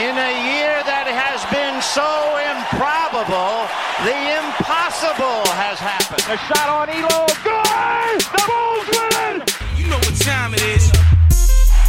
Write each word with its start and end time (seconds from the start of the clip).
In 0.00 0.16
a 0.16 0.32
year 0.48 0.80
that 0.88 1.04
has 1.12 1.44
been 1.52 1.76
so 1.84 2.08
improbable, 2.40 3.68
the 4.00 4.16
impossible 4.40 5.44
has 5.52 5.76
happened. 5.76 6.24
A 6.24 6.40
shot 6.48 6.72
on 6.72 6.88
Ehlo. 6.88 7.28
Good! 7.44 8.24
The 8.32 8.42
Bulls 8.48 8.88
win! 8.96 9.44
You 9.76 9.92
know 9.92 10.00
what 10.00 10.16
time 10.24 10.56
it 10.56 10.64
is. 10.72 10.88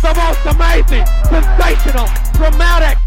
The 0.04 0.12
most 0.12 0.44
amazing, 0.44 1.08
sensational, 1.32 2.12
dramatic. 2.36 3.00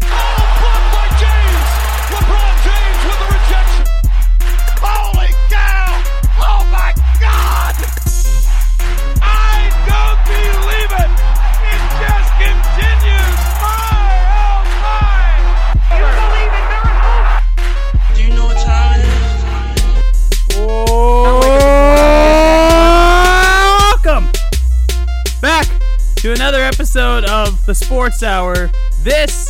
Episode 26.75 27.23
of 27.29 27.65
the 27.65 27.73
Sports 27.73 28.21
Hour. 28.21 28.69
This 28.99 29.49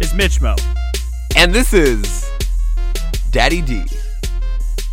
is 0.00 0.12
Mitch 0.12 0.40
Mo. 0.40 0.56
And 1.36 1.54
this 1.54 1.72
is 1.72 2.28
Daddy 3.30 3.62
D. 3.62 3.84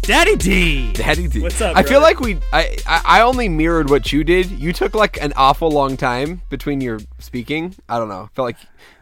Daddy 0.04 0.36
D. 0.36 0.94
Daddy 0.94 1.28
D. 1.28 1.42
What's 1.42 1.60
up, 1.62 1.76
I 1.76 1.82
feel 1.82 2.02
like 2.02 2.20
we 2.20 2.36
I, 2.54 2.78
I 2.86 3.02
I 3.06 3.22
only 3.22 3.50
mirrored 3.50 3.90
what 3.90 4.14
you 4.14 4.24
did. 4.24 4.52
You 4.52 4.74
took 4.74 4.94
like 4.94 5.20
an 5.24 5.34
awful 5.36 5.72
long 5.72 5.98
time 5.98 6.44
between 6.52 6.82
your 6.82 7.00
speaking. 7.18 7.74
I 7.90 7.98
don't 7.98 8.10
know. 8.10 8.30
I 8.32 8.36
felt 8.36 8.46
like 8.46 8.58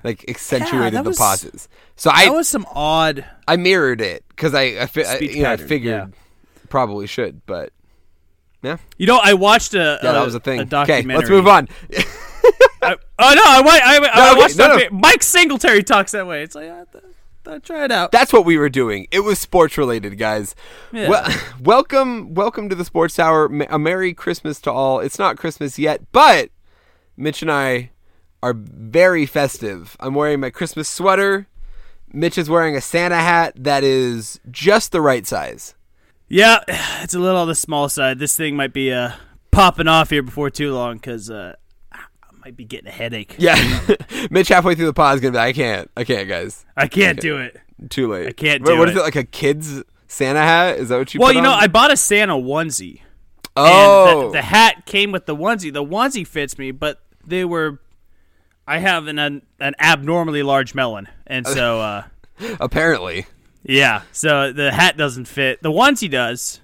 like 0.06 0.24
accentuated 0.30 0.94
that 0.94 1.04
the 1.04 1.10
was- 1.10 1.18
pauses. 1.18 1.68
So 1.98 2.12
I 2.14 2.26
That 2.28 2.34
was 2.34 2.48
some 2.48 2.66
odd. 2.74 3.26
I 3.46 3.58
mirrored 3.58 4.00
it 4.00 4.24
cuz 4.38 4.54
I 4.54 4.62
I, 4.62 4.90
I 5.06 5.18
you 5.20 5.44
know, 5.44 5.52
I 5.52 5.58
figured 5.58 6.14
probably 6.70 7.08
should, 7.08 7.46
but 7.46 7.74
yeah. 8.62 8.78
You 8.98 9.08
know, 9.08 9.20
I 9.22 9.34
watched 9.34 9.74
a 9.74 10.00
Yeah, 10.02 10.12
a, 10.12 10.14
that 10.14 10.24
was 10.26 10.36
a 10.36 10.40
thing. 10.40 10.60
A 10.60 10.62
okay, 10.62 10.70
documentary. 10.70 11.18
let's 11.18 11.30
move 11.30 11.48
on. 11.50 11.68
I, 12.82 12.96
oh 13.20 13.34
no, 13.34 13.42
I, 13.44 13.62
I, 13.66 13.96
I, 13.96 14.10
I 14.14 14.32
okay, 14.32 14.40
watched. 14.40 14.58
no, 14.58 14.76
no. 14.76 14.90
Mike 14.92 15.24
Singletary 15.24 15.84
talks 15.84 16.12
that 16.12 16.28
way. 16.28 16.44
It's 16.44 16.56
like, 16.56 16.70
I, 16.70 16.84
I, 17.46 17.60
try 17.60 17.86
it 17.86 17.92
out. 17.92 18.12
That's 18.12 18.34
what 18.34 18.46
we 18.46 18.58
were 18.58 18.70
doing. 18.70 19.08
It 19.12 19.22
was 19.22 19.40
sports 19.40 19.78
related, 19.78 20.18
guys. 20.18 20.56
Yeah. 20.92 21.10
Well, 21.10 21.30
welcome, 21.62 22.34
welcome 22.34 22.70
to 22.70 22.76
the 22.76 22.86
Sports 22.86 23.20
Hour. 23.20 23.46
A 23.70 23.80
Merry 23.80 24.14
Christmas 24.14 24.60
to 24.62 24.72
all. 24.72 25.00
It's 25.00 25.20
not 25.20 25.38
Christmas 25.38 25.80
yet, 25.80 26.12
but 26.12 26.50
Mitch 27.16 27.42
and 27.42 27.52
I 27.52 27.92
are 28.42 28.54
very 28.54 29.26
festive. 29.26 29.96
I'm 30.00 30.14
wearing 30.14 30.42
my 30.42 30.50
Christmas 30.50 30.90
sweater. 30.90 31.48
Mitch 32.12 32.38
is 32.38 32.50
wearing 32.50 32.76
a 32.76 32.82
Santa 32.82 33.18
hat 33.18 33.54
that 33.56 33.84
is 33.84 34.40
just 34.52 34.92
the 34.92 35.02
right 35.02 35.26
size. 35.26 35.76
yeah, 36.28 36.60
it's 37.02 37.14
a 37.14 37.20
little 37.20 37.40
on 37.40 37.48
the 37.48 37.56
small 37.56 37.90
side. 37.90 38.20
This 38.20 38.36
thing 38.36 38.56
might 38.56 38.74
be 38.74 38.92
uh, 38.92 39.14
popping 39.52 39.88
off 39.88 40.10
here 40.10 40.22
before 40.22 40.50
too 40.50 40.74
long 40.74 40.96
because 40.98 41.30
uh, 41.30 41.56
might 42.44 42.58
be 42.58 42.66
getting 42.66 42.88
a 42.88 42.92
headache. 42.92 43.36
Yeah, 43.38 43.56
Mitch 44.32 44.50
halfway 44.50 44.76
through 44.76 44.88
the 44.88 44.94
pod 44.94 45.16
is 45.16 45.22
gonna 45.22 45.32
be. 45.32 45.38
like, 45.38 45.50
I 45.50 45.54
can't. 45.54 45.92
I 45.98 46.04
can't, 46.04 46.28
guys. 46.28 46.66
I 46.76 46.88
can't 46.88 47.20
do 47.20 47.38
it. 47.38 47.60
Too 47.90 48.12
late. 48.12 48.28
I 48.28 48.32
can't 48.32 48.62
What- 48.64 48.70
do 48.72 48.78
what 48.80 48.90
is 48.90 48.96
it. 48.96 49.00
it 49.00 49.04
like 49.04 49.16
a 49.16 49.24
kid's 49.24 49.82
Santa 50.08 50.40
hat? 50.42 50.78
Is 50.78 50.90
that 50.90 50.98
what 50.98 51.14
you? 51.14 51.20
Well, 51.20 51.30
put 51.30 51.36
you 51.36 51.42
know, 51.42 51.52
on? 51.52 51.64
I 51.64 51.68
bought 51.68 51.92
a 51.92 51.98
Santa 51.98 52.34
onesie. 52.34 53.00
oh, 53.56 54.22
And 54.24 54.30
the, 54.30 54.32
the 54.38 54.42
hat 54.42 54.86
came 54.86 55.12
with 55.12 55.26
the 55.26 55.36
onesie. 55.36 55.72
The 55.74 55.84
onesie 55.84 56.26
fits 56.28 56.58
me, 56.58 56.72
but 56.72 57.02
they 57.26 57.46
were. 57.46 57.80
I 58.68 58.78
have 58.80 59.08
an 59.08 59.20
an, 59.20 59.42
an 59.60 59.74
abnormally 59.80 60.44
large 60.44 60.74
melon, 60.76 61.08
and 61.28 61.46
so 61.48 61.80
uh, 61.82 62.04
apparently. 62.60 63.26
yeah, 63.64 64.04
so 64.12 64.52
the 64.54 64.72
hat 64.72 64.98
doesn't 64.98 65.26
fit. 65.26 65.62
The 65.62 65.72
onesie 65.72 66.10
does. 66.10 66.62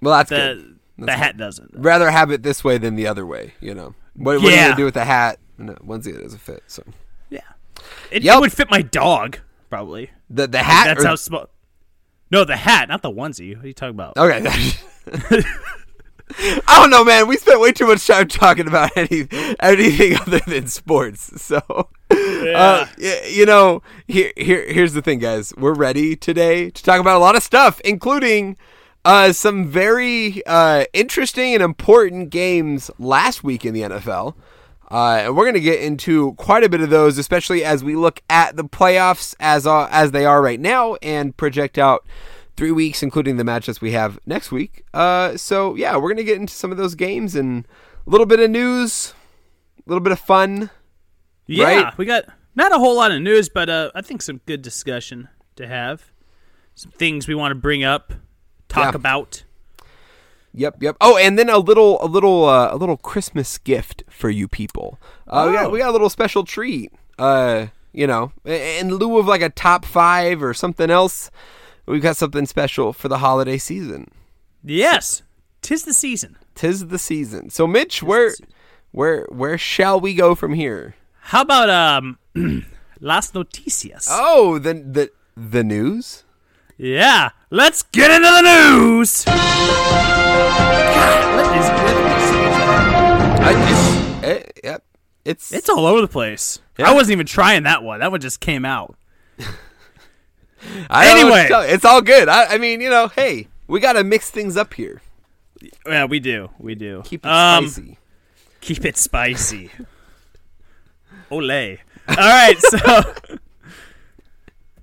Well, 0.00 0.14
that's 0.16 0.30
The 0.30 0.36
good. 0.98 1.06
the 1.06 1.12
hat 1.12 1.36
doesn't. 1.36 1.70
rather 1.74 2.10
have 2.10 2.30
it 2.30 2.42
this 2.42 2.64
way 2.64 2.78
than 2.78 2.96
the 2.96 3.06
other 3.06 3.26
way. 3.26 3.54
You 3.60 3.74
know, 3.74 3.94
what, 4.14 4.36
what 4.36 4.44
are 4.44 4.50
you 4.50 4.54
Yeah. 4.56 4.64
gonna 4.68 4.76
do 4.76 4.84
with 4.84 4.94
the 4.94 5.04
hat? 5.04 5.38
No, 5.58 5.74
onesie 5.74 6.08
it 6.16 6.22
doesn't 6.22 6.38
fit. 6.40 6.62
So 6.66 6.82
Yeah, 7.30 7.40
it, 8.10 8.22
Yep. 8.22 8.36
it 8.36 8.40
would 8.40 8.52
fit 8.52 8.70
my 8.70 8.82
dog 8.82 9.38
probably. 9.70 10.10
the 10.30 10.46
the 10.46 10.62
hat. 10.62 10.86
That's 10.86 11.04
or- 11.04 11.08
how 11.08 11.14
small. 11.16 11.46
No, 12.30 12.44
the 12.44 12.56
hat, 12.56 12.88
not 12.88 13.02
the 13.02 13.10
onesie. 13.10 13.54
What 13.56 13.64
are 13.64 13.68
you 13.68 13.74
talking 13.74 13.94
about? 13.94 14.16
Okay. 14.16 14.42
I 16.66 16.80
don't 16.80 16.88
know, 16.90 17.04
man. 17.04 17.28
We 17.28 17.36
spent 17.36 17.60
way 17.60 17.72
too 17.72 17.86
much 17.86 18.06
time 18.06 18.26
talking 18.28 18.66
about 18.66 18.90
any 18.96 19.26
anything 19.60 20.16
other 20.16 20.38
than 20.46 20.66
sports. 20.66 21.42
So, 21.42 21.60
uh, 22.10 22.86
you 23.28 23.44
know, 23.44 23.82
here 24.08 24.32
here 24.36 24.64
here's 24.72 24.94
the 24.94 25.02
thing, 25.02 25.18
guys. 25.18 25.52
We're 25.58 25.74
ready 25.74 26.16
today 26.16 26.70
to 26.70 26.82
talk 26.82 27.00
about 27.00 27.16
a 27.16 27.18
lot 27.18 27.36
of 27.36 27.42
stuff, 27.42 27.80
including 27.80 28.56
uh, 29.04 29.32
some 29.32 29.66
very 29.66 30.44
uh, 30.46 30.84
interesting 30.92 31.54
and 31.54 31.62
important 31.62 32.30
games 32.30 32.90
last 32.98 33.42
week 33.42 33.64
in 33.64 33.74
the 33.74 33.82
NFL. 33.82 34.34
Uh, 34.90 35.22
and 35.24 35.36
we're 35.36 35.44
going 35.44 35.54
to 35.54 35.60
get 35.60 35.80
into 35.80 36.34
quite 36.34 36.62
a 36.62 36.68
bit 36.68 36.82
of 36.82 36.90
those, 36.90 37.16
especially 37.16 37.64
as 37.64 37.82
we 37.82 37.96
look 37.96 38.22
at 38.28 38.56
the 38.56 38.64
playoffs 38.64 39.34
as 39.40 39.66
uh, 39.66 39.88
as 39.90 40.10
they 40.10 40.26
are 40.26 40.42
right 40.42 40.60
now 40.60 40.96
and 40.96 41.34
project 41.36 41.78
out 41.78 42.06
three 42.58 42.70
weeks, 42.70 43.02
including 43.02 43.38
the 43.38 43.42
matchups 43.42 43.80
we 43.80 43.92
have 43.92 44.18
next 44.26 44.52
week. 44.52 44.84
Uh, 44.92 45.36
so 45.36 45.74
yeah, 45.74 45.96
we're 45.96 46.08
going 46.08 46.16
to 46.18 46.24
get 46.24 46.36
into 46.36 46.52
some 46.52 46.70
of 46.70 46.76
those 46.76 46.94
games 46.94 47.34
and 47.34 47.66
a 48.06 48.10
little 48.10 48.26
bit 48.26 48.38
of 48.38 48.50
news, 48.50 49.14
a 49.78 49.88
little 49.88 50.02
bit 50.02 50.12
of 50.12 50.20
fun. 50.20 50.68
yeah, 51.46 51.64
right? 51.64 51.98
we 51.98 52.04
got 52.04 52.24
not 52.54 52.70
a 52.72 52.78
whole 52.78 52.96
lot 52.96 53.12
of 53.12 53.22
news, 53.22 53.48
but 53.48 53.70
uh, 53.70 53.90
I 53.94 54.02
think 54.02 54.20
some 54.20 54.42
good 54.44 54.60
discussion 54.60 55.28
to 55.56 55.66
have. 55.66 56.12
Some 56.74 56.90
things 56.92 57.26
we 57.26 57.34
want 57.34 57.52
to 57.52 57.54
bring 57.54 57.82
up, 57.82 58.12
talk 58.72 58.92
Yeah. 58.92 58.96
about. 58.96 59.44
Yep, 60.54 60.82
yep. 60.82 60.96
Oh, 61.00 61.16
and 61.16 61.38
then 61.38 61.48
a 61.48 61.58
little, 61.58 62.02
a 62.02 62.06
little, 62.06 62.44
uh, 62.44 62.68
a 62.72 62.76
little 62.76 62.96
Christmas 62.98 63.56
gift 63.58 64.02
for 64.10 64.28
you 64.28 64.48
people. 64.48 64.98
Uh, 65.26 65.46
we 65.50 65.56
Oh. 65.56 65.62
got, 65.62 65.72
we 65.72 65.78
got 65.78 65.88
a 65.88 65.92
little 65.92 66.10
special 66.10 66.44
treat. 66.44 66.92
Uh, 67.18 67.66
you 67.92 68.06
know, 68.06 68.32
in 68.44 68.94
lieu 68.94 69.18
of 69.18 69.26
like 69.26 69.42
a 69.42 69.48
top 69.50 69.84
five 69.84 70.42
or 70.42 70.52
something 70.54 70.90
else, 70.90 71.30
we've 71.86 72.02
got 72.02 72.16
something 72.16 72.46
special 72.46 72.92
for 72.92 73.08
the 73.08 73.18
holiday 73.18 73.56
season. 73.58 74.10
Yes, 74.64 75.22
tis 75.62 75.84
the 75.84 75.92
season. 75.94 76.36
Tis 76.54 76.88
the 76.88 76.98
season. 76.98 77.48
So, 77.50 77.66
Mitch, 77.66 78.02
where, 78.02 78.34
where, 78.92 79.24
where 79.30 79.56
shall 79.58 79.98
we 80.00 80.14
go 80.14 80.34
from 80.34 80.54
here? 80.54 80.94
How 81.20 81.42
about 81.42 81.70
um, 81.70 82.18
las 83.00 83.32
noticias? 83.32 84.06
Oh, 84.10 84.58
the 84.58 84.74
the 84.74 85.10
the 85.36 85.64
news. 85.64 86.24
Yeah, 86.78 87.30
let's 87.50 87.82
get 87.84 88.10
into 88.10 88.26
the 88.28 88.42
news. 88.42 89.24
God, 89.24 89.36
what 91.36 91.56
is 91.56 91.68
with 91.70 92.02
I, 93.44 93.52
it's, 93.70 94.24
it, 94.24 94.60
yep. 94.64 94.84
It's? 95.24 95.52
It's 95.52 95.68
all 95.68 95.86
over 95.86 96.00
the 96.00 96.08
place. 96.08 96.60
Yeah. 96.78 96.90
I 96.90 96.94
wasn't 96.94 97.12
even 97.12 97.26
trying 97.26 97.62
that 97.64 97.82
one. 97.82 98.00
That 98.00 98.10
one 98.10 98.20
just 98.20 98.40
came 98.40 98.64
out. 98.64 98.96
I 100.90 101.04
don't 101.04 101.20
know 101.26 101.30
what 101.30 101.48
to 101.48 101.54
anyway. 101.54 101.68
you. 101.68 101.74
it's 101.74 101.84
all 101.84 102.00
good. 102.02 102.28
I, 102.28 102.54
I 102.54 102.58
mean, 102.58 102.80
you 102.80 102.88
know, 102.90 103.08
hey, 103.08 103.48
we 103.66 103.80
got 103.80 103.94
to 103.94 104.04
mix 104.04 104.30
things 104.30 104.56
up 104.56 104.74
here. 104.74 105.02
Yeah, 105.86 106.06
we 106.06 106.18
do. 106.20 106.50
We 106.58 106.74
do. 106.74 107.02
Keep 107.04 107.26
it 107.26 107.28
Um, 107.28 107.68
spicy. 107.68 107.98
Keep 108.60 108.84
it 108.84 108.96
spicy. 108.96 109.70
Olay. 111.30 111.78
All 112.08 112.16
right, 112.16 112.58
so 112.58 112.78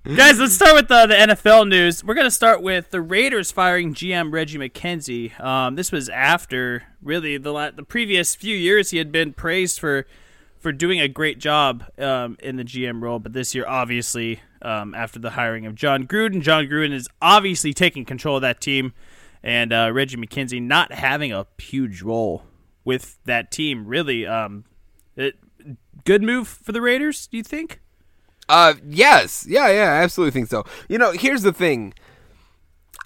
guys, 0.03 0.39
let's 0.39 0.53
start 0.53 0.75
with 0.75 0.87
the, 0.87 1.05
the 1.07 1.13
NFL 1.13 1.67
news. 1.67 2.03
We're 2.03 2.13
gonna 2.13 2.31
start 2.31 2.61
with 2.61 2.91
the 2.91 3.01
Raiders 3.01 3.51
firing 3.51 3.93
GM 3.93 4.31
Reggie 4.31 4.57
McKenzie. 4.57 5.37
Um, 5.39 5.75
this 5.75 5.91
was 5.91 6.07
after 6.09 6.83
really 7.01 7.37
the 7.37 7.51
la- 7.51 7.71
the 7.71 7.83
previous 7.83 8.35
few 8.35 8.55
years 8.55 8.91
he 8.91 8.97
had 8.97 9.11
been 9.11 9.33
praised 9.33 9.79
for 9.79 10.05
for 10.57 10.71
doing 10.71 10.99
a 10.99 11.07
great 11.07 11.39
job 11.39 11.85
um, 11.99 12.37
in 12.41 12.57
the 12.57 12.63
GM 12.63 13.01
role, 13.01 13.19
but 13.19 13.31
this 13.31 13.55
year, 13.55 13.65
obviously, 13.65 14.41
um, 14.61 14.93
after 14.93 15.17
the 15.17 15.31
hiring 15.31 15.65
of 15.65 15.73
Jon 15.75 16.05
Gruden, 16.05 16.41
Jon 16.41 16.65
Gruden 16.65 16.91
is 16.91 17.07
obviously 17.21 17.73
taking 17.73 18.03
control 18.03 18.37
of 18.37 18.41
that 18.41 18.59
team, 18.61 18.93
and 19.43 19.71
uh, 19.73 19.89
Reggie 19.93 20.17
McKenzie 20.17 20.61
not 20.61 20.91
having 20.91 21.31
a 21.31 21.45
huge 21.57 22.01
role 22.01 22.43
with 22.83 23.17
that 23.25 23.51
team. 23.51 23.85
Really, 23.85 24.25
um, 24.25 24.65
it, 25.15 25.35
good 26.05 26.23
move 26.23 26.47
for 26.47 26.71
the 26.71 26.81
Raiders. 26.81 27.27
Do 27.27 27.37
you 27.37 27.43
think? 27.43 27.81
Uh, 28.49 28.73
yes, 28.87 29.45
yeah, 29.47 29.69
yeah, 29.69 29.93
I 29.93 30.03
absolutely 30.03 30.31
think 30.31 30.49
so. 30.49 30.65
You 30.89 30.97
know, 30.97 31.11
here's 31.11 31.43
the 31.43 31.53
thing. 31.53 31.93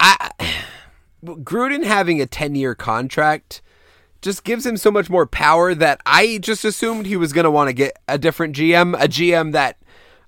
I 0.00 0.30
Gruden 1.24 1.84
having 1.84 2.20
a 2.20 2.26
ten 2.26 2.54
year 2.54 2.74
contract 2.74 3.60
just 4.22 4.42
gives 4.42 4.64
him 4.64 4.78
so 4.78 4.90
much 4.90 5.10
more 5.10 5.26
power 5.26 5.74
that 5.74 6.00
I 6.06 6.38
just 6.38 6.64
assumed 6.64 7.04
he 7.04 7.16
was 7.16 7.34
going 7.34 7.44
to 7.44 7.50
want 7.50 7.68
to 7.68 7.74
get 7.74 7.98
a 8.08 8.16
different 8.16 8.56
GM, 8.56 8.94
a 8.94 9.06
GM 9.06 9.52
that 9.52 9.76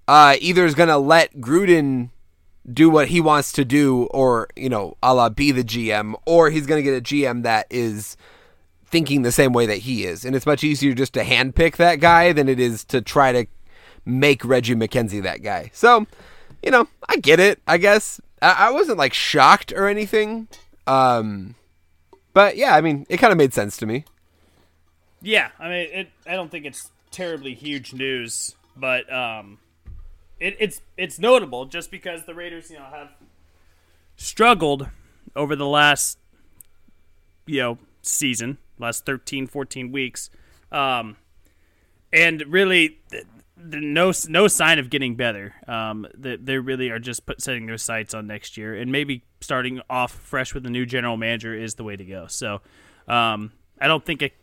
uh, 0.06 0.36
either 0.38 0.66
is 0.66 0.74
going 0.74 0.90
to 0.90 0.98
let 0.98 1.34
Gruden 1.40 2.10
do 2.70 2.90
what 2.90 3.08
he 3.08 3.22
wants 3.22 3.52
to 3.52 3.64
do, 3.64 4.04
or 4.10 4.48
you 4.54 4.68
know, 4.68 4.98
a 5.02 5.14
la 5.14 5.30
be 5.30 5.50
the 5.50 5.64
GM, 5.64 6.14
or 6.26 6.50
he's 6.50 6.66
going 6.66 6.78
to 6.78 6.88
get 6.88 6.96
a 6.96 7.02
GM 7.02 7.42
that 7.44 7.66
is 7.70 8.18
thinking 8.84 9.22
the 9.22 9.32
same 9.32 9.54
way 9.54 9.64
that 9.64 9.78
he 9.78 10.04
is. 10.04 10.26
And 10.26 10.36
it's 10.36 10.46
much 10.46 10.62
easier 10.62 10.92
just 10.92 11.14
to 11.14 11.24
handpick 11.24 11.76
that 11.76 12.00
guy 12.00 12.32
than 12.32 12.50
it 12.50 12.60
is 12.60 12.84
to 12.86 13.00
try 13.00 13.32
to 13.32 13.46
make 14.06 14.44
Reggie 14.44 14.74
McKenzie 14.74 15.22
that 15.22 15.42
guy. 15.42 15.70
So, 15.74 16.06
you 16.62 16.70
know, 16.70 16.88
I 17.08 17.16
get 17.16 17.40
it. 17.40 17.60
I 17.66 17.76
guess 17.76 18.20
I, 18.40 18.68
I 18.68 18.70
wasn't 18.70 18.98
like 18.98 19.12
shocked 19.12 19.72
or 19.72 19.88
anything. 19.88 20.48
Um, 20.86 21.56
but 22.32 22.56
yeah, 22.56 22.74
I 22.74 22.80
mean, 22.80 23.04
it 23.08 23.18
kind 23.18 23.32
of 23.32 23.36
made 23.36 23.52
sense 23.52 23.76
to 23.78 23.86
me. 23.86 24.04
Yeah, 25.20 25.48
I 25.58 25.68
mean, 25.68 25.88
it. 25.92 26.08
I 26.26 26.34
don't 26.34 26.50
think 26.50 26.64
it's 26.64 26.90
terribly 27.10 27.54
huge 27.54 27.92
news, 27.92 28.54
but 28.76 29.10
um, 29.12 29.58
it, 30.38 30.56
it's 30.60 30.80
it's 30.96 31.18
notable 31.18 31.64
just 31.64 31.90
because 31.90 32.24
the 32.26 32.34
Raiders, 32.34 32.70
you 32.70 32.76
know, 32.76 32.84
have 32.84 33.10
struggled 34.16 34.88
over 35.34 35.56
the 35.56 35.66
last 35.66 36.18
you 37.46 37.60
know 37.60 37.78
season, 38.02 38.58
last 38.78 39.04
13, 39.06 39.46
14 39.46 39.90
weeks, 39.90 40.30
um, 40.70 41.16
and 42.12 42.42
really. 42.46 42.98
No, 43.56 44.12
no 44.28 44.48
sign 44.48 44.78
of 44.78 44.90
getting 44.90 45.16
better. 45.16 45.54
Um, 45.66 46.06
they, 46.14 46.36
they 46.36 46.58
really 46.58 46.90
are 46.90 46.98
just 46.98 47.24
put, 47.24 47.40
setting 47.40 47.66
their 47.66 47.78
sights 47.78 48.12
on 48.12 48.26
next 48.26 48.56
year, 48.56 48.74
and 48.74 48.92
maybe 48.92 49.24
starting 49.40 49.80
off 49.88 50.12
fresh 50.12 50.52
with 50.52 50.66
a 50.66 50.70
new 50.70 50.84
general 50.84 51.16
manager 51.16 51.54
is 51.54 51.74
the 51.76 51.84
way 51.84 51.96
to 51.96 52.04
go. 52.04 52.26
So, 52.26 52.60
um, 53.08 53.52
I 53.80 53.88
don't 53.88 54.04
think 54.04 54.22
it 54.22 54.34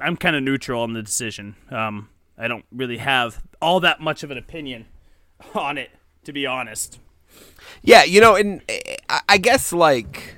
I'm 0.00 0.16
kind 0.16 0.36
of 0.36 0.42
neutral 0.42 0.82
on 0.82 0.92
the 0.92 1.02
decision. 1.02 1.56
Um, 1.70 2.10
I 2.36 2.48
don't 2.48 2.64
really 2.70 2.98
have 2.98 3.42
all 3.62 3.80
that 3.80 4.00
much 4.00 4.22
of 4.22 4.30
an 4.30 4.38
opinion 4.38 4.86
on 5.54 5.78
it, 5.78 5.90
to 6.24 6.32
be 6.32 6.46
honest. 6.46 7.00
Yeah, 7.82 8.04
you 8.04 8.20
know, 8.20 8.36
and 8.36 8.62
I 9.28 9.38
guess 9.38 9.72
like, 9.72 10.36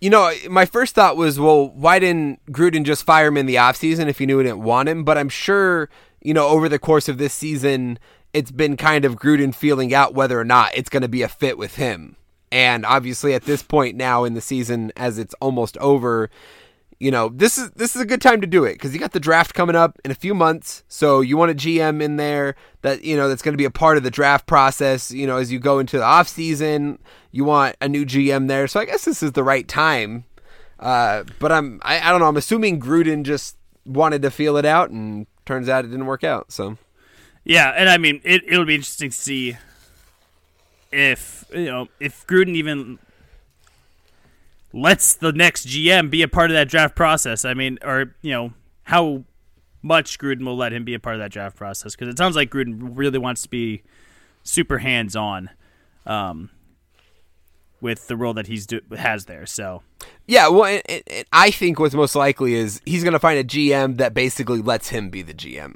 you 0.00 0.10
know, 0.10 0.32
my 0.50 0.64
first 0.64 0.94
thought 0.94 1.16
was, 1.16 1.38
well, 1.38 1.68
why 1.68 1.98
didn't 1.98 2.44
Gruden 2.46 2.84
just 2.84 3.04
fire 3.04 3.28
him 3.28 3.36
in 3.36 3.46
the 3.46 3.56
offseason 3.56 4.08
if 4.08 4.18
he 4.18 4.26
knew 4.26 4.38
he 4.38 4.44
didn't 4.44 4.62
want 4.62 4.88
him? 4.88 5.04
But 5.04 5.18
I'm 5.18 5.28
sure, 5.28 5.88
you 6.22 6.34
know, 6.34 6.48
over 6.48 6.68
the 6.68 6.78
course 6.78 7.08
of 7.08 7.18
this 7.18 7.34
season, 7.34 7.98
it's 8.32 8.50
been 8.50 8.76
kind 8.76 9.04
of 9.04 9.16
Gruden 9.16 9.54
feeling 9.54 9.92
out 9.92 10.14
whether 10.14 10.38
or 10.38 10.44
not 10.44 10.76
it's 10.76 10.88
going 10.88 11.02
to 11.02 11.08
be 11.08 11.22
a 11.22 11.28
fit 11.28 11.58
with 11.58 11.76
him. 11.76 12.16
And 12.50 12.84
obviously, 12.84 13.34
at 13.34 13.44
this 13.44 13.62
point 13.62 13.96
now 13.96 14.24
in 14.24 14.34
the 14.34 14.40
season, 14.40 14.92
as 14.96 15.18
it's 15.18 15.34
almost 15.40 15.78
over, 15.78 16.30
you 17.00 17.10
know, 17.10 17.30
this 17.30 17.58
is 17.58 17.70
this 17.70 17.96
is 17.96 18.02
a 18.02 18.06
good 18.06 18.20
time 18.20 18.42
to 18.42 18.46
do 18.46 18.64
it 18.64 18.74
because 18.74 18.92
you 18.92 19.00
got 19.00 19.12
the 19.12 19.20
draft 19.20 19.54
coming 19.54 19.74
up 19.74 19.98
in 20.04 20.10
a 20.10 20.14
few 20.14 20.34
months. 20.34 20.84
So 20.86 21.20
you 21.20 21.36
want 21.36 21.50
a 21.50 21.54
GM 21.54 22.02
in 22.02 22.16
there 22.16 22.54
that 22.82 23.04
you 23.04 23.16
know 23.16 23.28
that's 23.28 23.42
going 23.42 23.54
to 23.54 23.58
be 23.58 23.64
a 23.64 23.70
part 23.70 23.96
of 23.96 24.02
the 24.02 24.10
draft 24.10 24.46
process. 24.46 25.10
You 25.10 25.26
know, 25.26 25.38
as 25.38 25.50
you 25.50 25.58
go 25.58 25.78
into 25.78 25.96
the 25.96 26.04
off 26.04 26.28
season, 26.28 26.98
you 27.30 27.44
want 27.44 27.74
a 27.80 27.88
new 27.88 28.04
GM 28.04 28.48
there. 28.48 28.68
So 28.68 28.80
I 28.80 28.84
guess 28.84 29.04
this 29.04 29.22
is 29.22 29.32
the 29.32 29.42
right 29.42 29.66
time. 29.66 30.24
Uh, 30.78 31.24
but 31.38 31.50
I'm 31.50 31.80
I, 31.82 32.00
I 32.00 32.10
don't 32.10 32.20
know. 32.20 32.28
I'm 32.28 32.36
assuming 32.36 32.80
Gruden 32.80 33.22
just 33.24 33.56
wanted 33.86 34.22
to 34.22 34.30
feel 34.30 34.56
it 34.58 34.66
out, 34.66 34.90
and 34.90 35.26
turns 35.52 35.68
out 35.68 35.84
it 35.84 35.88
didn't 35.88 36.06
work 36.06 36.24
out. 36.24 36.50
So 36.50 36.78
yeah, 37.44 37.70
and 37.76 37.88
I 37.88 37.98
mean 37.98 38.20
it, 38.24 38.42
it'll 38.46 38.64
be 38.64 38.74
interesting 38.74 39.10
to 39.10 39.16
see 39.16 39.56
if 40.90 41.44
you 41.52 41.66
know 41.66 41.88
if 42.00 42.26
Gruden 42.26 42.54
even 42.54 42.98
lets 44.72 45.14
the 45.14 45.32
next 45.32 45.66
GM 45.66 46.10
be 46.10 46.22
a 46.22 46.28
part 46.28 46.50
of 46.50 46.54
that 46.54 46.68
draft 46.68 46.96
process. 46.96 47.44
I 47.44 47.52
mean, 47.52 47.78
or 47.84 48.14
you 48.22 48.32
know 48.32 48.52
how 48.84 49.24
much 49.82 50.18
Gruden 50.18 50.46
will 50.46 50.56
let 50.56 50.72
him 50.72 50.84
be 50.84 50.94
a 50.94 51.00
part 51.00 51.16
of 51.16 51.20
that 51.20 51.30
draft 51.30 51.56
process 51.56 51.94
because 51.94 52.08
it 52.08 52.16
sounds 52.16 52.34
like 52.34 52.50
Gruden 52.50 52.92
really 52.94 53.18
wants 53.18 53.42
to 53.42 53.50
be 53.50 53.82
super 54.42 54.78
hands 54.78 55.14
on 55.14 55.50
um, 56.06 56.50
with 57.82 58.06
the 58.06 58.16
role 58.16 58.32
that 58.34 58.46
he's 58.46 58.64
do- 58.66 58.80
has 58.96 59.26
there. 59.26 59.44
So 59.44 59.82
yeah, 60.26 60.48
well, 60.48 60.64
and, 60.64 61.02
and 61.08 61.26
I 61.32 61.50
think 61.50 61.78
what's 61.78 61.94
most 61.94 62.14
likely 62.14 62.54
is 62.54 62.80
he's 62.86 63.02
going 63.02 63.12
to 63.12 63.18
find 63.18 63.38
a 63.38 63.44
GM 63.44 63.98
that 63.98 64.14
basically 64.14 64.62
lets 64.62 64.88
him 64.88 65.10
be 65.10 65.20
the 65.20 65.34
GM. 65.34 65.74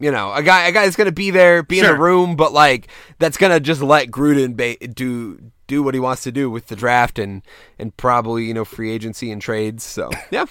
You 0.00 0.10
know, 0.10 0.32
a 0.32 0.42
guy, 0.42 0.66
a 0.66 0.72
guy 0.72 0.84
that's 0.84 0.96
going 0.96 1.06
to 1.06 1.12
be 1.12 1.30
there, 1.30 1.62
be 1.62 1.78
sure. 1.78 1.90
in 1.90 1.94
the 1.94 2.02
room, 2.02 2.34
but 2.34 2.52
like 2.52 2.88
that's 3.18 3.36
going 3.36 3.52
to 3.52 3.60
just 3.60 3.80
let 3.80 4.08
Gruden 4.08 4.56
ba- 4.56 4.84
do 4.88 5.38
do 5.66 5.82
what 5.82 5.94
he 5.94 6.00
wants 6.00 6.22
to 6.24 6.32
do 6.32 6.50
with 6.50 6.66
the 6.66 6.76
draft 6.76 7.18
and 7.18 7.42
and 7.78 7.96
probably 7.96 8.44
you 8.44 8.54
know 8.54 8.64
free 8.64 8.90
agency 8.90 9.30
and 9.30 9.40
trades. 9.40 9.84
So 9.84 10.10
yeah. 10.30 10.46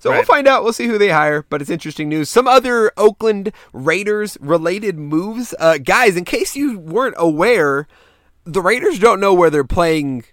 So 0.00 0.10
right. 0.10 0.16
we'll 0.16 0.26
find 0.26 0.46
out. 0.46 0.62
We'll 0.62 0.74
see 0.74 0.86
who 0.86 0.98
they 0.98 1.08
hire. 1.08 1.42
But 1.48 1.62
it's 1.62 1.70
interesting 1.70 2.08
news. 2.08 2.28
Some 2.28 2.46
other 2.46 2.92
Oakland 2.96 3.52
Raiders 3.72 4.36
related 4.40 4.98
moves, 4.98 5.54
uh, 5.58 5.78
guys. 5.78 6.16
In 6.16 6.24
case 6.26 6.54
you 6.54 6.78
weren't 6.78 7.14
aware, 7.16 7.88
the 8.44 8.60
Raiders 8.60 8.98
don't 8.98 9.20
know 9.20 9.34
where 9.34 9.50
they're 9.50 9.64
playing 9.64 10.24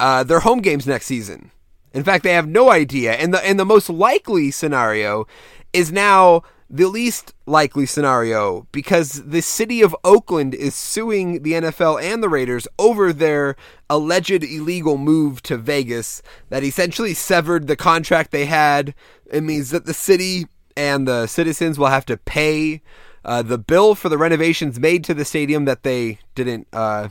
uh, 0.00 0.24
their 0.24 0.40
home 0.40 0.60
games 0.60 0.86
next 0.86 1.06
season. 1.06 1.50
In 1.92 2.04
fact, 2.04 2.24
they 2.24 2.32
have 2.32 2.48
no 2.48 2.70
idea. 2.70 3.14
And 3.14 3.32
the 3.32 3.44
and 3.44 3.58
the 3.58 3.64
most 3.64 3.88
likely 3.88 4.50
scenario 4.50 5.26
is 5.72 5.90
now 5.90 6.42
the 6.68 6.88
least 6.88 7.32
likely 7.46 7.86
scenario 7.86 8.66
because 8.72 9.24
the 9.24 9.40
city 9.40 9.82
of 9.82 9.94
Oakland 10.02 10.52
is 10.52 10.74
suing 10.74 11.42
the 11.42 11.52
NFL 11.52 12.02
and 12.02 12.22
the 12.22 12.28
Raiders 12.28 12.66
over 12.78 13.12
their 13.12 13.56
alleged 13.88 14.42
illegal 14.42 14.98
move 14.98 15.42
to 15.42 15.56
Vegas 15.56 16.22
that 16.48 16.64
essentially 16.64 17.14
severed 17.14 17.66
the 17.66 17.76
contract 17.76 18.30
they 18.30 18.46
had. 18.46 18.94
It 19.30 19.42
means 19.42 19.70
that 19.70 19.86
the 19.86 19.94
city 19.94 20.46
and 20.76 21.06
the 21.06 21.26
citizens 21.26 21.78
will 21.78 21.86
have 21.86 22.06
to 22.06 22.16
pay 22.16 22.82
uh, 23.24 23.42
the 23.42 23.58
bill 23.58 23.94
for 23.94 24.08
the 24.08 24.18
renovations 24.18 24.78
made 24.78 25.04
to 25.04 25.14
the 25.14 25.24
stadium 25.24 25.64
that 25.66 25.82
they 25.82 26.18
didn't 26.34 26.66
uh, 26.72 27.08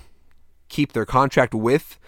keep 0.69 0.93
their 0.93 1.05
contract 1.05 1.53
with. 1.53 1.99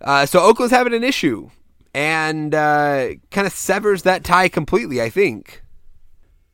Uh, 0.00 0.26
so 0.26 0.40
Oakland's 0.40 0.72
having 0.72 0.94
an 0.94 1.04
issue 1.04 1.50
and 1.94 2.54
uh, 2.54 3.08
kind 3.30 3.46
of 3.46 3.52
severs 3.52 4.02
that 4.02 4.24
tie 4.24 4.48
completely, 4.48 5.02
I 5.02 5.10
think. 5.10 5.62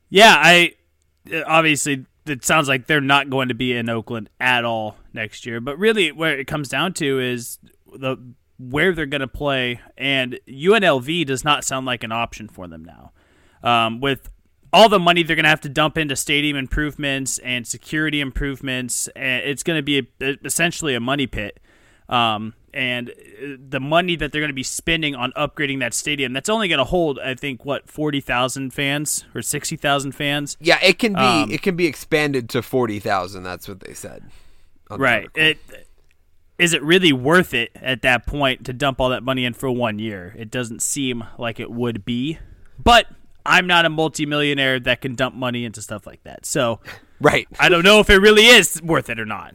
Yeah, 0.09 0.35
I 0.37 0.73
obviously 1.47 2.07
it 2.27 2.45
sounds 2.45 2.69
like 2.69 2.87
they're 2.87 3.01
not 3.01 3.31
going 3.31 3.49
to 3.49 3.55
be 3.55 3.73
in 3.73 3.89
Oakland 3.89 4.31
at 4.41 4.65
all 4.65 4.97
next 5.13 5.47
year. 5.47 5.61
But 5.61 5.79
really, 5.79 6.13
where 6.13 6.39
it 6.39 6.47
comes 6.47 6.69
down 6.69 6.93
to 6.95 7.21
is 7.21 7.59
the 7.93 8.17
where 8.59 8.95
they're 8.95 9.07
going 9.07 9.21
to 9.21 9.29
play, 9.29 9.81
and 9.97 10.39
UNLV 10.49 11.27
does 11.27 11.45
not 11.45 11.65
sound 11.65 11.87
like 11.87 12.03
an 12.03 12.13
option 12.13 12.49
for 12.49 12.67
them 12.67 12.85
now. 12.85 13.13
Um, 13.63 14.01
with 14.01 14.31
all 14.77 14.89
the 14.89 14.99
money 14.99 15.23
they're 15.23 15.37
going 15.37 15.45
to 15.45 15.51
have 15.51 15.61
to 15.63 15.69
dump 15.69 15.97
into 15.97 16.15
stadium 16.17 16.57
improvements 16.57 17.39
and 17.39 17.67
security 17.67 18.21
improvements, 18.21 19.09
and 19.17 19.45
it's 19.45 19.63
going 19.63 19.79
to 19.79 19.83
be 19.83 20.09
a, 20.21 20.37
essentially 20.45 20.95
a 20.95 21.01
money 21.01 21.27
pit. 21.27 21.61
Um, 22.09 22.55
and 22.73 23.11
uh, 23.11 23.57
the 23.59 23.81
money 23.81 24.17
that 24.17 24.31
they're 24.31 24.41
going 24.41 24.51
to 24.51 24.55
be 24.55 24.63
spending 24.63 25.15
on 25.15 25.33
upgrading 25.33 25.81
that 25.81 25.93
stadium 25.93 26.33
that's 26.33 26.49
only 26.49 26.69
going 26.69 26.79
to 26.79 26.85
hold 26.85 27.19
i 27.19 27.35
think 27.35 27.65
what 27.65 27.91
40,000 27.91 28.73
fans 28.73 29.25
or 29.35 29.43
60,000 29.43 30.13
fans? 30.13 30.57
Yeah 30.61 30.79
it 30.81 31.01
can 31.01 31.15
be 31.15 31.19
um, 31.19 31.51
it 31.51 31.63
can 31.63 31.75
be 31.75 31.87
expanded 31.87 32.49
to 32.51 32.63
40,000 32.63 33.43
that's 33.43 33.67
what 33.67 33.81
they 33.81 33.93
said 33.93 34.23
right. 34.89 35.29
it 35.35 35.59
is 36.59 36.73
it 36.73 36.83
really 36.83 37.13
worth 37.13 37.53
it 37.55 37.71
at 37.77 38.03
that 38.03 38.27
point 38.27 38.65
to 38.67 38.73
dump 38.73 39.01
all 39.01 39.11
that 39.11 39.23
money 39.23 39.45
in 39.45 39.53
for 39.53 39.71
one 39.71 39.99
year? 39.99 40.35
It 40.39 40.51
doesn't 40.51 40.81
seem 40.81 41.25
like 41.39 41.61
it 41.61 41.71
would 41.71 42.05
be. 42.05 42.39
But 42.83 43.07
i'm 43.49 43.67
not 43.67 43.85
a 43.85 43.91
multimillionaire 43.91 44.79
that 44.81 45.01
can 45.01 45.15
dump 45.15 45.35
money 45.35 45.65
into 45.65 45.81
stuff 45.83 46.07
like 46.07 46.23
that 46.25 46.45
so 46.45 46.81
right 47.21 47.49
i 47.59 47.69
don't 47.69 47.85
know 47.85 48.01
if 48.01 48.11
it 48.11 48.17
really 48.17 48.47
is 48.47 48.81
worth 48.83 49.09
it 49.09 49.19
or 49.19 49.27
not 49.27 49.55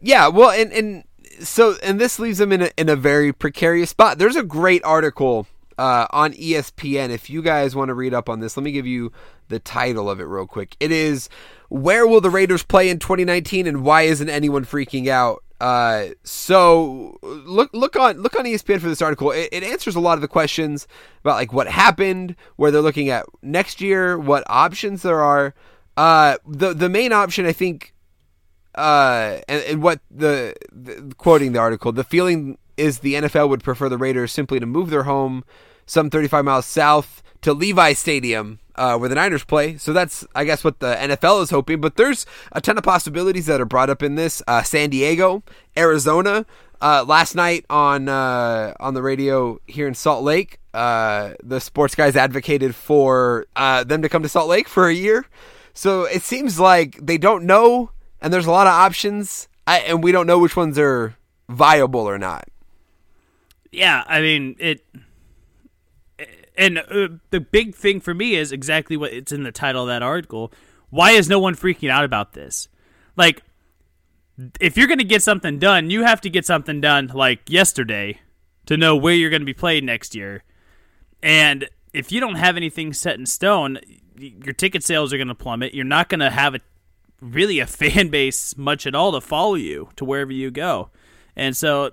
yeah 0.00 0.28
well 0.28 0.50
and 0.50 0.72
and 0.72 1.04
so 1.40 1.76
and 1.82 2.00
this 2.00 2.18
leaves 2.18 2.38
them 2.38 2.52
in 2.52 2.62
a, 2.62 2.70
in 2.76 2.88
a 2.88 2.96
very 2.96 3.32
precarious 3.32 3.90
spot. 3.90 4.18
There's 4.18 4.36
a 4.36 4.42
great 4.42 4.84
article 4.84 5.46
uh, 5.78 6.06
on 6.10 6.32
ESPN. 6.32 7.10
If 7.10 7.30
you 7.30 7.42
guys 7.42 7.74
want 7.74 7.88
to 7.88 7.94
read 7.94 8.14
up 8.14 8.28
on 8.28 8.40
this, 8.40 8.56
let 8.56 8.64
me 8.64 8.72
give 8.72 8.86
you 8.86 9.12
the 9.48 9.58
title 9.58 10.08
of 10.10 10.20
it 10.20 10.24
real 10.24 10.46
quick. 10.46 10.76
It 10.80 10.92
is 10.92 11.28
"Where 11.68 12.06
Will 12.06 12.20
the 12.20 12.30
Raiders 12.30 12.62
Play 12.62 12.88
in 12.88 12.98
2019 12.98 13.66
and 13.66 13.84
Why 13.84 14.02
Isn't 14.02 14.28
Anyone 14.28 14.64
Freaking 14.64 15.08
Out?" 15.08 15.42
Uh, 15.62 16.08
so 16.24 17.16
look 17.22 17.70
look 17.72 17.94
on 17.94 18.20
look 18.20 18.34
on 18.34 18.44
ESPN 18.44 18.80
for 18.80 18.88
this 18.88 19.00
article. 19.00 19.30
It, 19.30 19.48
it 19.52 19.62
answers 19.62 19.94
a 19.94 20.00
lot 20.00 20.14
of 20.14 20.20
the 20.20 20.26
questions 20.26 20.88
about 21.20 21.36
like 21.36 21.52
what 21.52 21.68
happened, 21.68 22.34
where 22.56 22.72
they're 22.72 22.82
looking 22.82 23.10
at 23.10 23.26
next 23.42 23.80
year, 23.80 24.18
what 24.18 24.42
options 24.48 25.02
there 25.02 25.20
are. 25.20 25.54
Uh, 25.96 26.36
the 26.48 26.74
the 26.74 26.88
main 26.88 27.12
option 27.12 27.46
I 27.46 27.52
think 27.52 27.94
uh, 28.74 29.38
and, 29.46 29.62
and 29.64 29.82
what 29.82 30.00
the, 30.10 30.54
the, 30.72 31.14
quoting 31.16 31.52
the 31.52 31.60
article, 31.60 31.92
the 31.92 32.02
feeling 32.02 32.58
is 32.76 32.98
the 32.98 33.14
NFL 33.14 33.48
would 33.48 33.62
prefer 33.62 33.88
the 33.88 33.98
Raiders 33.98 34.32
simply 34.32 34.58
to 34.58 34.66
move 34.66 34.90
their 34.90 35.04
home 35.04 35.44
some 35.86 36.10
35 36.10 36.44
miles 36.44 36.66
south 36.66 37.22
to 37.42 37.52
Levi 37.52 37.92
Stadium, 37.92 38.58
uh, 38.76 38.96
where 38.96 39.08
the 39.08 39.14
Niners 39.14 39.44
play. 39.44 39.76
So 39.76 39.92
that's, 39.92 40.26
I 40.34 40.44
guess, 40.44 40.64
what 40.64 40.80
the 40.80 40.94
NFL 40.94 41.42
is 41.42 41.50
hoping. 41.50 41.80
But 41.80 41.96
there's 41.96 42.26
a 42.52 42.60
ton 42.60 42.78
of 42.78 42.84
possibilities 42.84 43.46
that 43.46 43.60
are 43.60 43.66
brought 43.66 43.90
up 43.90 44.02
in 44.02 44.14
this. 44.14 44.42
Uh, 44.46 44.62
San 44.62 44.90
Diego, 44.90 45.42
Arizona. 45.76 46.46
Uh, 46.80 47.04
last 47.06 47.36
night 47.36 47.64
on 47.70 48.08
uh, 48.08 48.74
on 48.80 48.94
the 48.94 49.02
radio 49.02 49.60
here 49.68 49.86
in 49.86 49.94
Salt 49.94 50.24
Lake, 50.24 50.58
uh, 50.74 51.34
the 51.40 51.60
sports 51.60 51.94
guys 51.94 52.16
advocated 52.16 52.74
for 52.74 53.46
uh, 53.54 53.84
them 53.84 54.02
to 54.02 54.08
come 54.08 54.24
to 54.24 54.28
Salt 54.28 54.48
Lake 54.48 54.66
for 54.66 54.88
a 54.88 54.92
year. 54.92 55.24
So 55.74 56.04
it 56.04 56.22
seems 56.22 56.58
like 56.58 56.98
they 57.00 57.18
don't 57.18 57.44
know 57.44 57.90
and 58.22 58.32
there's 58.32 58.46
a 58.46 58.52
lot 58.52 58.68
of 58.68 58.72
options, 58.72 59.48
and 59.66 60.02
we 60.02 60.12
don't 60.12 60.26
know 60.26 60.38
which 60.38 60.56
ones 60.56 60.78
are 60.78 61.16
viable 61.48 62.08
or 62.08 62.18
not. 62.18 62.48
Yeah, 63.72 64.04
I 64.06 64.20
mean 64.20 64.56
it. 64.58 64.84
And 66.56 66.78
uh, 66.78 67.08
the 67.30 67.40
big 67.40 67.74
thing 67.74 68.00
for 68.00 68.14
me 68.14 68.34
is 68.34 68.52
exactly 68.52 68.96
what 68.96 69.12
it's 69.12 69.32
in 69.32 69.42
the 69.42 69.52
title 69.52 69.82
of 69.82 69.88
that 69.88 70.02
article. 70.02 70.52
Why 70.90 71.12
is 71.12 71.28
no 71.28 71.38
one 71.38 71.54
freaking 71.54 71.90
out 71.90 72.04
about 72.04 72.34
this? 72.34 72.68
Like, 73.16 73.42
if 74.60 74.76
you're 74.76 74.86
going 74.86 74.98
to 74.98 75.04
get 75.04 75.22
something 75.22 75.58
done, 75.58 75.90
you 75.90 76.04
have 76.04 76.20
to 76.22 76.30
get 76.30 76.44
something 76.44 76.80
done 76.80 77.10
like 77.14 77.48
yesterday 77.48 78.20
to 78.66 78.76
know 78.76 78.96
where 78.96 79.14
you're 79.14 79.30
going 79.30 79.42
to 79.42 79.46
be 79.46 79.54
played 79.54 79.84
next 79.84 80.14
year. 80.14 80.44
And 81.22 81.68
if 81.92 82.12
you 82.12 82.20
don't 82.20 82.36
have 82.36 82.56
anything 82.56 82.92
set 82.92 83.18
in 83.18 83.26
stone, 83.26 83.78
your 84.16 84.54
ticket 84.54 84.82
sales 84.82 85.12
are 85.12 85.16
going 85.16 85.28
to 85.28 85.34
plummet. 85.34 85.74
You're 85.74 85.84
not 85.84 86.08
going 86.08 86.20
to 86.20 86.30
have 86.30 86.54
a 86.54 86.60
really 87.20 87.58
a 87.58 87.66
fan 87.66 88.08
base 88.08 88.56
much 88.56 88.86
at 88.86 88.94
all 88.94 89.12
to 89.12 89.20
follow 89.20 89.54
you 89.54 89.88
to 89.96 90.04
wherever 90.04 90.32
you 90.32 90.50
go. 90.50 90.90
And 91.36 91.56
so 91.56 91.90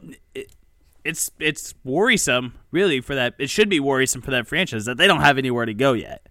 it's 1.09 1.31
it's 1.39 1.73
worrisome, 1.83 2.53
really, 2.71 3.01
for 3.01 3.15
that. 3.15 3.33
It 3.39 3.49
should 3.49 3.67
be 3.67 3.79
worrisome 3.79 4.21
for 4.21 4.31
that 4.31 4.47
franchise 4.47 4.85
that 4.85 4.97
they 4.97 5.07
don't 5.07 5.21
have 5.21 5.37
anywhere 5.37 5.65
to 5.65 5.73
go 5.73 5.93
yet. 5.93 6.29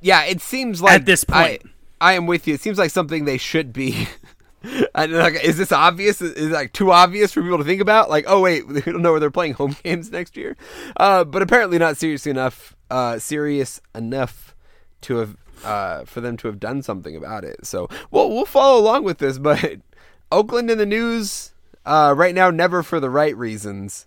Yeah, 0.00 0.24
it 0.24 0.40
seems 0.40 0.80
like 0.80 0.94
at 0.94 1.06
this 1.06 1.24
point, 1.24 1.62
I, 2.00 2.12
I 2.12 2.14
am 2.14 2.26
with 2.26 2.48
you. 2.48 2.54
It 2.54 2.60
seems 2.60 2.78
like 2.78 2.90
something 2.90 3.26
they 3.26 3.36
should 3.36 3.72
be. 3.72 4.08
like, 4.94 5.44
is 5.44 5.58
this 5.58 5.70
obvious? 5.70 6.22
Is 6.22 6.46
it 6.46 6.52
like 6.52 6.72
too 6.72 6.90
obvious 6.90 7.32
for 7.32 7.42
people 7.42 7.58
to 7.58 7.64
think 7.64 7.82
about? 7.82 8.08
Like, 8.08 8.24
oh 8.26 8.40
wait, 8.40 8.66
we 8.68 8.80
don't 8.80 9.02
know 9.02 9.12
where 9.12 9.20
they're 9.20 9.30
playing 9.30 9.54
home 9.54 9.76
games 9.84 10.10
next 10.10 10.36
year. 10.36 10.56
Uh, 10.96 11.24
but 11.24 11.42
apparently 11.42 11.78
not 11.78 11.96
seriously 11.96 12.30
enough. 12.30 12.74
Uh, 12.90 13.18
serious 13.18 13.80
enough 13.94 14.54
to 15.02 15.16
have 15.18 15.36
uh, 15.62 16.04
for 16.04 16.22
them 16.22 16.38
to 16.38 16.48
have 16.48 16.58
done 16.58 16.82
something 16.82 17.14
about 17.14 17.44
it. 17.44 17.66
So 17.66 17.88
we'll 18.10 18.30
we'll 18.30 18.46
follow 18.46 18.80
along 18.80 19.04
with 19.04 19.18
this. 19.18 19.38
But 19.38 19.80
Oakland 20.32 20.70
in 20.70 20.78
the 20.78 20.86
news 20.86 21.52
uh, 21.84 22.14
right 22.16 22.34
now, 22.34 22.50
never 22.50 22.82
for 22.82 23.00
the 23.00 23.10
right 23.10 23.36
reasons, 23.36 24.06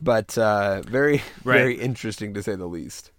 but 0.00 0.36
uh, 0.38 0.82
very 0.82 1.22
right. 1.44 1.58
very 1.58 1.74
interesting 1.74 2.34
to 2.34 2.42
say 2.42 2.54
the 2.54 2.66
least. 2.66 3.10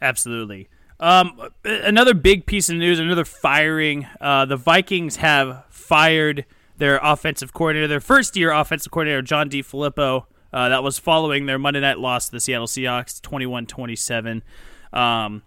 Absolutely. 0.00 0.68
Um, 0.98 1.40
another 1.64 2.14
big 2.14 2.46
piece 2.46 2.68
of 2.68 2.76
news, 2.76 2.98
another 2.98 3.24
firing. 3.24 4.06
Uh, 4.20 4.44
the 4.44 4.56
Vikings 4.56 5.16
have 5.16 5.64
fired 5.68 6.44
their 6.76 7.00
offensive 7.02 7.52
coordinator, 7.52 7.88
their 7.88 8.00
first 8.00 8.36
year 8.36 8.52
offensive 8.52 8.92
coordinator, 8.92 9.22
John 9.22 9.48
DeFilippo. 9.48 10.26
Uh, 10.52 10.68
that 10.68 10.82
was 10.82 10.98
following 10.98 11.46
their 11.46 11.58
Monday 11.58 11.80
night 11.80 11.98
loss 11.98 12.26
to 12.26 12.32
the 12.32 12.40
Seattle 12.40 12.66
Seahawks, 12.66 13.20
21 13.22 13.66
27. 13.66 14.42
Um, 14.92 15.42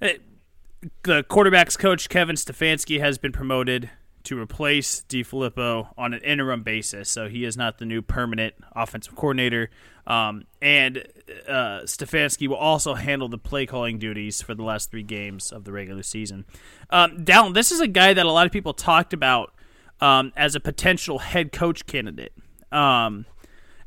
the 0.00 1.24
quarterbacks 1.24 1.78
coach 1.78 2.08
Kevin 2.08 2.36
Stefanski 2.36 3.00
has 3.00 3.18
been 3.18 3.32
promoted 3.32 3.90
to 4.28 4.38
replace 4.38 5.04
DeFilippo 5.08 5.88
on 5.96 6.12
an 6.12 6.20
interim 6.20 6.62
basis, 6.62 7.10
so 7.10 7.28
he 7.28 7.44
is 7.44 7.56
not 7.56 7.78
the 7.78 7.86
new 7.86 8.02
permanent 8.02 8.54
offensive 8.76 9.16
coordinator. 9.16 9.70
Um, 10.06 10.44
and 10.60 11.06
uh, 11.46 11.80
Stefanski 11.84 12.46
will 12.46 12.56
also 12.56 12.94
handle 12.94 13.28
the 13.28 13.38
play 13.38 13.64
calling 13.64 13.98
duties 13.98 14.42
for 14.42 14.54
the 14.54 14.62
last 14.62 14.90
three 14.90 15.02
games 15.02 15.50
of 15.50 15.64
the 15.64 15.72
regular 15.72 16.02
season. 16.02 16.44
Um, 16.90 17.24
Down, 17.24 17.54
this 17.54 17.72
is 17.72 17.80
a 17.80 17.88
guy 17.88 18.12
that 18.12 18.26
a 18.26 18.30
lot 18.30 18.46
of 18.46 18.52
people 18.52 18.74
talked 18.74 19.12
about 19.12 19.54
um, 20.00 20.32
as 20.36 20.54
a 20.54 20.60
potential 20.60 21.18
head 21.18 21.50
coach 21.50 21.86
candidate. 21.86 22.32
Um, 22.70 23.24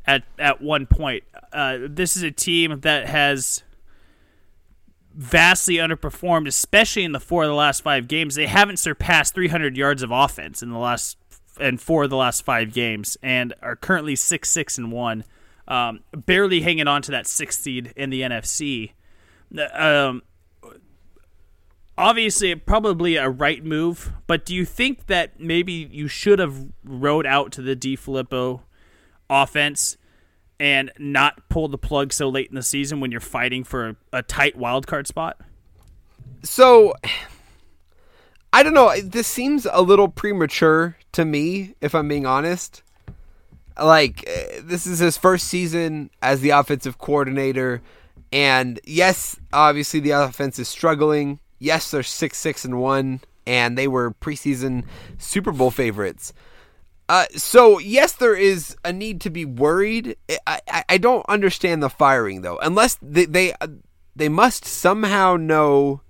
at 0.07 0.23
at 0.39 0.59
one 0.61 0.87
point, 0.87 1.23
uh, 1.53 1.77
this 1.87 2.17
is 2.17 2.23
a 2.23 2.31
team 2.31 2.79
that 2.81 3.07
has 3.07 3.61
vastly 5.21 5.75
underperformed, 5.75 6.47
especially 6.47 7.03
in 7.03 7.11
the 7.11 7.19
four 7.19 7.43
of 7.43 7.47
the 7.47 7.53
last 7.53 7.83
five 7.83 8.07
games. 8.07 8.33
They 8.33 8.47
haven't 8.47 8.77
surpassed 8.77 9.35
300 9.35 9.77
yards 9.77 10.01
of 10.01 10.09
offense 10.09 10.63
in 10.63 10.71
the 10.71 10.79
last 10.79 11.17
and 11.59 11.79
four 11.79 12.05
of 12.05 12.09
the 12.09 12.17
last 12.17 12.43
five 12.43 12.73
games, 12.73 13.17
and 13.21 13.53
are 13.61 13.75
currently 13.75 14.15
six 14.15 14.49
six 14.49 14.79
and 14.79 14.91
one, 14.91 15.23
um, 15.67 15.99
barely 16.11 16.61
hanging 16.61 16.87
on 16.87 17.03
to 17.03 17.11
that 17.11 17.27
sixth 17.27 17.61
seed 17.61 17.93
in 17.95 18.09
the 18.09 18.21
NFC. 18.21 18.93
Um, 19.73 20.23
obviously, 21.97 22.55
probably 22.55 23.15
a 23.17 23.29
right 23.29 23.63
move, 23.63 24.13
but 24.25 24.43
do 24.43 24.55
you 24.55 24.65
think 24.65 25.05
that 25.05 25.39
maybe 25.39 25.73
you 25.91 26.07
should 26.07 26.39
have 26.39 26.65
rode 26.83 27.27
out 27.27 27.51
to 27.51 27.61
the 27.61 27.75
DeFilippo 27.75 28.61
offense 29.29 29.97
and 30.61 30.91
not 30.99 31.49
pull 31.49 31.67
the 31.67 31.77
plug 31.77 32.13
so 32.13 32.29
late 32.29 32.47
in 32.49 32.55
the 32.55 32.61
season 32.61 32.99
when 32.99 33.09
you're 33.09 33.19
fighting 33.19 33.63
for 33.63 33.87
a, 33.89 33.95
a 34.13 34.21
tight 34.21 34.55
wild 34.55 34.85
card 34.85 35.07
spot? 35.07 35.41
So 36.43 36.93
I 38.53 38.61
don't 38.61 38.75
know. 38.75 38.93
This 39.01 39.25
seems 39.25 39.65
a 39.69 39.81
little 39.81 40.07
premature 40.07 40.97
to 41.13 41.25
me, 41.25 41.73
if 41.81 41.95
I'm 41.95 42.07
being 42.07 42.27
honest. 42.27 42.83
Like 43.81 44.23
eh, 44.27 44.59
this 44.61 44.85
is 44.85 44.99
his 44.99 45.17
first 45.17 45.47
season 45.47 46.11
as 46.21 46.41
the 46.41 46.51
offensive 46.51 46.99
coordinator, 46.99 47.81
and 48.31 48.79
yes, 48.85 49.39
obviously 49.51 49.99
the 49.99 50.11
offense 50.11 50.59
is 50.59 50.67
struggling. 50.67 51.39
Yes, 51.57 51.89
they're 51.89 52.03
six 52.03 52.37
six 52.37 52.65
and 52.65 52.79
one, 52.79 53.21
and 53.47 53.75
they 53.75 53.87
were 53.87 54.11
preseason 54.11 54.85
Super 55.17 55.51
Bowl 55.51 55.71
favorites. 55.71 56.33
Uh, 57.11 57.25
so 57.35 57.77
yes, 57.77 58.13
there 58.13 58.37
is 58.37 58.77
a 58.85 58.93
need 58.93 59.19
to 59.19 59.29
be 59.29 59.43
worried. 59.43 60.15
I, 60.47 60.61
I, 60.65 60.83
I 60.87 60.97
don't 60.97 61.25
understand 61.27 61.83
the 61.83 61.89
firing 61.89 62.39
though, 62.39 62.57
unless 62.59 62.97
they 63.01 63.25
they 63.25 63.53
they 64.15 64.29
must 64.29 64.63
somehow 64.63 65.35
know 65.35 66.03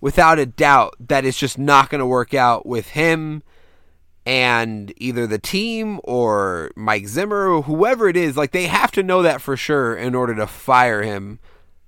without 0.00 0.38
a 0.38 0.46
doubt 0.46 0.94
that 0.98 1.26
it's 1.26 1.38
just 1.38 1.58
not 1.58 1.90
going 1.90 1.98
to 1.98 2.06
work 2.06 2.32
out 2.32 2.64
with 2.64 2.88
him 2.88 3.42
and 4.24 4.94
either 4.96 5.26
the 5.26 5.38
team 5.38 6.00
or 6.04 6.70
Mike 6.74 7.06
Zimmer 7.06 7.46
or 7.46 7.60
whoever 7.64 8.08
it 8.08 8.16
is. 8.16 8.34
Like 8.34 8.52
they 8.52 8.66
have 8.66 8.92
to 8.92 9.02
know 9.02 9.20
that 9.20 9.42
for 9.42 9.58
sure 9.58 9.94
in 9.94 10.14
order 10.14 10.34
to 10.36 10.46
fire 10.46 11.02
him. 11.02 11.38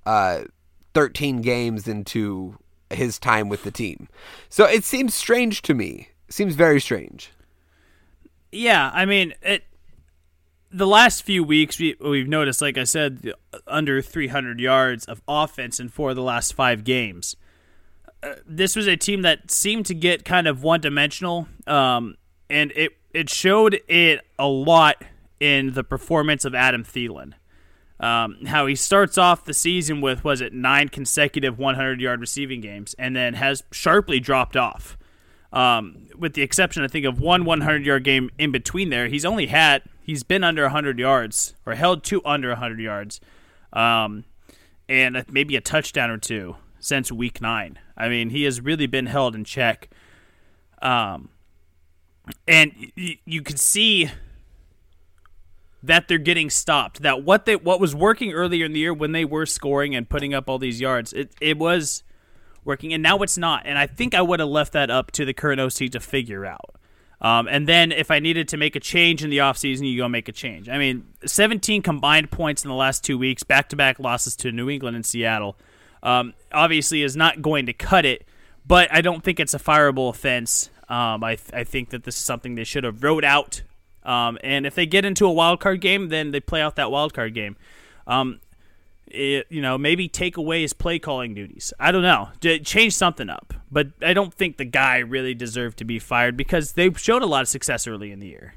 Uh, 0.04 0.42
13 0.92 1.40
games 1.40 1.88
into 1.88 2.58
his 2.90 3.18
time 3.18 3.48
with 3.48 3.62
the 3.64 3.70
team. 3.70 4.10
So 4.50 4.66
it 4.66 4.84
seems 4.84 5.14
strange 5.14 5.62
to 5.62 5.72
me. 5.72 6.08
It 6.28 6.34
seems 6.34 6.54
very 6.54 6.82
strange. 6.82 7.31
Yeah, 8.52 8.90
I 8.92 9.06
mean, 9.06 9.34
it. 9.42 9.64
The 10.74 10.86
last 10.86 11.22
few 11.22 11.44
weeks, 11.44 11.78
we, 11.78 11.96
we've 12.00 12.28
noticed, 12.28 12.62
like 12.62 12.78
I 12.78 12.84
said, 12.84 13.32
under 13.66 14.00
300 14.00 14.58
yards 14.58 15.04
of 15.04 15.20
offense 15.28 15.78
in 15.78 15.90
four 15.90 16.10
of 16.10 16.16
the 16.16 16.22
last 16.22 16.54
five 16.54 16.82
games. 16.82 17.36
Uh, 18.22 18.36
this 18.46 18.74
was 18.74 18.86
a 18.86 18.96
team 18.96 19.20
that 19.22 19.50
seemed 19.50 19.84
to 19.86 19.94
get 19.94 20.24
kind 20.24 20.46
of 20.46 20.62
one 20.62 20.80
dimensional, 20.80 21.46
um, 21.66 22.16
and 22.48 22.72
it 22.76 22.92
it 23.12 23.28
showed 23.28 23.80
it 23.88 24.20
a 24.38 24.46
lot 24.46 25.02
in 25.40 25.72
the 25.72 25.84
performance 25.84 26.44
of 26.44 26.54
Adam 26.54 26.84
Thielen. 26.84 27.34
Um, 28.00 28.46
how 28.46 28.66
he 28.66 28.74
starts 28.74 29.16
off 29.18 29.44
the 29.44 29.54
season 29.54 30.00
with 30.00 30.24
was 30.24 30.40
it 30.40 30.52
nine 30.52 30.88
consecutive 30.88 31.58
100 31.58 32.00
yard 32.00 32.20
receiving 32.20 32.60
games, 32.60 32.94
and 32.98 33.14
then 33.14 33.34
has 33.34 33.62
sharply 33.72 34.20
dropped 34.20 34.56
off. 34.56 34.96
Um, 35.52 36.06
with 36.16 36.34
the 36.34 36.42
exception, 36.42 36.82
I 36.82 36.88
think, 36.88 37.04
of 37.04 37.20
one 37.20 37.44
100 37.44 37.84
yard 37.84 38.04
game 38.04 38.30
in 38.38 38.52
between 38.52 38.90
there, 38.90 39.08
he's 39.08 39.24
only 39.24 39.46
had 39.46 39.82
he's 40.02 40.22
been 40.22 40.42
under 40.44 40.62
100 40.62 40.98
yards 40.98 41.54
or 41.66 41.74
held 41.74 42.04
to 42.04 42.22
under 42.24 42.48
100 42.50 42.80
yards, 42.80 43.20
um, 43.72 44.24
and 44.88 45.24
maybe 45.30 45.56
a 45.56 45.60
touchdown 45.60 46.10
or 46.10 46.18
two 46.18 46.56
since 46.80 47.12
week 47.12 47.40
nine. 47.40 47.78
I 47.96 48.08
mean, 48.08 48.30
he 48.30 48.44
has 48.44 48.60
really 48.60 48.86
been 48.86 49.06
held 49.06 49.34
in 49.34 49.44
check. 49.44 49.88
Um, 50.80 51.28
and 52.48 52.72
y- 52.96 53.18
you 53.24 53.42
can 53.42 53.56
see 53.56 54.10
that 55.82 56.08
they're 56.08 56.18
getting 56.18 56.50
stopped. 56.50 57.02
That 57.02 57.22
what 57.24 57.44
they 57.44 57.56
what 57.56 57.80
was 57.80 57.94
working 57.94 58.32
earlier 58.32 58.64
in 58.64 58.72
the 58.72 58.80
year 58.80 58.94
when 58.94 59.12
they 59.12 59.24
were 59.24 59.46
scoring 59.46 59.94
and 59.94 60.08
putting 60.08 60.34
up 60.34 60.48
all 60.48 60.58
these 60.58 60.80
yards, 60.80 61.12
it 61.12 61.32
it 61.40 61.58
was 61.58 62.02
working, 62.64 62.92
and 62.92 63.02
now 63.02 63.18
it's 63.18 63.38
not. 63.38 63.62
And 63.66 63.78
I 63.78 63.86
think 63.86 64.14
I 64.14 64.22
would 64.22 64.40
have 64.40 64.48
left 64.48 64.72
that 64.72 64.90
up 64.90 65.10
to 65.12 65.24
the 65.24 65.32
current 65.32 65.60
OC 65.60 65.90
to 65.90 66.00
figure 66.00 66.46
out. 66.46 66.76
Um, 67.22 67.46
and 67.46 67.68
then 67.68 67.92
if 67.92 68.10
I 68.10 68.18
needed 68.18 68.48
to 68.48 68.56
make 68.56 68.74
a 68.74 68.80
change 68.80 69.22
in 69.22 69.30
the 69.30 69.38
offseason, 69.38 69.88
you 69.88 69.96
go 69.96 70.08
make 70.08 70.28
a 70.28 70.32
change. 70.32 70.68
I 70.68 70.76
mean, 70.76 71.06
17 71.24 71.80
combined 71.82 72.32
points 72.32 72.64
in 72.64 72.68
the 72.68 72.74
last 72.74 73.04
two 73.04 73.16
weeks, 73.16 73.44
back 73.44 73.68
to 73.68 73.76
back 73.76 74.00
losses 74.00 74.34
to 74.36 74.50
New 74.50 74.68
England 74.68 74.96
and 74.96 75.06
Seattle, 75.06 75.56
um, 76.02 76.34
obviously 76.52 77.02
is 77.04 77.16
not 77.16 77.40
going 77.40 77.66
to 77.66 77.72
cut 77.72 78.04
it, 78.04 78.26
but 78.66 78.92
I 78.92 79.02
don't 79.02 79.22
think 79.22 79.38
it's 79.38 79.54
a 79.54 79.60
fireable 79.60 80.10
offense. 80.10 80.68
Um, 80.88 81.22
I, 81.22 81.36
th- 81.36 81.52
I 81.52 81.62
think 81.62 81.90
that 81.90 82.02
this 82.02 82.16
is 82.16 82.24
something 82.24 82.56
they 82.56 82.64
should 82.64 82.82
have 82.82 83.04
wrote 83.04 83.24
out. 83.24 83.62
Um, 84.02 84.36
and 84.42 84.66
if 84.66 84.74
they 84.74 84.84
get 84.84 85.04
into 85.04 85.24
a 85.26 85.32
wild 85.32 85.60
card 85.60 85.80
game, 85.80 86.08
then 86.08 86.32
they 86.32 86.40
play 86.40 86.60
out 86.60 86.74
that 86.74 86.90
wild 86.90 87.14
card 87.14 87.34
game. 87.34 87.56
Um, 88.08 88.40
it, 89.12 89.46
you 89.50 89.60
know, 89.60 89.76
maybe 89.76 90.08
take 90.08 90.36
away 90.36 90.62
his 90.62 90.72
play 90.72 90.98
calling 90.98 91.34
duties. 91.34 91.72
I 91.78 91.92
don't 91.92 92.02
know. 92.02 92.30
Change 92.40 92.94
something 92.94 93.28
up. 93.28 93.54
But 93.70 93.88
I 94.02 94.12
don't 94.12 94.34
think 94.34 94.56
the 94.56 94.64
guy 94.64 94.98
really 94.98 95.34
deserved 95.34 95.78
to 95.78 95.84
be 95.84 95.98
fired 95.98 96.36
because 96.36 96.72
they 96.72 96.92
showed 96.94 97.22
a 97.22 97.26
lot 97.26 97.42
of 97.42 97.48
success 97.48 97.86
early 97.86 98.10
in 98.10 98.20
the 98.20 98.26
year. 98.26 98.54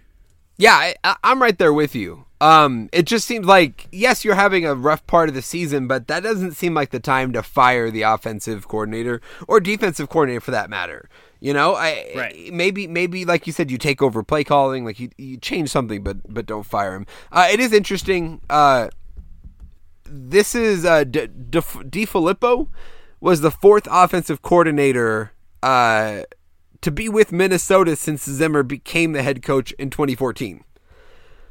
Yeah, 0.57 0.93
I, 1.03 1.15
am 1.23 1.41
right 1.41 1.57
there 1.57 1.73
with 1.73 1.95
you. 1.95 2.25
Um, 2.39 2.89
it 2.93 3.03
just 3.03 3.25
seems 3.27 3.45
like 3.45 3.87
yes, 3.91 4.23
you're 4.23 4.35
having 4.35 4.65
a 4.65 4.73
rough 4.73 5.05
part 5.05 5.27
of 5.27 5.35
the 5.35 5.41
season, 5.41 5.87
but 5.87 6.07
that 6.07 6.23
doesn't 6.23 6.53
seem 6.53 6.73
like 6.73 6.91
the 6.91 6.99
time 6.99 7.33
to 7.33 7.43
fire 7.43 7.91
the 7.91 8.03
offensive 8.03 8.67
coordinator 8.67 9.21
or 9.47 9.59
defensive 9.59 10.09
coordinator 10.09 10.39
for 10.39 10.51
that 10.51 10.69
matter. 10.69 11.09
You 11.41 11.53
know, 11.53 11.75
I 11.75 12.11
right. 12.15 12.53
maybe 12.53 12.87
maybe 12.87 13.25
like 13.25 13.47
you 13.47 13.53
said, 13.53 13.69
you 13.69 13.77
take 13.77 14.01
over 14.01 14.23
play 14.23 14.45
calling, 14.45 14.85
like 14.85 14.99
you 14.99 15.09
you 15.17 15.37
change 15.37 15.69
something, 15.69 16.03
but 16.03 16.17
but 16.33 16.45
don't 16.45 16.65
fire 16.65 16.95
him. 16.95 17.05
Uh, 17.31 17.47
it 17.51 17.59
is 17.59 17.73
interesting. 17.73 18.39
Uh, 18.49 18.87
this 20.05 20.55
is 20.55 20.85
uh, 20.85 21.03
De, 21.03 21.27
De, 21.27 21.61
DeFilippo 21.61 22.69
was 23.19 23.41
the 23.41 23.51
fourth 23.51 23.87
offensive 23.89 24.41
coordinator 24.41 25.31
uh, 25.63 26.23
to 26.81 26.91
be 26.91 27.09
with 27.09 27.31
Minnesota 27.31 27.95
since 27.95 28.23
Zimmer 28.23 28.63
became 28.63 29.13
the 29.13 29.23
head 29.23 29.41
coach 29.41 29.71
in 29.73 29.89
2014. 29.89 30.63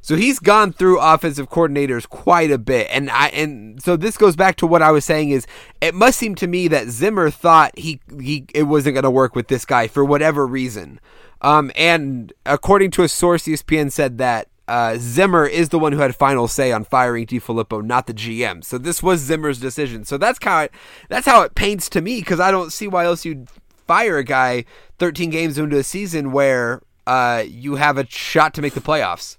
So 0.00 0.16
he's 0.16 0.38
gone 0.38 0.72
through 0.72 1.00
offensive 1.00 1.48
coordinators 1.48 2.06
quite 2.06 2.50
a 2.50 2.58
bit, 2.58 2.88
and 2.92 3.08
I 3.10 3.28
and 3.28 3.82
so 3.82 3.96
this 3.96 4.18
goes 4.18 4.36
back 4.36 4.56
to 4.56 4.66
what 4.66 4.82
I 4.82 4.90
was 4.90 5.02
saying 5.02 5.30
is 5.30 5.46
it 5.80 5.94
must 5.94 6.18
seem 6.18 6.34
to 6.34 6.46
me 6.46 6.68
that 6.68 6.88
Zimmer 6.88 7.30
thought 7.30 7.78
he 7.78 8.00
he 8.20 8.44
it 8.54 8.64
wasn't 8.64 8.96
going 8.96 9.04
to 9.04 9.10
work 9.10 9.34
with 9.34 9.48
this 9.48 9.64
guy 9.64 9.88
for 9.88 10.04
whatever 10.04 10.46
reason, 10.46 11.00
um, 11.40 11.72
and 11.74 12.34
according 12.44 12.90
to 12.92 13.02
a 13.02 13.08
source, 13.08 13.44
ESPN 13.44 13.90
said 13.90 14.18
that 14.18 14.48
uh, 14.66 14.96
Zimmer 14.98 15.46
is 15.46 15.68
the 15.68 15.78
one 15.78 15.92
who 15.92 15.98
had 15.98 16.14
final 16.14 16.48
say 16.48 16.72
on 16.72 16.84
firing 16.84 17.26
DeFilippo, 17.26 17.84
not 17.84 18.06
the 18.06 18.14
GM. 18.14 18.64
So 18.64 18.78
this 18.78 19.02
was 19.02 19.20
Zimmer's 19.20 19.60
decision. 19.60 20.04
So 20.04 20.16
that's 20.16 20.38
it, 20.42 20.72
that's 21.08 21.26
how 21.26 21.42
it 21.42 21.54
paints 21.54 21.88
to 21.90 22.00
me 22.00 22.20
because 22.20 22.40
I 22.40 22.50
don't 22.50 22.72
see 22.72 22.88
why 22.88 23.04
else 23.04 23.24
you'd 23.24 23.48
fire 23.86 24.18
a 24.18 24.24
guy 24.24 24.64
13 24.98 25.30
games 25.30 25.58
into 25.58 25.76
a 25.76 25.82
season 25.82 26.32
where 26.32 26.82
uh, 27.06 27.44
you 27.46 27.74
have 27.74 27.98
a 27.98 28.06
shot 28.08 28.54
to 28.54 28.62
make 28.62 28.74
the 28.74 28.80
playoffs. 28.80 29.36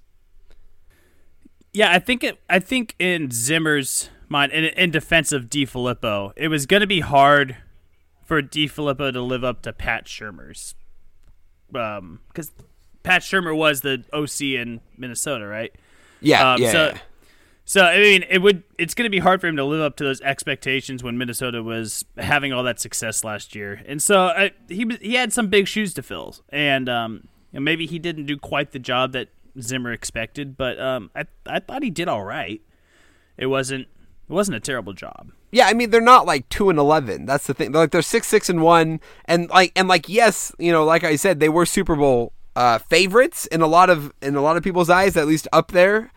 Yeah, 1.72 1.92
I 1.92 1.98
think 1.98 2.24
it. 2.24 2.38
I 2.48 2.58
think 2.58 2.94
in 2.98 3.30
Zimmer's 3.30 4.08
mind, 4.28 4.52
in, 4.52 4.64
in 4.64 4.90
defense 4.90 5.30
of 5.32 5.50
DeFilippo, 5.50 6.32
it 6.34 6.48
was 6.48 6.64
going 6.64 6.80
to 6.80 6.86
be 6.86 7.00
hard 7.00 7.56
for 8.24 8.40
DeFilippo 8.40 9.12
to 9.12 9.20
live 9.20 9.44
up 9.44 9.60
to 9.62 9.72
Pat 9.72 10.06
Shurmur's, 10.06 10.74
because 11.68 11.98
um, 11.98 12.20
Pat 13.06 13.22
Shurmur 13.22 13.56
was 13.56 13.82
the 13.82 14.04
OC 14.12 14.60
in 14.60 14.80
Minnesota, 14.98 15.46
right? 15.46 15.72
Yeah, 16.20 16.54
um, 16.54 16.60
yeah, 16.60 16.72
so, 16.72 16.86
yeah. 16.86 16.98
So 17.64 17.84
I 17.84 17.98
mean, 17.98 18.24
it 18.28 18.38
would. 18.42 18.64
It's 18.78 18.94
going 18.94 19.04
to 19.04 19.10
be 19.10 19.20
hard 19.20 19.40
for 19.40 19.46
him 19.46 19.56
to 19.56 19.64
live 19.64 19.80
up 19.80 19.96
to 19.98 20.04
those 20.04 20.20
expectations 20.22 21.04
when 21.04 21.16
Minnesota 21.16 21.62
was 21.62 22.04
having 22.18 22.52
all 22.52 22.64
that 22.64 22.80
success 22.80 23.22
last 23.22 23.54
year, 23.54 23.80
and 23.86 24.02
so 24.02 24.26
I, 24.26 24.50
he 24.68 24.86
he 25.00 25.14
had 25.14 25.32
some 25.32 25.48
big 25.48 25.68
shoes 25.68 25.94
to 25.94 26.02
fill, 26.02 26.34
and 26.48 26.88
um, 26.88 27.28
maybe 27.52 27.86
he 27.86 28.00
didn't 28.00 28.26
do 28.26 28.36
quite 28.36 28.72
the 28.72 28.80
job 28.80 29.12
that 29.12 29.28
Zimmer 29.60 29.92
expected, 29.92 30.56
but 30.56 30.78
um, 30.80 31.10
I 31.14 31.26
I 31.46 31.60
thought 31.60 31.84
he 31.84 31.90
did 31.90 32.08
all 32.08 32.24
right. 32.24 32.60
It 33.36 33.46
wasn't 33.46 33.86
it 34.28 34.32
wasn't 34.32 34.56
a 34.56 34.60
terrible 34.60 34.94
job. 34.94 35.30
Yeah, 35.52 35.68
I 35.68 35.74
mean 35.74 35.90
they're 35.90 36.00
not 36.00 36.26
like 36.26 36.48
two 36.48 36.70
and 36.70 36.78
eleven. 36.78 37.24
That's 37.24 37.46
the 37.46 37.54
thing. 37.54 37.70
They're 37.70 37.82
like 37.82 37.92
they're 37.92 38.02
six 38.02 38.26
six 38.26 38.48
and 38.48 38.62
one, 38.62 39.00
and 39.26 39.48
like 39.48 39.72
and 39.76 39.86
like 39.86 40.08
yes, 40.08 40.52
you 40.58 40.72
know, 40.72 40.84
like 40.84 41.04
I 41.04 41.14
said, 41.14 41.38
they 41.38 41.48
were 41.48 41.66
Super 41.66 41.94
Bowl 41.94 42.32
uh, 42.56 42.78
favorites 42.78 43.46
in 43.46 43.60
a 43.60 43.66
lot 43.66 43.90
of 43.90 44.12
in 44.20 44.34
a 44.34 44.42
lot 44.42 44.56
of 44.56 44.64
people's 44.64 44.90
eyes, 44.90 45.16
at 45.16 45.28
least 45.28 45.46
up 45.52 45.70
there 45.72 46.10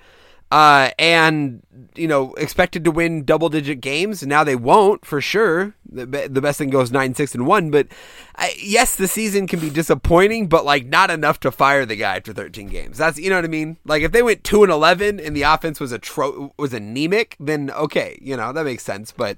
uh, 0.52 0.90
and 0.98 1.62
you 1.96 2.08
know 2.08 2.34
expected 2.34 2.84
to 2.84 2.92
win 2.92 3.24
double 3.24 3.50
digit 3.50 3.82
games. 3.82 4.26
Now 4.26 4.44
they 4.44 4.56
won't 4.56 5.06
for 5.06 5.22
sure. 5.22 5.76
The, 5.92 6.06
the 6.06 6.42
best 6.42 6.58
thing 6.58 6.70
goes 6.70 6.92
nine 6.92 7.14
six 7.14 7.36
and 7.36 7.46
one, 7.46 7.70
but 7.70 7.88
I, 8.36 8.54
yes, 8.60 8.96
the 8.96 9.08
season 9.08 9.48
can 9.48 9.60
be 9.60 9.70
disappointing, 9.70 10.48
but 10.48 10.66
like 10.66 10.88
not 10.88 11.12
enough 11.12 11.40
to 11.42 11.52
fire 11.52 11.86
the 11.86 11.96
guy 11.96 12.18
after 12.18 12.34
thirteen 12.34 12.68
games. 12.68 12.98
That's 12.98 13.20
you 13.20 13.30
know 13.30 13.36
what 13.36 13.46
I 13.46 13.50
mean. 13.50 13.78
Like 13.86 14.02
if 14.02 14.12
they 14.12 14.24
went 14.24 14.44
two 14.44 14.64
and 14.64 14.72
eleven 14.72 15.20
and 15.20 15.36
the 15.36 15.44
offense 15.44 15.80
was 15.80 15.92
a 15.92 16.00
tro- 16.00 16.54
was 16.58 16.74
anemic, 16.74 17.36
then 17.40 17.70
okay, 17.72 18.18
you 18.22 18.36
know 18.36 18.52
that 18.52 18.66
makes 18.66 18.84
sense. 18.84 19.12
But 19.12 19.38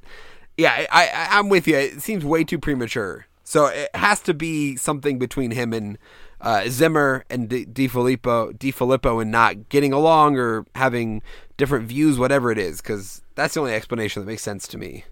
yeah, 0.58 0.86
I, 0.92 1.08
I 1.08 1.38
I'm 1.38 1.50
with 1.50 1.68
you. 1.68 1.76
It 1.76 2.02
seems 2.02 2.24
way 2.24 2.44
too 2.44 2.60
premature. 2.60 3.26
So 3.44 3.66
it 3.66 3.90
has 3.94 4.22
to 4.22 4.34
be 4.34 4.78
something 4.78 5.20
between 5.20 5.52
him 5.52 5.74
and 5.74 5.98
uh, 6.42 6.66
Zimmer 6.68 7.24
and 7.30 7.50
DeFilippo, 7.50 8.74
Filippo, 8.74 9.20
and 9.20 9.32
not 9.32 9.70
getting 9.70 9.94
along 9.94 10.38
or 10.38 10.66
having 10.76 11.22
different 11.58 11.88
views, 11.88 12.18
whatever 12.18 12.52
it 12.52 12.58
is, 12.58 12.82
because 12.82 13.22
that's 13.36 13.54
the 13.54 13.60
only 13.60 13.74
explanation 13.74 14.22
that 14.22 14.28
makes 14.28 14.42
sense 14.42 14.68
to 14.68 14.78
me. 14.78 15.06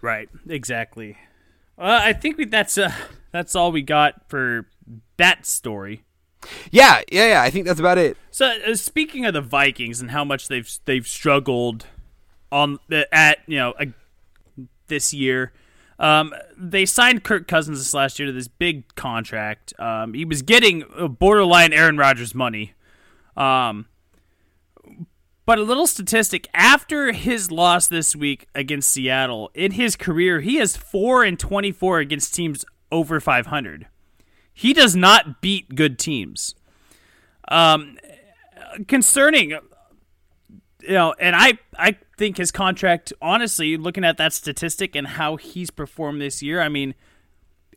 Right. 0.00 0.28
Exactly. 0.48 1.18
Uh, 1.78 2.00
I 2.02 2.12
think 2.12 2.38
we, 2.38 2.44
that's 2.44 2.78
uh, 2.78 2.92
that's 3.32 3.56
all 3.56 3.72
we 3.72 3.82
got 3.82 4.28
for 4.28 4.66
that 5.16 5.46
story. 5.46 6.04
Yeah, 6.70 7.02
yeah, 7.10 7.28
yeah. 7.28 7.42
I 7.42 7.50
think 7.50 7.66
that's 7.66 7.80
about 7.80 7.98
it. 7.98 8.16
So, 8.30 8.52
uh, 8.66 8.74
speaking 8.74 9.24
of 9.26 9.34
the 9.34 9.40
Vikings 9.40 10.00
and 10.00 10.10
how 10.10 10.24
much 10.24 10.48
they've 10.48 10.70
they've 10.84 11.06
struggled 11.06 11.86
on 12.50 12.78
the, 12.88 13.12
at 13.14 13.38
you 13.46 13.56
know 13.56 13.74
this 14.88 15.14
year, 15.14 15.52
um, 16.02 16.34
they 16.58 16.84
signed 16.84 17.22
Kirk 17.22 17.46
Cousins 17.46 17.78
this 17.78 17.94
last 17.94 18.18
year 18.18 18.26
to 18.26 18.32
this 18.32 18.48
big 18.48 18.92
contract. 18.96 19.72
Um, 19.78 20.14
he 20.14 20.24
was 20.24 20.42
getting 20.42 20.84
borderline 21.18 21.72
Aaron 21.72 21.96
Rodgers 21.96 22.34
money. 22.34 22.74
Um, 23.36 23.86
but 25.46 25.58
a 25.58 25.62
little 25.62 25.86
statistic 25.86 26.48
after 26.54 27.12
his 27.12 27.52
loss 27.52 27.86
this 27.86 28.16
week 28.16 28.48
against 28.54 28.90
Seattle, 28.90 29.50
in 29.54 29.72
his 29.72 29.94
career, 29.94 30.40
he 30.40 30.56
has 30.56 30.76
4 30.76 31.22
and 31.22 31.38
24 31.38 32.00
against 32.00 32.34
teams 32.34 32.64
over 32.90 33.20
500. 33.20 33.86
He 34.52 34.72
does 34.72 34.96
not 34.96 35.40
beat 35.40 35.76
good 35.76 36.00
teams. 36.00 36.56
Um, 37.48 37.96
concerning, 38.88 39.58
you 40.82 40.94
know, 40.94 41.14
and 41.18 41.34
I, 41.36 41.58
I 41.78 41.96
think 42.16 42.36
his 42.36 42.50
contract, 42.50 43.12
honestly, 43.22 43.76
looking 43.76 44.04
at 44.04 44.16
that 44.18 44.32
statistic 44.32 44.94
and 44.94 45.06
how 45.06 45.36
he's 45.36 45.70
performed 45.70 46.20
this 46.20 46.42
year, 46.42 46.60
I 46.60 46.68
mean, 46.68 46.94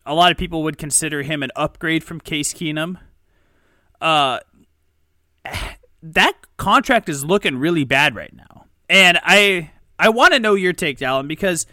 a 0.06 0.13
lot 0.13 0.32
of 0.32 0.38
people 0.38 0.63
would 0.63 0.78
consider 0.78 1.24
him 1.24 1.44
an 1.44 1.52
upgrade 1.56 2.04
from 2.04 2.20
Case 2.20 2.54
Keenum. 2.54 2.98
Uh, 4.00 4.39
that 6.04 6.34
contract 6.58 7.10
is 7.10 7.26
looking 7.26 7.58
really 7.58 7.84
bad 7.84 8.15
right 8.15 8.34
now, 8.34 8.65
and 8.89 9.20
I 9.24 9.72
I 9.98 10.10
want 10.10 10.34
to 10.34 10.39
know 10.39 10.54
your 10.54 10.74
take, 10.74 11.02
Alan, 11.02 11.28
because 11.28 11.65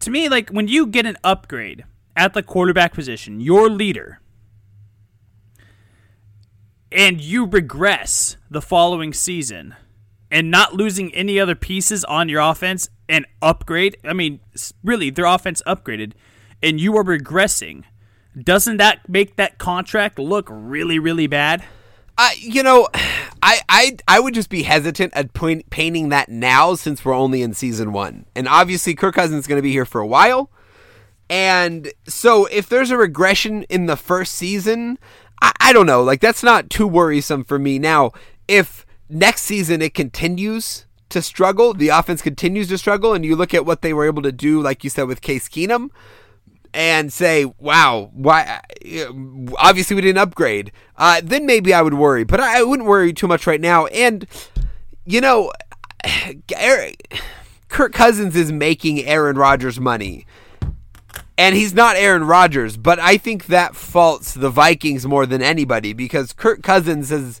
to 0.00 0.10
me, 0.10 0.28
like 0.28 0.50
when 0.50 0.68
you 0.68 0.86
get 0.86 1.06
an 1.06 1.16
upgrade 1.24 1.84
at 2.16 2.34
the 2.34 2.42
quarterback 2.42 2.92
position, 2.92 3.40
your 3.40 3.68
leader, 3.68 4.20
and 6.92 7.20
you 7.20 7.46
regress 7.46 8.36
the 8.50 8.62
following 8.62 9.12
season 9.12 9.74
and 10.30 10.50
not 10.50 10.74
losing 10.74 11.12
any 11.14 11.40
other 11.40 11.54
pieces 11.54 12.04
on 12.04 12.28
your 12.28 12.40
offense 12.40 12.88
and 13.08 13.26
upgrade. 13.42 13.96
I 14.04 14.12
mean, 14.12 14.40
really, 14.84 15.10
their 15.10 15.24
offense 15.24 15.62
upgraded, 15.66 16.12
and 16.62 16.80
you 16.80 16.96
are 16.96 17.04
regressing. 17.04 17.84
Doesn't 18.38 18.76
that 18.76 19.08
make 19.08 19.36
that 19.36 19.58
contract 19.58 20.18
look 20.18 20.46
really, 20.50 20.98
really 20.98 21.26
bad? 21.26 21.64
Uh, 22.16 22.30
you 22.38 22.62
know, 22.62 22.88
I, 23.42 23.60
I 23.68 23.96
I 24.06 24.20
would 24.20 24.34
just 24.34 24.50
be 24.50 24.62
hesitant 24.62 25.14
at 25.16 25.32
point, 25.32 25.70
painting 25.70 26.10
that 26.10 26.28
now 26.28 26.74
since 26.74 27.04
we're 27.04 27.14
only 27.14 27.42
in 27.42 27.54
season 27.54 27.92
one, 27.92 28.26
and 28.36 28.46
obviously 28.46 28.94
Kirk 28.94 29.14
Cousins 29.14 29.40
is 29.40 29.46
going 29.46 29.58
to 29.58 29.62
be 29.62 29.72
here 29.72 29.86
for 29.86 30.00
a 30.00 30.06
while, 30.06 30.50
and 31.30 31.90
so 32.06 32.46
if 32.46 32.68
there's 32.68 32.90
a 32.90 32.98
regression 32.98 33.62
in 33.64 33.86
the 33.86 33.96
first 33.96 34.34
season, 34.34 34.98
I, 35.40 35.52
I 35.60 35.72
don't 35.72 35.86
know, 35.86 36.02
like 36.02 36.20
that's 36.20 36.42
not 36.42 36.68
too 36.68 36.86
worrisome 36.86 37.44
for 37.44 37.58
me. 37.58 37.78
Now, 37.78 38.12
if 38.46 38.84
next 39.10 39.42
season 39.42 39.82
it 39.82 39.94
continues 39.94 40.86
to 41.10 41.20
struggle. 41.20 41.74
The 41.74 41.88
offense 41.88 42.22
continues 42.22 42.68
to 42.68 42.78
struggle, 42.78 43.12
and 43.12 43.24
you 43.24 43.36
look 43.36 43.52
at 43.52 43.66
what 43.66 43.82
they 43.82 43.92
were 43.92 44.06
able 44.06 44.22
to 44.22 44.32
do, 44.32 44.62
like 44.62 44.84
you 44.84 44.90
said, 44.90 45.04
with 45.04 45.20
Case 45.20 45.48
Keenum, 45.48 45.90
and 46.72 47.12
say, 47.12 47.44
"Wow, 47.58 48.10
why?" 48.14 48.60
Obviously, 49.58 49.96
we 49.96 50.02
didn't 50.02 50.18
upgrade. 50.18 50.72
Uh, 50.96 51.20
then 51.22 51.46
maybe 51.46 51.74
I 51.74 51.82
would 51.82 51.94
worry, 51.94 52.24
but 52.24 52.40
I 52.40 52.62
wouldn't 52.62 52.88
worry 52.88 53.12
too 53.12 53.26
much 53.26 53.46
right 53.46 53.60
now. 53.60 53.86
And 53.86 54.26
you 55.04 55.20
know, 55.20 55.52
Eric, 56.56 57.20
Kirk 57.68 57.92
Cousins 57.92 58.36
is 58.36 58.52
making 58.52 59.04
Aaron 59.04 59.36
Rodgers 59.36 59.80
money. 59.80 60.26
And 61.36 61.56
he's 61.56 61.72
not 61.72 61.96
Aaron 61.96 62.24
Rodgers, 62.24 62.76
but 62.76 62.98
I 62.98 63.16
think 63.16 63.46
that 63.46 63.74
faults 63.74 64.34
the 64.34 64.50
Vikings 64.50 65.06
more 65.06 65.24
than 65.24 65.40
anybody 65.40 65.94
because 65.94 66.34
Kirk 66.34 66.62
Cousins 66.62 67.08
has 67.08 67.40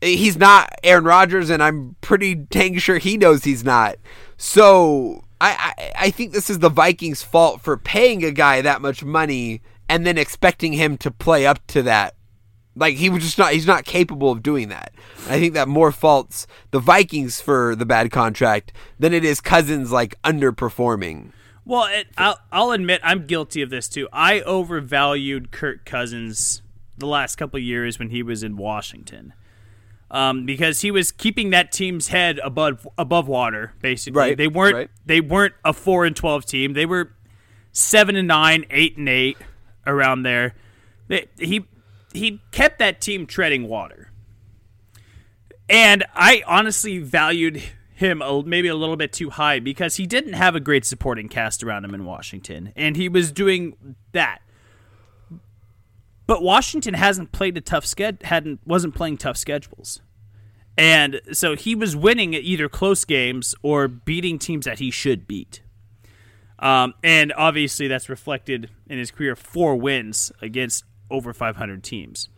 he's 0.00 0.36
not 0.36 0.72
Aaron 0.82 1.04
Rodgers, 1.04 1.50
and 1.50 1.62
I'm 1.62 1.96
pretty 2.00 2.34
dang 2.34 2.78
sure 2.78 2.98
he 2.98 3.16
knows 3.16 3.44
he's 3.44 3.64
not. 3.64 3.96
So 4.36 5.24
I, 5.40 5.72
I, 5.78 5.92
I 6.06 6.10
think 6.10 6.32
this 6.32 6.50
is 6.50 6.60
the 6.60 6.68
Vikings' 6.68 7.22
fault 7.22 7.60
for 7.60 7.76
paying 7.76 8.24
a 8.24 8.30
guy 8.30 8.60
that 8.62 8.82
much 8.82 9.04
money 9.04 9.62
and 9.88 10.06
then 10.06 10.18
expecting 10.18 10.74
him 10.74 10.96
to 10.98 11.10
play 11.10 11.46
up 11.46 11.66
to 11.68 11.82
that. 11.82 12.14
Like 12.76 12.96
he 12.96 13.10
was 13.10 13.24
just 13.24 13.38
not 13.38 13.52
he's 13.52 13.66
not 13.66 13.84
capable 13.84 14.30
of 14.30 14.42
doing 14.42 14.68
that. 14.68 14.92
I 15.28 15.40
think 15.40 15.54
that 15.54 15.66
more 15.66 15.90
faults 15.90 16.46
the 16.70 16.78
Vikings 16.78 17.40
for 17.40 17.74
the 17.74 17.86
bad 17.86 18.12
contract 18.12 18.72
than 19.00 19.12
it 19.12 19.24
is 19.24 19.40
Cousins 19.40 19.90
like 19.90 20.20
underperforming. 20.22 21.32
Well, 21.64 21.86
it, 21.90 22.06
I'll, 22.16 22.38
I'll 22.52 22.70
admit 22.70 23.00
I'm 23.02 23.26
guilty 23.26 23.62
of 23.62 23.70
this 23.70 23.88
too. 23.88 24.08
I 24.12 24.40
overvalued 24.42 25.50
Kirk 25.50 25.84
Cousins 25.84 26.62
the 26.96 27.06
last 27.06 27.34
couple 27.34 27.58
years 27.58 27.98
when 27.98 28.10
he 28.10 28.22
was 28.22 28.44
in 28.44 28.56
Washington 28.56 29.34
um, 30.10 30.46
because 30.46 30.80
he 30.80 30.90
was 30.90 31.12
keeping 31.12 31.50
that 31.50 31.72
team's 31.72 32.08
head 32.08 32.40
above 32.42 32.86
above 32.96 33.28
water. 33.28 33.74
Basically, 33.80 34.18
right, 34.18 34.36
they 34.36 34.48
weren't 34.48 34.74
right. 34.74 34.90
they 35.04 35.20
weren't 35.20 35.54
a 35.64 35.72
four 35.72 36.04
and 36.04 36.16
twelve 36.16 36.44
team. 36.44 36.72
They 36.72 36.86
were 36.86 37.12
seven 37.72 38.16
and 38.16 38.28
nine, 38.28 38.64
eight 38.70 38.96
and 38.96 39.08
eight, 39.08 39.36
around 39.86 40.22
there. 40.22 40.54
They, 41.08 41.26
he 41.38 41.64
he 42.12 42.40
kept 42.52 42.78
that 42.78 43.00
team 43.00 43.26
treading 43.26 43.68
water, 43.68 44.10
and 45.68 46.04
I 46.14 46.42
honestly 46.46 46.98
valued 46.98 47.62
him 47.94 48.22
a, 48.22 48.42
maybe 48.44 48.68
a 48.68 48.76
little 48.76 48.96
bit 48.96 49.12
too 49.12 49.30
high 49.30 49.58
because 49.58 49.96
he 49.96 50.06
didn't 50.06 50.34
have 50.34 50.54
a 50.54 50.60
great 50.60 50.84
supporting 50.84 51.28
cast 51.28 51.64
around 51.64 51.84
him 51.84 51.94
in 51.94 52.04
Washington, 52.04 52.72
and 52.76 52.96
he 52.96 53.08
was 53.08 53.32
doing 53.32 53.96
that. 54.12 54.40
But 56.28 56.42
Washington 56.42 56.92
hasn't 56.92 57.32
played 57.32 57.56
a 57.56 57.62
tough 57.62 57.86
sched 57.86 58.22
hadn't 58.22 58.60
wasn't 58.66 58.94
playing 58.94 59.16
tough 59.16 59.38
schedules. 59.38 60.02
And 60.76 61.22
so 61.32 61.56
he 61.56 61.74
was 61.74 61.96
winning 61.96 62.34
either 62.34 62.68
close 62.68 63.04
games 63.06 63.54
or 63.62 63.88
beating 63.88 64.38
teams 64.38 64.66
that 64.66 64.78
he 64.78 64.90
should 64.90 65.26
beat. 65.26 65.62
Um, 66.58 66.92
and 67.02 67.32
obviously 67.32 67.88
that's 67.88 68.10
reflected 68.10 68.68
in 68.88 68.98
his 68.98 69.10
career 69.10 69.34
four 69.34 69.74
wins 69.74 70.30
against 70.42 70.84
over 71.10 71.32
500 71.32 71.82
teams. 71.82 72.28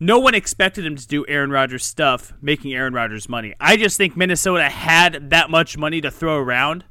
No 0.00 0.18
one 0.18 0.34
expected 0.34 0.86
him 0.86 0.96
to 0.96 1.06
do 1.06 1.26
Aaron 1.28 1.50
Rodgers 1.50 1.84
stuff, 1.84 2.32
making 2.40 2.72
Aaron 2.72 2.94
Rodgers 2.94 3.28
money. 3.28 3.54
I 3.60 3.76
just 3.76 3.98
think 3.98 4.16
Minnesota 4.16 4.70
had 4.70 5.28
that 5.28 5.50
much 5.50 5.76
money 5.76 6.00
to 6.00 6.10
throw 6.10 6.38
around 6.38 6.86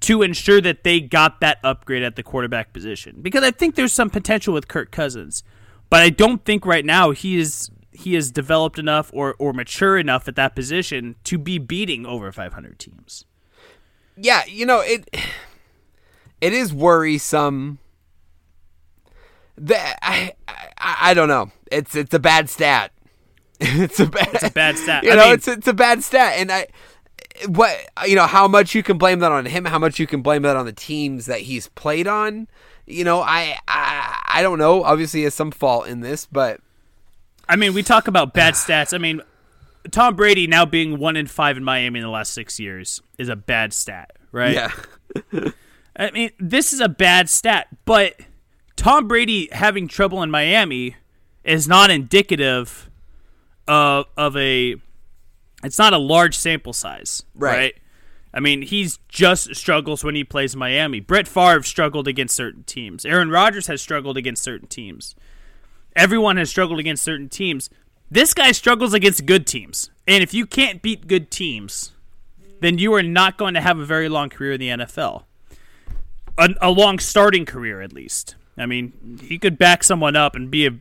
to 0.00 0.22
ensure 0.22 0.60
that 0.60 0.84
they 0.84 1.00
got 1.00 1.40
that 1.40 1.58
upgrade 1.64 2.02
at 2.02 2.16
the 2.16 2.22
quarterback 2.22 2.72
position. 2.72 3.18
Because 3.22 3.42
I 3.42 3.50
think 3.50 3.74
there's 3.74 3.92
some 3.92 4.10
potential 4.10 4.52
with 4.54 4.68
Kirk 4.68 4.90
Cousins, 4.90 5.42
but 5.90 6.02
I 6.02 6.10
don't 6.10 6.44
think 6.44 6.66
right 6.66 6.84
now 6.84 7.10
he 7.12 7.38
is 7.38 7.70
he 7.92 8.14
is 8.14 8.30
developed 8.30 8.78
enough 8.78 9.10
or, 9.14 9.34
or 9.38 9.54
mature 9.54 9.96
enough 9.96 10.28
at 10.28 10.36
that 10.36 10.54
position 10.54 11.16
to 11.24 11.38
be 11.38 11.56
beating 11.58 12.04
over 12.04 12.30
500 12.30 12.78
teams. 12.78 13.24
Yeah, 14.18 14.42
you 14.46 14.66
know 14.66 14.80
it. 14.80 15.08
It 16.40 16.52
is 16.52 16.74
worrisome. 16.74 17.78
That 19.58 19.98
I, 20.02 20.32
I 20.46 20.96
I 21.00 21.14
don't 21.14 21.28
know. 21.28 21.50
It's 21.72 21.94
it's 21.96 22.12
a 22.12 22.18
bad 22.18 22.50
stat. 22.50 22.92
it's 23.60 23.98
a 24.00 24.06
bad. 24.06 24.28
It's 24.34 24.44
a 24.44 24.50
bad 24.50 24.76
stat. 24.76 25.04
You 25.04 25.12
I 25.12 25.14
know, 25.14 25.24
mean- 25.24 25.34
it's 25.34 25.48
it's 25.48 25.66
a 25.66 25.72
bad 25.72 26.04
stat, 26.04 26.34
and 26.36 26.52
I. 26.52 26.66
What 27.48 27.76
you 28.06 28.16
know, 28.16 28.26
how 28.26 28.48
much 28.48 28.74
you 28.74 28.82
can 28.82 28.98
blame 28.98 29.20
that 29.20 29.32
on 29.32 29.46
him, 29.46 29.64
how 29.64 29.78
much 29.78 29.98
you 29.98 30.06
can 30.06 30.22
blame 30.22 30.42
that 30.42 30.56
on 30.56 30.66
the 30.66 30.72
teams 30.72 31.26
that 31.26 31.40
he's 31.40 31.68
played 31.68 32.06
on. 32.06 32.48
You 32.86 33.04
know, 33.04 33.20
I 33.20 33.58
I, 33.68 34.22
I 34.26 34.42
don't 34.42 34.58
know. 34.58 34.84
Obviously, 34.84 35.20
he 35.20 35.24
has 35.24 35.34
some 35.34 35.50
fault 35.50 35.86
in 35.86 36.00
this, 36.00 36.26
but 36.26 36.60
I 37.48 37.56
mean, 37.56 37.74
we 37.74 37.82
talk 37.82 38.08
about 38.08 38.32
bad 38.34 38.54
stats. 38.54 38.94
I 38.94 38.98
mean, 38.98 39.22
Tom 39.90 40.16
Brady 40.16 40.46
now 40.46 40.66
being 40.66 40.98
one 40.98 41.16
in 41.16 41.26
five 41.26 41.56
in 41.56 41.64
Miami 41.64 42.00
in 42.00 42.04
the 42.04 42.10
last 42.10 42.32
six 42.32 42.58
years 42.58 43.00
is 43.18 43.28
a 43.28 43.36
bad 43.36 43.72
stat, 43.72 44.12
right? 44.32 44.54
yeah, 44.54 45.50
I 45.96 46.10
mean, 46.10 46.30
this 46.38 46.72
is 46.72 46.80
a 46.80 46.88
bad 46.88 47.28
stat, 47.28 47.68
but 47.84 48.14
Tom 48.76 49.08
Brady 49.08 49.48
having 49.52 49.88
trouble 49.88 50.22
in 50.22 50.30
Miami 50.30 50.96
is 51.44 51.66
not 51.66 51.90
indicative 51.90 52.90
of 53.66 54.06
of 54.16 54.36
a. 54.36 54.76
It's 55.66 55.78
not 55.78 55.92
a 55.92 55.98
large 55.98 56.36
sample 56.36 56.72
size, 56.72 57.24
Right. 57.34 57.56
right? 57.58 57.74
I 58.32 58.40
mean, 58.40 58.62
he's 58.62 58.98
just 59.08 59.54
struggles 59.54 60.04
when 60.04 60.14
he 60.14 60.22
plays 60.22 60.54
Miami. 60.54 61.00
Brett 61.00 61.26
Favre 61.26 61.62
struggled 61.62 62.06
against 62.06 62.34
certain 62.36 62.64
teams. 62.64 63.04
Aaron 63.06 63.30
Rodgers 63.30 63.66
has 63.68 63.80
struggled 63.80 64.16
against 64.16 64.42
certain 64.42 64.68
teams. 64.68 65.14
Everyone 65.94 66.36
has 66.36 66.50
struggled 66.50 66.78
against 66.78 67.02
certain 67.02 67.28
teams. 67.30 67.70
This 68.10 68.34
guy 68.34 68.52
struggles 68.52 68.92
against 68.92 69.24
good 69.26 69.46
teams. 69.46 69.90
And 70.06 70.22
if 70.22 70.34
you 70.34 70.44
can't 70.44 70.82
beat 70.82 71.06
good 71.06 71.30
teams, 71.30 71.92
then 72.60 72.76
you 72.78 72.92
are 72.94 73.02
not 73.02 73.38
going 73.38 73.54
to 73.54 73.60
have 73.62 73.78
a 73.78 73.86
very 73.86 74.08
long 74.08 74.28
career 74.28 74.52
in 74.52 74.60
the 74.60 74.68
NFL. 74.68 75.24
A, 76.38 76.50
a 76.60 76.70
long 76.70 76.98
starting 76.98 77.46
career, 77.46 77.80
at 77.80 77.92
least. 77.94 78.36
I 78.58 78.66
mean, 78.66 79.18
he 79.22 79.38
could 79.38 79.56
back 79.58 79.82
someone 79.82 80.14
up 80.16 80.36
and 80.36 80.50
be 80.50 80.66
a, 80.66 80.72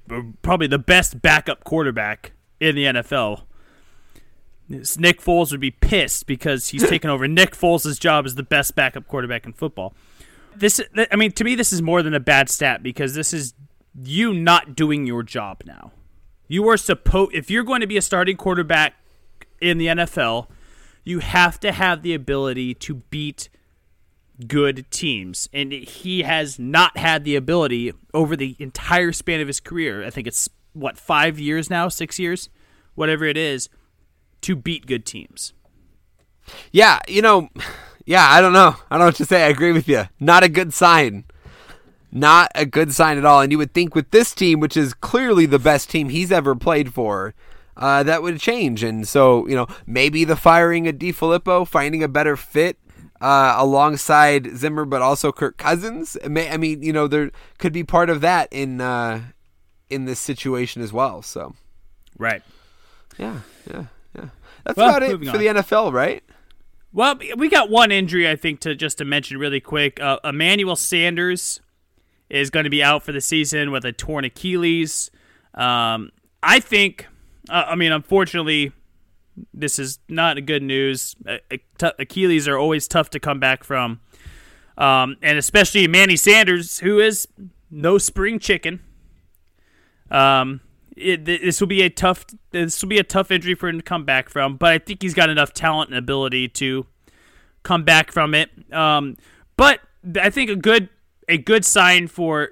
probably 0.41 0.67
the 0.67 0.77
best 0.77 1.21
backup 1.21 1.63
quarterback 1.63 2.33
in 2.59 2.75
the 2.75 2.83
NFL. 2.85 3.43
Nick 4.67 5.21
Foles 5.21 5.51
would 5.51 5.59
be 5.59 5.71
pissed 5.71 6.25
because 6.27 6.69
he's 6.69 6.87
taken 6.89 7.09
over 7.09 7.27
Nick 7.27 7.55
Foles' 7.55 7.99
job 7.99 8.25
as 8.25 8.35
the 8.35 8.43
best 8.43 8.75
backup 8.75 9.07
quarterback 9.07 9.45
in 9.45 9.53
football. 9.53 9.93
This, 10.55 10.81
I 11.11 11.15
mean, 11.15 11.31
to 11.33 11.43
me, 11.43 11.55
this 11.55 11.73
is 11.73 11.81
more 11.81 12.01
than 12.01 12.13
a 12.13 12.19
bad 12.19 12.49
stat 12.49 12.81
because 12.81 13.13
this 13.13 13.33
is 13.33 13.53
you 14.03 14.33
not 14.33 14.75
doing 14.75 15.05
your 15.05 15.23
job 15.23 15.63
now. 15.65 15.91
You 16.47 16.67
are 16.69 16.77
supposed 16.77 17.33
if 17.33 17.49
you're 17.49 17.63
going 17.63 17.81
to 17.81 17.87
be 17.87 17.97
a 17.97 18.01
starting 18.01 18.37
quarterback 18.37 18.93
in 19.59 19.77
the 19.77 19.87
NFL, 19.87 20.47
you 21.03 21.19
have 21.19 21.59
to 21.61 21.71
have 21.71 22.01
the 22.01 22.13
ability 22.13 22.73
to 22.75 22.95
beat 22.95 23.49
good 24.47 24.85
teams. 24.91 25.49
And 25.53 25.71
he 25.71 26.23
has 26.23 26.59
not 26.59 26.97
had 26.97 27.23
the 27.23 27.35
ability 27.35 27.93
over 28.13 28.35
the 28.35 28.55
entire 28.59 29.11
span 29.11 29.41
of 29.41 29.47
his 29.47 29.59
career. 29.59 30.05
I 30.05 30.09
think 30.09 30.27
it's 30.27 30.49
what, 30.73 30.97
5 30.97 31.39
years 31.39 31.69
now, 31.69 31.87
6 31.87 32.19
years, 32.19 32.49
whatever 32.95 33.25
it 33.25 33.37
is, 33.37 33.69
to 34.45 34.55
beat 34.55 34.85
good 34.85 35.05
teams. 35.05 35.53
yeah. 36.71 36.99
You 37.07 37.21
know, 37.21 37.49
yeah. 38.05 38.27
I 38.29 38.41
don't 38.41 38.53
know. 38.53 38.75
I 38.89 38.95
don't 38.95 38.99
know 38.99 39.05
what 39.05 39.15
to 39.15 39.25
say. 39.25 39.43
I 39.43 39.49
agree 39.49 39.71
with 39.71 39.87
you. 39.87 40.05
Not 40.19 40.43
a 40.43 40.49
good 40.49 40.73
sign. 40.73 41.25
Not 42.11 42.49
a 42.55 42.65
good 42.65 42.93
sign 42.93 43.17
at 43.17 43.25
all. 43.25 43.41
And 43.41 43.51
you 43.51 43.57
would 43.57 43.73
think 43.73 43.93
with 43.93 44.11
this 44.11 44.33
team, 44.33 44.59
which 44.59 44.77
is 44.77 44.93
clearly 44.93 45.45
the 45.45 45.59
best 45.59 45.89
team 45.89 46.09
he's 46.09 46.31
ever 46.31 46.55
played 46.55 46.93
for, 46.93 47.33
uh, 47.75 48.03
that 48.03 48.21
would 48.23 48.39
change. 48.39 48.83
And 48.83 49.05
so, 49.05 49.45
you 49.49 49.55
know, 49.55 49.67
maybe 49.85 50.23
the 50.23 50.37
firing 50.37 50.87
of 50.87 50.95
DeFilippo, 50.95 51.67
finding 51.67 52.03
a 52.03 52.07
better 52.07 52.37
fit 52.37 52.77
uh, 53.19 53.55
alongside 53.57 54.55
Zimmer, 54.55 54.85
but 54.85 55.01
also 55.01 55.33
Kirk 55.33 55.57
Cousins. 55.57 56.15
May, 56.25 56.49
I 56.49 56.55
mean, 56.55 56.81
you 56.83 56.93
know, 56.93 57.07
there 57.07 57.31
could 57.57 57.73
be 57.73 57.83
part 57.83 58.09
of 58.09 58.21
that 58.21 58.47
in 58.51 58.79
uh, 58.79 59.21
in 59.89 60.05
this 60.05 60.19
situation 60.19 60.81
as 60.81 60.93
well. 60.93 61.21
So, 61.21 61.53
Right. 62.17 62.43
yeah, 63.17 63.39
yeah. 63.69 63.85
That's 64.65 64.77
Well, 64.77 64.89
about 64.89 65.03
it 65.03 65.23
for 65.23 65.31
on. 65.31 65.37
the 65.37 65.45
NFL, 65.47 65.93
right? 65.93 66.23
Well, 66.91 67.19
we 67.37 67.49
got 67.49 67.69
one 67.69 67.91
injury 67.91 68.29
I 68.29 68.35
think 68.35 68.61
to 68.61 68.73
just 68.75 68.97
to 68.99 69.05
mention 69.05 69.37
really 69.37 69.59
quick. 69.59 69.99
Uh, 70.01 70.19
Emmanuel 70.23 70.75
Sanders 70.75 71.59
is 72.29 72.49
going 72.49 72.63
to 72.63 72.69
be 72.69 72.81
out 72.81 73.03
for 73.03 73.11
the 73.11 73.21
season 73.21 73.71
with 73.71 73.85
a 73.85 73.91
torn 73.91 74.25
Achilles. 74.25 75.11
Um, 75.53 76.11
I 76.41 76.59
think, 76.59 77.07
uh, 77.49 77.65
I 77.67 77.75
mean, 77.75 77.91
unfortunately, 77.91 78.71
this 79.53 79.77
is 79.77 79.99
not 80.07 80.43
good 80.45 80.63
news. 80.63 81.15
Uh, 81.27 81.37
Achilles 81.99 82.47
are 82.47 82.57
always 82.57 82.87
tough 82.87 83.09
to 83.11 83.19
come 83.19 83.39
back 83.39 83.63
from, 83.63 83.99
um, 84.77 85.17
and 85.21 85.37
especially 85.37 85.87
Manny 85.87 86.15
Sanders, 86.15 86.79
who 86.79 86.99
is 86.99 87.27
no 87.69 87.97
spring 87.97 88.39
chicken. 88.39 88.79
Um, 90.09 90.61
it, 90.95 91.25
this 91.25 91.59
will 91.59 91.67
be 91.67 91.81
a 91.81 91.89
tough. 91.89 92.25
This 92.51 92.81
will 92.81 92.89
be 92.89 92.99
a 92.99 93.03
tough 93.03 93.31
injury 93.31 93.55
for 93.55 93.67
him 93.67 93.77
to 93.77 93.83
come 93.83 94.05
back 94.05 94.29
from, 94.29 94.57
but 94.57 94.71
I 94.71 94.77
think 94.77 95.01
he's 95.01 95.13
got 95.13 95.29
enough 95.29 95.53
talent 95.53 95.89
and 95.89 95.97
ability 95.97 96.47
to 96.49 96.85
come 97.63 97.83
back 97.83 98.11
from 98.11 98.33
it. 98.33 98.49
Um, 98.73 99.17
but 99.57 99.81
I 100.19 100.29
think 100.29 100.49
a 100.49 100.55
good 100.55 100.89
a 101.27 101.37
good 101.37 101.65
sign 101.65 102.07
for 102.07 102.49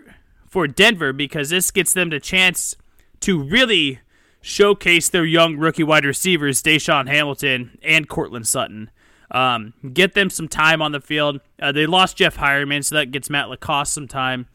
for 0.47 0.67
Denver 0.67 1.13
because 1.13 1.49
this 1.49 1.71
gets 1.71 1.93
them 1.93 2.09
the 2.09 2.19
chance 2.19 2.75
to 3.21 3.41
really 3.41 3.99
showcase 4.41 5.07
their 5.07 5.25
young 5.25 5.57
rookie 5.57 5.83
wide 5.83 6.05
receivers, 6.05 6.61
DaeSean 6.61 7.07
Hamilton 7.07 7.77
and 7.81 8.09
Courtland 8.09 8.47
Sutton. 8.47 8.91
Um, 9.31 9.73
get 9.93 10.13
them 10.13 10.29
some 10.29 10.47
time 10.47 10.81
on 10.81 10.91
the 10.91 10.99
field. 10.99 11.39
Uh, 11.59 11.71
they 11.71 11.85
lost 11.85 12.17
Jeff 12.17 12.37
Heuerman, 12.37 12.83
so 12.83 12.95
that 12.95 13.11
gets 13.11 13.29
Matt 13.29 13.49
LaCosse 13.49 13.91
some 13.91 14.07
time 14.07 14.47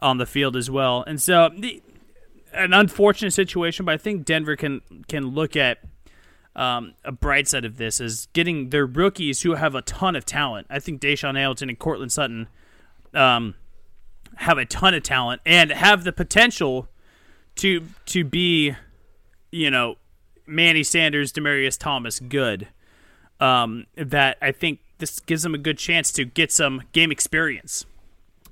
on 0.00 0.18
the 0.18 0.26
field 0.26 0.56
as 0.56 0.70
well. 0.70 1.04
And 1.06 1.22
so, 1.22 1.50
an 2.56 2.72
unfortunate 2.72 3.32
situation, 3.32 3.84
but 3.84 3.94
I 3.94 3.98
think 3.98 4.24
Denver 4.24 4.56
can 4.56 4.80
can 5.08 5.28
look 5.28 5.56
at 5.56 5.78
um, 6.56 6.94
a 7.04 7.12
bright 7.12 7.46
side 7.46 7.64
of 7.64 7.76
this 7.76 8.00
is 8.00 8.28
getting 8.32 8.70
their 8.70 8.86
rookies 8.86 9.42
who 9.42 9.54
have 9.54 9.74
a 9.74 9.82
ton 9.82 10.16
of 10.16 10.24
talent. 10.24 10.66
I 10.70 10.78
think 10.78 11.00
DaeSean 11.00 11.36
Hamilton 11.36 11.68
and 11.68 11.78
Courtland 11.78 12.12
Sutton 12.12 12.48
um, 13.12 13.54
have 14.36 14.56
a 14.56 14.64
ton 14.64 14.94
of 14.94 15.02
talent 15.02 15.42
and 15.44 15.70
have 15.70 16.04
the 16.04 16.12
potential 16.12 16.88
to 17.56 17.82
to 18.06 18.24
be, 18.24 18.74
you 19.50 19.70
know, 19.70 19.96
Manny 20.46 20.82
Sanders, 20.82 21.32
Demaryius 21.32 21.78
Thomas 21.78 22.20
good. 22.20 22.68
Um, 23.38 23.86
that 23.96 24.38
I 24.40 24.50
think 24.50 24.80
this 24.96 25.20
gives 25.20 25.42
them 25.42 25.54
a 25.54 25.58
good 25.58 25.76
chance 25.76 26.10
to 26.12 26.24
get 26.24 26.50
some 26.50 26.82
game 26.92 27.12
experience. 27.12 27.84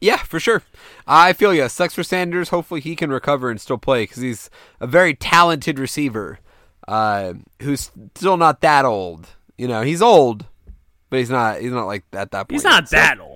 Yeah, 0.00 0.18
for 0.18 0.38
sure. 0.40 0.62
I 1.06 1.32
feel 1.32 1.54
you. 1.54 1.68
Sucks 1.68 1.94
for 1.94 2.02
Sanders. 2.02 2.48
Hopefully 2.50 2.80
he 2.80 2.94
can 2.96 3.10
recover 3.10 3.50
and 3.50 3.60
still 3.60 3.78
play 3.78 4.04
because 4.04 4.22
he's 4.22 4.50
a 4.80 4.86
very 4.86 5.14
talented 5.14 5.78
receiver 5.78 6.38
uh, 6.88 7.34
who's 7.62 7.90
still 8.14 8.36
not 8.36 8.60
that 8.60 8.84
old. 8.84 9.28
You 9.56 9.68
know, 9.68 9.82
he's 9.82 10.02
old, 10.02 10.46
but 11.10 11.18
he's 11.20 11.30
not. 11.30 11.60
He's 11.60 11.72
not 11.72 11.86
like 11.86 12.04
at 12.12 12.30
that 12.32 12.48
point. 12.48 12.52
He's 12.52 12.64
not. 12.64 12.88
So- 12.88 12.96
that 12.96 13.18
old. 13.20 13.30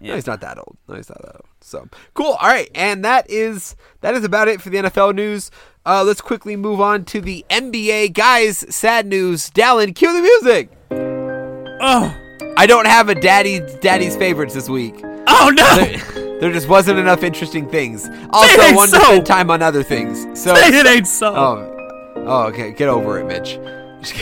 No, 0.00 0.14
he's 0.14 0.28
not 0.28 0.40
that 0.42 0.58
old. 0.58 0.76
No, 0.86 0.94
he's 0.94 1.08
not 1.08 1.20
that 1.22 1.34
old. 1.34 1.44
So 1.60 1.88
cool. 2.14 2.36
All 2.40 2.48
right, 2.48 2.70
and 2.74 3.04
that 3.04 3.28
is 3.28 3.74
that 4.00 4.14
is 4.14 4.22
about 4.24 4.46
it 4.48 4.60
for 4.62 4.70
the 4.70 4.78
NFL 4.78 5.14
news. 5.14 5.50
Uh, 5.84 6.04
let's 6.04 6.20
quickly 6.20 6.54
move 6.54 6.80
on 6.80 7.04
to 7.06 7.20
the 7.20 7.44
NBA 7.50 8.12
guys. 8.12 8.58
Sad 8.74 9.06
news. 9.06 9.50
Dallin, 9.50 9.94
cue 9.94 10.12
the 10.12 10.22
music. 10.22 10.70
Oh, 11.80 12.14
I 12.56 12.66
don't 12.66 12.86
have 12.86 13.08
a 13.08 13.14
daddy 13.14 13.60
daddy's 13.80 14.16
favorites 14.16 14.54
this 14.54 14.68
week. 14.68 14.94
oh 15.30 15.52
no! 15.54 15.74
There, 15.76 16.40
there 16.40 16.52
just 16.52 16.68
wasn't 16.68 16.98
enough 16.98 17.22
interesting 17.22 17.68
things. 17.68 18.08
Also, 18.30 18.74
wanted 18.74 18.92
to 18.92 19.00
spend 19.00 19.26
time 19.26 19.50
on 19.50 19.60
other 19.60 19.82
things. 19.82 20.26
So, 20.40 20.54
it 20.56 20.86
ain't 20.86 21.06
so. 21.06 21.34
oh, 21.34 22.14
oh, 22.26 22.42
okay, 22.48 22.72
get 22.72 22.88
over 22.88 23.18
it, 23.18 23.26
Mitch. 23.26 23.58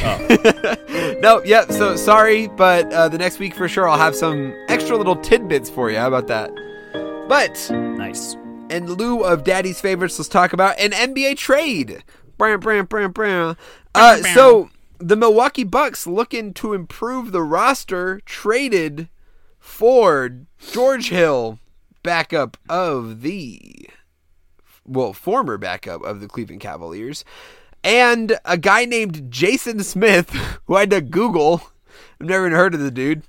Oh. 0.03 1.19
no, 1.21 1.43
yep. 1.45 1.71
So 1.71 1.97
sorry, 1.97 2.49
but 2.49 2.91
uh, 2.95 3.11
the 3.11 3.19
next 3.19 3.39
week 3.39 3.55
for 3.55 3.69
sure 3.69 3.87
I'll 3.87 3.99
have 3.99 4.17
some 4.17 4.55
extra 4.69 4.97
little 4.97 5.17
tidbits 5.17 5.69
for 5.69 5.91
you. 5.91 5.99
How 5.99 6.09
about 6.09 6.29
that? 6.29 6.51
But 7.29 7.71
nice. 7.71 8.37
In 8.71 8.87
lieu 8.87 9.23
of 9.23 9.45
Daddy's 9.45 9.79
favorites, 9.79 10.19
let's 10.19 10.31
talk 10.31 10.55
about 10.55 10.81
an 10.81 10.93
NBA 10.93 11.37
trade. 11.37 12.03
Bram, 12.39 12.59
bram, 12.59 12.87
bram, 12.87 13.13
bram. 13.13 13.59
Uh, 13.95 14.23
so 14.35 14.71
the 14.99 15.15
Milwaukee 15.15 15.63
Bucks 15.63 16.07
looking 16.07 16.55
to 16.55 16.73
improve 16.73 17.33
the 17.33 17.43
roster 17.43 18.21
traded 18.25 19.11
for 19.67 20.31
George 20.71 21.11
Hill, 21.11 21.59
backup 22.03 22.57
of 22.69 23.21
the 23.23 23.91
well, 24.87 25.13
former 25.13 25.59
backup 25.59 26.03
of 26.03 26.21
the 26.21 26.29
Cleveland 26.29 26.61
Cavaliers, 26.61 27.25
and 27.83 28.39
a 28.45 28.57
guy 28.57 28.85
named 28.85 29.31
Jason 29.31 29.83
Smith, 29.83 30.31
who 30.67 30.77
I 30.77 30.81
had 30.81 30.91
to 30.91 31.01
Google. 31.01 31.63
I've 32.21 32.29
never 32.29 32.47
even 32.47 32.57
heard 32.57 32.75
of 32.75 32.81
the 32.81 32.93
dude. 32.93 33.23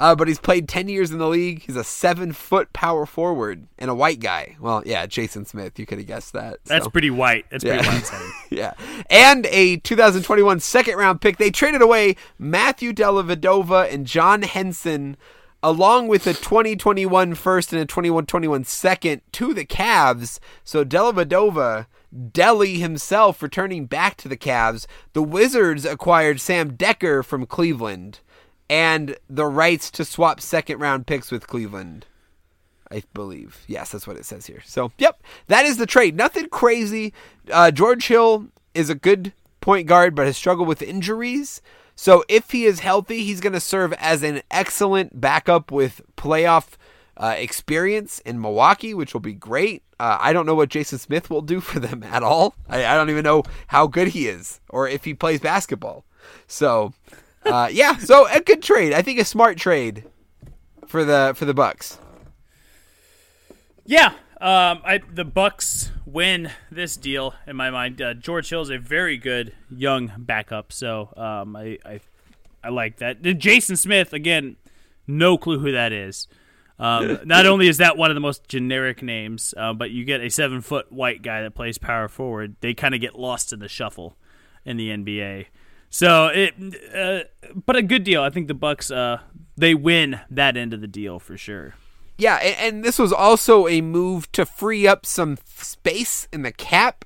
Uh, 0.00 0.16
but 0.16 0.26
he's 0.26 0.40
played 0.40 0.68
10 0.68 0.88
years 0.88 1.10
in 1.12 1.18
the 1.18 1.28
league. 1.28 1.62
He's 1.62 1.76
a 1.76 1.84
seven 1.84 2.32
foot 2.32 2.72
power 2.72 3.04
forward 3.04 3.68
and 3.78 3.90
a 3.90 3.94
white 3.94 4.18
guy. 4.18 4.56
Well, 4.58 4.82
yeah, 4.86 5.06
Jason 5.06 5.44
Smith. 5.44 5.78
You 5.78 5.86
could 5.86 5.98
have 5.98 6.06
guessed 6.06 6.32
that. 6.32 6.54
So. 6.64 6.74
That's 6.74 6.88
pretty 6.88 7.10
white. 7.10 7.44
That's 7.50 7.62
yeah. 7.62 7.82
pretty 7.82 7.98
white. 7.98 8.32
yeah. 8.50 8.72
And 9.10 9.46
a 9.46 9.76
2021 9.76 10.58
second 10.60 10.96
round 10.96 11.20
pick. 11.20 11.36
They 11.36 11.50
traded 11.50 11.82
away 11.82 12.16
Matthew 12.38 12.92
Dellavedova 12.92 13.92
and 13.92 14.06
John 14.06 14.42
Henson 14.42 15.18
along 15.62 16.08
with 16.08 16.26
a 16.26 16.34
2021 16.34 17.34
first 17.34 17.72
and 17.72 17.80
a 17.80 17.86
2121 17.86 18.64
second 18.64 19.22
to 19.32 19.54
the 19.54 19.64
Cavs. 19.64 20.38
So 20.64 20.84
Dellavedova, 20.84 21.86
Delly 22.14 22.78
himself 22.78 23.42
returning 23.42 23.86
back 23.86 24.16
to 24.18 24.28
the 24.28 24.36
Cavs. 24.36 24.86
The 25.12 25.22
Wizards 25.22 25.84
acquired 25.84 26.40
Sam 26.40 26.72
Dekker 26.72 27.24
from 27.24 27.46
Cleveland 27.46 28.20
and 28.68 29.16
the 29.28 29.46
rights 29.46 29.90
to 29.92 30.04
swap 30.04 30.40
second 30.40 30.78
round 30.78 31.06
picks 31.06 31.30
with 31.30 31.46
Cleveland. 31.46 32.06
I 32.90 33.02
believe. 33.14 33.64
Yes, 33.66 33.90
that's 33.90 34.06
what 34.06 34.18
it 34.18 34.26
says 34.26 34.46
here. 34.46 34.60
So, 34.66 34.92
yep, 34.98 35.22
that 35.46 35.64
is 35.64 35.78
the 35.78 35.86
trade. 35.86 36.14
Nothing 36.14 36.48
crazy. 36.50 37.14
Uh, 37.50 37.70
George 37.70 38.06
Hill 38.06 38.48
is 38.74 38.90
a 38.90 38.94
good 38.94 39.32
point 39.62 39.86
guard, 39.86 40.14
but 40.14 40.26
has 40.26 40.36
struggled 40.36 40.68
with 40.68 40.82
injuries. 40.82 41.62
So, 41.94 42.24
if 42.28 42.50
he 42.50 42.64
is 42.64 42.80
healthy, 42.80 43.24
he's 43.24 43.40
going 43.40 43.52
to 43.52 43.60
serve 43.60 43.92
as 43.94 44.22
an 44.22 44.42
excellent 44.50 45.20
backup 45.20 45.70
with 45.70 46.00
playoff 46.16 46.76
uh, 47.16 47.34
experience 47.36 48.18
in 48.20 48.40
Milwaukee, 48.40 48.94
which 48.94 49.12
will 49.12 49.20
be 49.20 49.34
great. 49.34 49.82
Uh, 50.00 50.18
I 50.20 50.32
don't 50.32 50.46
know 50.46 50.54
what 50.54 50.68
Jason 50.68 50.98
Smith 50.98 51.30
will 51.30 51.42
do 51.42 51.60
for 51.60 51.78
them 51.78 52.02
at 52.02 52.22
all. 52.22 52.54
I, 52.68 52.84
I 52.84 52.96
don't 52.96 53.10
even 53.10 53.24
know 53.24 53.44
how 53.68 53.86
good 53.86 54.08
he 54.08 54.26
is 54.28 54.60
or 54.68 54.88
if 54.88 55.04
he 55.04 55.14
plays 55.14 55.40
basketball. 55.40 56.04
So, 56.46 56.92
uh, 57.44 57.68
yeah, 57.72 57.96
so 57.98 58.26
a 58.28 58.40
good 58.40 58.62
trade. 58.62 58.92
I 58.92 59.02
think 59.02 59.20
a 59.20 59.24
smart 59.24 59.58
trade 59.58 60.04
for 60.86 61.04
the 61.04 61.32
for 61.36 61.44
the 61.44 61.54
Bucks. 61.54 61.98
Yeah, 63.84 64.14
um, 64.42 64.82
I 64.84 65.00
the 65.08 65.24
Bucks 65.24 65.92
win 66.04 66.50
this 66.70 66.96
deal 66.96 67.34
in 67.46 67.54
my 67.54 67.70
mind. 67.70 68.02
Uh, 68.02 68.12
George 68.14 68.48
Hill 68.50 68.62
is 68.62 68.70
a 68.70 68.78
very 68.78 69.16
good 69.16 69.54
young 69.70 70.12
backup, 70.18 70.72
so 70.72 71.12
um, 71.16 71.54
I, 71.54 71.78
I 71.84 72.00
I 72.64 72.70
like 72.70 72.96
that. 72.98 73.22
Jason 73.22 73.76
Smith 73.76 74.12
again, 74.12 74.56
no 75.06 75.38
clue 75.38 75.60
who 75.60 75.70
that 75.70 75.92
is. 75.92 76.26
Um, 76.78 77.20
not 77.24 77.46
only 77.46 77.68
is 77.68 77.78
that 77.78 77.96
one 77.96 78.10
of 78.10 78.16
the 78.16 78.20
most 78.20 78.48
generic 78.48 79.00
names, 79.00 79.54
uh, 79.56 79.72
but 79.72 79.92
you 79.92 80.04
get 80.04 80.20
a 80.20 80.28
seven 80.28 80.60
foot 80.60 80.90
white 80.90 81.22
guy 81.22 81.42
that 81.42 81.54
plays 81.54 81.78
power 81.78 82.08
forward. 82.08 82.56
They 82.60 82.74
kind 82.74 82.96
of 82.96 83.00
get 83.00 83.16
lost 83.16 83.52
in 83.52 83.60
the 83.60 83.68
shuffle 83.68 84.16
in 84.64 84.76
the 84.76 84.88
NBA. 84.88 85.46
So 85.88 86.26
it, 86.28 86.54
uh, 86.92 87.50
but 87.64 87.76
a 87.76 87.82
good 87.82 88.02
deal. 88.02 88.22
I 88.22 88.30
think 88.30 88.48
the 88.48 88.54
Bucks, 88.54 88.90
uh, 88.90 89.20
they 89.56 89.74
win 89.74 90.18
that 90.30 90.56
end 90.56 90.74
of 90.74 90.80
the 90.80 90.88
deal 90.88 91.20
for 91.20 91.36
sure. 91.36 91.74
Yeah, 92.18 92.36
and, 92.36 92.76
and 92.76 92.84
this 92.84 92.98
was 92.98 93.12
also 93.12 93.66
a 93.68 93.80
move 93.80 94.30
to 94.32 94.46
free 94.46 94.86
up 94.86 95.06
some 95.06 95.38
space 95.56 96.28
in 96.32 96.42
the 96.42 96.52
cap. 96.52 97.04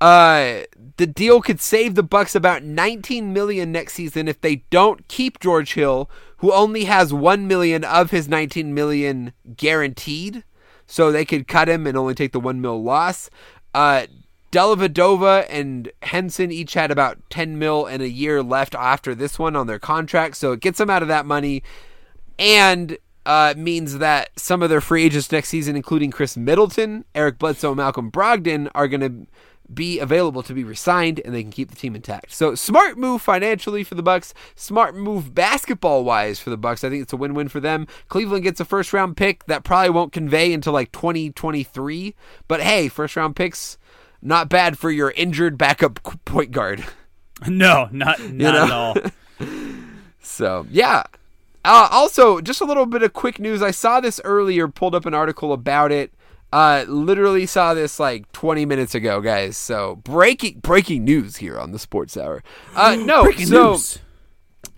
Uh, 0.00 0.62
the 0.96 1.06
deal 1.06 1.40
could 1.40 1.60
save 1.60 1.94
the 1.94 2.02
Bucks 2.02 2.34
about 2.34 2.64
19 2.64 3.32
million 3.32 3.70
next 3.70 3.94
season 3.94 4.26
if 4.26 4.40
they 4.40 4.56
don't 4.70 5.06
keep 5.06 5.38
George 5.38 5.74
Hill, 5.74 6.10
who 6.38 6.52
only 6.52 6.84
has 6.84 7.14
1 7.14 7.46
million 7.46 7.84
of 7.84 8.10
his 8.10 8.28
19 8.28 8.74
million 8.74 9.32
guaranteed. 9.56 10.42
So 10.86 11.10
they 11.12 11.24
could 11.24 11.46
cut 11.46 11.68
him 11.68 11.86
and 11.86 11.96
only 11.96 12.14
take 12.14 12.32
the 12.32 12.40
1 12.40 12.60
mil 12.60 12.82
loss. 12.82 13.30
Uh, 13.72 14.06
Dellavedova 14.50 15.46
and 15.48 15.90
Henson 16.02 16.52
each 16.52 16.74
had 16.74 16.90
about 16.90 17.18
10 17.30 17.58
mil 17.58 17.86
and 17.86 18.02
a 18.02 18.08
year 18.08 18.42
left 18.42 18.74
after 18.74 19.14
this 19.14 19.38
one 19.38 19.56
on 19.56 19.66
their 19.66 19.78
contract, 19.78 20.36
so 20.36 20.52
it 20.52 20.60
gets 20.60 20.78
them 20.78 20.90
out 20.90 21.00
of 21.02 21.08
that 21.08 21.24
money 21.24 21.62
and 22.38 22.98
uh, 23.24 23.54
means 23.56 23.98
that 23.98 24.30
some 24.36 24.62
of 24.62 24.70
their 24.70 24.80
free 24.80 25.04
agents 25.04 25.30
next 25.30 25.48
season, 25.48 25.76
including 25.76 26.10
Khris 26.10 26.36
Middleton, 26.36 27.04
Eric 27.14 27.38
Bledsoe, 27.38 27.68
and 27.68 27.76
Malcolm 27.76 28.10
Brogdon, 28.10 28.70
are 28.74 28.88
going 28.88 29.00
to 29.00 29.26
be 29.72 29.98
available 29.98 30.42
to 30.42 30.52
be 30.52 30.64
resigned 30.64 31.20
and 31.24 31.34
they 31.34 31.42
can 31.42 31.52
keep 31.52 31.70
the 31.70 31.76
team 31.76 31.94
intact. 31.94 32.32
So 32.32 32.54
smart 32.54 32.98
move 32.98 33.22
financially 33.22 33.84
for 33.84 33.94
the 33.94 34.02
Bucks, 34.02 34.34
smart 34.54 34.94
move 34.94 35.34
basketball 35.34 36.04
wise 36.04 36.40
for 36.40 36.50
the 36.50 36.56
Bucks. 36.56 36.84
I 36.84 36.90
think 36.90 37.02
it's 37.02 37.12
a 37.12 37.16
win-win 37.16 37.48
for 37.48 37.60
them. 37.60 37.86
Cleveland 38.08 38.44
gets 38.44 38.60
a 38.60 38.64
first 38.64 38.92
round 38.92 39.16
pick 39.16 39.44
that 39.46 39.64
probably 39.64 39.90
won't 39.90 40.12
convey 40.12 40.52
until 40.52 40.72
like 40.72 40.92
2023, 40.92 42.14
but 42.48 42.60
hey, 42.60 42.88
first 42.88 43.16
round 43.16 43.36
picks 43.36 43.78
not 44.20 44.48
bad 44.48 44.78
for 44.78 44.90
your 44.90 45.10
injured 45.12 45.58
backup 45.58 46.02
point 46.24 46.50
guard. 46.50 46.84
No, 47.48 47.88
not 47.90 48.20
not 48.20 48.52
know? 48.52 48.64
at 48.64 48.70
all. 48.70 48.96
so 50.22 50.64
yeah. 50.70 51.02
Uh, 51.64 51.88
also, 51.90 52.40
just 52.40 52.60
a 52.60 52.64
little 52.64 52.86
bit 52.86 53.02
of 53.02 53.12
quick 53.12 53.38
news. 53.38 53.62
I 53.62 53.70
saw 53.70 54.00
this 54.00 54.20
earlier. 54.24 54.68
Pulled 54.68 54.94
up 54.94 55.06
an 55.06 55.14
article 55.14 55.52
about 55.52 55.92
it. 55.92 56.12
Uh, 56.52 56.84
literally 56.86 57.46
saw 57.46 57.72
this 57.72 57.98
like 57.98 58.30
20 58.32 58.66
minutes 58.66 58.94
ago, 58.94 59.20
guys. 59.20 59.56
So 59.56 59.96
breaking 59.96 60.60
breaking 60.60 61.04
news 61.04 61.36
here 61.36 61.58
on 61.58 61.72
the 61.72 61.78
Sports 61.78 62.16
Hour. 62.16 62.42
Uh, 62.74 62.96
no, 63.00 63.24
breaking 63.24 63.46
so 63.46 63.72
news. 63.72 63.98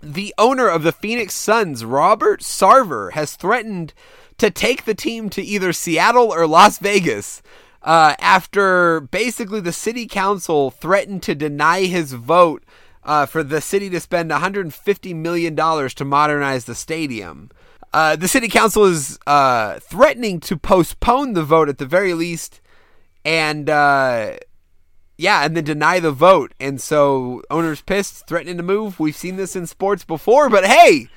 the 0.01 0.33
owner 0.37 0.67
of 0.69 0.83
the 0.83 0.93
Phoenix 0.93 1.33
Suns, 1.33 1.83
Robert 1.83 2.41
Sarver, 2.41 3.11
has 3.11 3.35
threatened 3.35 3.93
to 4.37 4.49
take 4.49 4.85
the 4.85 4.95
team 4.95 5.29
to 5.31 5.41
either 5.41 5.73
Seattle 5.73 6.33
or 6.33 6.47
Las 6.47 6.77
Vegas 6.77 7.41
uh, 7.81 8.15
after 8.19 9.01
basically 9.01 9.59
the 9.59 9.73
city 9.73 10.07
council 10.07 10.71
threatened 10.71 11.23
to 11.23 11.35
deny 11.35 11.83
his 11.85 12.13
vote 12.13 12.63
uh, 13.05 13.25
for 13.25 13.43
the 13.43 13.61
city 13.61 13.89
to 13.91 13.99
spend 13.99 14.31
150 14.31 15.13
million 15.13 15.55
dollars 15.55 15.93
to 15.93 16.05
modernize 16.05 16.65
the 16.65 16.75
stadium. 16.75 17.49
Uh, 17.93 18.15
the 18.15 18.27
city 18.27 18.49
council 18.49 18.83
is 18.83 19.17
uh, 19.25 19.79
threatening 19.79 20.39
to 20.41 20.57
postpone 20.57 21.33
the 21.33 21.43
vote 21.43 21.69
at 21.69 21.77
the 21.77 21.85
very 21.85 22.13
least, 22.13 22.59
and 23.23 23.69
uh, 23.69 24.35
yeah, 25.17 25.45
and 25.45 25.55
then 25.55 25.63
deny 25.63 25.99
the 25.99 26.11
vote. 26.11 26.53
And 26.59 26.81
so 26.81 27.41
owners 27.49 27.81
pissed, 27.81 28.27
threatening 28.27 28.57
to 28.57 28.63
move. 28.63 28.99
We've 28.99 29.15
seen 29.15 29.37
this 29.37 29.55
in 29.55 29.65
sports 29.65 30.03
before, 30.03 30.49
but 30.49 30.65
hey, 30.65 31.07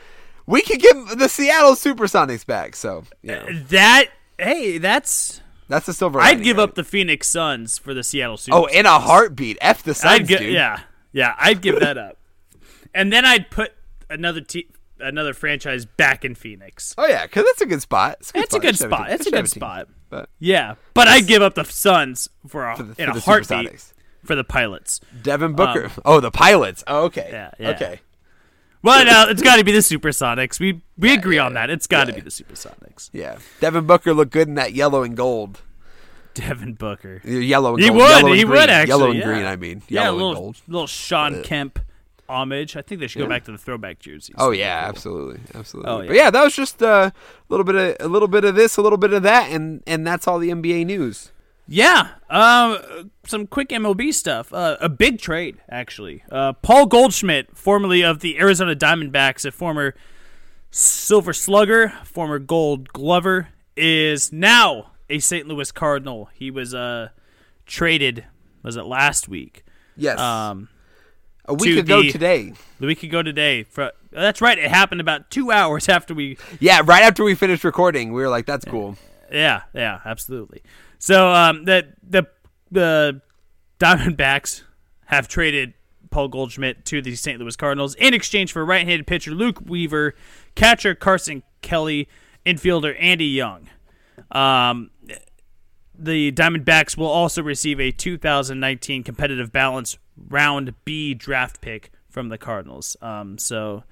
we 0.46 0.62
could 0.62 0.81
get 0.81 1.18
the 1.18 1.29
Seattle 1.29 1.72
SuperSonics 1.72 2.46
back. 2.46 2.77
So 2.77 3.05
you 3.22 3.33
know. 3.33 3.46
that 3.68 4.11
hey, 4.38 4.79
that's 4.79 5.40
that's 5.68 5.87
the 5.87 5.92
silver. 5.92 6.20
I'd 6.20 6.42
give 6.42 6.59
right? 6.59 6.62
up 6.62 6.74
the 6.74 6.85
Phoenix 6.85 7.27
Suns 7.27 7.77
for 7.79 7.92
the 7.92 8.05
Seattle 8.05 8.37
Super. 8.37 8.57
Oh, 8.57 8.64
in 8.66 8.87
a 8.87 9.01
heartbeat. 9.01 9.59
F 9.61 9.83
the 9.83 9.94
Suns, 9.94 10.20
I'd 10.20 10.27
dude. 10.27 10.53
Yeah, 10.53 10.81
yeah, 11.18 11.35
I'd 11.38 11.61
give 11.61 11.81
that 11.81 11.98
up. 11.98 12.16
And 12.94 13.12
then 13.12 13.24
I'd 13.24 13.50
put 13.50 13.72
another 14.09 14.40
te- 14.40 14.70
another 15.00 15.35
franchise 15.35 15.85
back 15.85 16.24
in 16.24 16.35
Phoenix. 16.35 16.94
Oh 16.96 17.07
yeah, 17.07 17.24
because 17.24 17.44
that's 17.44 17.61
a 17.61 17.66
good 17.66 17.83
spot. 17.83 18.18
It's 18.20 18.31
a 18.31 18.33
good, 18.33 18.48
spot. 18.48 18.52
a 18.54 18.61
good 18.61 18.76
spot. 18.76 19.11
It's 19.11 19.26
a 19.26 19.31
good 19.31 19.48
spot. 19.48 19.88
But 20.11 20.31
yeah, 20.38 20.76
but 20.94 21.09
I'd 21.09 21.26
give 21.26 21.42
up 21.42 21.54
the 21.54 21.64
Suns 21.64 22.28
for 22.46 22.68
a, 22.68 22.76
for 22.76 22.83
the, 22.85 23.02
in 23.02 23.11
for 23.11 23.18
a 23.18 23.20
heartbeat 23.20 23.92
for 24.24 24.35
the 24.35 24.44
Pilots. 24.44 25.00
Devin 25.22 25.54
Booker. 25.54 25.87
Um, 25.87 25.92
oh, 26.04 26.20
the 26.20 26.31
Pilots. 26.31 26.85
Oh, 26.87 27.04
okay. 27.04 27.28
Yeah, 27.31 27.50
yeah. 27.59 27.70
Okay. 27.70 28.00
Well, 28.83 29.04
no, 29.04 29.28
it's 29.28 29.42
got 29.42 29.57
to 29.57 29.64
be 29.64 29.72
the 29.72 29.78
Supersonics. 29.78 30.61
We 30.61 30.83
we 30.96 31.09
yeah, 31.09 31.14
agree 31.14 31.37
yeah, 31.37 31.46
on 31.46 31.54
that. 31.54 31.68
It's 31.68 31.88
got 31.88 32.07
to 32.07 32.12
be 32.12 32.20
the 32.20 32.31
Supersonics. 32.31 33.11
Yeah, 33.12 33.38
Devin 33.61 33.87
Booker 33.87 34.14
looked 34.14 34.33
good 34.33 34.48
in 34.48 34.54
that 34.54 34.72
yellow 34.72 35.02
and 35.02 35.16
gold. 35.16 35.62
Devin 36.38 36.74
Booker, 36.74 37.20
yellow 37.24 37.74
and 37.74 37.83
he 37.83 37.88
gold. 37.88 38.01
would. 38.01 38.09
Yellow 38.09 38.33
he 38.33 38.40
and 38.42 38.51
would 38.51 38.70
actually. 38.70 38.88
Yellow 38.88 39.11
and 39.11 39.22
green. 39.22 39.44
I 39.44 39.57
mean, 39.57 39.83
yeah, 39.88 40.11
little, 40.11 40.35
gold. 40.35 40.61
little 40.68 40.87
Shawn 40.87 41.42
Kemp 41.42 41.79
homage. 42.29 42.77
I 42.77 42.83
think 42.83 43.01
they 43.01 43.07
should 43.07 43.20
go 43.20 43.29
back 43.29 43.44
to 43.44 43.53
the 43.53 43.59
throwback 43.59 43.98
jerseys. 43.98 44.35
Oh 44.38 44.51
yeah, 44.51 44.81
cool. 44.81 44.88
absolutely, 44.88 45.40
absolutely. 45.55 45.90
Oh, 45.90 46.01
yeah. 46.01 46.07
But 46.07 46.16
yeah, 46.16 46.31
that 46.31 46.44
was 46.44 46.55
just 46.55 46.83
uh, 46.83 47.11
a 47.11 47.12
little 47.48 47.64
bit 47.64 47.74
of 47.74 47.96
a 48.07 48.09
little 48.09 48.29
bit 48.29 48.44
of 48.44 48.55
this, 48.55 48.77
a 48.77 48.83
little 48.83 48.98
bit 48.98 49.12
of 49.12 49.22
that, 49.22 49.51
and 49.51 49.83
and 49.87 50.07
that's 50.07 50.27
all 50.29 50.38
the 50.38 50.51
NBA 50.51 50.87
news. 50.87 51.33
Yeah, 51.70 52.09
um, 52.31 53.11
some 53.27 53.46
quick 53.46 53.68
MLB 53.68 54.14
stuff. 54.14 54.55
Uh, 54.55 54.79
a 54.81 54.88
big 54.88 55.20
trade, 55.20 55.59
actually. 55.68 56.24
Uh, 56.33 56.55
Paul 56.55 56.87
Goldschmidt, 56.87 57.55
formerly 57.59 58.03
of 58.03 58.20
the 58.20 58.38
Arizona 58.38 58.74
Diamondbacks, 58.74 59.44
a 59.44 59.51
former 59.51 59.94
Silver 60.70 61.35
Slugger, 61.35 61.90
former 62.05 62.38
Gold 62.38 62.90
Glover, 62.94 63.48
is 63.77 64.33
now 64.33 64.92
a 65.11 65.18
St. 65.18 65.47
Louis 65.49 65.71
Cardinal. 65.73 66.29
He 66.35 66.51
was 66.51 66.75
uh, 66.75 67.09
traded, 67.66 68.25
was 68.62 68.77
it 68.77 68.85
last 68.85 69.29
week? 69.29 69.64
Yes. 69.97 70.18
Um, 70.18 70.68
A 71.47 71.55
week 71.55 71.75
to 71.75 71.81
ago 71.81 72.03
the- 72.03 72.12
today. 72.12 72.53
The 72.81 72.87
week 72.87 73.03
ago 73.03 73.23
today. 73.23 73.64
For, 73.64 73.92
that's 74.11 74.40
right. 74.40 74.59
It 74.59 74.71
happened 74.71 75.01
about 75.01 75.31
two 75.31 75.51
hours 75.53 75.88
after 75.88 76.14
we 76.14 76.37
Yeah, 76.61 76.83
right 76.85 77.03
after 77.03 77.25
we 77.25 77.35
finished 77.35 77.64
recording, 77.64 78.12
we 78.12 78.23
were 78.23 78.29
like, 78.29 78.47
"That's 78.47 78.64
cool." 78.64 78.97
Yeah, 79.31 79.62
yeah, 79.75 80.01
absolutely. 80.05 80.62
So 80.99 81.33
um, 81.33 81.64
the 81.64 81.92
the 82.09 82.27
the 82.71 83.21
Diamondbacks 83.79 84.62
have 85.07 85.29
traded 85.29 85.75
Paul 86.11 86.29
Goldschmidt 86.29 86.85
to 86.87 87.03
the 87.03 87.14
St. 87.14 87.38
Louis 87.40 87.55
Cardinals 87.57 87.94
in 87.97 88.14
exchange 88.14 88.53
for 88.53 88.64
right-handed 88.64 89.07
pitcher 89.07 89.31
Luke 89.33 89.61
Weaver, 89.64 90.14
catcher 90.55 90.94
Carson 90.94 91.42
Kelly, 91.62 92.09
infielder 92.47 92.97
Andy 92.99 93.27
Young. 93.27 93.68
Um, 94.31 94.90
the 95.98 96.32
Diamondbacks 96.32 96.96
will 96.96 97.08
also 97.08 97.42
receive 97.42 97.80
a 97.80 97.90
2019 97.90 99.02
competitive 99.02 99.52
balance 99.52 99.98
round 100.28 100.74
B 100.84 101.14
draft 101.14 101.61
pick 101.61 101.90
from 102.08 102.28
the 102.28 102.38
Cardinals. 102.38 102.96
Um, 103.02 103.38
so 103.38 103.84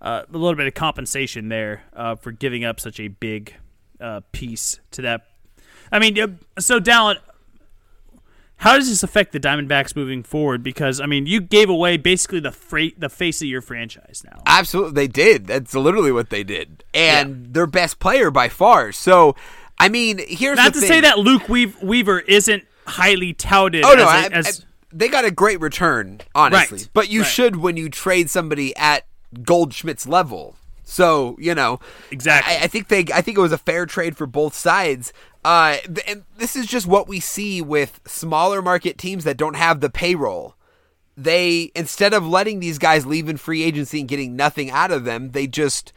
uh, 0.00 0.22
a 0.32 0.36
little 0.36 0.56
bit 0.56 0.66
of 0.66 0.74
compensation 0.74 1.48
there 1.48 1.82
uh, 1.94 2.14
for 2.16 2.32
giving 2.32 2.64
up 2.64 2.80
such 2.80 3.00
a 3.00 3.08
big 3.08 3.54
uh, 4.00 4.20
piece 4.32 4.80
to 4.92 5.02
that. 5.02 5.26
I 5.90 5.98
mean, 5.98 6.18
uh, 6.18 6.28
so 6.58 6.80
Dallin, 6.80 7.16
how 8.56 8.76
does 8.76 8.88
this 8.88 9.02
affect 9.02 9.32
the 9.32 9.40
Diamondbacks 9.40 9.96
moving 9.96 10.22
forward? 10.22 10.62
Because 10.62 11.00
I 11.00 11.06
mean, 11.06 11.26
you 11.26 11.40
gave 11.40 11.68
away 11.68 11.96
basically 11.96 12.40
the 12.40 12.52
freight, 12.52 12.98
the 13.00 13.08
face 13.08 13.40
of 13.42 13.48
your 13.48 13.60
franchise 13.60 14.22
now. 14.24 14.42
Absolutely, 14.46 14.92
they 14.92 15.08
did. 15.08 15.46
That's 15.46 15.74
literally 15.74 16.12
what 16.12 16.30
they 16.30 16.44
did, 16.44 16.84
and 16.92 17.52
their 17.52 17.66
best 17.66 17.98
player 17.98 18.30
by 18.30 18.48
far. 18.48 18.92
So, 18.92 19.34
I 19.84 19.88
mean, 19.88 20.18
here's 20.26 20.56
Not 20.56 20.72
to 20.74 20.80
thing. 20.80 20.88
say 20.88 21.00
that 21.02 21.18
Luke 21.18 21.42
Weav- 21.44 21.82
Weaver 21.82 22.20
isn't 22.20 22.64
highly 22.86 23.32
touted. 23.34 23.84
Oh 23.84 23.94
no, 23.94 24.02
as, 24.02 24.08
I, 24.08 24.24
a- 24.26 24.30
as 24.30 24.60
I- 24.60 24.64
they 24.92 25.08
got 25.08 25.24
a 25.24 25.30
great 25.30 25.60
return, 25.60 26.20
honestly. 26.34 26.78
Right, 26.78 26.88
But 26.92 27.08
you 27.08 27.20
right. 27.22 27.28
should 27.28 27.56
when 27.56 27.76
you 27.76 27.88
trade 27.88 28.30
somebody 28.30 28.74
at 28.76 29.06
Goldschmidt's 29.42 30.06
level. 30.06 30.56
So 30.84 31.36
you 31.40 31.54
know, 31.54 31.80
Exactly. 32.10 32.54
I, 32.54 32.64
I 32.64 32.66
think 32.68 32.88
they, 32.88 33.04
I 33.12 33.20
think 33.22 33.36
it 33.38 33.40
was 33.40 33.52
a 33.52 33.58
fair 33.58 33.86
trade 33.86 34.16
for 34.16 34.26
both 34.26 34.54
sides. 34.54 35.12
Uh, 35.44 35.76
and 36.06 36.24
this 36.38 36.56
is 36.56 36.66
just 36.66 36.86
what 36.86 37.06
we 37.08 37.20
see 37.20 37.60
with 37.60 38.00
smaller 38.06 38.62
market 38.62 38.96
teams 38.96 39.24
that 39.24 39.36
don't 39.36 39.56
have 39.56 39.80
the 39.80 39.90
payroll. 39.90 40.54
They 41.16 41.70
instead 41.74 42.12
of 42.14 42.26
letting 42.26 42.60
these 42.60 42.78
guys 42.78 43.06
leave 43.06 43.28
in 43.28 43.36
free 43.36 43.62
agency 43.62 44.00
and 44.00 44.08
getting 44.08 44.36
nothing 44.36 44.70
out 44.70 44.90
of 44.90 45.04
them, 45.04 45.30
they 45.32 45.46
just 45.46 45.92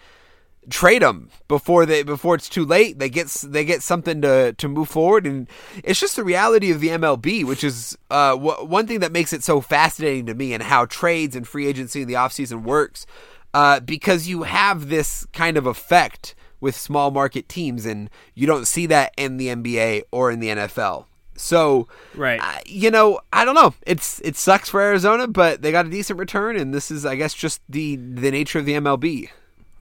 trade 0.70 1.02
them 1.02 1.30
before 1.48 1.86
they 1.86 2.04
before 2.04 2.36
it's 2.36 2.50
too 2.50 2.66
late. 2.66 3.00
They 3.00 3.10
get 3.10 3.28
they 3.44 3.64
get 3.66 3.82
something 3.84 4.22
to 4.22 4.54
to 4.54 4.68
move 4.68 4.90
forward, 4.90 5.26
and 5.26 5.48
it's 5.84 6.00
just 6.00 6.16
the 6.16 6.24
reality 6.24 6.72
of 6.72 6.80
the 6.80 6.90
MLB, 6.90 7.46
which 7.46 7.64
is 7.64 7.98
uh, 8.10 8.32
w- 8.32 8.66
one 8.66 8.88
thing 8.88 9.00
that 9.00 9.12
makes 9.12 9.34
it 9.34 9.44
so 9.44 9.62
fascinating 9.62 10.26
to 10.28 10.34
me, 10.34 10.54
and 10.54 10.64
how 10.64 10.86
trades 10.86 11.36
and 11.36 11.48
free 11.48 11.68
agency 11.68 12.02
in 12.02 12.08
the 12.08 12.14
offseason 12.16 12.64
works, 12.64 13.06
uh, 13.54 13.80
because 13.80 14.28
you 14.28 14.44
have 14.44 14.90
this 14.90 15.26
kind 15.34 15.58
of 15.58 15.66
effect 15.66 16.36
with 16.60 16.76
small 16.76 17.12
market 17.12 17.48
teams, 17.48 17.86
and 17.86 18.10
you 18.34 18.48
don't 18.48 18.66
see 18.68 18.86
that 18.88 19.14
in 19.18 19.38
the 19.38 19.48
NBA 19.48 20.04
or 20.12 20.32
in 20.32 20.40
the 20.40 20.50
NFL. 20.50 21.06
So, 21.40 21.88
Right. 22.16 22.40
uh, 22.42 22.60
you 22.66 22.90
know, 22.90 23.20
I 23.32 23.46
don't 23.46 23.54
know. 23.54 23.76
It's 23.86 24.20
it 24.22 24.36
sucks 24.36 24.70
for 24.70 24.82
Arizona, 24.82 25.28
but 25.28 25.62
they 25.62 25.72
got 25.72 25.86
a 25.86 25.90
decent 25.90 26.18
return, 26.18 26.58
and 26.58 26.74
this 26.74 26.90
is, 26.90 27.06
I 27.06 27.16
guess, 27.16 27.34
just 27.36 27.62
the 27.70 27.96
the 27.96 28.32
nature 28.32 28.58
of 28.58 28.66
the 28.66 28.74
MLB. 28.74 29.30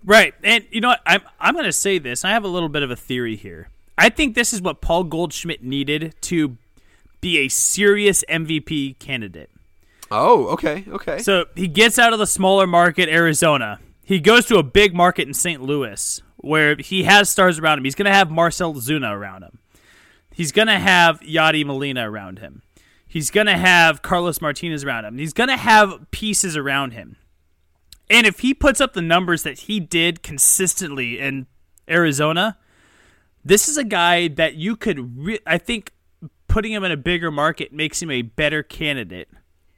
Right. 0.06 0.32
And 0.44 0.64
you 0.70 0.80
know 0.80 0.88
what? 0.88 1.02
I'm 1.04 1.22
I'm 1.38 1.54
going 1.54 1.66
to 1.66 1.72
say 1.72 1.98
this. 1.98 2.24
I 2.24 2.30
have 2.30 2.44
a 2.44 2.48
little 2.48 2.68
bit 2.68 2.82
of 2.82 2.90
a 2.90 2.96
theory 2.96 3.36
here. 3.36 3.68
I 3.98 4.08
think 4.08 4.34
this 4.34 4.52
is 4.52 4.62
what 4.62 4.80
Paul 4.80 5.04
Goldschmidt 5.04 5.62
needed 5.62 6.14
to 6.22 6.56
be 7.20 7.38
a 7.38 7.48
serious 7.48 8.24
MVP 8.28 8.98
candidate. 8.98 9.50
Oh, 10.10 10.46
okay, 10.48 10.84
okay. 10.88 11.18
So 11.18 11.46
he 11.56 11.66
gets 11.66 11.98
out 11.98 12.12
of 12.12 12.18
the 12.18 12.26
smaller 12.26 12.66
market, 12.66 13.08
Arizona. 13.08 13.80
He 14.04 14.20
goes 14.20 14.46
to 14.46 14.58
a 14.58 14.62
big 14.62 14.94
market 14.94 15.26
in 15.26 15.34
St. 15.34 15.60
Louis 15.60 16.22
where 16.36 16.76
he 16.76 17.02
has 17.02 17.28
stars 17.28 17.58
around 17.58 17.78
him. 17.78 17.84
He's 17.84 17.96
going 17.96 18.06
to 18.06 18.14
have 18.14 18.30
Marcell 18.30 18.74
Ozuna 18.74 19.10
around 19.10 19.42
him. 19.42 19.58
He's 20.32 20.52
going 20.52 20.68
to 20.68 20.78
have 20.78 21.20
Yadi 21.20 21.64
Molina 21.64 22.08
around 22.08 22.38
him. 22.38 22.62
He's 23.08 23.30
going 23.30 23.46
to 23.46 23.56
have 23.56 24.02
Carlos 24.02 24.40
Martinez 24.40 24.84
around 24.84 25.06
him. 25.06 25.18
He's 25.18 25.32
going 25.32 25.48
to 25.48 25.56
have 25.56 26.10
pieces 26.10 26.56
around 26.56 26.92
him. 26.92 27.16
And 28.08 28.26
if 28.26 28.40
he 28.40 28.54
puts 28.54 28.80
up 28.80 28.92
the 28.92 29.02
numbers 29.02 29.42
that 29.42 29.60
he 29.60 29.80
did 29.80 30.22
consistently 30.22 31.18
in 31.18 31.46
Arizona, 31.88 32.56
this 33.44 33.68
is 33.68 33.76
a 33.76 33.84
guy 33.84 34.28
that 34.28 34.54
you 34.54 34.76
could, 34.76 35.18
re- 35.18 35.40
I 35.46 35.58
think, 35.58 35.92
putting 36.48 36.72
him 36.72 36.84
in 36.84 36.92
a 36.92 36.96
bigger 36.96 37.30
market 37.30 37.72
makes 37.72 38.00
him 38.00 38.10
a 38.10 38.22
better 38.22 38.62
candidate 38.62 39.28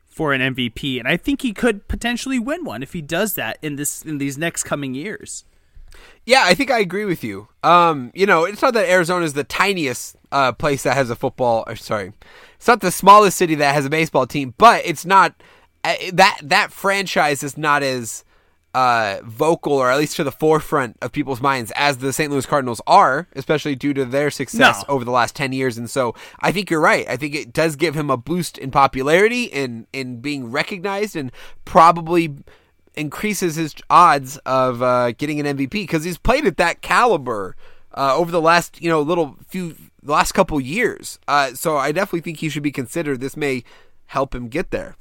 for 0.07 0.33
an 0.33 0.41
MVP, 0.55 0.99
and 0.99 1.07
I 1.07 1.17
think 1.17 1.43
he 1.43 1.53
could 1.53 1.87
potentially 1.87 2.41
win 2.41 2.65
one 2.65 2.83
if 2.83 2.93
he 2.93 3.01
does 3.01 3.35
that 3.35 3.57
in 3.63 3.77
this 3.77 4.03
in 4.03 4.19
these 4.19 4.37
next 4.37 4.65
coming 4.65 4.93
years. 4.93 5.45
Yeah, 6.27 6.43
I 6.45 6.55
think 6.55 6.71
I 6.71 6.81
agree 6.81 7.05
with 7.05 7.23
you. 7.23 7.49
Um, 7.63 8.11
you 8.15 8.27
know, 8.27 8.45
it's 8.45 8.61
not 8.61 8.75
that 8.75 8.89
Arizona 8.89 9.25
is 9.25 9.35
the 9.35 9.45
tiniest 9.45 10.17
uh, 10.33 10.53
place 10.53 10.83
that 10.83 10.95
has 10.95 11.09
a 11.09 11.17
football. 11.17 11.63
Or 11.67 11.77
sorry, 11.77 12.13
it's 12.57 12.67
not 12.67 12.81
the 12.81 12.91
smallest 12.91 13.37
city 13.37 13.55
that 13.55 13.75
has 13.75 13.87
a 13.87 13.91
baseball 13.91 14.27
team, 14.27 14.55
but 14.59 14.83
it's 14.85 15.07
not 15.07 15.41
that 15.85 16.39
that 16.43 16.73
franchise 16.73 17.43
is 17.43 17.57
not 17.57 17.83
as 17.83 18.25
uh, 18.75 19.19
vocal 19.25 19.73
or 19.73 19.91
at 19.91 19.99
least 19.99 20.17
to 20.17 20.23
the 20.25 20.31
forefront 20.31 20.97
of 21.01 21.11
people's 21.11 21.41
minds 21.41 21.73
as 21.75 21.99
the 21.99 22.13
St. 22.13 22.31
Louis 22.31 22.45
Cardinals 22.45 22.83
are, 22.87 23.27
especially 23.35 23.75
due 23.75 23.95
to 23.95 24.05
their 24.05 24.31
success 24.31 24.85
No. 24.87 24.95
over 24.95 25.05
the 25.05 25.11
last 25.11 25.35
ten 25.35 25.53
years. 25.53 25.79
And 25.79 25.89
so, 25.89 26.15
I 26.41 26.53
think 26.53 26.71
you're 26.71 26.81
right. 26.81 27.09
I 27.09 27.17
think 27.17 27.35
it 27.35 27.53
does 27.53 27.77
give 27.77 27.95
him 27.95 28.11
a 28.11 28.17
boost 28.17 28.59
in 28.59 28.71
popularity 28.71 29.51
and 29.53 29.87
in 29.93 30.21
being 30.21 30.51
recognized, 30.53 31.17
and 31.17 31.33
probably 31.65 32.35
increases 32.95 33.55
his 33.57 33.75
odds 33.89 34.37
of 34.39 34.83
uh, 34.83 35.13
getting 35.13 35.41
an 35.45 35.57
MVP 35.57 35.71
because 35.71 36.05
he's 36.05 36.19
played 36.19 36.45
at 36.47 36.57
that 36.59 36.83
caliber 36.83 37.57
uh, 37.97 38.15
over 38.17 38.31
the 38.31 38.41
last 38.41 38.83
you 38.83 38.89
know 38.91 39.01
little 39.01 39.37
few 39.49 39.75
the 40.03 40.13
last 40.13 40.33
couple 40.33 40.61
years. 40.61 41.19
Uh, 41.27 41.55
so 41.55 41.77
I 41.79 41.91
definitely 41.91 42.21
think 42.21 42.39
he 42.39 42.49
should 42.51 42.63
be 42.63 42.71
considered. 42.73 43.21
This 43.21 43.37
may 43.37 43.65
help 44.07 44.35
him 44.35 44.49
get 44.49 44.71
there. 44.71 44.95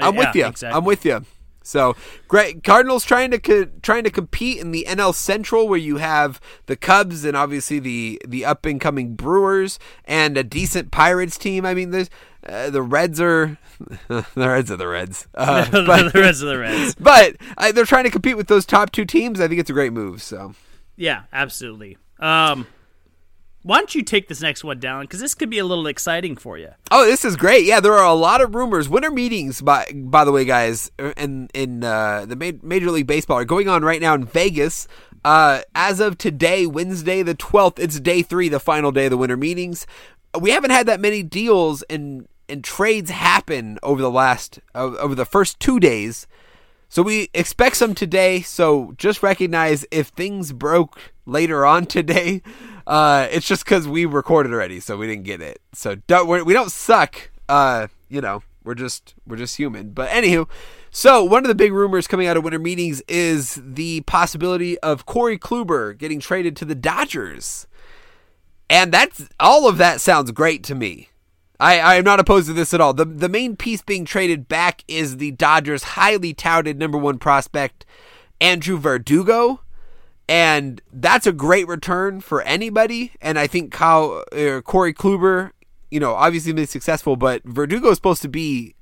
I'm 0.00 0.16
with 0.16 0.34
you. 0.34 0.46
exactly. 0.46 0.76
I'm 0.76 0.84
with 0.84 1.04
you. 1.04 1.24
So 1.66 1.96
great 2.28 2.62
Cardinals 2.62 3.04
trying 3.04 3.30
to 3.30 3.38
co- 3.38 3.70
trying 3.80 4.04
to 4.04 4.10
compete 4.10 4.58
in 4.58 4.70
the 4.70 4.84
NL 4.86 5.14
Central 5.14 5.66
where 5.66 5.78
you 5.78 5.96
have 5.96 6.38
the 6.66 6.76
Cubs 6.76 7.24
and 7.24 7.34
obviously 7.36 7.78
the 7.78 8.20
the 8.26 8.44
up 8.44 8.66
and 8.66 8.78
coming 8.78 9.14
Brewers 9.14 9.78
and 10.04 10.36
a 10.36 10.44
decent 10.44 10.90
Pirates 10.90 11.38
team. 11.38 11.64
I 11.64 11.72
mean, 11.72 11.90
there's 11.90 12.10
uh, 12.46 12.68
the 12.68 12.82
Reds 12.82 13.18
are 13.18 13.56
the 14.08 14.26
Reds 14.36 14.70
are 14.70 14.76
the 14.76 14.86
Reds. 14.88 15.26
Uh, 15.34 15.66
but 15.70 16.12
the 16.12 16.20
rest 16.20 16.42
of 16.42 16.48
the 16.48 16.58
Reds. 16.58 16.94
but 17.00 17.36
uh, 17.56 17.72
they're 17.72 17.86
trying 17.86 18.04
to 18.04 18.10
compete 18.10 18.36
with 18.36 18.48
those 18.48 18.66
top 18.66 18.92
two 18.92 19.06
teams. 19.06 19.40
I 19.40 19.48
think 19.48 19.58
it's 19.58 19.70
a 19.70 19.74
great 19.74 19.92
move. 19.94 20.22
So 20.22 20.54
Yeah, 20.96 21.22
absolutely. 21.32 21.96
Um, 22.20 22.66
why 23.64 23.78
don't 23.78 23.94
you 23.94 24.02
take 24.02 24.28
this 24.28 24.42
next 24.42 24.62
one 24.62 24.78
down? 24.78 25.04
Because 25.04 25.20
this 25.20 25.34
could 25.34 25.48
be 25.48 25.58
a 25.58 25.64
little 25.64 25.86
exciting 25.86 26.36
for 26.36 26.58
you. 26.58 26.68
Oh, 26.90 27.06
this 27.06 27.24
is 27.24 27.34
great. 27.34 27.64
Yeah, 27.64 27.80
there 27.80 27.94
are 27.94 28.04
a 28.04 28.12
lot 28.12 28.42
of 28.42 28.54
rumors. 28.54 28.90
Winter 28.90 29.10
meetings, 29.10 29.62
by 29.62 29.90
by 29.94 30.26
the 30.26 30.32
way, 30.32 30.44
guys, 30.44 30.90
in 31.16 31.48
in 31.54 31.82
uh, 31.82 32.26
the 32.26 32.36
Major 32.62 32.90
League 32.90 33.06
Baseball 33.06 33.38
are 33.38 33.46
going 33.46 33.68
on 33.68 33.82
right 33.82 34.02
now 34.02 34.14
in 34.14 34.26
Vegas. 34.26 34.86
Uh, 35.24 35.62
as 35.74 35.98
of 35.98 36.18
today, 36.18 36.66
Wednesday 36.66 37.22
the 37.22 37.34
twelfth, 37.34 37.78
it's 37.78 37.98
day 37.98 38.20
three, 38.20 38.50
the 38.50 38.60
final 38.60 38.92
day 38.92 39.06
of 39.06 39.10
the 39.10 39.16
winter 39.16 39.36
meetings. 39.36 39.86
We 40.38 40.50
haven't 40.50 40.70
had 40.70 40.86
that 40.86 41.00
many 41.00 41.22
deals 41.22 41.82
and 41.84 42.28
and 42.50 42.62
trades 42.62 43.10
happen 43.10 43.78
over 43.82 44.02
the 44.02 44.10
last 44.10 44.60
uh, 44.74 44.94
over 44.98 45.14
the 45.14 45.24
first 45.24 45.58
two 45.58 45.80
days. 45.80 46.26
So 46.90 47.02
we 47.02 47.30
expect 47.32 47.76
some 47.76 47.94
today. 47.94 48.42
So 48.42 48.92
just 48.98 49.22
recognize 49.22 49.86
if 49.90 50.08
things 50.08 50.52
broke 50.52 51.00
later 51.24 51.64
on 51.64 51.86
today, 51.86 52.42
uh, 52.86 53.28
it's 53.30 53.46
just 53.46 53.64
because 53.64 53.88
we 53.88 54.04
recorded 54.04 54.52
already, 54.52 54.80
so 54.80 54.96
we 54.96 55.06
didn't 55.06 55.24
get 55.24 55.40
it. 55.40 55.60
So 55.72 55.96
don't, 56.06 56.28
we're, 56.28 56.44
we 56.44 56.52
don't 56.52 56.70
suck. 56.70 57.30
Uh, 57.48 57.88
you 58.08 58.20
know, 58.20 58.42
we're 58.64 58.74
just 58.74 59.14
we're 59.26 59.36
just 59.36 59.56
human. 59.56 59.90
But 59.90 60.10
anywho, 60.10 60.48
so 60.90 61.24
one 61.24 61.44
of 61.44 61.48
the 61.48 61.54
big 61.54 61.72
rumors 61.72 62.06
coming 62.06 62.26
out 62.26 62.36
of 62.36 62.44
winter 62.44 62.58
meetings 62.58 63.02
is 63.08 63.60
the 63.62 64.02
possibility 64.02 64.78
of 64.80 65.06
Corey 65.06 65.38
Kluber 65.38 65.96
getting 65.96 66.20
traded 66.20 66.56
to 66.56 66.64
the 66.64 66.74
Dodgers, 66.74 67.66
and 68.68 68.92
that's 68.92 69.28
all 69.38 69.68
of 69.68 69.78
that 69.78 70.00
sounds 70.00 70.30
great 70.30 70.62
to 70.64 70.74
me. 70.74 71.08
I, 71.60 71.78
I 71.78 71.94
am 71.94 72.04
not 72.04 72.20
opposed 72.20 72.48
to 72.48 72.52
this 72.52 72.74
at 72.74 72.80
all. 72.80 72.92
The 72.92 73.04
the 73.04 73.28
main 73.28 73.56
piece 73.56 73.82
being 73.82 74.04
traded 74.04 74.48
back 74.48 74.84
is 74.88 75.16
the 75.16 75.30
Dodgers' 75.32 75.82
highly 75.82 76.34
touted 76.34 76.78
number 76.78 76.98
one 76.98 77.18
prospect, 77.18 77.86
Andrew 78.40 78.76
Verdugo. 78.76 79.60
And 80.28 80.80
that's 80.92 81.26
a 81.26 81.32
great 81.32 81.68
return 81.68 82.20
for 82.20 82.42
anybody. 82.42 83.12
And 83.20 83.38
I 83.38 83.46
think 83.46 83.72
Kyle, 83.72 84.24
uh, 84.32 84.60
Corey 84.62 84.94
Kluber, 84.94 85.50
you 85.90 86.00
know, 86.00 86.14
obviously 86.14 86.52
been 86.52 86.66
successful, 86.66 87.16
but 87.16 87.42
Verdugo 87.44 87.90
is 87.90 87.96
supposed 87.96 88.22
to 88.22 88.28
be 88.28 88.74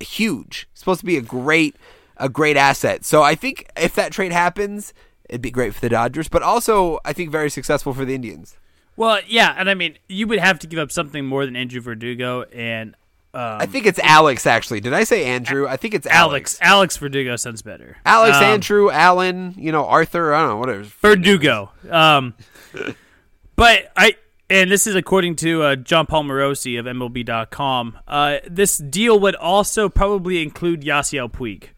huge. 0.00 0.68
Supposed 0.74 1.00
to 1.00 1.06
be 1.06 1.16
a 1.16 1.22
great, 1.22 1.76
a 2.16 2.28
great 2.28 2.56
asset. 2.56 3.04
So 3.04 3.22
I 3.22 3.34
think 3.34 3.68
if 3.76 3.94
that 3.96 4.12
trade 4.12 4.32
happens, 4.32 4.94
it'd 5.28 5.42
be 5.42 5.50
great 5.50 5.74
for 5.74 5.80
the 5.80 5.88
Dodgers, 5.88 6.28
but 6.28 6.42
also 6.42 7.00
I 7.04 7.12
think 7.12 7.30
very 7.30 7.50
successful 7.50 7.92
for 7.92 8.04
the 8.04 8.14
Indians. 8.14 8.56
Well, 8.96 9.20
yeah, 9.26 9.54
and 9.58 9.68
I 9.68 9.74
mean, 9.74 9.98
you 10.08 10.26
would 10.26 10.38
have 10.38 10.58
to 10.60 10.66
give 10.66 10.78
up 10.78 10.90
something 10.90 11.26
more 11.26 11.44
than 11.44 11.54
Andrew 11.54 11.82
Verdugo, 11.82 12.44
and 12.44 12.94
Um, 13.34 13.60
I 13.60 13.66
think 13.66 13.84
it's 13.86 13.98
Alex. 13.98 14.46
Actually, 14.46 14.80
did 14.80 14.94
I 14.94 15.04
say 15.04 15.26
Andrew? 15.26 15.66
I 15.68 15.76
think 15.76 15.92
it's 15.94 16.06
Alex. 16.06 16.58
Alex. 16.58 16.58
Alex 16.62 16.96
Verdugo 16.96 17.36
sounds 17.36 17.60
better. 17.62 17.98
Alex, 18.06 18.36
Um, 18.38 18.44
Andrew, 18.44 18.90
Alan. 18.90 19.54
You 19.58 19.72
know, 19.72 19.84
Arthur. 19.86 20.32
I 20.34 20.40
don't 20.40 20.48
know. 20.50 20.56
Whatever. 20.56 20.82
Verdugo. 20.84 21.70
Um, 21.90 22.34
but 23.56 23.92
I 23.96 24.16
and 24.48 24.70
this 24.70 24.86
is 24.86 24.94
according 24.94 25.36
to 25.36 25.62
uh, 25.62 25.76
Jon 25.76 26.06
Paul 26.06 26.24
Morosi 26.24 26.78
of 26.78 26.86
MLB.com. 26.86 27.98
Uh, 28.06 28.38
this 28.48 28.78
deal 28.78 29.18
would 29.20 29.34
also 29.34 29.88
probably 29.88 30.42
include 30.42 30.82
Yasiel 30.82 31.30
Puig. 31.30 31.70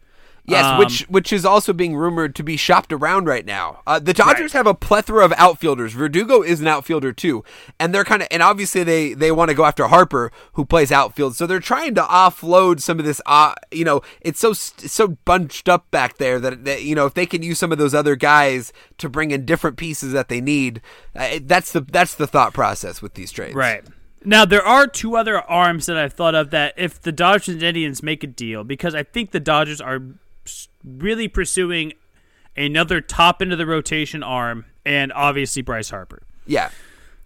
Yes, 0.49 0.65
Um, 0.65 0.79
which 0.79 1.01
which 1.09 1.31
is 1.33 1.45
also 1.45 1.73
being 1.73 1.95
rumored 1.95 2.35
to 2.35 2.43
be 2.43 2.57
shopped 2.57 2.91
around 2.91 3.25
right 3.27 3.45
now. 3.45 3.81
Uh, 3.87 3.99
the 3.99 4.13
Dodgers 4.13 4.53
Right. 4.53 4.59
have 4.59 4.67
a 4.67 4.73
plethora 4.73 5.23
of 5.23 5.33
outfielders. 5.37 5.93
Verdugo 5.93 6.41
is 6.41 6.59
an 6.61 6.67
outfielder 6.67 7.11
too, 7.13 7.43
and 7.79 7.93
they're 7.93 8.03
kind 8.03 8.21
of 8.21 8.27
and 8.31 8.41
obviously 8.43 8.83
they 8.83 9.13
they 9.13 9.31
want 9.31 9.49
to 9.49 9.55
go 9.55 9.65
after 9.65 9.87
Harper 9.87 10.31
who 10.53 10.65
plays 10.65 10.91
outfield. 10.91 11.35
So 11.35 11.45
they're 11.45 11.59
trying 11.59 11.95
to 11.95 12.01
offload 12.01 12.81
some 12.81 12.99
of 12.99 13.05
this. 13.05 13.21
Uh, 13.25 13.53
you 13.71 13.85
know, 13.85 14.01
it's 14.21 14.39
so 14.39 14.51
it's 14.51 14.91
so 14.93 15.09
bunched 15.25 15.69
up 15.69 15.89
back 15.91 16.17
there 16.17 16.39
that, 16.39 16.65
that 16.65 16.83
you 16.83 16.95
know 16.95 17.05
if 17.05 17.13
they 17.13 17.25
can 17.25 17.43
use 17.43 17.59
some 17.59 17.71
of 17.71 17.77
those 17.77 17.93
other 17.93 18.15
guys 18.15 18.73
to 18.97 19.09
bring 19.09 19.31
in 19.31 19.45
different 19.45 19.77
pieces 19.77 20.13
that 20.13 20.29
they 20.29 20.41
need, 20.41 20.81
uh, 21.15 21.39
that's 21.43 21.71
the 21.71 21.81
that's 21.81 22.15
the 22.15 22.27
thought 22.27 22.53
process 22.53 23.01
with 23.01 23.13
these 23.13 23.31
trades. 23.31 23.55
Right. 23.55 23.83
Now 24.25 24.43
there 24.43 24.65
are 24.65 24.85
two 24.85 25.15
other 25.15 25.39
arms 25.39 25.85
that 25.85 25.97
I've 25.97 26.11
thought 26.11 26.35
of 26.35 26.49
that 26.51 26.73
if 26.75 27.01
the 27.01 27.13
Dodgers 27.13 27.47
and 27.55 27.63
Indians 27.63 28.03
make 28.03 28.21
a 28.21 28.27
deal, 28.27 28.65
because 28.65 28.93
I 28.93 29.03
think 29.03 29.31
the 29.31 29.39
Dodgers 29.39 29.79
are 29.79 30.01
really 30.83 31.27
pursuing 31.27 31.93
another 32.55 33.01
top 33.01 33.41
end 33.41 33.51
of 33.51 33.57
the 33.57 33.65
rotation 33.65 34.23
arm, 34.23 34.65
and 34.85 35.11
obviously 35.13 35.61
Bryce 35.61 35.89
Harper. 35.89 36.23
Yeah. 36.45 36.69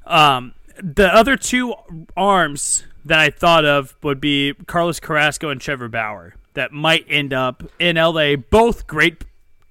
Um, 0.06 0.54
the 0.82 1.14
other 1.14 1.38
two 1.38 1.74
arms 2.18 2.84
that 3.06 3.20
I 3.20 3.30
thought 3.30 3.66
of 3.66 3.96
would 4.02 4.20
be 4.22 4.54
Carlos 4.66 5.00
Carrasco 5.00 5.50
and 5.50 5.60
Trevor 5.60 5.88
Bauer 5.88 6.36
that 6.54 6.72
might 6.72 7.06
end 7.10 7.34
up 7.34 7.64
in 7.80 7.96
LA. 7.96 8.36
Both 8.36 8.88
great, 8.88 9.24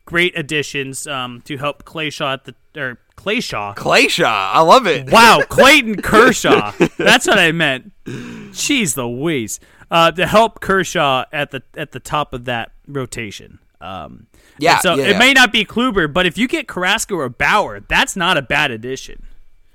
great 0.05 0.37
additions 0.37 1.07
um, 1.07 1.43
to 1.43 1.57
help 1.57 1.85
Clayshaw 1.85 2.35
at 2.35 2.45
the 2.45 2.55
or 2.77 2.99
Clayshaw. 3.17 3.77
Clayshaw, 3.77 4.25
I 4.53 4.61
love 4.61 4.87
it. 4.87 5.11
Wow, 5.11 5.43
Clayton 5.49 6.03
Kershaw. 6.03 6.73
That's 6.97 7.27
what 7.27 7.39
I 7.39 7.53
meant. 7.53 7.93
Jeez 8.05 8.97
Louise. 8.97 9.61
Uh, 9.91 10.11
to 10.11 10.27
help 10.27 10.61
Kershaw 10.61 11.27
at 11.33 11.51
the 11.51 11.63
at 11.77 11.93
the 11.93 12.01
top 12.01 12.33
of 12.33 12.47
that 12.47 12.73
rotation. 12.89 13.59
Um, 13.83 14.27
Yeah, 14.59 14.79
so 14.79 14.95
yeah, 14.95 15.05
it 15.05 15.11
yeah. 15.13 15.19
may 15.19 15.33
not 15.33 15.51
be 15.53 15.65
Kluber, 15.65 16.11
but 16.13 16.25
if 16.25 16.39
you 16.39 16.47
get 16.49 16.69
Carrasco 16.69 17.17
or 17.17 17.29
Bauer, 17.29 17.81
that's 17.81 18.15
not 18.17 18.37
a 18.39 18.43
bad 18.43 18.71
addition. 18.71 19.25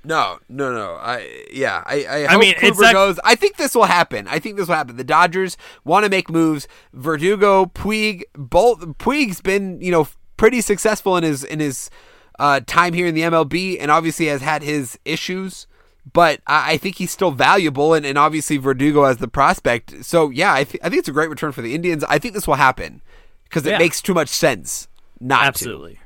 No, 0.04 0.38
no, 0.48 0.72
no. 0.72 0.94
I 0.94 1.46
yeah. 1.52 1.82
I 1.84 2.04
I, 2.08 2.26
I 2.34 2.36
mean, 2.38 2.54
Kluber 2.54 2.80
not- 2.82 2.92
goes. 2.94 3.20
I 3.24 3.34
think 3.34 3.56
this 3.56 3.74
will 3.74 3.84
happen. 3.84 4.26
I 4.28 4.38
think 4.38 4.56
this 4.56 4.68
will 4.68 4.76
happen. 4.76 4.96
The 4.96 5.04
Dodgers 5.04 5.56
want 5.84 6.04
to 6.04 6.10
make 6.10 6.30
moves. 6.30 6.66
Verdugo, 6.94 7.66
Puig, 7.66 8.22
both. 8.34 8.80
Puig's 8.98 9.40
been 9.42 9.80
you 9.82 9.90
know 9.92 10.08
pretty 10.36 10.60
successful 10.62 11.16
in 11.16 11.24
his 11.24 11.44
in 11.44 11.60
his 11.60 11.90
uh, 12.38 12.60
time 12.66 12.94
here 12.94 13.06
in 13.06 13.14
the 13.14 13.22
MLB, 13.22 13.76
and 13.78 13.90
obviously 13.90 14.26
has 14.26 14.40
had 14.40 14.62
his 14.62 14.98
issues. 15.04 15.66
But 16.10 16.40
I, 16.46 16.72
I 16.74 16.76
think 16.78 16.96
he's 16.96 17.10
still 17.10 17.32
valuable, 17.32 17.92
and, 17.92 18.06
and 18.06 18.16
obviously 18.16 18.56
Verdugo 18.56 19.02
as 19.04 19.18
the 19.18 19.28
prospect. 19.28 20.04
So 20.06 20.30
yeah, 20.30 20.54
I, 20.54 20.64
th- 20.64 20.80
I 20.82 20.88
think 20.88 21.00
it's 21.00 21.08
a 21.08 21.12
great 21.12 21.28
return 21.28 21.52
for 21.52 21.60
the 21.60 21.74
Indians. 21.74 22.02
I 22.04 22.18
think 22.18 22.32
this 22.32 22.46
will 22.46 22.54
happen 22.54 23.02
because 23.48 23.66
it 23.66 23.70
Yeah. 23.70 23.78
makes 23.78 24.00
too 24.02 24.14
much 24.14 24.28
sense 24.28 24.88
not 25.20 25.40
to. 25.42 25.46
Absolutely. 25.48 25.98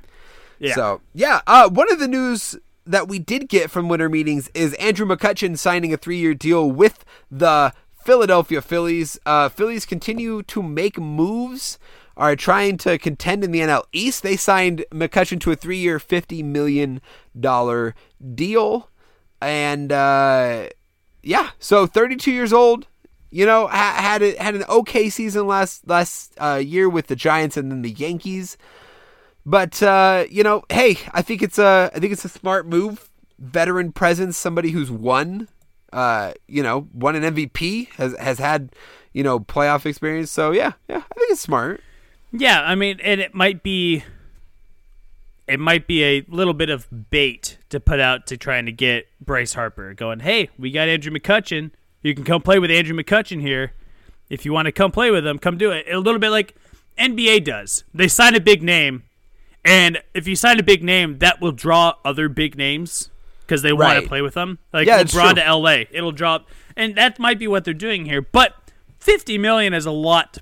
Yeah. 0.59 0.75
So 0.75 1.01
yeah, 1.15 1.41
uh, 1.47 1.69
one 1.69 1.91
of 1.93 1.99
the 1.99 2.09
news 2.09 2.57
that 2.85 3.09
we 3.09 3.19
did 3.19 3.49
get 3.49 3.71
from 3.71 3.89
winter 3.89 4.09
meetings 4.09 4.51
is 4.55 4.75
Andrew 4.75 5.07
McCutchen 5.07 5.57
signing 5.59 5.93
a 5.93 5.97
three-year 5.97 6.35
deal 6.35 6.71
with 6.71 7.05
the 7.31 7.73
Philadelphia 8.05 8.61
Phillies. 8.61 9.19
Uh, 9.25 9.49
Phillies 9.49 9.87
continue 9.87 10.43
to 10.45 10.63
make 10.63 10.99
moves, 10.99 11.79
are 12.17 12.35
trying 12.37 12.77
to 12.79 12.99
contend 12.99 13.45
in 13.45 13.53
the 13.53 13.61
NL 13.61 13.85
East. 13.93 14.23
They 14.23 14.37
signed 14.37 14.85
McCutchen 14.91 15.41
to 15.43 15.53
a 15.53 15.57
three-year, 15.57 15.99
fifty 15.99 16.43
million 16.43 17.01
dollar 17.39 17.95
deal, 18.35 18.91
and 19.41 19.91
uh, 19.93 20.69
yeah, 21.23 21.51
so 21.59 21.87
thirty-two 21.87 22.33
years 22.33 22.53
old. 22.53 22.87
You 23.33 23.47
know, 23.47 23.67
had 23.67 24.23
a, 24.23 24.37
had 24.37 24.55
an 24.55 24.65
okay 24.69 25.09
season 25.09 25.47
last 25.47 25.89
last 25.89 26.35
uh, 26.39 26.61
year 26.63 26.89
with 26.89 27.07
the 27.07 27.17
Giants 27.17 27.57
and 27.57 27.73
then 27.73 27.83
the 27.83 27.91
Yankees. 27.91 28.59
But 29.45 29.83
uh, 29.83 30.27
you 30.31 30.43
know, 30.43 30.65
hey, 30.69 30.99
I 31.13 31.23
think 31.23 31.43
it's 31.43 31.59
a 31.59 31.91
I 31.95 31.99
think 31.99 32.13
it's 32.13 32.25
a 32.25 32.29
smart 32.29 32.67
move. 32.67 33.09
Veteran 33.39 33.91
presence, 33.91 34.37
somebody 34.37 34.71
who's 34.71 34.91
won, 34.91 35.49
uh, 35.93 36.33
you 36.47 36.63
know, 36.63 36.89
won 36.93 37.17
an 37.17 37.35
MVP, 37.35 37.89
has 37.95 38.15
has 38.19 38.39
had, 38.39 38.75
you 39.13 39.23
know, 39.23 39.41
playoff 39.41 39.87
experience. 39.87 40.31
So 40.31 40.53
yeah, 40.53 40.73
yeah, 40.89 40.99
I 40.99 41.15
think 41.15 41.31
it's 41.31 41.41
smart. 41.41 41.81
Yeah, 42.33 42.63
I 42.63 42.75
mean, 42.75 42.99
and 43.03 43.21
it 43.21 43.35
might 43.35 43.63
be, 43.63 44.05
it 45.47 45.61
might 45.61 45.87
be 45.87 46.03
a 46.05 46.25
little 46.29 46.55
bit 46.55 46.71
of 46.71 47.11
bait 47.11 47.59
to 47.69 47.79
put 47.79 48.01
out 48.01 48.27
to 48.29 48.37
trying 48.37 48.67
to 48.67 48.73
get 48.73 49.07
Bryce 49.21 49.53
Harper 49.53 49.93
going. 49.93 50.21
Hey, 50.21 50.49
we 50.59 50.71
got 50.71 50.89
Andrew 50.89 51.13
McCutchen. 51.13 51.73
You 52.03 52.15
can 52.15 52.25
come 52.25 52.43
play 52.43 52.59
with 52.59 52.71
Andrew 52.71 52.97
McCutchen 52.97 53.41
here. 53.41 53.73
If 54.29 54.45
you 54.45 54.53
want 54.53 54.67
to 54.67 54.73
come 54.73 54.91
play 54.91 55.11
with 55.11 55.27
him, 55.27 55.39
come 55.39 55.57
do 55.59 55.71
it. 55.71 55.87
A 55.91 55.99
little 55.99 56.19
bit 56.19 56.31
like 56.31 56.55
NBA 56.99 57.45
does. 57.45 57.85
They 57.95 58.09
sign 58.09 58.35
a 58.35 58.41
big 58.41 58.63
name, 58.63 59.05
and 59.65 60.03
if 60.15 60.27
you 60.27 60.37
sign 60.37 60.59
a 60.59 60.63
big 60.63 60.83
name, 60.83 61.19
that 61.19 61.41
will 61.41 61.53
draw 61.53 61.95
other 62.05 62.29
big 62.29 62.57
names 62.57 63.11
because 63.43 63.63
they 63.63 63.73
want 63.73 64.03
to 64.03 64.09
play 64.09 64.23
with 64.23 64.35
them. 64.35 64.59
Like 64.73 64.87
Yeah, 64.87 65.03
LeBron 65.03 65.35
to 65.35 65.55
LA, 65.55 65.85
it'll 65.91 66.13
drop, 66.13 66.49
and 66.77 66.95
that 66.97 67.19
might 67.19 67.39
be 67.39 67.47
what 67.47 67.65
they're 67.65 67.75
doing 67.75 68.07
here. 68.07 68.23
But 68.23 68.55
fifty 68.99 69.39
million 69.39 69.75
is 69.75 69.87
a 69.87 69.91
lot 69.91 70.39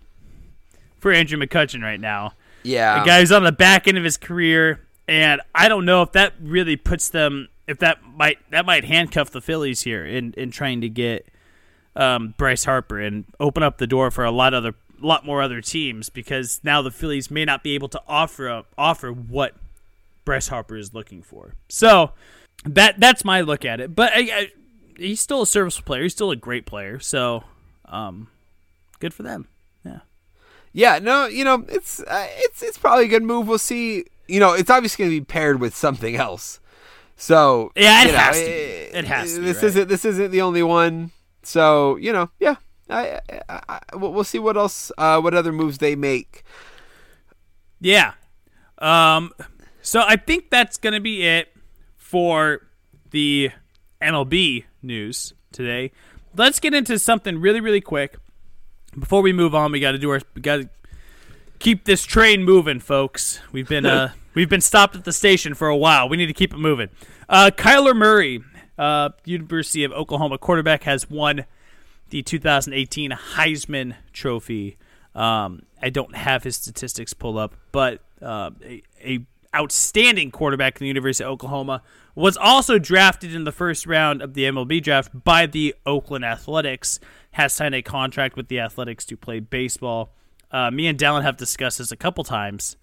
for 0.98 1.12
Andrew 1.12 1.38
McCutchen 1.38 1.82
right 1.82 2.00
now. 2.00 2.34
Yeah, 2.62 3.02
A 3.02 3.06
guy 3.06 3.20
who's 3.20 3.32
on 3.32 3.42
the 3.42 3.52
back 3.52 3.88
end 3.88 3.98
of 3.98 4.04
his 4.04 4.16
career, 4.16 4.86
and 5.08 5.40
I 5.54 5.68
don't 5.68 5.84
know 5.84 6.02
if 6.02 6.12
that 6.12 6.34
really 6.40 6.76
puts 6.76 7.08
them. 7.08 7.48
If 7.66 7.78
that 7.78 7.98
might 8.04 8.38
that 8.50 8.66
might 8.66 8.84
handcuff 8.84 9.30
the 9.30 9.40
Phillies 9.40 9.82
here 9.82 10.04
in 10.04 10.32
in 10.36 10.50
trying 10.50 10.80
to 10.82 10.88
get 10.88 11.26
um, 12.00 12.34
Bryce 12.38 12.64
Harper 12.64 12.98
and 12.98 13.24
open 13.38 13.62
up 13.62 13.78
the 13.78 13.86
door 13.86 14.10
for 14.10 14.24
a 14.24 14.30
lot 14.30 14.54
other 14.54 14.74
lot 15.00 15.24
more 15.24 15.40
other 15.40 15.60
teams 15.60 16.08
because 16.08 16.60
now 16.62 16.82
the 16.82 16.90
Phillies 16.90 17.30
may 17.30 17.44
not 17.44 17.62
be 17.62 17.74
able 17.74 17.88
to 17.88 18.02
offer 18.08 18.48
a, 18.48 18.64
offer 18.76 19.12
what 19.12 19.54
Bryce 20.24 20.48
Harper 20.48 20.76
is 20.76 20.92
looking 20.94 21.22
for. 21.22 21.54
So 21.68 22.12
that 22.64 22.98
that's 22.98 23.24
my 23.24 23.40
look 23.42 23.64
at 23.64 23.80
it. 23.80 23.94
But 23.94 24.12
I, 24.14 24.18
I, 24.18 24.52
he's 24.96 25.20
still 25.20 25.42
a 25.42 25.46
serviceable 25.46 25.86
player. 25.86 26.02
He's 26.02 26.12
still 26.12 26.30
a 26.30 26.36
great 26.36 26.66
player. 26.66 26.98
So 27.00 27.44
um, 27.86 28.28
good 28.98 29.12
for 29.14 29.22
them. 29.22 29.48
Yeah. 29.84 30.00
yeah. 30.72 30.98
No, 31.00 31.26
you 31.26 31.44
know, 31.44 31.64
it's 31.68 32.00
uh, 32.00 32.26
it's 32.30 32.62
it's 32.62 32.78
probably 32.78 33.04
a 33.04 33.08
good 33.08 33.22
move. 33.22 33.46
We'll 33.46 33.58
see. 33.58 34.04
You 34.26 34.40
know, 34.40 34.52
it's 34.54 34.70
obviously 34.70 35.04
going 35.04 35.16
to 35.16 35.20
be 35.20 35.24
paired 35.24 35.60
with 35.60 35.74
something 35.74 36.16
else. 36.16 36.60
So 37.16 37.72
Yeah, 37.76 38.02
it 38.02 38.06
you 38.06 38.12
know, 38.12 38.18
has 38.18 38.36
to 38.36 38.50
eh, 38.50 38.98
It 38.98 39.04
has 39.04 39.34
to 39.34 39.40
This 39.40 39.56
right? 39.56 39.64
isn't 39.64 39.88
this 39.88 40.04
isn't 40.04 40.30
the 40.30 40.40
only 40.40 40.62
one. 40.62 41.10
So 41.42 41.96
you 41.96 42.12
know, 42.12 42.30
yeah. 42.38 42.56
I, 42.90 43.20
I, 43.48 43.60
I, 43.68 43.80
we'll 43.96 44.24
see 44.24 44.40
what 44.40 44.56
else, 44.56 44.90
uh, 44.98 45.20
what 45.20 45.32
other 45.32 45.52
moves 45.52 45.78
they 45.78 45.94
make. 45.94 46.42
Yeah. 47.80 48.14
Um, 48.78 49.32
so 49.82 50.02
I 50.06 50.16
think 50.16 50.50
that's 50.50 50.76
going 50.76 50.94
to 50.94 51.00
be 51.00 51.26
it 51.26 51.52
for 51.96 52.66
the 53.10 53.50
MLB 54.02 54.64
news 54.82 55.34
today. 55.52 55.92
Let's 56.36 56.60
get 56.60 56.74
into 56.74 56.98
something 56.98 57.40
really, 57.40 57.60
really 57.60 57.80
quick. 57.80 58.16
Before 58.98 59.22
we 59.22 59.32
move 59.32 59.54
on, 59.54 59.72
we 59.72 59.80
got 59.80 59.92
to 59.92 59.98
do 59.98 60.10
our, 60.10 60.20
we 60.34 60.42
got 60.42 60.56
to 60.56 60.68
keep 61.58 61.84
this 61.84 62.04
train 62.04 62.42
moving, 62.42 62.80
folks. 62.80 63.40
We've 63.52 63.68
been, 63.68 63.86
uh, 63.86 64.12
we've 64.34 64.48
been 64.48 64.60
stopped 64.60 64.96
at 64.96 65.04
the 65.04 65.12
station 65.12 65.54
for 65.54 65.68
a 65.68 65.76
while. 65.76 66.08
We 66.08 66.16
need 66.16 66.26
to 66.26 66.32
keep 66.32 66.52
it 66.52 66.58
moving. 66.58 66.88
Uh, 67.28 67.50
Kyler 67.54 67.94
Murray, 67.94 68.42
uh, 68.78 69.10
University 69.24 69.84
of 69.84 69.92
Oklahoma 69.92 70.38
quarterback, 70.38 70.84
has 70.84 71.08
won 71.08 71.44
the 72.10 72.22
2018 72.22 73.10
Heisman 73.10 73.94
Trophy. 74.12 74.76
Um, 75.14 75.62
I 75.82 75.90
don't 75.90 76.14
have 76.14 76.44
his 76.44 76.56
statistics 76.56 77.14
pulled 77.14 77.38
up, 77.38 77.54
but 77.72 78.00
uh, 78.22 78.50
a, 78.64 78.82
a 79.04 79.20
outstanding 79.54 80.30
quarterback 80.30 80.76
in 80.76 80.84
the 80.84 80.88
University 80.88 81.24
of 81.24 81.30
Oklahoma 81.30 81.82
was 82.14 82.36
also 82.36 82.78
drafted 82.78 83.34
in 83.34 83.44
the 83.44 83.52
first 83.52 83.86
round 83.86 84.22
of 84.22 84.34
the 84.34 84.44
MLB 84.44 84.82
draft 84.82 85.24
by 85.24 85.46
the 85.46 85.74
Oakland 85.86 86.24
Athletics. 86.24 87.00
Has 87.32 87.52
signed 87.52 87.76
a 87.76 87.82
contract 87.82 88.36
with 88.36 88.48
the 88.48 88.58
Athletics 88.58 89.04
to 89.06 89.16
play 89.16 89.38
baseball. 89.38 90.10
Uh, 90.50 90.70
me 90.70 90.88
and 90.88 90.98
Dallin 90.98 91.22
have 91.22 91.36
discussed 91.36 91.78
this 91.78 91.92
a 91.92 91.96
couple 91.96 92.24
times 92.24 92.76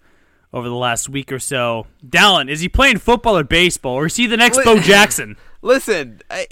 over 0.52 0.68
the 0.68 0.74
last 0.74 1.08
week 1.08 1.30
or 1.30 1.38
so. 1.38 1.86
Dallin, 2.06 2.50
is 2.50 2.60
he 2.60 2.68
playing 2.68 2.98
football 2.98 3.36
or 3.36 3.44
baseball, 3.44 3.94
or 3.94 4.06
is 4.06 4.16
he 4.16 4.26
the 4.26 4.38
next 4.38 4.64
Bo 4.64 4.80
Jackson? 4.80 5.36
Listen, 5.62 6.20
I, 6.30 6.46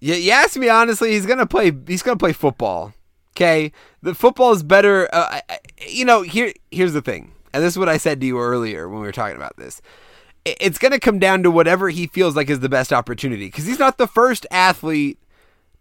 you, 0.00 0.30
ask 0.30 0.56
me 0.56 0.68
honestly, 0.68 1.12
he's 1.12 1.26
gonna 1.26 1.46
play. 1.46 1.72
He's 1.86 2.02
gonna 2.02 2.16
play 2.16 2.32
football. 2.32 2.92
Okay, 3.36 3.72
the 4.02 4.14
football 4.14 4.52
is 4.52 4.62
better. 4.62 5.08
Uh, 5.12 5.40
you 5.86 6.04
know, 6.04 6.22
here 6.22 6.52
here's 6.70 6.92
the 6.92 7.02
thing, 7.02 7.32
and 7.52 7.62
this 7.62 7.74
is 7.74 7.78
what 7.78 7.88
I 7.88 7.96
said 7.96 8.20
to 8.20 8.26
you 8.26 8.38
earlier 8.38 8.88
when 8.88 9.00
we 9.00 9.06
were 9.06 9.12
talking 9.12 9.36
about 9.36 9.56
this. 9.56 9.80
It's 10.44 10.78
gonna 10.78 11.00
come 11.00 11.18
down 11.18 11.42
to 11.42 11.50
whatever 11.50 11.88
he 11.88 12.06
feels 12.06 12.36
like 12.36 12.50
is 12.50 12.60
the 12.60 12.68
best 12.68 12.92
opportunity 12.92 13.46
because 13.46 13.66
he's 13.66 13.78
not 13.78 13.98
the 13.98 14.06
first 14.06 14.46
athlete 14.50 15.18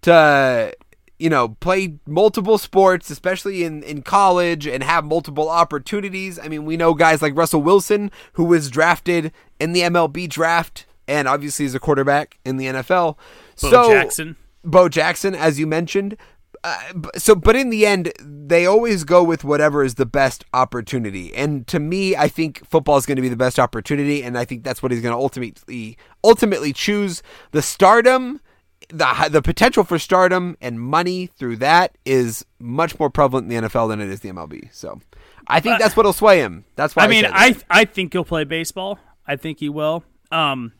to 0.01 0.73
you 1.19 1.29
know, 1.29 1.49
play 1.49 1.95
multiple 2.05 2.57
sports, 2.57 3.09
especially 3.09 3.63
in, 3.63 3.81
in 3.83 4.03
college, 4.03 4.67
and 4.67 4.83
have 4.83 5.03
multiple 5.03 5.49
opportunities. 5.49 6.37
I 6.37 6.47
mean, 6.47 6.65
we 6.65 6.77
know 6.77 6.93
guys 6.93 7.21
like 7.21 7.35
Russell 7.35 7.61
Wilson, 7.61 8.11
who 8.33 8.45
was 8.45 8.69
drafted 8.69 9.31
in 9.59 9.71
the 9.71 9.81
MLB 9.81 10.29
draft, 10.29 10.85
and 11.07 11.27
obviously 11.27 11.65
he's 11.65 11.75
a 11.75 11.79
quarterback 11.79 12.39
in 12.45 12.57
the 12.57 12.65
NFL. 12.65 13.17
Bo 13.61 13.69
so, 13.69 13.91
Jackson. 13.91 14.35
Bo 14.63 14.89
Jackson, 14.89 15.35
as 15.35 15.59
you 15.59 15.67
mentioned. 15.67 16.17
Uh, 16.63 16.77
so, 17.15 17.35
but 17.35 17.55
in 17.55 17.69
the 17.69 17.85
end, 17.85 18.11
they 18.19 18.65
always 18.65 19.03
go 19.03 19.23
with 19.23 19.43
whatever 19.43 19.83
is 19.83 19.95
the 19.95 20.05
best 20.05 20.43
opportunity. 20.53 21.33
And 21.35 21.67
to 21.67 21.79
me, 21.79 22.15
I 22.15 22.27
think 22.27 22.65
football 22.65 22.97
is 22.97 23.05
going 23.05 23.15
to 23.15 23.21
be 23.21 23.29
the 23.29 23.37
best 23.37 23.59
opportunity, 23.59 24.23
and 24.23 24.37
I 24.37 24.45
think 24.45 24.63
that's 24.63 24.81
what 24.81 24.91
he's 24.91 25.01
going 25.01 25.13
to 25.13 25.19
ultimately 25.19 25.97
ultimately 26.23 26.73
choose. 26.73 27.21
The 27.51 27.61
stardom, 27.61 28.41
the 28.89 29.29
the 29.31 29.41
potential 29.41 29.83
for 29.83 29.99
stardom 29.99 30.57
and 30.59 30.81
money 30.81 31.27
through 31.27 31.57
that 31.57 31.97
is 32.05 32.45
much 32.59 32.99
more 32.99 33.09
prevalent 33.09 33.51
in 33.51 33.63
the 33.63 33.69
NFL 33.69 33.89
than 33.89 34.01
it 34.01 34.09
is 34.09 34.21
the 34.21 34.29
MLB. 34.29 34.73
So, 34.73 34.99
I 35.47 35.59
think 35.59 35.79
that's 35.79 35.95
what'll 35.95 36.13
sway 36.13 36.39
him. 36.39 36.65
That's 36.75 36.95
why 36.95 37.03
I 37.03 37.07
mean, 37.07 37.23
say 37.23 37.29
that. 37.29 37.65
I 37.69 37.81
I 37.81 37.85
think 37.85 38.13
he'll 38.13 38.25
play 38.25 38.43
baseball. 38.43 38.99
I 39.27 39.35
think 39.35 39.59
he 39.59 39.69
will. 39.69 40.03
Um, 40.31 40.73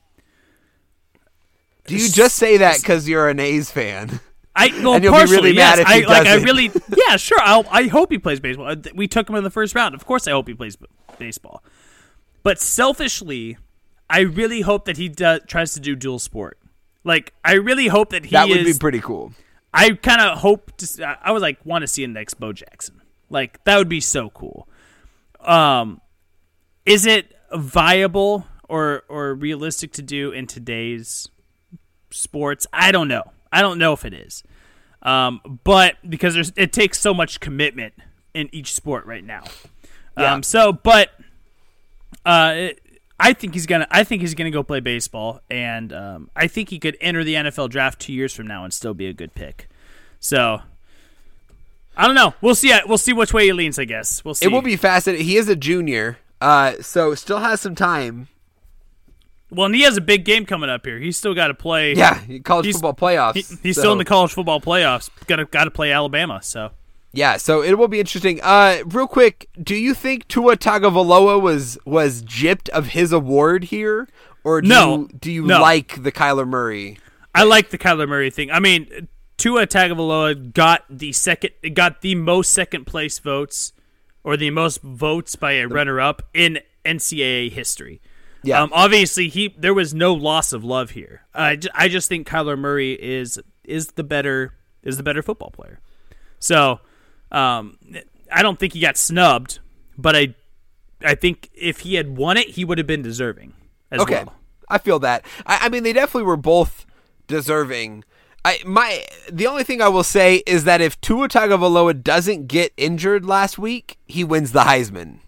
do 1.88 1.96
you 1.96 2.10
just 2.10 2.36
say 2.36 2.58
that 2.58 2.78
because 2.80 3.08
you're 3.10 3.28
an 3.30 3.40
A's 3.40 3.72
fan? 3.72 4.20
I 4.56 4.68
well, 4.84 4.94
And 4.94 5.04
you'll 5.04 5.14
be 5.14 5.18
partially, 5.18 5.36
really 5.38 5.54
mad 5.54 5.78
yes. 5.78 5.80
if 5.80 5.88
he 5.88 5.94
I 6.04 6.08
like. 6.08 6.22
I 6.22 6.24
doesn't. 6.26 6.44
really, 6.44 6.72
yeah, 7.08 7.18
sure. 7.18 7.40
I 7.40 7.64
I 7.70 7.88
hope 7.88 8.12
he 8.12 8.18
plays 8.20 8.40
baseball. 8.40 8.68
Uh, 8.68 8.76
We 8.96 9.08
took 9.08 9.30
him 9.30 9.36
in 9.36 9.44
the 9.44 9.50
first 9.50 9.74
round. 9.76 9.96
Of 9.96 10.06
course, 10.06 10.28
I 10.28 10.32
hope 10.32 10.48
he 10.48 10.54
plays 10.54 10.76
b- 10.76 10.86
baseball. 11.18 11.64
But 12.44 12.60
selfishly, 12.60 13.58
I 14.10 14.22
really 14.22 14.62
hope 14.62 14.86
that 14.86 14.98
he 14.98 15.10
does, 15.10 15.42
tries 15.48 15.74
to 15.74 15.80
do 15.80 15.96
dual 15.96 16.20
sport. 16.20 16.58
Like, 17.04 17.34
I 17.44 17.54
really 17.54 17.88
hope 17.88 18.10
that 18.12 18.26
he 18.26 18.32
that 18.32 18.48
would 18.50 18.58
is. 18.66 18.78
be 18.78 18.80
pretty 18.80 19.00
cool. 19.02 19.34
I 19.74 19.92
kind 19.92 20.22
of 20.22 20.40
hope 20.40 20.76
to. 20.78 21.18
I 21.24 21.32
would 21.32 21.42
like 21.42 21.60
want 21.66 21.84
to 21.84 21.88
see 21.88 22.04
a 22.04 22.08
next 22.08 22.36
Bo 22.36 22.52
Jackson. 22.54 23.02
Like 23.30 23.64
that 23.66 23.78
would 23.78 23.90
be 23.90 24.00
so 24.02 24.30
cool. 24.30 24.68
Um, 25.42 26.02
is 26.86 27.06
it 27.06 27.34
viable 27.54 28.46
or 28.68 29.04
or 29.08 29.34
realistic 29.36 29.92
to 29.94 30.02
do 30.02 30.32
in 30.32 30.48
today's 30.48 31.30
sports? 32.12 32.68
I 32.72 32.92
don't 32.92 33.08
know. 33.08 33.24
I 33.52 33.62
don't 33.62 33.80
know 33.80 33.94
if 33.94 34.06
it 34.06 34.14
is. 34.14 34.44
Um, 35.02 35.60
but 35.64 35.96
because 36.08 36.34
there's 36.34 36.52
it 36.56 36.74
takes 36.74 37.00
so 37.00 37.14
much 37.14 37.40
commitment 37.40 37.94
in 38.34 38.50
each 38.52 38.74
sport 38.74 39.06
right 39.06 39.24
now. 39.24 39.44
Yeah. 40.18 40.34
Um, 40.34 40.44
so 40.44 40.74
but 40.74 41.12
uh, 42.26 42.54
it, 42.56 42.82
I 43.20 43.34
think 43.34 43.54
he's 43.54 43.66
gonna. 43.66 43.88
I 43.90 44.04
think 44.04 44.22
he's 44.22 44.34
gonna 44.34 44.52
go 44.52 44.64
play 44.64 44.80
baseball, 44.80 45.42
and 45.50 45.92
um, 45.94 46.30
I 46.36 46.48
think 46.48 46.70
he 46.70 46.80
could 46.80 46.98
enter 47.02 47.24
the 47.24 47.36
NFL 47.36 47.70
draft 47.70 48.00
two 48.00 48.14
years 48.14 48.34
from 48.34 48.48
now 48.48 48.64
and 48.64 48.74
still 48.74 48.94
be 48.94 49.08
a 49.08 49.14
good 49.14 49.34
pick. 49.34 49.70
So 50.20 50.62
I 51.96 52.06
don't 52.06 52.16
know. 52.16 52.36
We'll 52.42 52.56
see. 52.56 52.78
We'll 52.86 52.98
see 52.98 53.14
which 53.14 53.34
way 53.34 53.46
he 53.46 53.54
leans. 53.54 53.80
I 53.80 53.86
guess 53.86 54.24
we'll 54.24 54.36
see. 54.36 54.46
It 54.46 54.52
will 54.52 54.62
be 54.62 54.76
fascinating. 54.76 55.26
He 55.26 55.38
is 55.38 55.50
a 55.50 55.56
junior, 55.56 56.18
uh, 56.40 56.74
so 56.82 57.16
still 57.16 57.40
has 57.40 57.62
some 57.62 57.76
time. 57.76 58.28
Well, 59.50 59.66
and 59.68 59.76
he 59.76 59.82
has 59.84 59.98
a 59.98 60.02
big 60.02 60.26
game 60.26 60.46
coming 60.46 60.70
up 60.70 60.86
here. 60.86 61.00
He's 61.00 61.18
still 61.18 61.34
got 61.34 61.48
to 61.48 61.54
play. 61.54 61.94
Yeah, 61.96 62.20
college 62.44 62.66
He's- 62.66 62.76
football 62.76 62.94
playoffs. 62.94 63.36
he- 63.36 63.58
he's 63.64 63.76
so- 63.76 63.82
still 63.82 63.92
in 63.94 63.98
the 63.98 64.06
college 64.06 64.34
football 64.34 64.60
playoffs. 64.62 65.10
Got 65.28 65.38
to 65.38 65.46
got 65.46 65.66
to 65.66 65.72
play 65.72 65.92
Alabama. 65.92 66.40
So 66.44 66.72
Yeah, 67.14 67.38
so 67.38 67.64
it 67.64 67.78
will 67.78 67.88
be 67.88 68.00
interesting. 68.00 68.40
Uh, 68.44 68.80
real 68.86 69.08
quick, 69.08 69.48
do 69.62 69.76
you 69.76 69.94
think 69.94 70.28
Tua 70.28 70.58
Tagovailoa 70.58 71.42
was 71.42 71.78
was 71.86 72.22
gypped 72.24 72.70
of 72.70 72.88
his 72.88 73.12
award 73.12 73.66
here, 73.66 74.08
or 74.44 74.62
do 74.62 74.68
No. 74.68 74.98
you, 74.98 75.10
do 75.20 75.32
you 75.32 75.46
No. 75.46 75.62
like 75.62 76.04
the 76.04 76.12
Kyler 76.12 76.48
Murray? 76.48 76.98
I 77.34 77.44
like 77.44 77.70
the 77.70 77.78
Kyler 77.78 78.08
Murray 78.08 78.30
thing. 78.30 78.52
I 78.52 78.60
mean, 78.60 79.08
Tua 79.38 79.68
Tagovailoa 79.68 80.54
got 80.54 80.84
the 80.90 81.12
second, 81.14 81.52
got 81.74 82.02
the 82.02 82.16
most 82.16 82.52
second 82.52 82.86
place 82.86 83.20
votes, 83.20 83.72
or 84.24 84.36
the 84.36 84.50
most 84.50 84.82
votes 84.82 85.36
by 85.36 85.54
a 85.54 85.68
runner 85.68 86.02
up 86.02 86.22
in 86.34 86.60
NCAA 86.84 87.50
history. 87.52 88.02
Yeah. 88.44 88.62
Um, 88.62 88.70
obviously, 88.74 89.30
he 89.30 89.54
there 89.58 89.74
was 89.74 89.94
no 89.94 90.14
loss 90.14 90.54
of 90.54 90.64
love 90.64 90.92
here. 90.92 91.22
I, 91.34 91.58
I 91.74 91.88
just 91.88 92.08
think 92.10 92.28
Kyler 92.28 92.58
Murray 92.58 92.94
is 92.94 93.40
is 93.64 93.88
the 93.90 94.04
better 94.04 94.54
is 94.84 94.98
the 94.98 95.04
better 95.04 95.22
football 95.22 95.50
player. 95.52 95.80
So, 96.40 96.80
um, 97.32 97.78
I 98.32 98.42
don't 98.44 98.60
think 98.60 98.74
he 98.74 98.80
got 98.80 98.96
snubbed, 98.98 99.60
but 99.98 100.16
I 100.16 100.36
I 101.04 101.16
think 101.16 101.50
if 101.54 101.80
he 101.82 101.96
had 101.96 102.16
won 102.18 102.38
it, 102.38 102.50
he 102.50 102.64
would 102.66 102.78
have 102.78 102.88
been 102.88 103.02
deserving 103.02 103.54
as 103.92 104.02
Okay, 104.02 104.24
well. 104.24 104.36
I 104.70 104.78
feel 104.78 105.00
that. 105.00 105.26
I, 105.46 105.60
I 105.64 105.70
mean, 105.70 105.84
they 105.84 105.94
definitely 105.94 106.24
were 106.24 106.38
both 106.38 106.86
deserving. 107.28 108.04
I 108.46 108.60
my 108.66 109.04
the 109.32 109.48
only 109.48 109.64
thing 109.64 109.82
I 109.82 109.90
will 109.90 110.04
say 110.04 110.44
is 110.46 110.64
that 110.64 110.80
if 110.80 111.00
Tua 111.02 111.28
Tagovailoa 111.28 112.02
doesn't 112.04 112.48
get 112.48 112.72
injured 112.78 113.26
last 113.26 113.58
week, 113.58 113.98
he 114.06 114.24
wins 114.24 114.52
the 114.54 114.62
Heisman. 114.62 115.20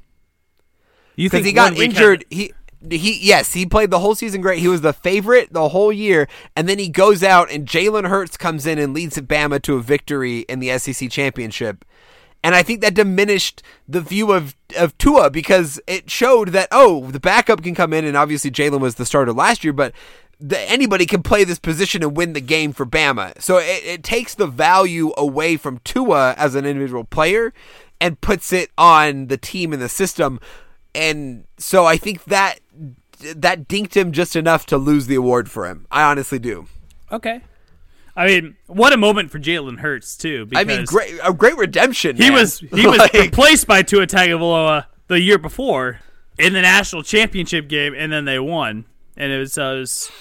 You 1.16 1.28
think 1.30 1.46
he 1.46 1.52
got 1.52 1.72
week 1.74 1.80
had- 1.82 1.90
injured. 1.92 2.26
He 2.30 2.54
he 2.90 3.20
yes, 3.20 3.54
he 3.54 3.66
played 3.66 3.92
the 3.92 4.00
whole 4.00 4.16
season 4.16 4.42
great. 4.42 4.60
He 4.60 4.68
was 4.68 4.82
the 4.82 4.94
favorite 4.94 5.52
the 5.52 5.70
whole 5.70 5.92
year, 5.92 6.28
and 6.56 6.68
then 6.70 6.80
he 6.80 6.90
goes 6.90 7.24
out 7.24 7.52
and 7.52 7.68
Jalen 7.68 8.08
Hurts 8.08 8.38
comes 8.38 8.66
in 8.66 8.80
and 8.80 8.94
leads 8.94 9.18
Bama 9.18 9.62
to 9.64 9.76
a 9.76 9.82
victory 9.82 10.40
in 10.42 10.60
the 10.60 10.78
SEC 10.78 11.10
championship. 11.10 11.84
And 12.42 12.56
I 12.56 12.64
think 12.64 12.80
that 12.82 12.94
diminished 12.94 13.62
the 13.88 14.02
view 14.02 14.32
of 14.32 14.56
of 14.78 14.98
Tua 14.98 15.30
because 15.30 15.80
it 15.88 16.10
showed 16.10 16.50
that 16.50 16.70
oh, 16.72 17.12
the 17.12 17.20
backup 17.20 17.64
can 17.64 17.76
come 17.76 17.94
in, 17.94 18.06
and 18.06 18.16
obviously 18.16 18.52
Jalen 18.52 18.80
was 18.80 18.96
the 18.96 19.06
starter 19.06 19.34
last 19.34 19.64
year, 19.64 19.74
but 19.74 19.94
anybody 20.52 21.06
can 21.06 21.22
play 21.22 21.44
this 21.44 21.60
position 21.60 22.02
and 22.02 22.16
win 22.16 22.34
the 22.34 22.42
game 22.42 22.72
for 22.72 22.86
Bama. 22.86 23.40
So 23.42 23.58
it, 23.58 23.84
it 23.84 24.04
takes 24.04 24.36
the 24.36 24.48
value 24.48 25.12
away 25.18 25.58
from 25.58 25.80
Tua 25.80 26.34
as 26.38 26.56
an 26.56 26.66
individual 26.66 27.04
player 27.04 27.54
and 28.00 28.22
puts 28.22 28.54
it 28.54 28.72
on 28.78 29.28
the 29.28 29.38
team 29.38 29.74
and 29.74 29.82
the 29.82 29.90
system. 29.90 30.40
And 30.96 31.46
so 31.58 31.86
I 31.86 31.98
think 31.98 32.24
that 32.26 32.60
that 33.36 33.68
dinked 33.68 33.96
him 33.96 34.12
just 34.12 34.36
enough 34.36 34.66
to 34.68 34.78
lose 34.78 35.08
the 35.08 35.16
award 35.16 35.50
for 35.52 35.68
him. 35.68 35.86
I 35.92 36.04
honestly 36.04 36.40
do. 36.40 36.68
Okay. 37.12 37.42
I 38.16 38.26
mean, 38.26 38.58
what 38.68 38.92
a 38.92 38.98
moment 38.98 39.32
for 39.32 39.40
Jalen 39.40 39.80
Hurts 39.80 40.18
too. 40.18 40.48
I 40.56 40.64
mean, 40.64 40.84
great 40.86 41.14
a 41.24 41.34
great 41.34 41.56
redemption. 41.58 42.16
He 42.18 42.30
man. 42.30 42.34
was 42.34 42.60
he 42.60 42.86
was 42.88 42.98
Like- 43.00 43.14
replaced 43.14 43.68
by 43.68 43.82
Tua 43.82 44.08
Tagovailoa 44.08 44.86
the 45.08 45.20
year 45.22 45.38
before 45.38 46.00
in 46.38 46.54
the 46.54 46.62
national 46.62 47.04
championship 47.04 47.68
game, 47.70 47.94
and 47.96 48.12
then 48.12 48.26
they 48.26 48.40
won, 48.40 48.86
and 49.18 49.32
it 49.32 49.38
was, 49.40 49.58
uh, 49.58 49.64
it 49.64 49.80
was 49.80 50.12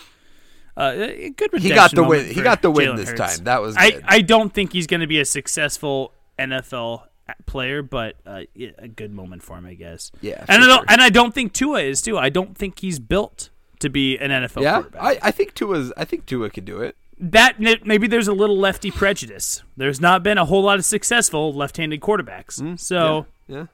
uh, 0.76 0.92
a 0.96 1.30
good 1.30 1.52
redemption. 1.52 1.60
He 1.60 1.74
got 1.74 1.94
the 1.94 2.04
win- 2.04 2.26
he 2.26 2.40
got 2.42 2.62
the 2.62 2.70
win 2.70 2.90
Jalen 2.92 2.96
this 2.96 3.08
Hurts. 3.10 3.36
time. 3.36 3.44
That 3.44 3.62
was 3.62 3.76
I. 3.76 4.00
I 4.04 4.20
don't 4.20 4.52
think 4.52 4.72
he's 4.72 4.86
going 4.86 5.00
to 5.00 5.06
be 5.08 5.18
a 5.20 5.24
successful 5.24 6.12
NFL 6.38 7.02
player, 7.46 7.82
but 7.82 8.16
uh, 8.26 8.42
a 8.78 8.88
good 8.88 9.12
moment 9.12 9.42
for 9.42 9.56
him, 9.58 9.66
I 9.66 9.74
guess. 9.74 10.10
Yeah, 10.20 10.44
and 10.48 10.62
I 10.62 10.66
don't 10.66 10.78
sure. 10.78 10.84
and 10.88 11.00
I 11.00 11.10
don't 11.10 11.34
think 11.34 11.52
Tua 11.52 11.80
is 11.82 12.02
too. 12.02 12.18
I 12.18 12.28
don't 12.28 12.56
think 12.56 12.80
he's 12.80 12.98
built 12.98 13.50
to 13.80 13.88
be 13.88 14.16
an 14.18 14.30
NFL 14.30 14.62
yeah, 14.62 14.74
quarterback. 14.82 15.02
I, 15.02 15.18
I 15.22 15.30
think 15.30 15.54
Tua's. 15.54 15.92
I 15.96 16.04
think 16.04 16.26
Tua 16.26 16.50
could 16.50 16.64
do 16.64 16.80
it. 16.80 16.96
that 17.20 17.60
maybe 17.60 18.06
there's 18.06 18.28
a 18.28 18.32
little 18.32 18.56
lefty 18.56 18.90
prejudice. 18.90 19.62
There's 19.76 20.00
not 20.00 20.22
been 20.22 20.38
a 20.38 20.44
whole 20.44 20.62
lot 20.62 20.78
of 20.78 20.84
successful 20.84 21.52
left-handed 21.52 22.00
quarterbacks. 22.00 22.78
so 22.80 23.26
Mm, 23.48 23.54
Yeah. 23.54 23.66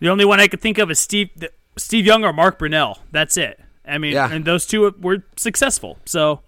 the 0.00 0.08
only 0.08 0.24
one 0.24 0.40
I 0.40 0.48
could 0.48 0.60
think 0.60 0.78
of 0.78 0.90
is 0.90 0.98
Steve 0.98 1.30
Steve 1.76 2.06
Young 2.06 2.24
or 2.24 2.32
Mark 2.32 2.58
Brunell. 2.58 2.98
That's 3.12 3.36
it. 3.36 3.60
I 3.86 3.98
mean, 3.98 4.12
Yeah. 4.14 4.30
and 4.32 4.44
those 4.44 4.66
two 4.66 4.94
were 5.00 5.22
successful. 5.36 5.98
So 6.06 6.40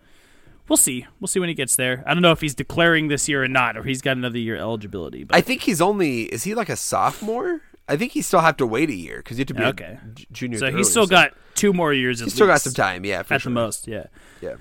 we'll 0.69 0.77
see. 0.77 1.07
We'll 1.21 1.29
see 1.29 1.41
when 1.41 1.49
he 1.49 1.55
gets 1.55 1.77
there. 1.77 2.03
I 2.07 2.15
don't 2.15 2.23
know 2.23 2.33
if 2.33 2.41
he's 2.41 2.55
declaring 2.55 3.09
this 3.09 3.29
year 3.29 3.43
or 3.43 3.49
not, 3.49 3.77
or 3.77 3.83
he's 3.85 4.01
got 4.03 4.17
another 4.17 4.39
year 4.39 4.57
eligibility. 4.57 5.25
But 5.25 5.37
I 5.37 5.41
think 5.41 5.63
he's 5.63 5.81
only. 5.81 6.23
Is 6.25 6.45
he 6.45 6.55
like 6.55 6.69
a 6.69 6.77
sophomore? 6.77 7.63
I 7.89 7.97
think 7.97 8.13
he 8.13 8.21
still 8.23 8.41
have 8.41 8.57
to 8.59 8.67
wait 8.67 8.91
a 8.91 8.95
year 8.95 9.19
because 9.19 9.39
you 9.39 9.43
have 9.43 9.49
to 9.49 9.55
be 9.55 9.63
a 9.63 9.69
Okay. 9.69 9.99
junior. 10.31 10.59
so 10.59 10.67
early, 10.67 10.77
he's 10.77 10.91
still 10.91 11.07
got 11.07 11.33
two 11.55 11.73
more 11.73 11.93
years. 11.95 12.21
He's 12.21 12.35
still 12.35 12.47
got 12.47 12.61
some 12.61 12.75
time. 12.75 13.05
Yeah, 13.05 13.23
for 13.23 13.35
at 13.35 13.41
sure. 13.43 13.51
the 13.51 13.55
most. 13.55 13.89
Yeah. 13.89 14.07
Yeah. 14.43 14.57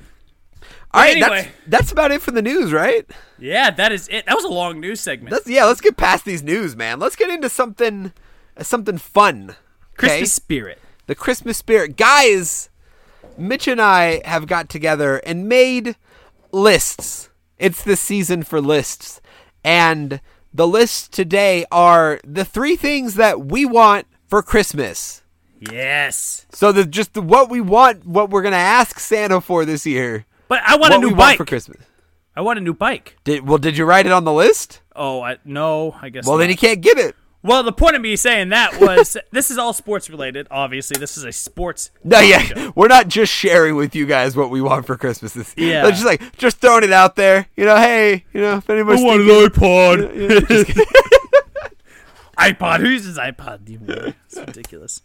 All 0.93 1.01
right, 1.01 1.19
that's 1.19 1.31
anyway. 1.33 1.51
that's 1.67 1.91
about 1.91 2.11
it 2.11 2.21
for 2.21 2.31
the 2.31 2.41
news, 2.41 2.71
right? 2.71 3.05
Yeah, 3.37 3.69
that 3.71 3.91
is 3.91 4.07
it. 4.07 4.25
That 4.25 4.35
was 4.35 4.45
a 4.45 4.49
long 4.49 4.79
news 4.79 5.01
segment. 5.01 5.31
Let's 5.33 5.47
yeah, 5.47 5.65
let's 5.65 5.81
get 5.81 5.97
past 5.97 6.23
these 6.25 6.41
news, 6.41 6.75
man. 6.75 6.99
Let's 6.99 7.15
get 7.17 7.29
into 7.29 7.49
something 7.49 8.13
uh, 8.55 8.63
something 8.63 8.97
fun. 8.97 9.55
Christmas 9.97 10.31
spirit. 10.33 10.79
the 11.07 11.15
Christmas 11.15 11.57
spirit. 11.57 11.97
Guys, 11.97 12.69
Mitch 13.37 13.67
and 13.67 13.81
I 13.81 14.21
have 14.25 14.47
got 14.47 14.69
together 14.69 15.17
and 15.17 15.47
made 15.47 15.95
lists. 16.51 17.29
It's 17.57 17.83
the 17.83 17.95
season 17.95 18.43
for 18.43 18.61
lists. 18.61 19.21
And 19.63 20.21
the 20.53 20.67
lists 20.67 21.07
today 21.07 21.65
are 21.71 22.19
the 22.23 22.45
three 22.45 22.75
things 22.75 23.15
that 23.15 23.45
we 23.45 23.65
want 23.65 24.07
for 24.27 24.41
Christmas. 24.41 25.23
Yes. 25.59 26.45
So 26.51 26.71
the 26.71 26.85
just 26.85 27.13
the, 27.13 27.21
what 27.21 27.49
we 27.49 27.61
want, 27.61 28.05
what 28.05 28.29
we're 28.29 28.41
gonna 28.41 28.55
ask 28.57 28.99
Santa 28.99 29.41
for 29.41 29.65
this 29.65 29.85
year. 29.85 30.25
But 30.47 30.61
I 30.65 30.77
want 30.77 30.93
a 30.93 30.99
new 30.99 31.11
bike. 31.11 31.17
want 31.17 31.37
for 31.37 31.45
Christmas. 31.45 31.81
I 32.35 32.41
want 32.41 32.59
a 32.59 32.61
new 32.61 32.73
bike. 32.73 33.17
Did 33.23 33.47
well? 33.47 33.57
Did 33.57 33.77
you 33.77 33.85
write 33.85 34.05
it 34.05 34.11
on 34.11 34.23
the 34.23 34.33
list? 34.33 34.81
Oh, 34.95 35.21
I, 35.21 35.37
no, 35.43 35.95
I 36.01 36.09
guess. 36.09 36.25
Well, 36.25 36.37
then 36.37 36.47
not. 36.47 36.51
you 36.51 36.57
can't 36.57 36.81
get 36.81 36.97
it. 36.97 37.15
Well, 37.43 37.63
the 37.63 37.71
point 37.71 37.95
of 37.95 38.01
me 38.01 38.15
saying 38.15 38.49
that 38.49 38.79
was 38.79 39.15
this 39.31 39.51
is 39.51 39.57
all 39.57 39.73
sports 39.73 40.09
related. 40.09 40.47
Obviously, 40.51 40.99
this 40.99 41.17
is 41.17 41.23
a 41.23 41.31
sports. 41.31 41.91
No, 42.03 42.19
yeah, 42.19 42.71
we're 42.75 42.87
not 42.87 43.07
just 43.07 43.31
sharing 43.31 43.75
with 43.75 43.95
you 43.95 44.05
guys 44.05 44.35
what 44.35 44.49
we 44.49 44.61
want 44.61 44.85
for 44.85 44.97
Christmas. 44.97 45.33
This, 45.33 45.53
Yeah. 45.57 45.87
It's 45.87 46.01
just 46.01 46.05
like 46.05 46.37
just 46.37 46.57
throwing 46.57 46.83
it 46.83 46.91
out 46.91 47.15
there. 47.15 47.47
You 47.55 47.65
know, 47.65 47.77
hey, 47.77 48.25
you 48.33 48.41
know, 48.41 48.57
if 48.57 48.69
anybody's 48.69 49.01
I 49.01 49.05
want 49.05 49.21
an 49.21 49.27
iPod. 49.27 50.77
Yeah, 52.37 52.49
iPod. 52.53 52.79
Who 52.81 52.89
uses 52.89 53.17
iPod? 53.17 53.61
It's 54.25 54.37
ridiculous. 54.37 55.01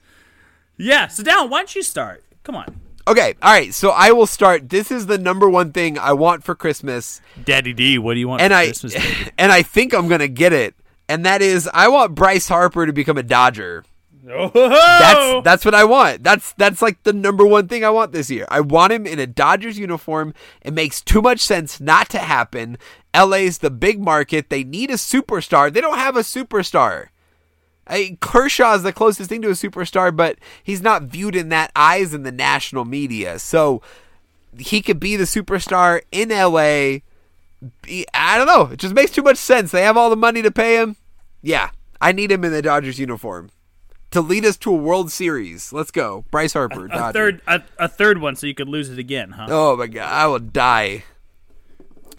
Yeah. 0.77 1.07
So, 1.09 1.23
down. 1.23 1.49
Why 1.49 1.61
don't 1.61 1.75
you 1.75 1.83
start? 1.83 2.25
Come 2.43 2.57
on, 2.57 2.81
okay, 3.07 3.35
all 3.43 3.53
right. 3.53 3.73
So 3.73 3.91
I 3.91 4.13
will 4.13 4.27
start. 4.27 4.69
This 4.69 4.91
is 4.91 5.07
the 5.07 5.19
number 5.19 5.49
one 5.49 5.73
thing 5.73 5.99
I 5.99 6.13
want 6.13 6.45
for 6.45 6.55
Christmas, 6.55 7.21
Daddy 7.45 7.73
D. 7.73 7.99
What 7.99 8.15
do 8.15 8.21
you 8.21 8.29
want 8.29 8.43
and 8.43 8.53
for 8.53 8.57
I 8.57 8.65
Christmas? 8.67 8.95
Day? 8.95 9.31
and 9.39 9.53
I 9.53 9.63
think 9.63 9.95
I'm 9.95 10.09
gonna 10.09 10.29
get 10.29 10.53
it. 10.53 10.75
And 11.09 11.25
that 11.27 11.43
is, 11.43 11.69
I 11.73 11.89
want 11.89 12.15
Bryce 12.15 12.49
Harper 12.49 12.87
to 12.87 12.93
become 12.93 13.19
a 13.19 13.23
Dodger. 13.23 13.85
oh, 14.29 14.51
That's 14.55 15.45
that's 15.45 15.65
what 15.65 15.75
I 15.75 15.85
want. 15.85 16.23
That's 16.23 16.53
that's 16.53 16.81
like 16.81 17.03
the 17.03 17.13
number 17.13 17.45
one 17.45 17.69
thing 17.69 17.85
I 17.85 17.91
want 17.91 18.13
this 18.13 18.31
year. 18.31 18.47
I 18.49 18.61
want 18.61 18.93
him 18.93 19.07
in 19.07 19.19
a 19.19 19.27
Dodgers 19.27 19.79
uniform. 19.79 20.33
It 20.63 20.73
makes 20.73 21.01
too 21.01 21.21
much 21.21 21.41
sense 21.41 21.81
not 21.81 22.09
to 22.11 22.19
happen. 22.19 22.79
LA's 23.15 23.59
the 23.59 23.71
big 23.71 24.01
market. 24.01 24.49
They 24.49 24.65
need 24.65 24.91
a 24.91 24.95
superstar. 24.95 25.73
They 25.73 25.81
don't 25.81 25.99
have 25.99 26.17
a 26.17 26.21
superstar. 26.21 27.09
I, 27.87 28.17
Kershaw 28.21 28.75
is 28.75 28.85
the 28.85 28.93
closest 28.93 29.29
thing 29.29 29.43
to 29.43 29.49
a 29.49 29.53
superstar, 29.53 30.15
but 30.15 30.39
he's 30.63 30.83
not 30.83 31.03
viewed 31.03 31.35
in 31.35 31.49
that 31.49 31.73
eyes 31.75 32.15
in 32.15 32.23
the 32.23 32.31
national 32.33 32.85
media. 32.85 33.41
So 33.41 33.83
he 34.57 34.83
could 34.83 35.01
be 35.01 35.17
the 35.17 35.25
superstar 35.25 36.03
in 36.13 36.29
LA. 36.29 37.01
I 38.15 38.37
don't 38.39 38.47
know. 38.47 38.73
It 38.73 38.79
just 38.79 38.95
makes 38.95 39.11
too 39.13 39.23
much 39.23 39.37
sense. 39.39 39.71
They 39.71 39.83
have 39.83 39.97
all 39.97 40.11
the 40.11 40.17
money 40.17 40.43
to 40.43 40.51
pay 40.51 40.77
him. 40.81 40.97
Yeah, 41.43 41.71
I 42.01 42.13
need 42.13 42.31
him 42.33 42.45
in 42.45 42.53
the 42.53 42.63
Dodgers 42.63 42.99
uniform 42.99 43.51
to 44.11 44.21
lead 44.21 44.45
us 44.45 44.57
to 44.59 44.71
a 44.73 44.77
World 44.77 45.11
Series. 45.13 45.73
Let's 45.73 45.91
go, 45.91 46.25
Bryce 46.31 46.53
Harper. 46.53 46.87
a 46.87 46.89
Dodger. 46.89 47.13
third, 47.13 47.41
a, 47.47 47.63
a 47.79 47.89
third 47.89 48.19
one, 48.21 48.37
so 48.37 48.47
you 48.47 48.55
could 48.55 48.69
lose 48.69 48.91
it 48.91 48.99
again, 48.99 49.31
huh? 49.33 49.47
Oh 49.49 49.77
my 49.77 49.87
god, 49.87 50.13
I 50.13 50.27
will 50.27 50.39
die. 50.39 51.05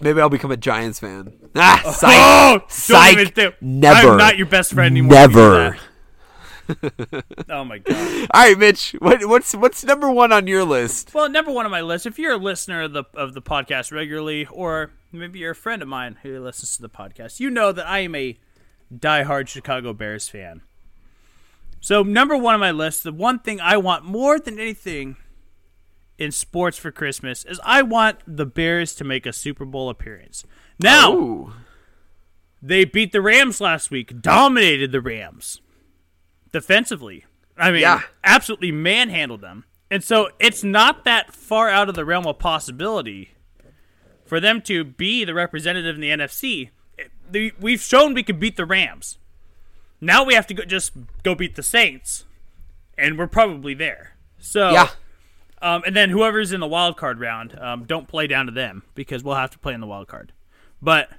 Maybe 0.02 0.20
I'll 0.20 0.30
become 0.30 0.52
a 0.52 0.58
Giants 0.58 1.00
fan. 1.00 1.34
Ah, 1.56 1.82
psych. 1.96 2.14
Oh, 2.18 2.66
Psych. 2.68 3.14
even 3.14 3.28
think- 3.34 3.56
Never. 3.62 4.10
I'm 4.12 4.18
not 4.18 4.38
your 4.38 4.48
best 4.48 4.74
friend 4.74 4.92
anymore. 4.92 5.14
Never. 5.14 5.78
Oh 7.50 7.64
my 7.64 7.78
god. 7.80 8.28
All 8.34 8.42
right, 8.42 8.58
Mitch. 8.58 8.94
What, 9.00 9.26
what's 9.26 9.54
what's 9.54 9.84
number 9.84 10.10
one 10.10 10.32
on 10.32 10.48
your 10.48 10.64
list? 10.64 11.14
Well, 11.14 11.30
number 11.30 11.52
one 11.52 11.66
on 11.66 11.72
my 11.72 11.82
list. 11.82 12.06
If 12.06 12.18
you're 12.18 12.34
a 12.34 12.38
listener 12.38 12.84
of 12.84 12.94
the 12.94 13.04
of 13.14 13.34
the 13.34 13.42
podcast 13.42 13.92
regularly, 13.92 14.48
or 14.50 14.92
maybe 15.12 15.40
you're 15.40 15.52
a 15.52 15.56
friend 15.56 15.82
of 15.82 15.88
mine 15.88 16.18
who 16.24 16.40
listens 16.40 16.76
to 16.76 16.82
the 16.82 16.90
podcast, 16.90 17.40
you 17.40 17.50
know 17.50 17.72
that 17.72 17.88
I 17.88 18.00
am 18.00 18.16
a 18.16 18.38
diehard 18.94 19.48
Chicago 19.48 19.94
Bears 19.94 20.28
fan. 20.28 20.62
So, 21.82 22.02
number 22.02 22.38
one 22.38 22.54
on 22.54 22.60
my 22.60 22.72
list, 22.72 23.04
the 23.04 23.12
one 23.12 23.40
thing 23.40 23.60
I 23.60 23.78
want 23.78 24.06
more 24.06 24.40
than 24.40 24.58
anything 24.58 25.18
in 26.18 26.32
sports 26.32 26.78
for 26.78 26.92
Christmas 26.92 27.44
is 27.44 27.60
I 27.64 27.82
want 27.82 28.20
the 28.26 28.46
Bears 28.46 28.96
to 28.96 29.04
make 29.04 29.26
a 29.26 29.34
Super 29.34 29.66
Bowl 29.66 29.90
appearance. 29.90 30.46
Now, 30.80 31.14
Ooh. 31.14 31.54
they 32.62 32.86
beat 32.86 33.12
the 33.12 33.22
Rams 33.22 33.60
last 33.60 33.92
week, 33.92 34.22
dominated 34.22 34.92
the 34.94 35.02
Rams 35.02 35.60
defensively. 36.54 37.26
I 37.58 37.72
mean, 37.72 37.82
Yeah. 37.82 38.02
absolutely 38.24 38.72
manhandled 38.72 39.42
them. 39.42 39.66
And 39.92 40.02
so 40.04 40.30
it's 40.40 40.64
not 40.64 41.04
that 41.04 41.34
far 41.34 41.70
out 41.70 41.90
of 41.90 41.96
the 41.96 42.06
realm 42.06 42.26
of 42.26 42.40
possibility 42.40 43.32
for 44.26 44.40
them 44.40 44.62
to 44.62 44.84
be 44.86 45.26
the 45.26 45.34
representative 45.34 45.96
in 45.96 46.02
the 46.02 46.10
NFC. 46.10 46.70
We've 47.60 47.82
shown 47.82 48.14
we 48.14 48.24
could 48.24 48.40
beat 48.40 48.56
the 48.56 48.66
Rams. 48.66 49.18
Now 50.00 50.24
we 50.24 50.34
have 50.34 50.48
to 50.48 50.54
go, 50.54 50.64
just 50.64 50.94
go 51.24 51.36
beat 51.36 51.56
the 51.56 51.64
Saints, 51.64 52.26
and 52.98 53.18
we're 53.18 53.28
probably 53.28 53.74
there. 53.74 54.16
So 54.40 54.72
Yeah. 54.72 54.90
um, 55.62 55.84
and 55.86 55.96
then 55.96 56.10
whoever's 56.10 56.52
in 56.52 56.60
the 56.60 56.68
wild 56.68 56.98
card 56.98 57.20
round, 57.20 57.58
um, 57.60 57.86
don't 57.86 58.08
play 58.08 58.28
down 58.28 58.46
to 58.48 58.52
them 58.52 58.84
because 58.96 59.24
we'll 59.24 59.36
have 59.36 59.52
to 59.52 59.60
play 59.60 59.74
in 59.74 59.82
the 59.82 59.88
wild 59.88 60.08
card. 60.08 60.32
But 60.82 61.10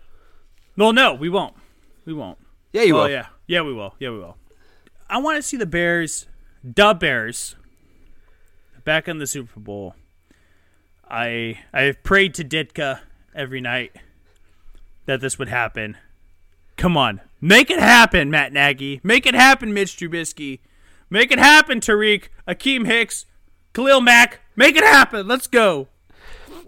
well, 0.77 0.93
no, 0.93 1.15
we 1.15 1.29
won't. 1.29 1.55
We 2.05 2.13
won't. 2.13 2.39
Yeah, 2.73 2.83
you 2.83 2.97
oh 2.99 3.03
will. 3.05 3.11
yeah, 3.11 3.27
yeah, 3.47 3.63
we 3.63 3.73
will. 3.73 3.95
Yeah, 4.01 4.11
we 4.11 4.19
will. 4.19 4.37
I 5.09 5.19
want 5.19 5.37
to 5.37 5.43
see 5.43 5.57
the 5.57 5.67
Bears, 5.67 6.27
the 6.63 6.95
Bears, 6.95 7.57
back 8.85 9.09
in 9.09 9.19
the 9.19 9.27
Super 9.27 9.61
Bowl. 9.61 9.95
I 11.09 11.61
I 11.73 11.83
have 11.83 12.03
prayed 12.03 12.35
to 12.35 12.45
Ditka 12.45 13.01
every 13.35 13.61
night 13.61 13.93
that 15.07 15.21
this 15.21 15.39
would 15.39 15.49
happen. 15.49 15.97
Come 16.77 16.97
on, 16.97 17.21
make 17.41 17.71
it 17.71 17.79
happen, 17.79 18.31
Matt 18.31 18.53
Nagy. 18.53 19.01
Make 19.03 19.27
it 19.27 19.35
happen, 19.35 19.73
Mitch 19.75 19.97
Trubisky. 19.97 20.61
Make 21.11 21.31
it 21.31 21.39
happen, 21.39 21.81
Tarik, 21.81 22.31
Akiem 22.49 22.87
Hicks, 22.87 23.27
Khalil 23.75 24.01
Mack. 24.01 24.41
Make 24.57 24.77
it 24.77 24.85
happen. 24.85 25.29
Let's 25.29 25.47
go. 25.47 25.89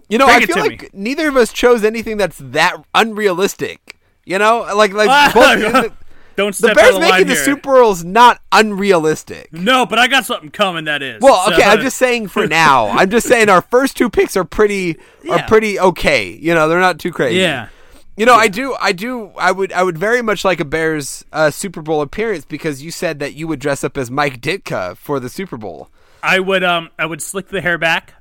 You 0.09 0.17
know, 0.17 0.25
Bring 0.27 0.43
I 0.43 0.45
feel 0.45 0.57
like 0.59 0.81
me. 0.83 0.89
neither 0.93 1.27
of 1.27 1.35
us 1.35 1.51
chose 1.51 1.83
anything 1.83 2.17
that's 2.17 2.37
that 2.37 2.77
unrealistic. 2.95 3.97
You 4.25 4.37
know, 4.37 4.59
like 4.75 4.93
like 4.93 5.33
both, 5.33 5.93
Don't 6.37 6.49
the 6.55 6.69
step 6.69 6.71
out 6.71 6.75
Bears 6.77 6.93
the 6.93 6.99
making 7.01 7.27
the 7.27 7.33
here. 7.33 7.43
Super 7.43 7.73
Bowl 7.81 7.91
is 7.91 8.05
not 8.05 8.41
unrealistic. 8.53 9.51
No, 9.51 9.85
but 9.85 9.99
I 9.99 10.07
got 10.07 10.25
something 10.25 10.49
coming. 10.51 10.85
That 10.85 11.01
is. 11.01 11.21
Well, 11.21 11.47
okay, 11.51 11.61
So- 11.63 11.67
I'm 11.69 11.81
just 11.81 11.97
saying 11.97 12.27
for 12.29 12.47
now. 12.47 12.87
I'm 12.87 13.09
just 13.09 13.27
saying 13.27 13.49
our 13.49 13.61
first 13.61 13.97
two 13.97 14.09
picks 14.09 14.37
are 14.37 14.45
pretty 14.45 14.97
are 15.29 15.37
Yeah. 15.37 15.47
pretty 15.47 15.79
okay. 15.79 16.29
You 16.29 16.53
know, 16.53 16.69
they're 16.69 16.79
not 16.79 16.99
too 16.99 17.11
crazy. 17.11 17.39
Yeah. 17.39 17.67
You 18.15 18.25
know, 18.25 18.33
I 18.33 18.47
do, 18.47 18.75
I 18.79 18.93
do, 18.93 19.31
I 19.37 19.51
would, 19.51 19.71
I 19.71 19.83
would 19.83 19.95
very 19.95 20.23
much 20.23 20.43
like 20.43 20.59
a 20.59 20.65
Bears 20.65 21.23
uh, 21.31 21.51
Super 21.51 21.83
Bowl 21.83 22.01
appearance 22.01 22.45
because 22.45 22.81
you 22.81 22.89
said 22.89 23.19
that 23.19 23.35
you 23.35 23.47
would 23.47 23.59
dress 23.59 23.83
up 23.83 23.95
as 23.95 24.09
Mike 24.09 24.41
Ditka 24.41 24.97
for 24.97 25.19
the 25.19 25.29
Super 25.29 25.55
Bowl. 25.55 25.89
I 26.23 26.39
would 26.39 26.63
um 26.63 26.89
I 26.97 27.05
would 27.05 27.21
slick 27.21 27.49
the 27.49 27.61
hair 27.61 27.77
back. 27.77 28.13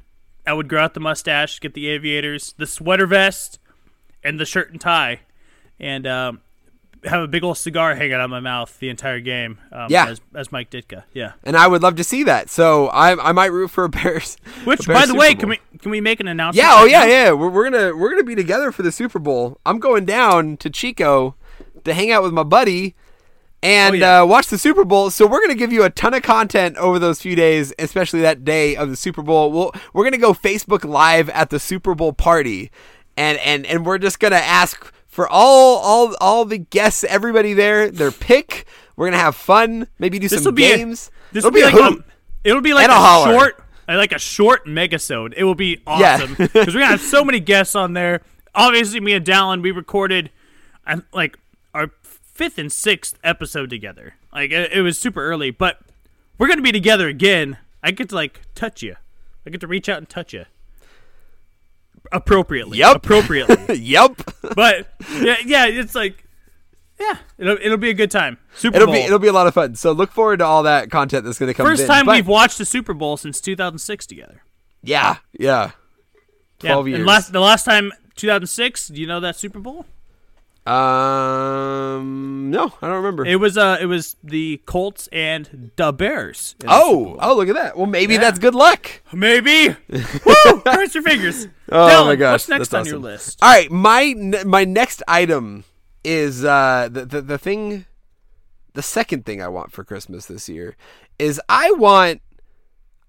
I 0.47 0.53
would 0.53 0.69
grow 0.69 0.85
out 0.85 0.93
the 0.95 1.01
mustache, 1.01 1.61
get 1.61 1.73
the 1.75 1.89
aviators, 1.89 2.55
the 2.59 2.67
sweater 2.67 3.07
vest, 3.07 3.59
and 4.23 4.39
the 4.39 4.45
shirt 4.45 4.71
and 4.71 4.79
tie, 4.81 5.21
and 5.81 6.07
um, 6.07 6.41
have 7.07 7.23
a 7.23 7.29
big 7.29 7.43
old 7.45 7.57
cigar 7.59 7.95
hanging 7.95 8.15
out 8.15 8.21
of 8.21 8.31
my 8.31 8.41
mouth 8.41 8.79
the 8.79 8.89
entire 8.89 9.21
game. 9.21 9.59
Um, 9.73 9.87
Yeah. 9.91 10.09
as, 10.09 10.21
as 10.35 10.53
Mike 10.53 10.71
Ditka. 10.71 11.05
Yeah. 11.13 11.33
And 11.45 11.57
I 11.57 11.67
would 11.67 11.83
love 11.83 11.97
to 11.97 12.05
see 12.05 12.23
that. 12.25 12.51
So 12.51 12.89
I, 12.89 13.31
I 13.31 13.33
might 13.33 13.53
root 13.53 13.69
for 13.71 13.85
a 13.85 13.89
Bears. 13.89 14.37
Which, 14.65 14.81
a 14.81 14.89
Bears 14.89 15.01
by 15.01 15.01
the 15.03 15.07
Super 15.09 15.19
way, 15.19 15.35
Bowl. 15.35 15.41
can 15.41 15.49
we 15.51 15.61
can 15.79 15.91
we 15.91 16.01
make 16.01 16.21
an 16.21 16.29
announcement? 16.29 16.65
Yeah, 16.67 16.75
oh 16.75 16.83
right 16.83 16.91
yeah, 16.91 17.01
now? 17.01 17.07
yeah. 17.07 17.33
We're, 17.33 17.49
we're 17.51 17.71
gonna 17.71 17.97
we're 17.97 18.11
gonna 18.11 18.25
be 18.25 18.35
together 18.35 18.73
for 18.73 18.83
the 18.83 18.93
Super 18.93 19.19
Bowl. 19.19 19.59
I'm 19.65 19.79
going 19.79 20.05
down 20.05 20.57
to 20.59 20.71
Chico 20.71 21.35
to 21.85 21.95
hang 21.95 22.11
out 22.11 22.23
with 22.23 22.33
my 22.33 22.43
buddy 22.43 22.95
and 23.63 23.95
Oh, 23.95 23.99
yeah. 23.99 24.21
uh, 24.23 24.27
watch 24.27 24.49
the 24.49 24.59
Super 24.59 24.85
Bowl. 24.85 25.11
So 25.11 25.27
we're 25.27 25.41
gonna 25.41 25.55
give 25.55 25.73
you 25.73 25.83
a 25.85 25.91
ton 25.91 26.15
of 26.15 26.23
content 26.23 26.77
over 26.77 26.99
those 26.99 27.21
few 27.21 27.35
days, 27.37 27.73
especially 27.79 28.21
that 28.23 28.45
day 28.45 28.77
of 28.77 28.91
the 28.91 28.97
Super 28.97 29.23
Bowl. 29.23 29.51
We'll, 29.53 29.73
we're 29.93 30.05
gonna 30.05 30.19
go 30.19 30.33
Facebook 30.35 30.85
Live 30.85 31.29
at 31.31 31.51
the 31.51 31.59
Super 31.61 31.95
Bowl 31.95 32.13
party, 32.13 32.71
and 33.17 33.39
and 33.39 33.65
and 33.67 33.87
we're 33.87 33.99
just 33.99 34.19
gonna 34.21 34.37
ask 34.37 34.93
for 35.17 35.27
all 35.27 35.79
all 35.79 36.15
all 36.21 36.45
the 36.45 36.59
guests, 36.59 37.03
everybody 37.05 37.55
there, 37.55 37.91
their 37.91 38.11
pick. 38.13 38.67
We're 38.97 39.07
gonna 39.07 39.17
have 39.23 39.35
fun. 39.35 39.89
Maybe 39.99 40.19
do 40.19 40.29
This 40.29 40.43
some 40.43 40.55
be 40.55 40.71
a- 40.71 40.77
games. 40.77 41.11
this 41.33 41.43
It'll 41.43 41.51
will 41.51 41.55
be, 41.59 41.65
like 41.65 41.75
hoot. 41.75 42.01
a, 42.01 42.49
it'll 42.49 42.61
be 42.61 42.75
like 42.75 42.89
a 42.89 42.93
holler. 42.95 43.33
short 43.35 43.63
like 43.89 44.13
a 44.13 44.19
short 44.19 44.67
megasode. 44.67 45.33
It 45.37 45.45
will 45.45 45.55
be 45.55 45.81
awesome 45.87 46.35
because 46.39 46.67
we're 46.75 46.81
gonna 46.81 46.87
have 46.87 47.01
so 47.01 47.25
many 47.25 47.41
guests 47.41 47.75
on 47.75 47.95
there. 47.95 48.21
Obviously, 48.55 49.01
me 49.01 49.15
and 49.15 49.25
Dallin, 49.25 49.63
we 49.63 49.71
recorded, 49.71 50.31
um, 50.87 51.03
like 51.15 51.39
our 51.73 51.91
fifth 52.03 52.59
and 52.59 52.71
sixth 52.71 53.19
episode 53.25 53.71
together. 53.71 54.15
Like 54.35 54.51
it, 54.51 54.71
it 54.73 54.83
was 54.83 54.99
super 54.99 55.25
early, 55.25 55.51
but 55.51 55.81
we're 56.37 56.49
gonna 56.49 56.61
be 56.63 56.73
together 56.73 57.09
again. 57.09 57.57
I 57.83 57.91
get 57.91 58.11
to 58.11 58.15
like 58.15 58.43
touch 58.55 58.83
you. 58.83 58.97
I 59.47 59.51
get 59.51 59.61
to 59.63 59.67
reach 59.67 59.89
out 59.89 59.97
and 59.99 60.09
touch 60.09 60.35
you 60.35 60.45
appropriately. 62.13 62.79
Yep. 62.79 62.97
appropriately. 62.97 63.77
yep. 63.79 64.13
but 64.55 64.87
yeah, 65.21 65.37
yeah, 65.45 65.67
it's 65.67 65.95
like 65.95 66.25
yeah, 66.99 67.19
it'll 67.39 67.59
it'll 67.61 67.77
be 67.79 67.91
a 67.91 67.95
good 67.95 68.11
time. 68.11 68.39
Super 68.55 68.77
It'll 68.77 68.87
Bowl. 68.87 68.95
be 68.95 69.01
it'll 69.03 69.19
be 69.19 69.29
a 69.29 69.33
lot 69.33 69.47
of 69.47 69.55
fun. 69.55 69.75
So 69.75 69.93
look 69.93 70.11
forward 70.13 70.39
to 70.39 70.45
all 70.47 70.63
that 70.63 70.91
content 70.91 71.25
that's 71.25 71.39
going 71.39 71.49
to 71.49 71.55
come. 71.55 71.67
First 71.67 71.83
in. 71.83 71.89
time 71.89 72.07
But- 72.07 72.17
we've 72.17 72.27
watched 72.27 72.59
the 72.59 72.65
Super 72.65 72.95
Bowl 72.95 73.17
since 73.17 73.41
2006 73.41 74.07
together. 74.07 74.43
Yeah, 74.83 75.17
yeah. 75.39 75.73
Yeah, 76.63 76.71
12 76.73 76.89
years. 76.89 76.99
And 77.01 77.07
last, 77.07 77.33
the 77.33 77.41
last 77.41 77.65
time, 77.65 77.93
2006. 78.15 78.89
Do 78.89 78.99
you 79.01 79.07
know 79.07 79.21
that 79.21 79.37
Super 79.37 79.59
Bowl? 79.59 79.85
Um, 80.67 82.51
no, 82.51 82.73
I 82.83 82.87
don't 82.89 82.97
remember. 82.97 83.25
It 83.25 83.37
was 83.37 83.57
uh, 83.57 83.79
it 83.81 83.87
was 83.87 84.17
the 84.23 84.61
Colts 84.67 85.09
and 85.13 85.71
the 85.77 85.93
Bears. 85.93 86.55
in 86.61 86.67
the 86.67 86.73
Super 86.75 86.85
oh, 86.85 87.17
oh, 87.21 87.37
look 87.37 87.49
at 87.49 87.55
that. 87.55 87.77
Well, 87.77 87.87
maybe 87.87 88.15
Yeah. 88.15 88.21
that's 88.21 88.39
good 88.39 88.55
luck. 88.55 88.91
maybe. 89.13 89.69
Woo! 89.89 90.61
Cross 90.61 90.95
your 90.95 91.03
fingers. 91.03 91.49
Oh 91.69 91.89
Dallin, 91.89 92.07
my 92.07 92.15
gosh, 92.15 92.33
What's 92.35 92.49
next 92.49 92.69
that's 92.69 92.87
on 92.87 92.93
your 92.93 93.01
list? 93.01 93.41
All 93.43 93.51
right, 93.51 93.69
my 93.73 94.15
my 94.47 94.65
next 94.65 95.03
item 95.09 95.65
is 96.05 96.45
uh 96.45 96.89
the, 96.89 97.05
the 97.05 97.21
the 97.23 97.39
thing 97.39 97.87
the 98.75 98.83
second 98.83 99.27
thing 99.27 99.43
I 99.43 99.49
want 99.49 99.73
for 99.73 99.83
Christmas 99.83 100.27
this 100.27 100.49
year 100.49 100.77
is 101.19 101.41
I 101.49 101.73
want 101.73 102.23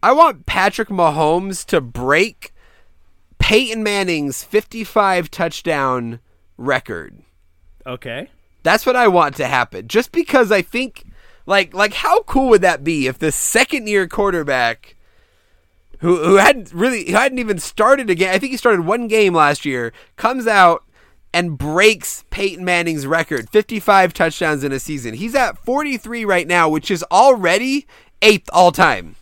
I 0.01 0.12
want 0.12 0.47
Patrick 0.47 0.89
Mahomes 0.89 1.64
to 1.68 1.80
break 1.80 2.51
Peyton 3.38 3.84
Manning's 3.84 4.43
55 4.43 5.30
touchdown 5.30 6.20
record. 6.58 7.22
Okay. 7.88 8.29
That's 8.63 8.85
what 8.85 8.95
I 8.95 9.07
want 9.07 9.35
to 9.38 9.47
happen. 9.47 9.88
Just 9.88 10.11
because 10.11 10.51
I 10.51 10.61
think 10.61 11.05
like 11.45 11.73
like 11.73 11.93
how 11.93 12.23
cool 12.23 12.49
would 12.49 12.61
that 12.61 12.83
be 12.83 13.07
if 13.07 13.17
the 13.17 13.31
second 13.31 13.88
year 13.88 14.07
quarterback 14.07 14.95
who 15.99 16.17
who 16.17 16.35
hadn't 16.35 16.73
really 16.73 17.05
who 17.05 17.13
hadn't 17.13 17.39
even 17.39 17.59
started 17.59 18.09
again 18.09 18.33
I 18.33 18.39
think 18.39 18.51
he 18.51 18.57
started 18.57 18.85
one 18.85 19.07
game 19.07 19.33
last 19.33 19.65
year 19.65 19.93
comes 20.17 20.45
out 20.45 20.83
and 21.33 21.57
breaks 21.57 22.25
Peyton 22.29 22.65
Manning's 22.65 23.05
record 23.05 23.49
55 23.49 24.13
touchdowns 24.13 24.63
in 24.63 24.71
a 24.71 24.79
season. 24.79 25.13
He's 25.13 25.35
at 25.35 25.57
43 25.57 26.25
right 26.25 26.47
now, 26.47 26.67
which 26.67 26.89
is 26.89 27.03
already 27.11 27.85
eighth 28.21 28.49
all 28.51 28.71
time. 28.71 29.16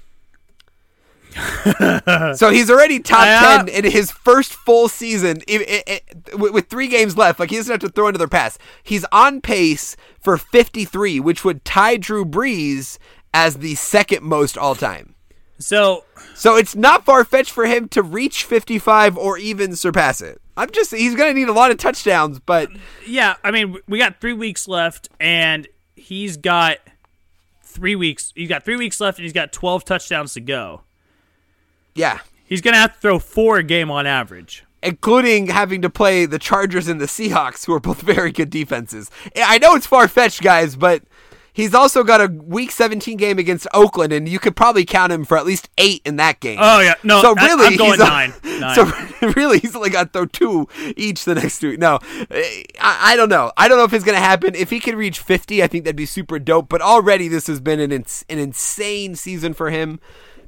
So 2.38 2.50
he's 2.50 2.70
already 2.70 3.00
top 3.00 3.26
Yeah. 3.26 3.42
Uh, 3.60 3.64
10 3.66 3.68
in 3.86 3.92
his 3.92 4.12
first 4.12 4.54
full 4.54 4.88
season 4.88 5.42
i- 5.50 5.84
i- 5.88 6.02
i- 6.32 6.36
with 6.36 6.68
three 6.70 6.88
games 6.88 7.18
left. 7.18 7.40
Like 7.40 7.50
he 7.50 7.58
doesn't 7.58 7.72
have 7.72 7.80
to 7.82 7.90
throw 7.90 8.08
another 8.08 8.28
pass. 8.28 8.58
He's 8.84 9.06
on 9.12 9.42
pace 9.42 9.96
for 10.22 10.38
53, 10.38 11.20
which 11.20 11.44
would 11.44 11.66
tie 11.66 11.98
Drew 11.98 12.26
Brees 12.26 12.98
as 13.34 13.56
the 13.58 13.76
second 13.76 14.24
most 14.24 14.58
all 14.58 14.76
time. 14.76 15.16
So 15.60 16.04
So 16.34 16.56
it's 16.58 16.76
not 16.76 17.06
far 17.06 17.24
fetched 17.24 17.52
for 17.52 17.66
him 17.66 17.88
to 17.90 18.02
reach 18.02 18.44
55 18.44 19.18
or 19.18 19.38
even 19.38 19.76
surpass 19.76 20.22
it. 20.22 20.42
I'm 20.58 20.70
just, 20.72 20.92
he's 20.94 21.16
going 21.16 21.34
to 21.34 21.40
need 21.40 21.50
a 21.50 21.54
lot 21.54 21.72
of 21.72 21.78
touchdowns, 21.78 22.40
but 22.40 22.70
yeah, 23.06 23.36
I 23.44 23.52
mean, 23.52 23.78
we 23.90 23.98
got 24.00 24.22
three 24.22 24.32
weeks 24.34 24.70
left, 24.70 25.10
and 25.20 25.68
he's 25.98 26.38
got 26.38 26.78
three 27.62 27.96
weeks. 27.96 28.32
He's 28.36 28.48
got 28.48 28.64
three 28.64 28.78
weeks 28.78 29.02
left, 29.02 29.18
and 29.18 29.24
he's 29.24 29.34
got 29.34 29.52
twelve 29.52 29.84
touchdowns 29.84 30.34
to 30.36 30.40
go. 30.42 30.82
Yeah. 31.96 32.20
He's 32.46 32.62
gonna 32.62 32.78
have 32.78 32.93
to 32.93 33.00
throw 33.00 33.20
four 33.20 33.58
a 33.58 33.64
game 33.64 33.89
on 33.89 34.06
average. 34.06 34.64
Including 34.84 35.48
having 35.48 35.82
to 35.82 35.89
play 35.89 36.28
the 36.28 36.38
Chargers 36.38 36.88
and 36.88 37.02
the 37.02 37.08
Seahawks, 37.08 37.66
who 37.66 37.74
are 37.74 37.80
both 37.80 38.02
very 38.04 38.32
good 38.32 38.52
defenses. 38.52 39.10
I 39.36 39.58
know 39.58 39.74
it's 39.74 39.88
far 39.88 40.08
fetched, 40.08 40.43
guys, 40.43 40.76
but 40.76 41.02
he's 41.54 41.74
also 41.74 42.04
got 42.04 42.22
a 42.22 42.28
Week 42.28 42.70
17 42.70 43.18
game 43.18 43.39
against 43.39 43.66
Oakland, 43.74 44.14
and 44.14 44.30
you 44.30 44.38
could 44.38 44.56
probably 44.56 44.86
count 44.86 45.12
him 45.12 45.26
for 45.26 45.39
at 45.39 45.46
least 45.48 45.70
eight 45.80 46.04
in 46.06 46.18
that 46.18 46.39
game. 46.39 46.60
Oh 46.62 46.82
yeah, 46.82 46.93
no. 47.02 47.20
so 47.24 47.34
really, 47.34 47.66
I'm 47.66 47.78
going 47.78 47.91
he's 47.93 48.00
a- 48.00 48.04
nine. 48.04 48.34
Nine. 48.60 48.76
So 48.76 49.28
really, 49.36 49.58
he's 49.60 49.76
only 49.76 49.89
got 49.89 50.14
to 50.14 50.20
throw 50.20 50.26
two 50.28 50.68
each 50.96 51.26
the 51.26 51.34
next 51.36 51.60
two. 51.60 51.78
No, 51.78 51.98
I, 52.30 52.58
I 52.80 53.16
don't 53.16 53.30
know. 53.30 53.52
I 53.58 53.68
don't 53.68 53.78
know 53.80 53.84
if 53.86 53.93
it's 53.93 54.06
going 54.06 54.16
to 54.18 54.24
happen. 54.24 54.54
If 54.56 54.70
he 54.70 54.80
could 54.80 54.96
reach 54.96 55.20
50, 55.20 55.64
I 55.64 55.68
think 55.68 55.84
that'd 55.84 55.96
be 55.96 56.06
super 56.06 56.38
dope. 56.39 56.70
But 56.70 56.82
already, 56.82 57.28
this 57.28 57.48
has 57.48 57.60
been 57.60 57.80
an 57.80 57.91
ins- 57.91 58.24
an 58.30 58.38
insane 58.38 59.16
season 59.16 59.54
for 59.54 59.72
him. 59.72 60.00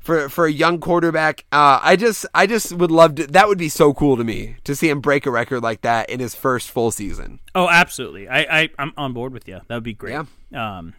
For, 0.08 0.30
for 0.30 0.46
a 0.46 0.52
young 0.52 0.80
quarterback, 0.80 1.44
uh, 1.52 1.80
I 1.84 1.98
just 1.98 2.26
I 2.34 2.48
just 2.48 2.72
would 2.72 2.92
love 2.92 3.16
to. 3.16 3.28
That 3.28 3.50
would 3.50 3.58
be 3.58 3.68
so 3.68 3.94
cool 3.94 4.16
to 4.16 4.24
me 4.24 4.56
to 4.64 4.74
see 4.74 4.88
him 4.90 5.02
break 5.02 5.26
a 5.26 5.32
record 5.32 5.62
like 5.62 5.82
that 5.82 6.10
in 6.10 6.22
his 6.22 6.34
first 6.34 6.72
full 6.72 6.92
season. 6.92 7.42
oh, 7.54 7.68
absolutely. 7.70 8.30
I, 8.30 8.62
I 8.62 8.70
I'm 8.80 8.94
on 8.96 9.12
board 9.12 9.34
with 9.34 9.50
you. 9.50 9.60
That 9.68 9.76
would 9.76 9.84
be 9.84 9.94
great. 9.94 10.18
Um, 10.54 10.94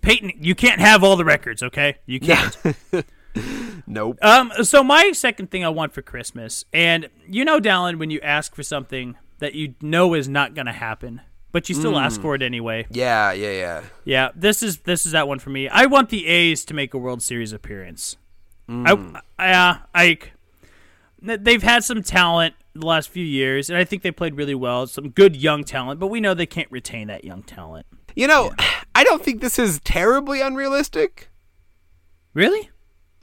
Peyton, 0.00 0.32
you 0.40 0.54
can't 0.54 0.80
have 0.80 1.04
all 1.04 1.16
the 1.16 1.24
records, 1.26 1.62
okay? 1.62 1.98
You 2.06 2.18
can't. 2.18 2.56
Nope. 3.86 4.18
Um, 4.22 4.50
so 4.62 4.82
my 4.82 5.12
second 5.12 5.50
thing 5.50 5.62
I 5.62 5.68
want 5.68 5.92
for 5.92 6.00
Christmas, 6.00 6.64
and 6.72 7.08
you 7.28 7.44
know, 7.44 7.60
Dallin, 7.60 7.98
when 7.98 8.08
you 8.10 8.18
ask 8.22 8.54
for 8.54 8.62
something 8.62 9.16
that 9.38 9.54
you 9.54 9.74
know 9.82 10.14
is 10.14 10.28
not 10.28 10.54
going 10.54 10.64
to 10.66 10.72
happen, 10.72 11.20
but 11.52 11.68
you 11.68 11.74
still 11.74 11.92
Mm. 11.92 12.00
ask 12.02 12.20
for 12.20 12.34
it 12.34 12.40
anyway. 12.42 12.86
Yeah, 12.90 13.32
yeah, 13.32 13.50
yeah. 13.52 13.82
Yeah, 14.06 14.30
this 14.34 14.62
is 14.62 14.78
this 14.78 15.04
is 15.04 15.12
that 15.12 15.28
one 15.28 15.38
for 15.38 15.50
me. 15.50 15.68
I 15.68 15.84
want 15.84 16.08
the 16.08 16.26
A's 16.26 16.64
to 16.64 16.74
make 16.74 16.94
a 16.94 16.98
World 16.98 17.20
Series 17.22 17.52
appearance. 17.52 18.16
Mm. 18.68 19.20
I, 19.38 19.78
I, 19.94 20.18
I, 21.22 21.36
they've 21.36 21.62
had 21.62 21.84
some 21.84 22.02
talent 22.02 22.54
the 22.74 22.86
last 22.86 23.08
few 23.08 23.24
years, 23.24 23.70
and 23.70 23.78
I 23.78 23.84
think 23.84 24.02
they 24.02 24.10
played 24.10 24.36
really 24.36 24.54
well. 24.54 24.86
Some 24.86 25.10
good 25.10 25.36
young 25.36 25.64
talent, 25.64 26.00
but 26.00 26.08
we 26.08 26.20
know 26.20 26.34
they 26.34 26.46
can't 26.46 26.70
retain 26.70 27.08
that 27.08 27.24
young 27.24 27.42
talent. 27.42 27.86
You 28.14 28.26
know, 28.26 28.52
I 28.94 29.04
don't 29.04 29.22
think 29.22 29.40
this 29.40 29.58
is 29.58 29.80
terribly 29.80 30.40
unrealistic. 30.40 31.30
Really? 32.34 32.70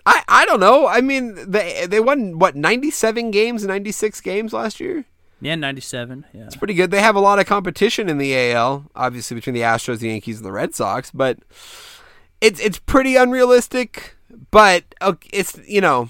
I, 0.06 0.24
I 0.28 0.46
don't 0.46 0.60
know. 0.60 0.88
I 0.88 1.02
mean, 1.02 1.50
they 1.50 1.86
they 1.88 2.00
won 2.00 2.38
what 2.40 2.56
ninety 2.56 2.92
seven 2.92 3.32
games, 3.32 3.66
ninety 3.66 3.92
six 3.92 4.20
games 4.22 4.52
last 4.52 4.80
year. 4.80 5.06
Yeah, 5.40 5.56
ninety-seven. 5.56 6.26
Yeah. 6.34 6.46
It's 6.46 6.56
pretty 6.56 6.74
good. 6.74 6.92
They 6.92 7.02
have 7.02 7.16
a 7.16 7.22
lot 7.22 7.40
of 7.40 7.46
competition 7.46 8.10
in 8.10 8.18
the 8.18 8.52
AL, 8.52 8.86
obviously 8.96 9.36
between 9.36 9.54
the 9.54 9.62
Astros, 9.62 10.00
the 10.00 10.08
Yankees, 10.08 10.38
and 10.38 10.46
the 10.46 10.52
Red 10.52 10.74
Sox. 10.74 11.12
But 11.12 11.40
it's 12.42 12.60
it's 12.60 12.80
pretty 12.80 13.16
unrealistic. 13.16 14.16
But 14.54 14.84
uh, 15.02 15.14
it's 15.34 15.60
you 15.68 15.82
know, 15.82 16.10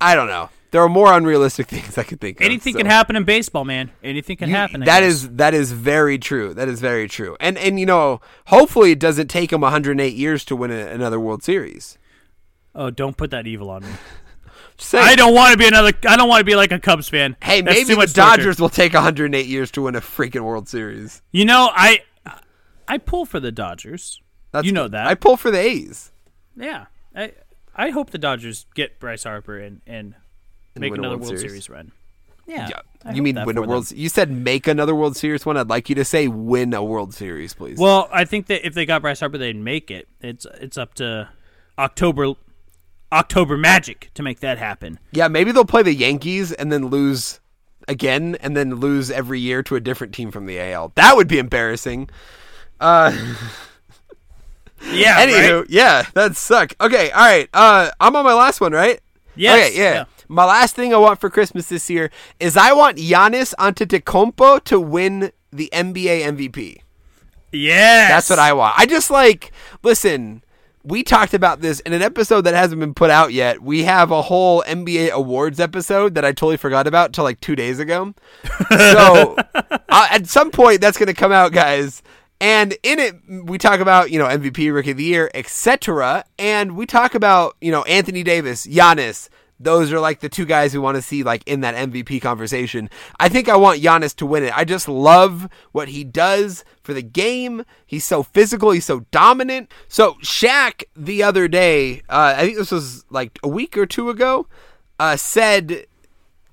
I 0.00 0.14
don't 0.14 0.26
know. 0.28 0.50
There 0.72 0.80
are 0.82 0.88
more 0.88 1.12
unrealistic 1.12 1.66
things 1.74 1.96
I 1.98 2.02
could 2.04 2.20
think 2.20 2.40
of. 2.40 2.44
Anything 2.44 2.74
so. 2.74 2.78
can 2.80 2.86
happen 2.86 3.16
in 3.16 3.24
baseball, 3.24 3.64
man. 3.64 3.90
Anything 4.04 4.36
can 4.36 4.50
You- 4.50 4.54
happen. 4.56 4.82
I 4.82 4.86
That 4.86 5.00
guess. 5.00 5.10
is 5.12 5.28
that 5.36 5.54
is 5.54 5.72
very 5.72 6.18
true. 6.18 6.52
That 6.54 6.68
is 6.68 6.80
very 6.80 7.08
true. 7.08 7.36
And 7.40 7.56
and 7.56 7.80
you 7.80 7.86
know, 7.86 8.20
hopefully 8.46 8.90
it 8.92 8.98
doesn't 9.00 9.28
take 9.28 9.50
them 9.50 9.62
108 9.62 10.14
years 10.14 10.44
to 10.44 10.54
win 10.56 10.70
a, 10.70 10.74
another 10.86 11.18
World 11.18 11.42
Series. 11.42 11.96
Oh, 12.74 12.90
don't 12.90 13.16
put 13.16 13.30
that 13.32 13.46
evil 13.46 13.70
on 13.70 13.82
me. 13.82 13.88
Saying. 14.78 15.04
I 15.06 15.14
don't 15.14 15.34
want 15.34 15.52
to 15.52 15.58
be 15.58 15.66
another. 15.66 15.92
I 16.08 16.16
don't 16.16 16.28
want 16.28 16.40
to 16.40 16.44
be 16.44 16.54
like 16.54 16.72
a 16.72 16.78
Cubs 16.78 17.08
fan. 17.08 17.36
Hey, 17.42 17.60
That's 17.60 17.74
maybe 17.76 17.88
the 17.92 17.96
much 17.96 18.14
torture. 18.14 18.36
Dodgers 18.38 18.58
will 18.60 18.70
take 18.70 18.94
108 18.94 19.44
years 19.46 19.70
to 19.72 19.82
win 19.82 19.94
a 19.94 20.00
freaking 20.00 20.40
World 20.40 20.68
Series. 20.70 21.20
You 21.32 21.44
know, 21.44 21.68
I 21.74 22.00
I 22.88 22.96
pull 22.98 23.26
for 23.26 23.40
the 23.40 23.52
Dodgers. 23.52 24.22
That's 24.52 24.64
You 24.66 24.72
know 24.72 24.84
good. 24.84 24.92
that. 24.92 25.06
I 25.06 25.14
pull 25.16 25.36
for 25.36 25.50
the 25.50 25.58
A's. 25.58 26.12
Yeah, 26.56 26.86
I 27.14 27.32
I 27.74 27.90
hope 27.90 28.10
the 28.10 28.18
Dodgers 28.18 28.66
get 28.74 28.98
Bryce 29.00 29.24
Harper 29.24 29.58
and 29.58 29.80
and 29.86 30.14
make 30.76 30.92
win 30.92 31.00
another 31.00 31.16
World 31.16 31.30
World, 31.30 31.38
Series. 31.38 31.64
Series. 31.64 31.70
run. 31.70 31.92
Yeah, 32.46 32.68
Yeah. 32.68 33.12
You 33.12 33.22
mean 33.22 33.36
that 33.36 33.46
win 33.46 33.56
a 33.56 33.62
World? 33.62 33.86
them. 33.86 33.98
You 33.98 34.08
said 34.08 34.30
make 34.30 34.66
another 34.66 34.94
World 34.94 35.16
Series 35.16 35.46
one. 35.46 35.56
I'd 35.56 35.68
like 35.68 35.88
you 35.88 35.94
to 35.94 36.04
say 36.04 36.26
win 36.28 36.74
a 36.74 36.82
World 36.82 37.14
Series, 37.14 37.54
please. 37.54 37.78
Well, 37.78 38.08
I 38.12 38.24
think 38.24 38.46
that 38.46 38.66
if 38.66 38.74
they 38.74 38.86
got 38.86 39.02
Bryce 39.02 39.20
Harper, 39.20 39.38
they'd 39.38 39.56
make 39.56 39.90
it. 39.90 40.08
It's 40.20 40.46
it's 40.60 40.76
up 40.76 40.94
to 40.94 41.28
October 41.78 42.34
October 43.12 43.56
Magic 43.56 44.10
to 44.14 44.22
make 44.22 44.40
that 44.40 44.58
happen. 44.58 44.98
yeah, 45.12 45.28
maybe 45.28 45.52
they'll 45.52 45.64
play 45.64 45.82
the 45.82 45.94
Yankees 45.94 46.52
and 46.52 46.70
then 46.72 46.88
lose 46.88 47.40
again, 47.88 48.36
and 48.40 48.56
then 48.56 48.74
lose 48.76 49.10
every 49.10 49.40
year 49.40 49.62
to 49.64 49.76
a 49.76 49.80
different 49.80 50.12
team 50.14 50.30
from 50.30 50.46
the 50.46 50.60
AL. 50.60 50.92
That 50.96 51.16
would 51.16 51.26
be 51.28 51.38
embarrassing. 51.38 52.08
Uh, 52.78 53.16
Yeah. 54.92 55.24
Anywho, 55.26 55.60
right? 55.60 55.70
yeah, 55.70 56.04
that'd 56.14 56.36
suck. 56.36 56.74
Okay, 56.80 57.10
all 57.10 57.20
right. 57.26 57.48
Uh, 57.52 57.90
I'm 58.00 58.16
on 58.16 58.24
my 58.24 58.34
last 58.34 58.60
one, 58.60 58.72
right? 58.72 59.00
Yes, 59.36 59.68
Okay, 59.70 59.78
yeah. 59.78 59.94
yeah. 59.94 60.04
My 60.28 60.44
last 60.44 60.76
thing 60.76 60.94
I 60.94 60.96
want 60.96 61.20
for 61.20 61.28
Christmas 61.28 61.68
this 61.68 61.90
year 61.90 62.10
is 62.38 62.56
I 62.56 62.72
want 62.72 62.98
Giannis 62.98 63.52
Antetokounmpo 63.58 64.62
to 64.64 64.80
win 64.80 65.32
the 65.52 65.68
NBA 65.72 66.22
MVP. 66.22 66.78
Yeah. 67.52 68.08
That's 68.08 68.30
what 68.30 68.38
I 68.38 68.52
want. 68.52 68.74
I 68.78 68.86
just 68.86 69.10
like 69.10 69.52
listen. 69.82 70.44
We 70.82 71.02
talked 71.02 71.34
about 71.34 71.60
this 71.60 71.80
in 71.80 71.92
an 71.92 72.00
episode 72.00 72.42
that 72.42 72.54
hasn't 72.54 72.80
been 72.80 72.94
put 72.94 73.10
out 73.10 73.34
yet. 73.34 73.60
We 73.60 73.82
have 73.84 74.10
a 74.10 74.22
whole 74.22 74.62
NBA 74.62 75.10
awards 75.10 75.60
episode 75.60 76.14
that 76.14 76.24
I 76.24 76.30
totally 76.32 76.56
forgot 76.56 76.86
about 76.86 77.12
till 77.12 77.22
like 77.22 77.38
two 77.40 77.54
days 77.54 77.78
ago. 77.78 78.14
So 78.70 79.36
uh, 79.54 80.08
at 80.10 80.26
some 80.26 80.50
point 80.50 80.80
that's 80.80 80.96
going 80.96 81.08
to 81.08 81.12
come 81.14 81.32
out, 81.32 81.52
guys. 81.52 82.02
And 82.40 82.72
in 82.82 82.98
it, 82.98 83.16
we 83.28 83.58
talk 83.58 83.80
about 83.80 84.10
you 84.10 84.18
know 84.18 84.26
MVP, 84.26 84.72
Rookie 84.72 84.92
of 84.92 84.96
the 84.96 85.04
Year, 85.04 85.30
etc. 85.34 86.24
And 86.38 86.76
we 86.76 86.86
talk 86.86 87.14
about 87.14 87.56
you 87.60 87.70
know 87.70 87.82
Anthony 87.82 88.22
Davis, 88.22 88.66
Giannis. 88.66 89.28
Those 89.62 89.92
are 89.92 90.00
like 90.00 90.20
the 90.20 90.30
two 90.30 90.46
guys 90.46 90.72
we 90.72 90.80
want 90.80 90.96
to 90.96 91.02
see 91.02 91.22
like 91.22 91.42
in 91.46 91.60
that 91.60 91.74
MVP 91.74 92.22
conversation. 92.22 92.88
I 93.18 93.28
think 93.28 93.46
I 93.46 93.56
want 93.56 93.82
Giannis 93.82 94.16
to 94.16 94.26
win 94.26 94.42
it. 94.42 94.56
I 94.56 94.64
just 94.64 94.88
love 94.88 95.50
what 95.72 95.88
he 95.88 96.02
does 96.02 96.64
for 96.82 96.94
the 96.94 97.02
game. 97.02 97.66
He's 97.86 98.04
so 98.04 98.22
physical. 98.22 98.70
He's 98.70 98.86
so 98.86 99.00
dominant. 99.10 99.70
So 99.86 100.14
Shaq 100.22 100.84
the 100.96 101.22
other 101.22 101.46
day, 101.46 101.98
uh, 102.08 102.34
I 102.38 102.46
think 102.46 102.56
this 102.56 102.70
was 102.70 103.04
like 103.10 103.38
a 103.42 103.48
week 103.48 103.76
or 103.76 103.84
two 103.84 104.08
ago, 104.08 104.46
uh, 104.98 105.18
said 105.18 105.84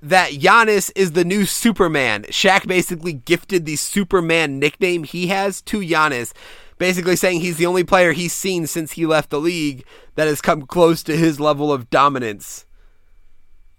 that 0.01 0.31
Giannis 0.31 0.91
is 0.95 1.13
the 1.13 1.25
new 1.25 1.45
Superman. 1.45 2.23
Shaq 2.29 2.67
basically 2.67 3.13
gifted 3.13 3.65
the 3.65 3.75
Superman 3.75 4.59
nickname 4.59 5.03
he 5.03 5.27
has 5.27 5.61
to 5.63 5.79
Giannis, 5.79 6.33
basically 6.77 7.15
saying 7.15 7.41
he's 7.41 7.57
the 7.57 7.65
only 7.65 7.83
player 7.83 8.11
he's 8.13 8.33
seen 8.33 8.67
since 8.67 8.93
he 8.93 9.05
left 9.05 9.29
the 9.29 9.39
league 9.39 9.83
that 10.15 10.27
has 10.27 10.41
come 10.41 10.63
close 10.63 11.01
to 11.03 11.17
his 11.17 11.39
level 11.39 11.71
of 11.73 11.89
dominance. 11.89 12.65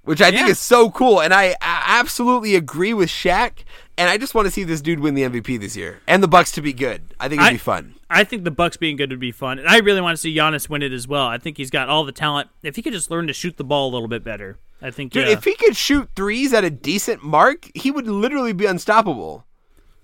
Which 0.03 0.23
I 0.23 0.31
think 0.31 0.49
is 0.49 0.59
so 0.59 0.91
cool, 0.91 1.21
and 1.21 1.35
I, 1.35 1.49
I 1.61 1.99
absolutely 2.01 2.55
agree 2.55 2.95
with 2.95 3.11
Shaq. 3.11 3.65
And 3.99 4.09
I 4.09 4.17
just 4.17 4.35
want 4.35 4.47
to 4.47 4.51
see 4.51 4.65
this 4.65 4.81
dude 4.81 5.01
win 5.01 5.15
the 5.15 5.23
MVP 5.25 5.61
this 5.61 5.77
year, 5.77 6.01
and 6.07 6.23
the 6.23 6.29
Bucks 6.29 6.51
to 6.53 6.63
be 6.63 6.73
good. 6.73 7.03
I 7.21 7.29
think 7.29 7.41
it'd 7.43 7.51
I- 7.51 7.55
be 7.55 7.59
fun. 7.59 7.95
I 8.11 8.25
think 8.25 8.45
the 8.45 8.51
Bucks 8.51 8.77
being 8.77 8.97
good 8.97 9.11
would 9.11 9.21
be 9.21 9.33
fun, 9.33 9.59
and 9.59 9.69
I 9.69 9.79
really 9.79 10.01
want 10.01 10.17
to 10.17 10.21
see 10.21 10.35
Giannis 10.35 10.69
win 10.69 10.83
it 10.83 10.93
as 10.93 11.07
well. 11.07 11.27
I 11.27 11.39
think 11.39 11.57
he's 11.59 11.71
got 11.71 11.89
all 11.89 12.05
the 12.05 12.13
talent. 12.13 12.49
If 12.63 12.77
he 12.77 12.83
could 12.83 12.93
just 12.95 13.11
learn 13.11 13.27
to 13.27 13.33
shoot 13.33 13.57
the 13.57 13.65
ball 13.65 13.91
a 13.91 13.93
little 13.93 14.09
bit 14.09 14.25
better, 14.25 14.59
I 14.81 14.91
think 14.91 15.13
Dude, 15.13 15.27
yeah, 15.27 15.35
if 15.35 15.45
he 15.45 15.55
could 15.55 15.77
shoot 15.77 16.09
threes 16.17 16.53
at 16.55 16.65
a 16.65 16.71
decent 16.71 17.23
mark, 17.23 17.71
he 17.75 17.91
would 17.91 18.07
literally 18.07 18.53
be 18.53 18.65
unstoppable. 18.67 19.45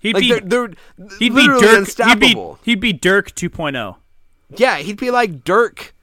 he'd 0.01 0.15
Like 0.15 0.23
be 0.23 0.29
they're, 0.41 0.41
they're 0.41 1.09
he'd 1.19 1.35
be 1.35 1.47
Dirk. 1.47 1.89
He'd 1.97 2.21
be 2.21 2.55
he'd 2.65 2.81
be 2.81 2.93
Dirk 2.93 3.31
oh. 3.31 3.49
2.0. 3.49 3.97
Yeah, 4.57 4.77
he'd 4.79 4.99
be 4.99 5.11
like 5.11 5.45
Dirk 5.45 5.95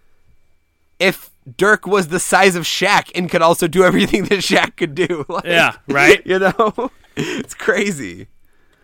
if 0.99 1.31
Dirk 1.57 1.87
was 1.87 2.09
the 2.09 2.19
size 2.19 2.55
of 2.55 2.63
Shaq 2.63 3.11
and 3.15 3.29
could 3.29 3.41
also 3.41 3.67
do 3.67 3.83
everything 3.89 4.25
that 4.25 4.39
Shaq 4.39 4.77
could 4.77 4.95
do. 4.95 5.25
Like, 5.29 5.45
Yeah, 5.45 5.75
right? 5.87 6.21
You 6.25 6.39
know? 6.39 6.91
It's 7.15 7.53
crazy. 7.53 8.27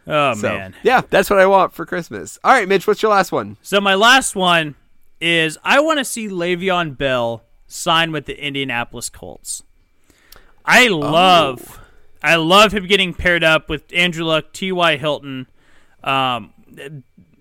Oh 0.07 0.33
So, 0.35 0.49
man. 0.49 0.75
yeah, 0.83 1.01
that's 1.09 1.29
what 1.29 1.39
I 1.39 1.45
want 1.45 1.73
for 1.73 1.85
Christmas. 1.85 2.39
All 2.43 2.51
right, 2.53 2.67
Mitch, 2.67 2.87
what's 2.87 3.01
your 3.01 3.11
last 3.11 3.31
one? 3.31 3.57
So 3.61 3.81
my 3.81 3.95
last 3.95 4.35
one 4.35 4.75
is 5.19 5.57
I 5.63 5.79
want 5.81 5.99
to 5.99 6.05
see 6.05 6.27
Le'Veon 6.29 6.97
Bell 6.97 7.43
sign 7.67 8.11
with 8.11 8.25
the 8.25 8.41
Indianapolis 8.41 9.09
Colts. 9.09 9.63
I 10.65 10.87
love, 10.87 11.79
I 12.21 12.35
love 12.35 12.73
him 12.73 12.87
getting 12.87 13.13
paired 13.13 13.43
up 13.43 13.69
with 13.69 13.83
Andrew 13.93 14.25
Luck, 14.25 14.51
T.Y. 14.53 14.97
Hilton, 14.97 15.47
um, 16.03 16.53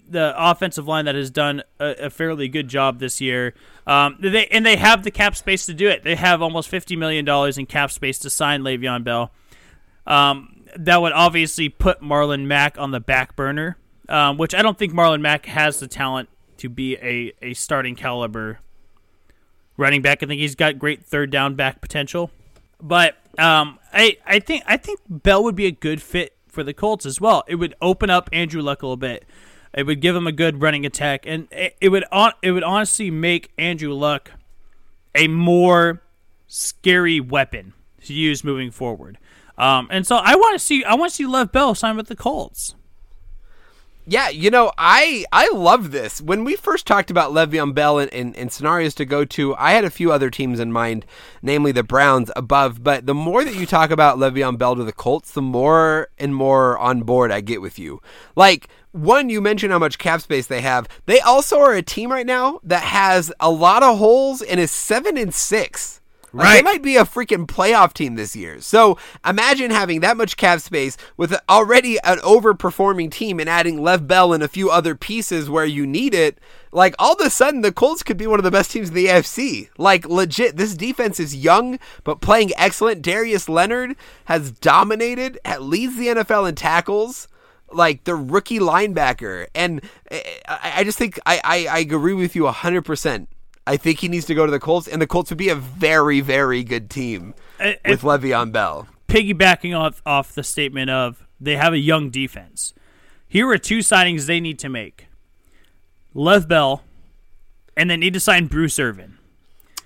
the 0.08 0.32
offensive 0.36 0.86
line 0.86 1.04
that 1.06 1.14
has 1.16 1.30
done 1.30 1.62
a, 1.80 2.06
a 2.06 2.10
fairly 2.10 2.48
good 2.48 2.68
job 2.68 2.98
this 3.00 3.20
year. 3.20 3.54
Um, 3.86 4.16
they 4.20 4.46
and 4.48 4.64
they 4.64 4.76
have 4.76 5.02
the 5.04 5.10
cap 5.10 5.36
space 5.36 5.66
to 5.66 5.74
do 5.74 5.88
it. 5.88 6.02
They 6.04 6.14
have 6.16 6.40
almost 6.42 6.68
fifty 6.68 6.96
million 6.96 7.24
dollars 7.24 7.58
in 7.58 7.66
cap 7.66 7.90
space 7.90 8.18
to 8.20 8.30
sign 8.30 8.62
Le'Veon 8.62 9.02
Bell. 9.04 9.32
Um, 10.06 10.55
that 10.78 11.00
would 11.00 11.12
obviously 11.12 11.68
put 11.68 12.00
Marlon 12.00 12.46
Mack 12.46 12.78
on 12.78 12.90
the 12.90 13.00
back 13.00 13.36
burner, 13.36 13.76
um, 14.08 14.36
which 14.38 14.54
I 14.54 14.62
don't 14.62 14.78
think 14.78 14.92
Marlon 14.92 15.20
Mack 15.20 15.46
has 15.46 15.80
the 15.80 15.86
talent 15.86 16.28
to 16.58 16.68
be 16.68 16.96
a, 16.96 17.32
a 17.42 17.54
starting 17.54 17.94
caliber 17.94 18.60
running 19.76 20.02
back. 20.02 20.22
I 20.22 20.26
think 20.26 20.40
he's 20.40 20.54
got 20.54 20.78
great 20.78 21.04
third 21.04 21.30
down 21.30 21.54
back 21.54 21.80
potential, 21.80 22.30
but 22.80 23.16
um, 23.38 23.78
I 23.92 24.16
I 24.26 24.38
think 24.38 24.64
I 24.66 24.76
think 24.76 25.00
Bell 25.08 25.42
would 25.44 25.56
be 25.56 25.66
a 25.66 25.72
good 25.72 26.00
fit 26.02 26.36
for 26.48 26.62
the 26.62 26.72
Colts 26.72 27.04
as 27.04 27.20
well. 27.20 27.44
It 27.46 27.56
would 27.56 27.74
open 27.82 28.10
up 28.10 28.28
Andrew 28.32 28.62
Luck 28.62 28.82
a 28.82 28.86
little 28.86 28.96
bit. 28.96 29.24
It 29.74 29.84
would 29.84 30.00
give 30.00 30.16
him 30.16 30.26
a 30.26 30.32
good 30.32 30.62
running 30.62 30.86
attack, 30.86 31.26
and 31.26 31.48
it, 31.50 31.76
it 31.80 31.90
would 31.90 32.04
on 32.10 32.32
it 32.42 32.52
would 32.52 32.64
honestly 32.64 33.10
make 33.10 33.52
Andrew 33.58 33.92
Luck 33.92 34.32
a 35.14 35.28
more 35.28 36.02
scary 36.46 37.20
weapon 37.20 37.74
to 38.04 38.14
use 38.14 38.42
moving 38.44 38.70
forward. 38.70 39.18
Um, 39.58 39.88
and 39.90 40.06
so 40.06 40.16
I 40.16 40.34
want 40.36 40.54
to 40.54 40.58
see 40.58 40.84
I 40.84 40.94
want 40.94 41.10
to 41.10 41.16
see 41.16 41.26
Lev 41.26 41.52
Bell 41.52 41.74
sign 41.74 41.96
with 41.96 42.08
the 42.08 42.16
Colts. 42.16 42.74
Yeah, 44.08 44.28
you 44.28 44.50
know, 44.50 44.70
I 44.78 45.24
I 45.32 45.50
love 45.52 45.90
this. 45.90 46.20
When 46.20 46.44
we 46.44 46.54
first 46.54 46.86
talked 46.86 47.10
about 47.10 47.32
Le'Veon 47.32 47.74
Bell 47.74 47.98
and, 47.98 48.12
and, 48.14 48.36
and, 48.36 48.52
scenarios 48.52 48.94
to 48.94 49.04
go 49.04 49.24
to, 49.24 49.56
I 49.56 49.72
had 49.72 49.84
a 49.84 49.90
few 49.90 50.12
other 50.12 50.30
teams 50.30 50.60
in 50.60 50.72
mind, 50.72 51.04
namely 51.42 51.72
the 51.72 51.82
Browns 51.82 52.30
above. 52.36 52.84
But 52.84 53.06
the 53.06 53.14
more 53.14 53.44
that 53.44 53.56
you 53.56 53.66
talk 53.66 53.90
about 53.90 54.16
Le'Veon 54.16 54.58
Bell 54.58 54.76
to 54.76 54.84
the 54.84 54.92
Colts, 54.92 55.32
the 55.32 55.42
more 55.42 56.08
and 56.18 56.36
more 56.36 56.78
on 56.78 57.02
board 57.02 57.32
I 57.32 57.40
get 57.40 57.60
with 57.60 57.80
you. 57.80 58.00
Like, 58.36 58.68
one, 58.92 59.28
you 59.28 59.40
mentioned 59.40 59.72
how 59.72 59.80
much 59.80 59.98
cap 59.98 60.20
space 60.20 60.46
they 60.46 60.60
have. 60.60 60.88
They 61.06 61.18
also 61.18 61.58
are 61.58 61.74
a 61.74 61.82
team 61.82 62.12
right 62.12 62.26
now 62.26 62.60
that 62.62 62.84
has 62.84 63.32
a 63.40 63.50
lot 63.50 63.82
of 63.82 63.98
holes 63.98 64.40
and 64.40 64.60
is 64.60 64.70
seven 64.70 65.16
and 65.16 65.34
six. 65.34 66.00
Like, 66.32 66.44
Right. 66.44 66.56
They 66.56 66.62
might 66.62 66.82
be 66.82 66.96
a 66.96 67.04
freaking 67.04 67.46
playoff 67.46 67.92
team 67.92 68.14
this 68.14 68.36
year. 68.36 68.60
So 68.60 68.98
imagine 69.26 69.70
having 69.70 70.00
that 70.00 70.16
much 70.16 70.36
cap 70.36 70.60
space 70.60 70.96
with 71.16 71.34
already 71.48 71.98
an 72.00 72.18
overperforming 72.18 73.10
team 73.10 73.40
and 73.40 73.48
adding 73.48 73.82
Lev 73.82 74.06
Bell 74.06 74.32
and 74.32 74.42
a 74.42 74.48
few 74.48 74.70
other 74.70 74.94
pieces 74.94 75.48
where 75.48 75.64
you 75.64 75.86
need 75.86 76.14
it. 76.14 76.38
Like 76.72 76.94
all 76.98 77.14
of 77.14 77.26
a 77.26 77.30
sudden, 77.30 77.62
the 77.62 77.72
Colts 77.72 78.02
could 78.02 78.16
be 78.16 78.26
one 78.26 78.38
of 78.38 78.44
the 78.44 78.50
best 78.50 78.70
teams 78.70 78.88
in 78.88 78.94
the 78.94 79.06
AFC. 79.06 79.70
Like 79.78 80.06
legit, 80.06 80.56
this 80.56 80.74
defense 80.74 81.18
is 81.18 81.34
young 81.34 81.78
but 82.04 82.20
playing 82.20 82.50
excellent. 82.56 83.02
Darius 83.02 83.48
Leonard 83.48 83.96
has 84.26 84.50
dominated, 84.50 85.38
at 85.44 85.62
leads 85.62 85.96
the 85.96 86.08
NFL 86.08 86.48
in 86.48 86.54
tackles 86.54 87.28
like 87.72 88.04
the 88.04 88.14
rookie 88.14 88.58
linebacker. 88.58 89.46
And 89.54 89.82
eh, 90.10 90.20
I, 90.48 90.72
I 90.76 90.84
just 90.84 90.98
think 90.98 91.18
I, 91.26 91.40
I, 91.42 91.66
I 91.66 91.78
agree 91.78 92.14
with 92.14 92.36
you 92.36 92.44
100%. 92.44 93.26
I 93.66 93.76
think 93.76 94.00
he 94.00 94.08
needs 94.08 94.26
to 94.26 94.34
go 94.34 94.46
to 94.46 94.52
the 94.52 94.60
Colts, 94.60 94.86
and 94.86 95.02
the 95.02 95.06
Colts 95.06 95.30
would 95.30 95.38
be 95.38 95.48
a 95.48 95.56
very, 95.56 96.20
very 96.20 96.62
good 96.62 96.88
team 96.88 97.34
And- 97.58 97.76
with 97.88 98.02
Le'Veon 98.02 98.52
Bell. 98.52 98.88
piggybacking 99.08 99.78
off 99.78 100.02
off 100.04 100.34
the 100.34 100.42
statement 100.42 100.90
of 100.90 101.24
they 101.40 101.56
have 101.56 101.72
a 101.72 101.78
young 101.78 102.10
defense. 102.10 102.74
Here 103.28 103.48
are 103.48 103.58
two 103.58 103.78
signings 103.78 104.26
they 104.26 104.40
need 104.40 104.58
to 104.60 104.68
make: 104.68 105.06
Lev 106.14 106.48
Bell, 106.48 106.82
and 107.76 107.90
they 107.90 107.96
need 107.96 108.14
to 108.14 108.20
sign 108.20 108.46
Bruce 108.46 108.78
Irvin. 108.78 109.18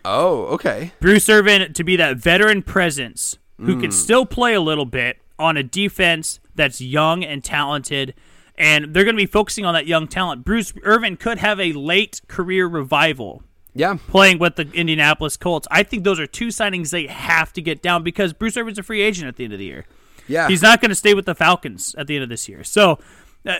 Oh, 0.04 0.44
okay. 0.46 0.92
Bruce 1.00 1.28
Irvin 1.28 1.72
to 1.72 1.84
be 1.84 1.96
that 1.96 2.16
veteran 2.16 2.62
presence 2.62 3.38
who 3.58 3.76
can 3.76 3.90
hmm. 3.90 3.96
still 3.96 4.24
play 4.24 4.54
a 4.54 4.60
little 4.60 4.86
bit 4.86 5.18
on 5.38 5.58
a 5.58 5.62
defense 5.62 6.40
that's 6.54 6.80
young 6.80 7.22
and 7.22 7.44
talented. 7.44 8.14
And 8.56 8.94
they're 8.94 9.04
going 9.04 9.16
to 9.16 9.22
be 9.22 9.26
focusing 9.26 9.66
on 9.66 9.74
that 9.74 9.86
young 9.86 10.08
talent. 10.08 10.44
Bruce 10.44 10.72
Irvin 10.82 11.18
could 11.18 11.38
have 11.38 11.60
a 11.60 11.72
late 11.72 12.22
career 12.26 12.66
revival 12.66 13.42
Yeah. 13.74 13.98
playing 14.08 14.38
with 14.38 14.56
the 14.56 14.68
Indianapolis 14.72 15.36
Colts. 15.36 15.68
I 15.70 15.82
think 15.82 16.04
those 16.04 16.18
are 16.18 16.26
two 16.26 16.48
signings 16.48 16.90
they 16.90 17.06
have 17.06 17.52
to 17.52 17.62
get 17.62 17.82
down 17.82 18.02
because 18.02 18.32
Bruce 18.32 18.56
Irvin's 18.56 18.78
a 18.78 18.82
free 18.82 19.00
agent 19.00 19.28
at 19.28 19.36
the 19.36 19.44
end 19.44 19.52
of 19.52 19.58
the 19.58 19.64
year. 19.64 19.86
Yeah. 20.26 20.48
He's 20.48 20.62
not 20.62 20.80
going 20.80 20.90
to 20.90 20.94
stay 20.94 21.14
with 21.14 21.26
the 21.26 21.34
Falcons 21.34 21.94
at 21.96 22.06
the 22.06 22.16
end 22.16 22.22
of 22.24 22.28
this 22.28 22.48
year. 22.48 22.64
So, 22.64 22.98
uh, 23.46 23.56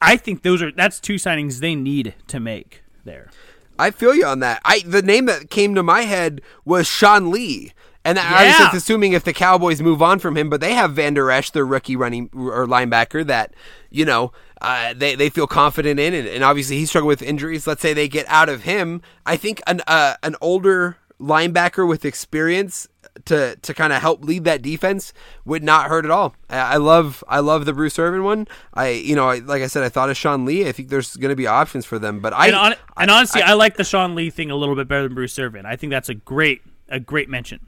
I 0.00 0.16
think 0.16 0.42
those 0.42 0.62
are 0.62 0.70
that's 0.70 1.00
two 1.00 1.14
signings 1.14 1.60
they 1.60 1.74
need 1.74 2.14
to 2.28 2.40
make 2.40 2.82
there. 3.04 3.30
I 3.78 3.90
feel 3.90 4.14
you 4.14 4.26
on 4.26 4.40
that. 4.40 4.60
I 4.64 4.80
the 4.80 5.02
name 5.02 5.26
that 5.26 5.50
came 5.50 5.74
to 5.74 5.82
my 5.82 6.02
head 6.02 6.42
was 6.64 6.86
Sean 6.86 7.30
Lee. 7.30 7.72
And 8.04 8.18
I 8.18 8.46
was 8.46 8.56
just 8.58 8.74
assuming 8.74 9.14
if 9.14 9.24
the 9.24 9.32
Cowboys 9.32 9.80
move 9.80 10.02
on 10.02 10.18
from 10.18 10.36
him, 10.36 10.50
but 10.50 10.60
they 10.60 10.74
have 10.74 10.92
Vander 10.92 11.30
Esch, 11.30 11.50
their 11.50 11.64
rookie 11.64 11.96
running 11.96 12.28
or 12.34 12.66
linebacker, 12.66 13.26
that 13.26 13.54
you 13.90 14.04
know 14.04 14.32
uh, 14.60 14.92
they 14.94 15.14
they 15.14 15.30
feel 15.30 15.46
confident 15.46 15.98
in, 15.98 16.12
and, 16.12 16.28
and 16.28 16.44
obviously 16.44 16.76
he 16.76 16.84
struggled 16.84 17.08
with 17.08 17.22
injuries. 17.22 17.66
Let's 17.66 17.80
say 17.80 17.94
they 17.94 18.08
get 18.08 18.26
out 18.28 18.50
of 18.50 18.64
him. 18.64 19.00
I 19.24 19.36
think 19.36 19.62
an 19.66 19.80
uh, 19.86 20.16
an 20.22 20.36
older 20.42 20.98
linebacker 21.20 21.88
with 21.88 22.04
experience 22.04 22.88
to 23.24 23.56
to 23.56 23.72
kind 23.72 23.92
of 23.92 24.02
help 24.02 24.22
lead 24.24 24.44
that 24.44 24.60
defense 24.60 25.12
would 25.44 25.62
not 25.62 25.88
hurt 25.88 26.04
at 26.04 26.10
all. 26.10 26.34
I, 26.50 26.58
I 26.58 26.76
love 26.76 27.24
I 27.28 27.40
love 27.40 27.64
the 27.64 27.72
Bruce 27.72 27.98
Irvin 27.98 28.24
one. 28.24 28.48
I 28.74 28.88
you 28.90 29.16
know 29.16 29.28
I, 29.28 29.38
like 29.38 29.62
I 29.62 29.66
said 29.66 29.82
I 29.82 29.88
thought 29.88 30.10
of 30.10 30.16
Sean 30.16 30.44
Lee. 30.44 30.68
I 30.68 30.72
think 30.72 30.88
there's 30.88 31.16
going 31.16 31.30
to 31.30 31.36
be 31.36 31.46
options 31.46 31.86
for 31.86 31.98
them, 31.98 32.20
but 32.20 32.32
I 32.32 32.48
And, 32.48 32.56
on, 32.56 32.74
and 32.96 33.10
honestly, 33.10 33.40
I, 33.42 33.54
like 33.54 33.76
the 33.76 33.84
Sean 33.84 34.14
Lee 34.14 34.30
thing 34.30 34.50
a 34.50 34.56
little 34.56 34.74
bit 34.74 34.88
better 34.88 35.04
than 35.04 35.14
Bruce 35.14 35.38
Irvin. 35.38 35.64
I 35.64 35.76
think 35.76 35.90
that's 35.90 36.08
a 36.08 36.14
great 36.14 36.62
a 36.88 37.00
great 37.00 37.28
mention. 37.28 37.60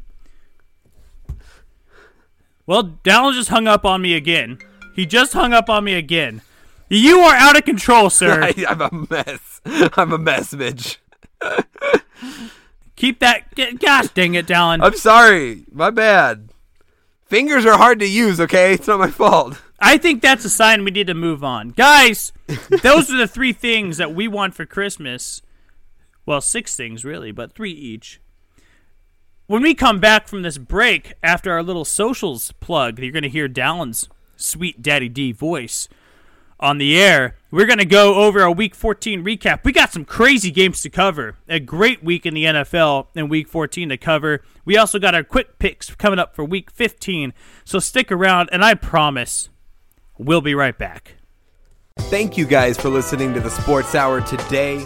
Well, 2.67 2.99
Dallin 3.05 3.35
just 3.35 3.51
hung 3.51 3.69
up 3.69 3.85
on 3.85 4.03
me 4.03 4.15
again. 4.15 4.59
He 4.95 5.07
just 5.07 5.33
hung 5.33 5.53
up 5.53 5.71
on 5.71 5.85
me 5.85 5.95
again. 5.95 6.43
You 6.89 7.21
are 7.21 7.35
out 7.35 7.57
of 7.57 7.65
control, 7.65 8.11
sir. 8.11 8.43
I, 8.45 8.65
I'm 8.69 8.81
a 8.81 9.07
mess. 9.11 9.61
I'm 9.97 10.13
a 10.13 10.19
mess, 10.19 10.53
Mitch. 10.53 11.01
Keep 12.97 13.21
that. 13.21 13.55
Gosh 13.79 14.09
dang 14.09 14.35
it, 14.35 14.47
Dallin. 14.47 14.83
I'm 14.83 14.97
sorry. 14.97 15.65
My 15.71 15.91
bad. 15.91 16.51
Fingers 17.27 17.67
are 17.67 17.77
hard 17.77 17.99
to 18.01 18.07
use, 18.07 18.41
okay? 18.41 18.75
It's 18.75 18.87
not 18.87 19.01
my 19.01 19.11
fault. 19.11 19.61
I 19.81 19.99
think 19.99 20.23
that's 20.23 20.45
a 20.45 20.51
sign 20.51 20.85
we 20.85 20.93
need 20.93 21.09
to 21.09 21.15
move 21.15 21.43
on. 21.45 21.71
Guys, 21.71 22.33
those 22.83 23.13
are 23.13 23.17
the 23.17 23.27
three 23.27 23.53
things 23.53 23.97
that 23.97 24.15
we 24.15 24.29
want 24.29 24.55
for 24.55 24.65
Christmas. 24.65 25.43
Well, 26.25 26.41
six 26.41 26.77
things, 26.77 27.05
really, 27.05 27.33
but 27.33 27.53
three 27.53 27.73
each. 27.73 28.21
When 29.49 29.63
we 29.63 29.75
come 29.77 30.01
back 30.01 30.27
from 30.27 30.43
this 30.43 30.59
break, 30.59 31.13
after 31.23 31.53
our 31.53 31.63
little 31.63 31.85
socials 31.85 32.51
plug, 32.59 32.99
you're 32.99 33.13
going 33.13 33.23
to 33.23 33.29
hear 33.29 33.47
Dallin's 33.47 34.09
sweet 34.35 34.83
Daddy 34.83 35.09
D 35.09 35.31
voice 35.31 35.89
on 36.59 36.79
the 36.79 37.01
air. 37.01 37.37
We're 37.53 37.67
going 37.67 37.79
to 37.79 37.85
go 37.85 38.17
over 38.17 38.43
our 38.43 38.51
Week 38.51 38.75
14 38.75 39.25
recap. 39.25 39.63
We 39.63 39.71
got 39.71 39.93
some 39.93 40.05
crazy 40.05 40.51
games 40.51 40.83
to 40.83 40.91
cover. 40.91 41.37
A 41.49 41.61
great 41.61 42.03
week 42.03 42.27
in 42.27 42.35
the 42.35 42.43
NFL 42.43 43.07
in 43.15 43.29
Week 43.29 43.47
14 43.47 43.91
to 43.91 43.97
cover. 43.97 44.43
We 44.65 44.77
also 44.77 44.99
got 44.99 45.15
our 45.15 45.23
quick 45.23 45.61
picks 45.61 45.95
coming 45.95 46.19
up 46.19 46.35
for 46.35 46.45
Week 46.45 46.69
15. 46.69 47.33
So 47.65 47.79
stick 47.79 48.11
around, 48.11 48.49
and 48.51 48.65
I 48.65 48.75
promise 48.75 49.49
we'll 50.19 50.41
be 50.41 50.57
right 50.57 50.77
back. 50.77 51.19
Thank 52.01 52.37
you 52.37 52.47
guys 52.47 52.77
for 52.77 52.89
listening 52.89 53.33
to 53.35 53.41
the 53.41 53.51
Sports 53.51 53.95
Hour 53.95 54.23
today. 54.23 54.85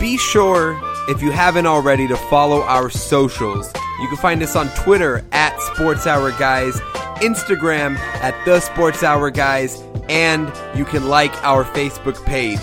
Be 0.00 0.18
sure, 0.18 0.76
if 1.08 1.22
you 1.22 1.30
haven't 1.30 1.66
already, 1.66 2.08
to 2.08 2.16
follow 2.16 2.62
our 2.62 2.90
socials. 2.90 3.72
You 4.02 4.08
can 4.08 4.16
find 4.16 4.42
us 4.42 4.56
on 4.56 4.68
Twitter 4.70 5.24
at 5.30 5.56
Sports 5.60 6.08
Hour 6.08 6.32
Guys, 6.32 6.80
Instagram 7.22 7.96
at 8.20 8.34
The 8.44 8.58
Sports 8.58 9.04
Hour 9.04 9.30
Guys, 9.30 9.80
and 10.08 10.52
you 10.76 10.84
can 10.84 11.08
like 11.08 11.32
our 11.44 11.62
Facebook 11.62 12.20
page. 12.26 12.58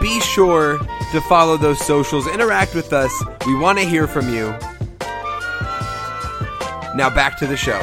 Be 0.00 0.18
sure 0.20 0.78
to 1.12 1.20
follow 1.28 1.58
those 1.58 1.78
socials, 1.84 2.26
interact 2.26 2.74
with 2.74 2.94
us. 2.94 3.12
We 3.44 3.54
want 3.54 3.78
to 3.78 3.84
hear 3.84 4.06
from 4.06 4.32
you. 4.32 4.46
Now 6.94 7.10
back 7.14 7.36
to 7.40 7.46
the 7.46 7.54
show. 7.54 7.78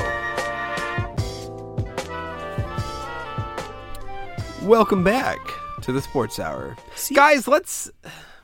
Welcome 4.67 5.03
back 5.03 5.37
to 5.83 5.91
the 5.91 6.01
Sports 6.01 6.39
Hour. 6.39 6.75
Guys, 7.13 7.47
let's. 7.47 7.91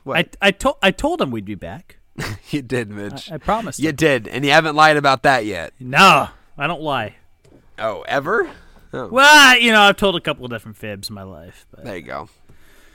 What? 0.04 0.36
I, 0.40 0.46
I, 0.46 0.50
told 0.52 0.76
I 0.82 0.92
told 0.92 1.20
him 1.20 1.32
we'd 1.32 1.44
be 1.44 1.56
back. 1.56 1.96
you 2.50 2.62
did, 2.62 2.90
Mitch. 2.90 3.30
I 3.30 3.38
promised. 3.38 3.78
you 3.78 3.90
him. 3.90 3.96
did, 3.96 4.28
and 4.28 4.44
you 4.44 4.50
haven't 4.50 4.76
lied 4.76 4.96
about 4.96 5.22
that 5.22 5.46
yet. 5.46 5.72
No, 5.80 6.28
I 6.58 6.66
don't 6.66 6.82
lie. 6.82 7.16
Oh, 7.78 8.02
ever? 8.08 8.50
Oh, 8.92 9.08
Well, 9.08 9.58
you 9.58 9.72
know, 9.72 9.80
I've 9.80 9.96
told 9.96 10.16
a 10.16 10.20
couple 10.20 10.44
of 10.44 10.50
different 10.50 10.76
fibs 10.76 11.08
in 11.08 11.14
my 11.14 11.22
life, 11.22 11.66
but 11.70 11.84
there 11.84 11.96
you 11.96 12.02
go. 12.02 12.28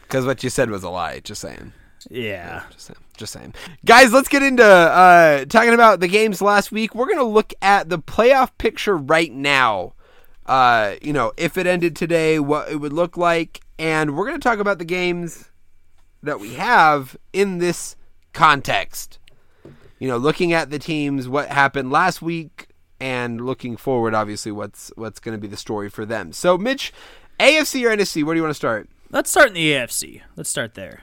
Because 0.04 0.26
what 0.26 0.44
you 0.44 0.50
said 0.50 0.70
was 0.70 0.84
a 0.84 0.90
lie. 0.90 1.20
Just 1.20 1.42
saying. 1.42 1.74
yeah. 2.10 2.64
Just 2.72 2.86
saying. 2.86 3.00
Just 3.18 3.34
saying. 3.34 3.54
Guys, 3.84 4.14
let's 4.14 4.30
get 4.30 4.44
into 4.44 4.64
uh, 4.64 5.46
talking 5.46 5.74
about 5.74 6.00
the 6.00 6.08
games 6.08 6.42
last 6.42 6.72
week. 6.72 6.94
We're 6.94 7.08
going 7.08 7.18
to 7.18 7.24
look 7.24 7.54
at 7.62 7.90
the 7.90 7.98
playoff 8.00 8.52
picture 8.60 8.96
right 8.96 9.32
now. 9.34 9.94
uh, 10.46 10.96
you 11.02 11.12
know, 11.12 11.34
if 11.36 11.58
it 11.58 11.66
ended 11.68 11.96
today, 11.96 12.40
what 12.40 12.70
it 12.72 12.78
would 12.78 12.94
look 12.94 13.18
like, 13.18 13.62
and 13.80 14.16
we're 14.16 14.26
going 14.28 14.40
to 14.40 14.44
talk 14.48 14.60
about 14.60 14.78
the 14.78 14.86
games 14.86 15.50
that 16.24 16.40
we 16.40 16.54
have 16.54 17.18
in 17.34 17.58
this 17.58 17.96
context. 18.38 19.18
You 19.98 20.08
know, 20.08 20.18
looking 20.18 20.54
at 20.54 20.70
the 20.70 20.78
teams, 20.78 21.28
what 21.28 21.50
happened 21.50 21.92
last 21.92 22.22
week, 22.22 22.68
and 23.00 23.42
looking 23.42 23.78
forward, 23.78 24.14
obviously, 24.14 24.52
what's 24.52 24.92
what's 24.96 25.20
going 25.20 25.36
to 25.36 25.42
be 25.42 25.48
the 25.48 25.58
story 25.58 25.90
for 25.90 26.06
them. 26.06 26.32
So, 26.34 26.56
Mitch, 26.58 26.94
AFC 27.40 27.84
or 27.84 27.96
NFC? 27.96 28.24
Where 28.24 28.36
do 28.36 28.40
you 28.40 28.44
want 28.44 28.52
to 28.52 28.56
start? 28.56 28.90
Let's 29.10 29.32
start 29.32 29.50
in 29.50 29.54
the 29.56 29.72
AFC. 29.72 30.22
Let's 30.36 30.50
start 30.50 30.76
there. 30.76 31.02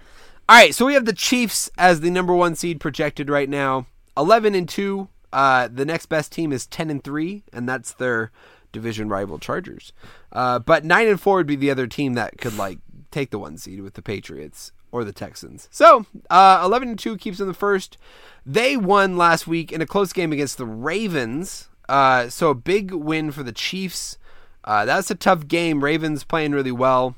All 0.49 0.57
right, 0.57 0.74
so 0.74 0.87
we 0.87 0.95
have 0.95 1.07
the 1.07 1.12
Chiefs 1.12 1.70
as 1.76 2.01
the 2.01 2.11
number 2.11 2.35
one 2.35 2.55
seed 2.55 2.78
projected 2.78 3.28
right 3.28 3.49
now, 3.49 3.87
eleven 4.16 4.55
and 4.55 4.68
two. 4.68 5.09
Uh, 5.32 5.68
the 5.72 5.85
next 5.85 6.07
best 6.07 6.30
team 6.30 6.53
is 6.53 6.66
ten 6.66 6.89
and 6.89 7.03
three, 7.03 7.43
and 7.53 7.68
that's 7.68 7.95
their 7.95 8.30
division 8.70 9.09
rival 9.09 9.41
Chargers. 9.41 9.93
Uh, 10.30 10.61
but 10.61 10.85
nine 10.85 11.09
and 11.09 11.20
four 11.20 11.37
would 11.37 11.47
be 11.49 11.57
the 11.57 11.70
other 11.70 11.89
team 11.89 12.14
that 12.14 12.39
could 12.39 12.57
like 12.57 12.78
take 13.11 13.30
the 13.30 13.39
one 13.41 13.59
seed 13.59 13.80
with 13.80 13.95
the 13.95 14.03
Patriots 14.03 14.70
or 14.95 15.03
the 15.03 15.12
Texans. 15.12 15.68
So 15.72 16.07
uh, 16.30 16.62
eleven 16.64 16.88
and 16.88 16.99
two 16.99 17.16
keeps 17.16 17.38
them 17.38 17.49
the 17.49 17.53
first. 17.53 17.99
They 18.47 18.76
won 18.76 19.16
last 19.16 19.45
week 19.49 19.72
in 19.72 19.82
a 19.82 19.86
close 19.86 20.12
game 20.12 20.32
against 20.32 20.57
the 20.57 20.66
Ravens. 20.66 21.68
Uh, 21.88 22.28
so 22.28 22.51
a 22.51 22.55
big 22.55 22.92
win 22.92 23.32
for 23.32 23.42
the 23.42 23.53
Chiefs. 23.53 24.18
Uh, 24.62 24.84
that's 24.84 25.11
a 25.11 25.16
tough 25.16 25.49
game. 25.49 25.82
Ravens 25.82 26.22
playing 26.22 26.53
really 26.53 26.70
well, 26.70 27.16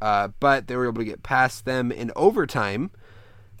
uh, 0.00 0.28
but 0.38 0.68
they 0.68 0.76
were 0.76 0.86
able 0.86 0.98
to 0.98 1.04
get 1.04 1.24
past 1.24 1.64
them 1.64 1.90
in 1.90 2.12
overtime, 2.14 2.92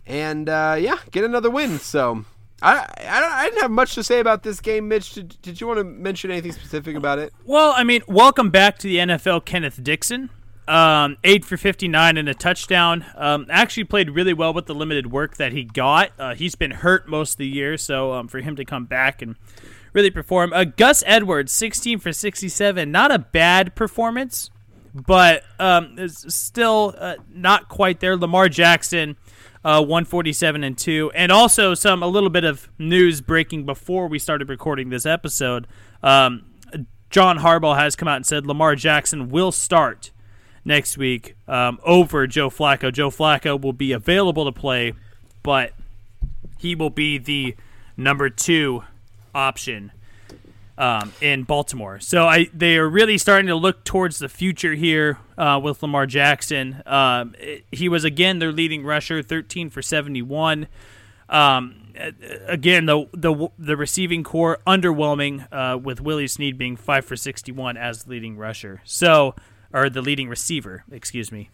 and 0.06 0.48
uh, 0.48 0.76
yeah, 0.78 0.98
get 1.10 1.24
another 1.24 1.50
win. 1.50 1.80
So 1.80 2.24
I, 2.62 2.86
I, 3.00 3.40
I 3.42 3.44
didn't 3.46 3.62
have 3.62 3.72
much 3.72 3.96
to 3.96 4.04
say 4.04 4.20
about 4.20 4.44
this 4.44 4.60
game, 4.60 4.86
Mitch. 4.86 5.12
Did, 5.12 5.36
did 5.42 5.60
you 5.60 5.66
want 5.66 5.78
to 5.78 5.84
mention 5.84 6.30
anything 6.30 6.52
specific 6.52 6.94
about 6.94 7.18
it? 7.18 7.32
Well, 7.44 7.74
I 7.76 7.82
mean, 7.82 8.02
welcome 8.06 8.50
back 8.50 8.78
to 8.78 8.86
the 8.86 8.98
NFL, 8.98 9.44
Kenneth 9.44 9.82
Dixon. 9.82 10.30
Um, 10.68 11.16
eight 11.22 11.44
for 11.44 11.56
59 11.56 12.16
and 12.16 12.28
a 12.28 12.34
touchdown. 12.34 13.04
Um, 13.14 13.46
actually 13.50 13.84
played 13.84 14.10
really 14.10 14.34
well 14.34 14.52
with 14.52 14.66
the 14.66 14.74
limited 14.74 15.12
work 15.12 15.36
that 15.36 15.52
he 15.52 15.62
got. 15.62 16.10
Uh, 16.18 16.34
he's 16.34 16.56
been 16.56 16.72
hurt 16.72 17.08
most 17.08 17.34
of 17.34 17.38
the 17.38 17.46
year, 17.46 17.76
so 17.76 18.12
um, 18.12 18.26
for 18.26 18.40
him 18.40 18.56
to 18.56 18.64
come 18.64 18.84
back 18.84 19.22
and 19.22 19.36
really 19.92 20.10
perform. 20.10 20.52
Uh, 20.52 20.64
Gus 20.64 21.04
Edwards, 21.06 21.52
16 21.52 22.00
for 22.00 22.12
67. 22.12 22.90
Not 22.90 23.12
a 23.12 23.18
bad 23.18 23.76
performance, 23.76 24.50
but 24.92 25.44
um, 25.58 25.96
still 26.08 26.94
uh, 26.98 27.16
not 27.32 27.68
quite 27.68 28.00
there. 28.00 28.16
Lamar 28.16 28.48
Jackson, 28.48 29.16
uh, 29.64 29.80
147 29.80 30.64
and 30.64 30.76
2. 30.76 31.12
And 31.14 31.30
also 31.30 31.74
some 31.74 32.02
a 32.02 32.08
little 32.08 32.30
bit 32.30 32.44
of 32.44 32.68
news 32.78 33.20
breaking 33.20 33.66
before 33.66 34.08
we 34.08 34.18
started 34.18 34.48
recording 34.48 34.90
this 34.90 35.06
episode. 35.06 35.66
Um, 36.02 36.44
John 37.08 37.38
Harbaugh 37.38 37.76
has 37.76 37.96
come 37.96 38.08
out 38.08 38.16
and 38.16 38.26
said 38.26 38.46
Lamar 38.46 38.74
Jackson 38.74 39.28
will 39.28 39.52
start 39.52 40.10
next 40.66 40.98
week 40.98 41.36
um, 41.48 41.78
over 41.84 42.26
Joe 42.26 42.50
Flacco. 42.50 42.92
Joe 42.92 43.08
Flacco 43.10 43.58
will 43.58 43.72
be 43.72 43.92
available 43.92 44.44
to 44.44 44.52
play, 44.52 44.92
but 45.42 45.72
he 46.58 46.74
will 46.74 46.90
be 46.90 47.16
the 47.16 47.54
number 47.96 48.28
two 48.28 48.82
option 49.34 49.92
um, 50.76 51.12
in 51.22 51.44
Baltimore. 51.44 52.00
So 52.00 52.26
I 52.26 52.48
they 52.52 52.76
are 52.76 52.88
really 52.88 53.16
starting 53.16 53.46
to 53.46 53.54
look 53.54 53.84
towards 53.84 54.18
the 54.18 54.28
future 54.28 54.74
here 54.74 55.18
uh, 55.38 55.58
with 55.62 55.82
Lamar 55.82 56.04
Jackson. 56.06 56.82
Um, 56.84 57.34
it- 57.38 57.64
he 57.72 57.88
was 57.88 58.04
again 58.04 58.38
their 58.40 58.52
leading 58.52 58.84
rusher, 58.84 59.22
thirteen 59.22 59.70
for 59.70 59.80
seventy 59.80 60.20
one. 60.22 60.66
Um, 61.28 61.92
again, 62.46 62.86
the 62.86 63.06
the 63.12 63.48
the 63.58 63.76
receiving 63.76 64.22
core 64.22 64.58
underwhelming 64.66 65.46
uh, 65.50 65.78
with 65.78 66.00
Willie 66.00 66.26
Snead 66.28 66.58
being 66.58 66.76
five 66.76 67.04
for 67.04 67.16
sixty 67.16 67.52
one 67.52 67.76
as 67.76 68.06
leading 68.06 68.36
rusher. 68.36 68.80
So 68.84 69.34
or 69.72 69.88
the 69.90 70.02
leading 70.02 70.28
receiver, 70.28 70.84
excuse 70.90 71.30
me. 71.30 71.50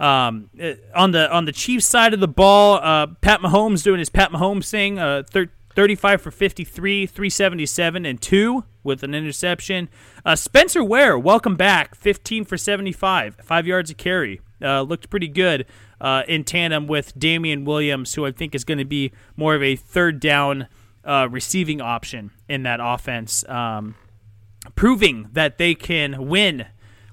Um, 0.00 0.50
uh, 0.60 0.74
on 0.94 1.10
the 1.10 1.30
on 1.32 1.44
the 1.44 1.52
Chiefs 1.52 1.86
side 1.86 2.14
of 2.14 2.20
the 2.20 2.28
ball, 2.28 2.78
uh, 2.82 3.08
Pat 3.20 3.40
Mahomes 3.40 3.82
doing 3.82 3.98
his 3.98 4.08
Pat 4.08 4.30
Mahomes 4.30 4.70
thing. 4.70 4.98
Uh, 4.98 5.22
thir- 5.28 5.50
35 5.74 6.20
for 6.22 6.30
53, 6.32 7.06
377, 7.06 8.04
and 8.04 8.20
two 8.20 8.64
with 8.82 9.04
an 9.04 9.14
interception. 9.14 9.88
Uh, 10.24 10.34
Spencer 10.34 10.82
Ware, 10.82 11.16
welcome 11.16 11.54
back. 11.54 11.94
15 11.94 12.44
for 12.44 12.56
75, 12.56 13.36
five 13.44 13.64
yards 13.64 13.88
of 13.88 13.96
carry. 13.96 14.40
Uh, 14.60 14.82
looked 14.82 15.08
pretty 15.08 15.28
good 15.28 15.66
uh, 16.00 16.24
in 16.26 16.42
tandem 16.42 16.88
with 16.88 17.16
Damien 17.16 17.64
Williams, 17.64 18.14
who 18.14 18.26
I 18.26 18.32
think 18.32 18.56
is 18.56 18.64
going 18.64 18.78
to 18.78 18.84
be 18.84 19.12
more 19.36 19.54
of 19.54 19.62
a 19.62 19.76
third 19.76 20.18
down 20.18 20.66
uh, 21.04 21.28
receiving 21.30 21.80
option 21.80 22.32
in 22.48 22.64
that 22.64 22.80
offense. 22.82 23.48
Um, 23.48 23.94
proving 24.74 25.28
that 25.32 25.58
they 25.58 25.76
can 25.76 26.26
win 26.28 26.66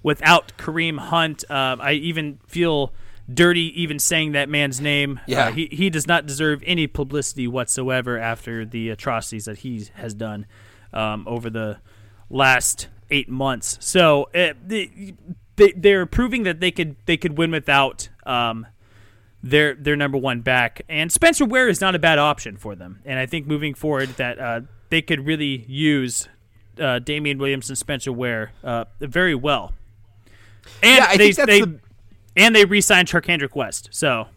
without 0.06 0.56
Kareem 0.56 1.00
Hunt. 1.00 1.44
Uh, 1.50 1.78
I 1.80 1.94
even 1.94 2.38
feel 2.46 2.94
dirty 3.34 3.82
even 3.82 3.98
saying 3.98 4.34
that 4.34 4.48
man's 4.48 4.80
name. 4.80 5.20
Yeah. 5.26 5.48
Uh, 5.48 5.52
he 5.52 5.68
he 5.72 5.90
does 5.90 6.06
not 6.06 6.28
deserve 6.28 6.62
any 6.64 6.86
publicity 6.86 7.48
whatsoever 7.48 8.20
after 8.20 8.66
the 8.66 8.92
atrocities 8.92 9.46
that 9.46 9.58
he 9.60 9.88
has 9.96 10.14
done 10.14 10.46
um, 10.94 11.28
over 11.28 11.50
the 11.50 11.80
last 12.30 12.88
eight 13.10 13.28
months. 13.28 13.80
So 13.82 14.30
uh, 14.36 14.54
they, 14.64 15.16
they 15.56 15.74
they're 15.76 16.06
proving 16.06 16.44
that 16.44 16.60
they 16.60 16.70
could 16.70 16.98
they 17.08 17.18
could 17.18 17.38
win 17.38 17.52
without. 17.52 18.08
Um, 18.26 18.68
their 19.48 19.76
their 19.76 19.96
number 19.96 20.18
one 20.18 20.42
back, 20.42 20.82
and 20.90 21.12
Spencer 21.12 21.46
Ware 21.46 21.70
is 21.70 21.80
not 21.80 21.94
a 21.94 22.00
bad 22.00 22.18
option 22.18 22.58
for 22.58 22.76
them. 22.76 23.02
And 23.06 23.20
I 23.20 23.28
think 23.28 23.46
moving 23.46 23.76
forward 23.76 24.10
that 24.18 24.40
uh, 24.40 24.62
they 24.90 25.04
could 25.04 25.24
really 25.24 25.64
use 25.68 26.28
uh, 26.80 26.98
Damien 26.98 27.38
Williams 27.38 27.70
and 27.70 27.78
Spencer 27.78 28.12
Ware 28.12 28.54
uh, 28.64 28.86
very 29.00 29.36
well. 29.36 29.72
And 30.84 30.98
Yeah, 30.98 31.06
I 31.10 31.18
they, 31.18 31.32
think 31.32 31.36
that's 31.38 31.48
they 31.48 31.62
the- 31.62 31.80
and 32.38 32.56
they 32.56 32.66
re-signed 32.66 33.08
Charcandrick 33.08 33.56
West. 33.56 33.90
So 33.92 34.28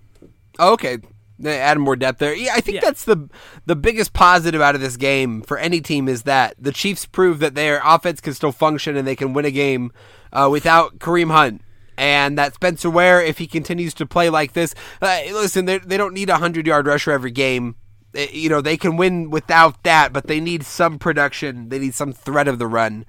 Oh, 0.58 0.72
okay. 0.74 0.98
They 1.40 1.60
added 1.60 1.78
more 1.80 1.94
depth 1.94 2.18
there. 2.18 2.34
Yeah, 2.34 2.54
I 2.54 2.60
think 2.60 2.76
Yeah. 2.76 2.80
that's 2.82 3.04
the 3.04 3.28
the 3.66 3.76
biggest 3.76 4.12
positive 4.12 4.60
out 4.60 4.74
of 4.74 4.80
this 4.80 4.96
game 4.96 5.42
for 5.42 5.56
any 5.58 5.80
team 5.80 6.08
is 6.08 6.22
that 6.24 6.54
the 6.58 6.72
Chiefs 6.72 7.06
prove 7.06 7.38
that 7.38 7.54
their 7.54 7.80
offense 7.84 8.20
can 8.20 8.34
still 8.34 8.50
function 8.52 8.96
and 8.96 9.06
they 9.06 9.14
can 9.14 9.32
win 9.34 9.44
a 9.44 9.50
game 9.52 9.92
uh, 10.32 10.48
without 10.50 10.98
Kareem 10.98 11.30
Hunt. 11.30 11.62
And 11.96 12.36
that 12.38 12.54
Spencer 12.54 12.90
Ware, 12.90 13.20
if 13.22 13.38
he 13.38 13.46
continues 13.48 13.92
to 13.94 14.06
play 14.06 14.30
like 14.30 14.52
this, 14.52 14.74
uh, 15.02 15.18
listen, 15.32 15.64
they 15.64 15.78
they 15.78 15.96
don't 15.96 16.14
need 16.14 16.28
a 16.30 16.38
hundred 16.38 16.66
yard 16.66 16.86
rusher 16.88 17.12
every 17.12 17.30
game. 17.32 17.76
Uh, 18.16 18.22
You 18.32 18.48
know 18.48 18.60
they 18.60 18.76
can 18.76 18.96
win 18.96 19.30
without 19.30 19.82
that, 19.84 20.12
but 20.12 20.26
they 20.26 20.40
need 20.40 20.64
some 20.64 20.98
production. 20.98 21.68
They 21.68 21.78
need 21.78 21.94
some 21.94 22.12
threat 22.12 22.48
of 22.48 22.58
the 22.58 22.66
run. 22.66 23.04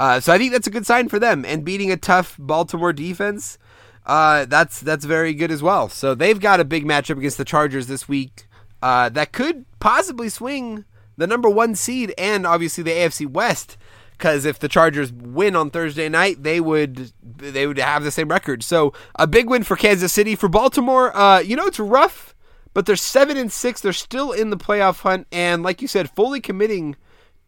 Uh, 0.00 0.18
so 0.18 0.32
I 0.32 0.38
think 0.38 0.52
that's 0.52 0.66
a 0.66 0.70
good 0.70 0.86
sign 0.86 1.10
for 1.10 1.18
them. 1.18 1.44
And 1.44 1.62
beating 1.62 1.92
a 1.92 1.96
tough 1.98 2.34
Baltimore 2.38 2.94
defense, 2.94 3.58
uh, 4.06 4.46
that's 4.46 4.80
that's 4.80 5.04
very 5.04 5.34
good 5.34 5.50
as 5.50 5.62
well. 5.62 5.90
So 5.90 6.14
they've 6.14 6.40
got 6.40 6.58
a 6.58 6.64
big 6.64 6.86
matchup 6.86 7.18
against 7.18 7.36
the 7.36 7.44
Chargers 7.44 7.86
this 7.86 8.08
week 8.08 8.46
uh, 8.80 9.10
that 9.10 9.32
could 9.32 9.66
possibly 9.78 10.30
swing 10.30 10.86
the 11.18 11.26
number 11.26 11.50
one 11.50 11.74
seed 11.74 12.14
and 12.16 12.46
obviously 12.46 12.82
the 12.82 12.92
AFC 12.92 13.26
West. 13.26 13.76
Because 14.12 14.46
if 14.46 14.58
the 14.58 14.68
Chargers 14.68 15.12
win 15.12 15.54
on 15.54 15.68
Thursday 15.68 16.08
night, 16.08 16.44
they 16.44 16.62
would 16.62 17.12
they 17.22 17.66
would 17.66 17.78
have 17.78 18.02
the 18.02 18.10
same 18.10 18.28
record. 18.28 18.62
So 18.62 18.94
a 19.16 19.26
big 19.26 19.50
win 19.50 19.64
for 19.64 19.76
Kansas 19.76 20.14
City. 20.14 20.34
For 20.34 20.48
Baltimore, 20.48 21.14
uh, 21.14 21.40
you 21.40 21.56
know 21.56 21.66
it's 21.66 21.78
rough, 21.78 22.34
but 22.72 22.86
they're 22.86 22.96
seven 22.96 23.36
and 23.36 23.52
six. 23.52 23.82
They're 23.82 23.92
still 23.92 24.32
in 24.32 24.48
the 24.48 24.56
playoff 24.56 25.00
hunt, 25.00 25.26
and 25.30 25.62
like 25.62 25.82
you 25.82 25.88
said, 25.88 26.08
fully 26.10 26.40
committing 26.40 26.96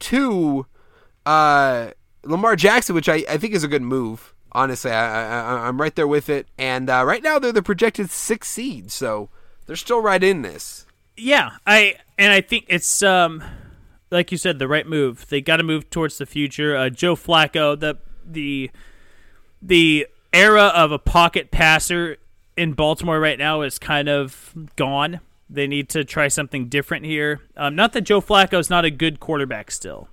to 0.01 0.67
uh, 1.25 1.93
Lamar 2.25 2.57
Jackson, 2.57 2.95
which 2.95 3.09
I, 3.09 3.25
I 3.29 3.37
think 3.37 3.55
is 3.55 3.65
a 3.65 3.69
good 3.69 3.83
move. 3.83 4.35
Honestly, 4.53 4.91
I, 4.91 5.41
I, 5.41 5.69
I'm 5.69 5.81
right 5.81 5.95
there 5.95 6.07
with 6.07 6.29
it. 6.29 6.47
And 6.59 6.91
uh, 6.91 7.05
right 7.07 7.23
now, 7.23 7.39
they're 7.39 7.53
the 7.53 7.63
projected 7.63 8.11
six 8.11 8.49
seed, 8.49 8.91
so 8.91 9.31
they're 9.67 9.77
still 9.77 10.03
right 10.03 10.23
in 10.23 10.43
this. 10.43 10.85
yeah, 11.17 11.53
I 11.67 11.97
and 12.19 12.33
I 12.33 12.41
think 12.41 12.67
it's 12.69 13.03
um 13.03 13.43
like 14.11 14.31
you 14.31 14.39
said 14.39 14.59
the 14.59 14.69
right 14.69 14.87
move. 14.87 15.27
They 15.29 15.41
got 15.41 15.57
to 15.57 15.63
move 15.63 15.89
towards 15.91 16.19
the 16.19 16.27
future. 16.27 16.77
Uh, 16.77 16.91
Joe 16.91 17.17
Flacco, 17.17 17.79
the 17.79 17.99
the 18.25 18.71
the 19.61 20.07
era 20.33 20.65
of 20.67 20.93
a 20.93 20.99
pocket 20.99 21.51
passer 21.51 22.19
in 22.57 22.75
Baltimore 22.75 23.19
right 23.21 23.39
now 23.39 23.63
is 23.63 23.79
kind 23.79 24.09
of 24.09 24.55
gone. 24.77 25.21
They 25.49 25.67
need 25.67 25.89
to 25.91 26.05
try 26.05 26.29
something 26.29 26.69
different 26.69 27.05
here. 27.05 27.41
Um, 27.57 27.75
not 27.75 27.93
that 27.95 28.03
Joe 28.03 28.21
Flacco 28.21 28.59
is 28.59 28.71
not 28.71 28.85
a 28.85 28.91
good 28.91 29.21
quarterback 29.21 29.71
still. 29.71 30.09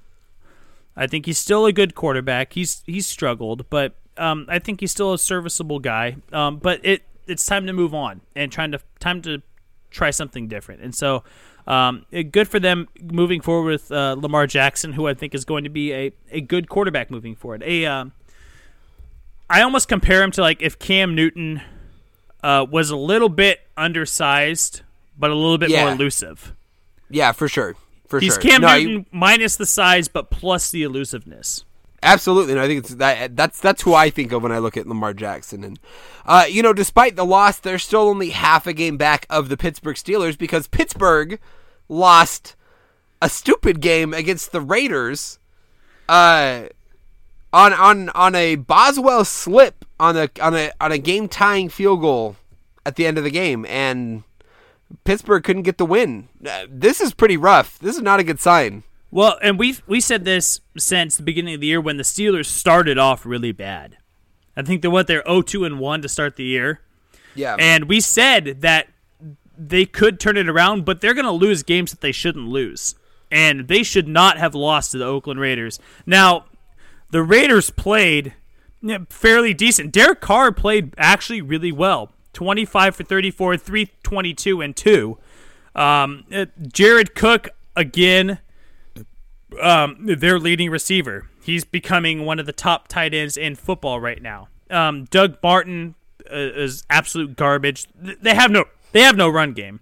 I 0.99 1.07
think 1.07 1.25
he's 1.25 1.37
still 1.37 1.65
a 1.65 1.71
good 1.71 1.95
quarterback. 1.95 2.53
He's 2.53 2.83
he's 2.85 3.07
struggled, 3.07 3.69
but 3.69 3.95
um, 4.17 4.45
I 4.49 4.59
think 4.59 4.81
he's 4.81 4.91
still 4.91 5.13
a 5.13 5.17
serviceable 5.17 5.79
guy. 5.79 6.17
Um, 6.33 6.57
but 6.57 6.81
it 6.83 7.03
it's 7.25 7.45
time 7.45 7.65
to 7.67 7.73
move 7.73 7.93
on 7.93 8.21
and 8.35 8.51
trying 8.51 8.71
to 8.73 8.79
time 8.99 9.21
to 9.21 9.41
try 9.91 10.11
something 10.11 10.47
different. 10.47 10.81
And 10.81 10.93
so, 10.93 11.23
um, 11.67 12.05
it, 12.11 12.31
good 12.31 12.47
for 12.47 12.59
them 12.59 12.87
moving 13.01 13.39
forward 13.41 13.71
with 13.71 13.91
uh, 13.91 14.15
Lamar 14.19 14.45
Jackson, 14.45 14.93
who 14.93 15.07
I 15.07 15.13
think 15.13 15.33
is 15.33 15.45
going 15.45 15.63
to 15.63 15.69
be 15.69 15.93
a, 15.93 16.11
a 16.31 16.41
good 16.41 16.67
quarterback 16.69 17.09
moving 17.09 17.35
forward. 17.35 17.63
A 17.65 17.85
um, 17.85 18.11
I 19.49 19.61
almost 19.61 19.87
compare 19.87 20.21
him 20.21 20.31
to 20.31 20.41
like 20.41 20.61
if 20.61 20.77
Cam 20.79 21.15
Newton 21.15 21.61
uh, 22.43 22.65
was 22.69 22.89
a 22.89 22.97
little 22.97 23.29
bit 23.29 23.61
undersized, 23.77 24.81
but 25.17 25.31
a 25.31 25.35
little 25.35 25.57
bit 25.57 25.69
Yeah. 25.69 25.85
more 25.85 25.93
elusive. 25.93 26.53
Yeah, 27.09 27.31
for 27.31 27.47
sure. 27.47 27.75
For 28.09 28.19
He's 28.19 28.33
sure. 28.33 28.41
Cam 28.41 28.61
No, 28.61 28.77
Newton 28.77 29.05
minus 29.11 29.55
the 29.55 29.65
size, 29.65 30.07
but 30.07 30.29
plus 30.29 30.71
the 30.71 30.83
elusiveness. 30.83 31.63
Absolutely, 32.01 32.53
and 32.53 32.61
I 32.61 32.67
think 32.67 32.79
it's 32.79 32.95
that 32.95 33.35
that's 33.35 33.59
that's 33.59 33.81
who 33.81 33.93
I 33.93 34.09
think 34.09 34.31
of 34.31 34.41
when 34.41 34.51
I 34.51 34.57
look 34.57 34.77
at 34.77 34.87
Lamar 34.87 35.13
Jackson. 35.13 35.63
And 35.63 35.79
uh, 36.25 36.45
you 36.49 36.63
know, 36.63 36.73
despite 36.73 37.15
the 37.15 37.25
loss, 37.25 37.59
they're 37.59 37.77
still 37.77 38.01
only 38.01 38.29
half 38.29 38.65
a 38.67 38.73
game 38.73 38.97
back 38.97 39.25
of 39.29 39.49
the 39.49 39.57
Pittsburgh 39.57 39.95
Steelers 39.95 40.37
because 40.37 40.67
Pittsburgh 40.67 41.39
lost 41.87 42.55
a 43.21 43.29
stupid 43.29 43.81
game 43.81 44.13
against 44.13 44.51
the 44.51 44.61
Raiders, 44.61 45.39
uh, 46.07 46.63
on 47.51 47.73
on 47.73 48.09
on 48.09 48.33
a 48.33 48.55
Boswell 48.55 49.25
slip 49.25 49.85
on 49.99 50.15
a 50.15 50.29
on 50.41 50.55
a 50.55 50.71
on 50.79 50.91
a 50.91 50.97
game 50.97 51.27
tying 51.27 51.69
field 51.69 52.01
goal 52.01 52.37
at 52.85 52.95
the 52.95 53.05
end 53.05 53.17
of 53.17 53.23
the 53.23 53.31
game, 53.31 53.65
and 53.65 54.23
Pittsburgh 55.03 55.43
couldn't 55.43 55.63
get 55.63 55.77
the 55.77 55.85
win. 55.85 56.29
Uh, 56.45 56.65
this 56.69 57.01
is 57.01 57.13
pretty 57.13 57.37
rough. 57.37 57.79
This 57.79 57.95
is 57.95 58.01
not 58.01 58.19
a 58.19 58.23
good 58.23 58.39
sign. 58.39 58.83
Well, 59.11 59.37
and 59.41 59.57
we 59.57 59.77
we 59.87 59.99
said 59.99 60.23
this 60.23 60.61
since 60.77 61.17
the 61.17 61.23
beginning 61.23 61.55
of 61.55 61.61
the 61.61 61.67
year 61.67 61.81
when 61.81 61.97
the 61.97 62.03
Steelers 62.03 62.45
started 62.45 62.97
off 62.97 63.25
really 63.25 63.51
bad. 63.51 63.97
I 64.55 64.61
think 64.61 64.81
they're 64.81 64.91
what 64.91 65.07
they're 65.07 65.23
0-2 65.23 65.65
and 65.65 65.79
1 65.79 66.01
to 66.01 66.09
start 66.09 66.35
the 66.35 66.43
year. 66.43 66.81
Yeah. 67.33 67.55
And 67.57 67.85
we 67.85 68.01
said 68.01 68.61
that 68.61 68.89
they 69.57 69.85
could 69.85 70.19
turn 70.19 70.35
it 70.35 70.49
around, 70.49 70.83
but 70.83 70.99
they're 70.99 71.13
going 71.13 71.25
to 71.25 71.31
lose 71.31 71.63
games 71.63 71.91
that 71.91 72.01
they 72.01 72.11
shouldn't 72.11 72.47
lose. 72.47 72.95
And 73.31 73.67
they 73.67 73.83
should 73.83 74.07
not 74.07 74.37
have 74.37 74.55
lost 74.55 74.91
to 74.91 74.97
the 74.97 75.05
Oakland 75.05 75.39
Raiders. 75.39 75.79
Now, 76.05 76.45
the 77.11 77.23
Raiders 77.23 77.69
played 77.69 78.33
fairly 79.09 79.53
decent. 79.53 79.91
Derek 79.91 80.19
Carr 80.19 80.51
played 80.51 80.93
actually 80.97 81.41
really 81.41 81.71
well. 81.71 82.11
25 82.39 82.95
for 82.95 83.03
34, 83.03 83.57
322 83.57 84.61
and 84.61 84.73
2. 84.73 85.17
Um, 85.75 86.23
uh, 86.33 86.45
Jared 86.71 87.13
Cook 87.13 87.49
again 87.75 88.39
um, 89.61 89.97
their 89.99 90.39
leading 90.39 90.69
receiver. 90.69 91.27
He's 91.43 91.65
becoming 91.65 92.23
one 92.25 92.39
of 92.39 92.45
the 92.45 92.53
top 92.53 92.87
tight 92.87 93.13
ends 93.13 93.35
in 93.35 93.55
football 93.55 93.99
right 93.99 94.21
now. 94.21 94.47
Um, 94.69 95.03
Doug 95.11 95.37
Martin 95.43 95.95
uh, 96.31 96.37
is 96.37 96.85
absolute 96.89 97.35
garbage. 97.35 97.87
They 97.93 98.33
have 98.33 98.51
no 98.51 98.63
they 98.93 99.01
have 99.01 99.17
no 99.17 99.27
run 99.27 99.51
game. 99.51 99.81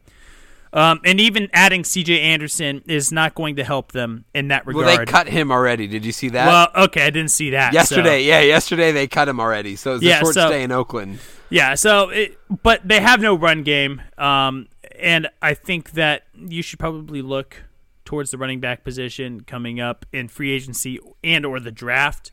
Um, 0.73 0.99
and 1.05 1.19
even 1.21 1.49
adding 1.53 1.83
C.J. 1.83 2.19
Anderson 2.19 2.83
is 2.87 3.11
not 3.11 3.35
going 3.35 3.55
to 3.57 3.63
help 3.63 3.91
them 3.91 4.25
in 4.33 4.47
that 4.47 4.65
regard. 4.65 4.85
Well, 4.87 4.97
they 4.97 5.05
cut 5.05 5.27
him 5.27 5.51
already. 5.51 5.87
Did 5.87 6.05
you 6.05 6.11
see 6.11 6.29
that? 6.29 6.47
Well, 6.47 6.85
okay, 6.85 7.03
I 7.03 7.09
didn't 7.11 7.31
see 7.31 7.51
that. 7.51 7.73
Yesterday, 7.73 8.23
so. 8.23 8.29
yeah, 8.29 8.41
yesterday 8.41 8.91
they 8.91 9.07
cut 9.07 9.29
him 9.29 9.39
already. 9.39 9.75
So 9.75 9.95
it's 9.95 10.03
Yeah, 10.03 10.17
a 10.17 10.19
short 10.21 10.33
so- 10.33 10.47
stay 10.47 10.63
in 10.63 10.71
Oakland. 10.71 11.19
Yeah, 11.49 11.75
so 11.75 12.09
it, 12.09 12.37
but 12.63 12.87
they 12.87 12.99
have 12.99 13.21
no 13.21 13.35
run 13.35 13.63
game, 13.63 14.01
um, 14.17 14.67
and 14.99 15.29
I 15.41 15.53
think 15.53 15.91
that 15.91 16.23
you 16.35 16.61
should 16.61 16.79
probably 16.79 17.21
look 17.21 17.63
towards 18.03 18.31
the 18.31 18.37
running 18.37 18.59
back 18.59 18.83
position 18.83 19.41
coming 19.41 19.79
up 19.79 20.05
in 20.11 20.27
free 20.27 20.51
agency 20.51 20.99
and 21.23 21.45
or 21.45 21.59
the 21.59 21.71
draft. 21.71 22.31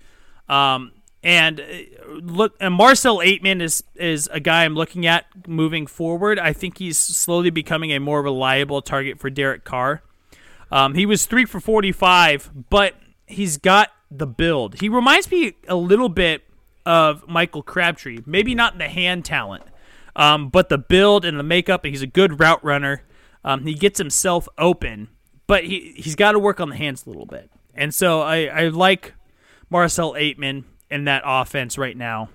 Um, 0.48 0.92
and 1.22 1.60
uh, 1.60 1.64
look, 2.22 2.54
and 2.60 2.74
Marcell 2.74 3.18
Ateman 3.18 3.60
is 3.62 3.82
is 3.94 4.28
a 4.32 4.40
guy 4.40 4.64
I'm 4.64 4.74
looking 4.74 5.06
at 5.06 5.26
moving 5.48 5.86
forward. 5.86 6.38
I 6.38 6.52
think 6.52 6.78
he's 6.78 6.98
slowly 6.98 7.50
becoming 7.50 7.92
a 7.92 7.98
more 7.98 8.22
reliable 8.22 8.82
target 8.82 9.18
for 9.18 9.30
Derek 9.30 9.64
Carr. 9.64 10.02
Um, 10.70 10.94
he 10.94 11.06
was 11.06 11.26
three 11.26 11.44
for 11.44 11.60
45, 11.60 12.50
but 12.68 12.94
he's 13.26 13.58
got 13.58 13.90
the 14.10 14.26
build. 14.26 14.80
He 14.80 14.88
reminds 14.88 15.30
me 15.30 15.54
a 15.68 15.76
little 15.76 16.08
bit 16.08 16.43
of 16.86 17.26
Michael 17.28 17.62
Crabtree. 17.62 18.20
Maybe 18.26 18.54
not 18.54 18.78
the 18.78 18.88
hand 18.88 19.24
talent, 19.24 19.64
um, 20.16 20.48
but 20.48 20.68
the 20.68 20.78
build 20.78 21.24
and 21.24 21.38
the 21.38 21.44
makeup. 21.44 21.84
He's 21.84 22.02
a 22.02 22.06
good 22.06 22.40
route 22.40 22.64
runner. 22.64 23.02
Um, 23.44 23.64
he 23.64 23.74
gets 23.74 23.98
himself 23.98 24.48
open, 24.58 25.08
but 25.46 25.64
he 25.64 25.94
he's 25.96 26.14
got 26.14 26.32
to 26.32 26.38
work 26.38 26.60
on 26.60 26.70
the 26.70 26.76
hands 26.76 27.04
a 27.06 27.10
little 27.10 27.26
bit. 27.26 27.50
And 27.74 27.94
so 27.94 28.20
I, 28.20 28.44
I 28.46 28.68
like 28.68 29.14
Marcell 29.70 30.12
Ateman 30.12 30.64
in 30.90 31.04
that 31.04 31.22
offense 31.24 31.76
right 31.76 31.96
now. 31.96 32.30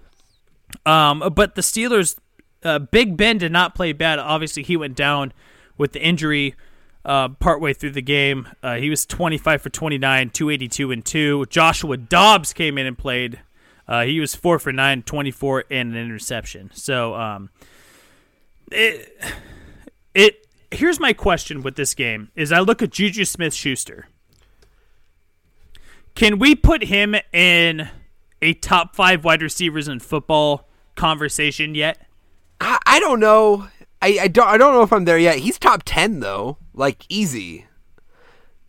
Um, 0.85 1.31
but 1.33 1.55
the 1.55 1.61
Steelers, 1.61 2.17
uh, 2.63 2.79
Big 2.79 3.17
Ben 3.17 3.37
did 3.37 3.51
not 3.51 3.73
play 3.73 3.93
bad. 3.93 4.19
Obviously, 4.19 4.63
he 4.63 4.77
went 4.77 4.95
down 4.95 5.33
with 5.77 5.93
the 5.93 6.01
injury 6.01 6.55
uh, 7.05 7.29
partway 7.29 7.73
through 7.73 7.91
the 7.91 8.01
game. 8.01 8.47
Uh, 8.61 8.75
he 8.75 8.89
was 8.89 9.05
25 9.05 9.61
for 9.61 9.69
29, 9.69 10.29
282 10.29 10.91
and 10.91 11.05
2. 11.05 11.45
Joshua 11.47 11.97
Dobbs 11.97 12.53
came 12.53 12.77
in 12.77 12.85
and 12.85 12.97
played. 12.97 13.39
Uh, 13.89 14.03
he 14.03 14.19
was 14.19 14.35
4 14.35 14.59
for 14.59 14.71
9, 14.71 15.01
24 15.01 15.65
and 15.71 15.91
an 15.93 15.97
interception. 15.97 16.69
So, 16.75 17.15
um, 17.15 17.49
it, 18.71 19.11
it 20.13 20.47
here's 20.69 20.99
my 20.99 21.11
question 21.11 21.63
with 21.63 21.75
this 21.75 21.95
game 21.95 22.29
is 22.35 22.51
I 22.51 22.59
look 22.59 22.83
at 22.83 22.91
Juju 22.91 23.25
Smith-Schuster. 23.25 24.07
Can 26.13 26.37
we 26.37 26.53
put 26.53 26.83
him 26.83 27.15
in 27.33 27.89
a 28.43 28.53
top 28.53 28.95
5 28.95 29.23
wide 29.23 29.41
receivers 29.41 29.87
in 29.87 29.99
football 29.99 30.69
conversation 30.95 31.73
yet? 31.73 32.05
I, 32.61 32.77
I 32.85 32.99
don't 32.99 33.19
know. 33.19 33.67
I, 34.01 34.19
I 34.21 34.27
don't 34.27 34.47
I 34.47 34.57
don't 34.57 34.73
know 34.73 34.83
if 34.83 34.93
I'm 34.93 35.05
there 35.05 35.17
yet. 35.17 35.39
He's 35.39 35.57
top 35.57 35.83
ten 35.83 36.19
though, 36.19 36.57
like 36.73 37.05
easy. 37.09 37.65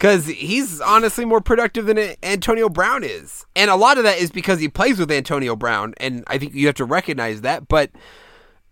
Cause 0.01 0.27
he's 0.27 0.81
honestly 0.81 1.25
more 1.27 1.41
productive 1.43 1.85
than 1.87 2.15
Antonio 2.23 2.69
Brown 2.69 3.05
is, 3.05 3.45
and 3.55 3.71
a 3.71 3.77
lot 3.77 3.99
of 3.99 4.05
that 4.05 4.19
is 4.19 4.31
because 4.31 4.59
he 4.59 4.67
plays 4.69 4.99
with 4.99 5.11
Antonio 5.13 5.55
Brown, 5.55 5.93
and 5.99 6.25
I 6.27 6.39
think 6.39 6.55
you 6.55 6.67
have 6.67 6.75
to 6.77 6.87
recognize 6.87 7.43
that. 7.43 7.69
But 7.69 7.91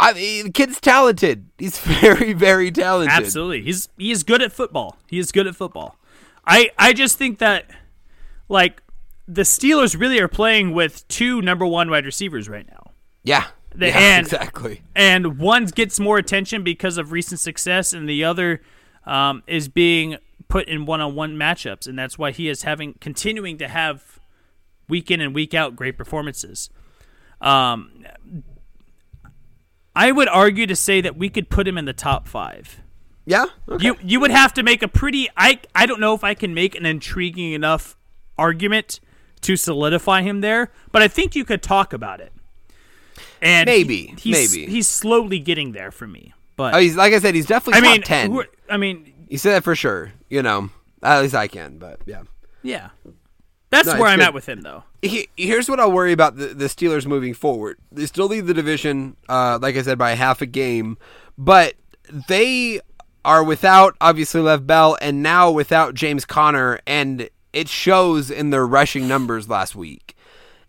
I 0.00 0.14
mean, 0.14 0.46
the 0.46 0.50
kid's 0.52 0.80
talented. 0.80 1.46
He's 1.58 1.78
very 2.00 2.32
very 2.32 2.70
talented. 2.72 3.12
Absolutely. 3.14 3.62
He's 3.62 3.88
he 3.98 4.10
is 4.10 4.22
good 4.22 4.40
at 4.40 4.52
football. 4.52 4.96
He 5.06 5.18
is 5.18 5.30
good 5.30 5.46
at 5.46 5.54
football. 5.54 5.96
I 6.46 6.70
I 6.78 6.94
just 6.94 7.18
think 7.18 7.38
that 7.40 7.66
like 8.48 8.82
the 9.26 9.42
Steelers 9.42 10.00
really 10.00 10.18
are 10.20 10.28
playing 10.28 10.72
with 10.72 11.06
two 11.08 11.42
number 11.42 11.66
one 11.66 11.90
wide 11.90 12.06
receivers 12.06 12.48
right 12.48 12.66
now. 12.66 12.92
Yeah. 13.22 13.48
The- 13.74 13.88
yeah, 13.88 13.98
and- 13.98 14.26
exactly. 14.26 14.80
And 14.96 15.38
one 15.38 15.66
gets 15.66 16.00
more 16.00 16.16
attention 16.16 16.62
because 16.64 16.96
of 16.96 17.12
recent 17.12 17.38
success, 17.38 17.92
and 17.92 18.08
the 18.08 18.24
other 18.24 18.62
um, 19.04 19.42
is 19.46 19.68
being 19.68 20.16
put 20.48 20.66
in 20.68 20.86
one-on-one 20.86 21.36
matchups, 21.36 21.86
and 21.86 21.98
that's 21.98 22.18
why 22.18 22.30
he 22.30 22.48
is 22.48 22.62
having 22.62 22.94
continuing 23.00 23.58
to 23.58 23.68
have 23.68 24.18
week 24.88 25.10
in 25.10 25.20
and 25.20 25.34
week 25.34 25.52
out 25.54 25.76
great 25.76 25.96
performances. 25.98 26.70
Um, 27.40 28.04
I 29.94 30.12
would 30.12 30.28
argue 30.28 30.66
to 30.66 30.76
say 30.76 31.00
that 31.00 31.16
we 31.16 31.28
could 31.28 31.50
put 31.50 31.66
him 31.66 31.76
in 31.76 31.84
the 31.84 31.92
top 31.92 32.28
five. 32.28 32.80
Yeah. 33.26 33.46
Okay. 33.68 33.84
You 33.86 33.96
you 34.02 34.20
would 34.20 34.30
have 34.30 34.54
to 34.54 34.62
make 34.62 34.82
a 34.82 34.88
pretty 34.88 35.28
I 35.36 35.60
I 35.74 35.84
don't 35.86 36.00
know 36.00 36.14
if 36.14 36.24
I 36.24 36.34
can 36.34 36.54
make 36.54 36.74
an 36.74 36.86
intriguing 36.86 37.52
enough 37.52 37.96
argument 38.38 39.00
to 39.42 39.54
solidify 39.56 40.22
him 40.22 40.40
there, 40.40 40.72
but 40.92 41.02
I 41.02 41.08
think 41.08 41.36
you 41.36 41.44
could 41.44 41.62
talk 41.62 41.92
about 41.92 42.20
it. 42.20 42.32
And 43.42 43.66
Maybe, 43.66 44.14
he- 44.18 44.32
he's, 44.32 44.54
maybe. 44.56 44.70
he's 44.70 44.88
slowly 44.88 45.38
getting 45.40 45.72
there 45.72 45.90
for 45.90 46.06
me. 46.06 46.32
But 46.56 46.74
oh, 46.74 46.78
he's 46.78 46.96
like 46.96 47.12
I 47.12 47.18
said, 47.18 47.34
he's 47.34 47.46
definitely 47.46 47.78
I 47.78 47.84
top 47.84 47.92
mean, 47.92 48.02
ten. 48.02 48.32
are- 48.36 48.48
I 48.70 48.76
mean, 48.78 49.12
You 49.28 49.38
said 49.38 49.52
that 49.54 49.64
for 49.64 49.76
sure. 49.76 50.12
You 50.28 50.42
know, 50.42 50.70
at 51.02 51.20
least 51.22 51.34
I 51.34 51.48
can. 51.48 51.78
But 51.78 52.00
yeah. 52.06 52.22
yeah, 52.62 52.90
that's 53.70 53.86
No, 53.88 53.98
where 53.98 54.08
I'm 54.08 54.18
good. 54.18 54.26
at 54.28 54.34
with 54.34 54.48
him, 54.48 54.62
though. 54.62 54.84
He, 55.02 55.28
here's 55.36 55.68
what 55.68 55.78
I'll 55.78 55.92
worry 55.92 56.12
about 56.12 56.36
the, 56.36 56.46
the 56.48 56.64
Steelers 56.66 57.06
moving 57.06 57.34
forward. 57.34 57.78
They 57.92 58.06
still 58.06 58.26
lead 58.26 58.46
the 58.46 58.54
division, 58.54 59.16
uh, 59.28 59.58
like 59.62 59.76
I 59.76 59.82
said, 59.82 59.98
by 59.98 60.12
half 60.14 60.40
a 60.42 60.46
game, 60.46 60.98
but 61.36 61.74
they 62.28 62.80
are 63.24 63.44
without 63.44 63.96
obviously 64.00 64.40
Lev 64.40 64.66
Bell 64.66 64.96
and 65.00 65.22
now 65.22 65.50
without 65.50 65.94
James 65.94 66.24
Conner, 66.24 66.80
and 66.86 67.28
it 67.52 67.68
shows 67.68 68.30
in 68.30 68.50
their 68.50 68.66
rushing 68.66 69.06
numbers 69.06 69.48
last 69.48 69.76
week. 69.76 70.16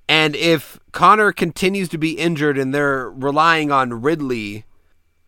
And 0.08 0.36
if 0.36 0.80
Conner 0.92 1.32
continues 1.32 1.88
to 1.90 1.98
be 1.98 2.12
injured 2.12 2.58
and 2.58 2.74
they're 2.74 3.10
relying 3.12 3.72
on 3.72 4.02
Ridley, 4.02 4.66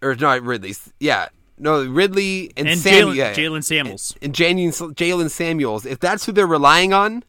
or 0.02 0.16
not 0.16 0.42
Ridley, 0.44 0.76
yeah, 1.00 1.30
no 1.62 1.86
Ridley 1.86 2.52
and, 2.58 2.68
And 2.68 2.80
Jaylen 2.80 3.16
yeah, 3.16 3.34
Jaylen 3.34 3.64
Samuels. 3.64 4.16
and 4.22 4.34
Jaylen 4.34 4.94
Jaylen 4.96 5.30
Samuels, 5.30 5.86
if 5.86 6.00
that's 6.00 6.26
who 6.26 6.32
they're 6.32 6.48
relying 6.48 6.94
on 6.94 7.24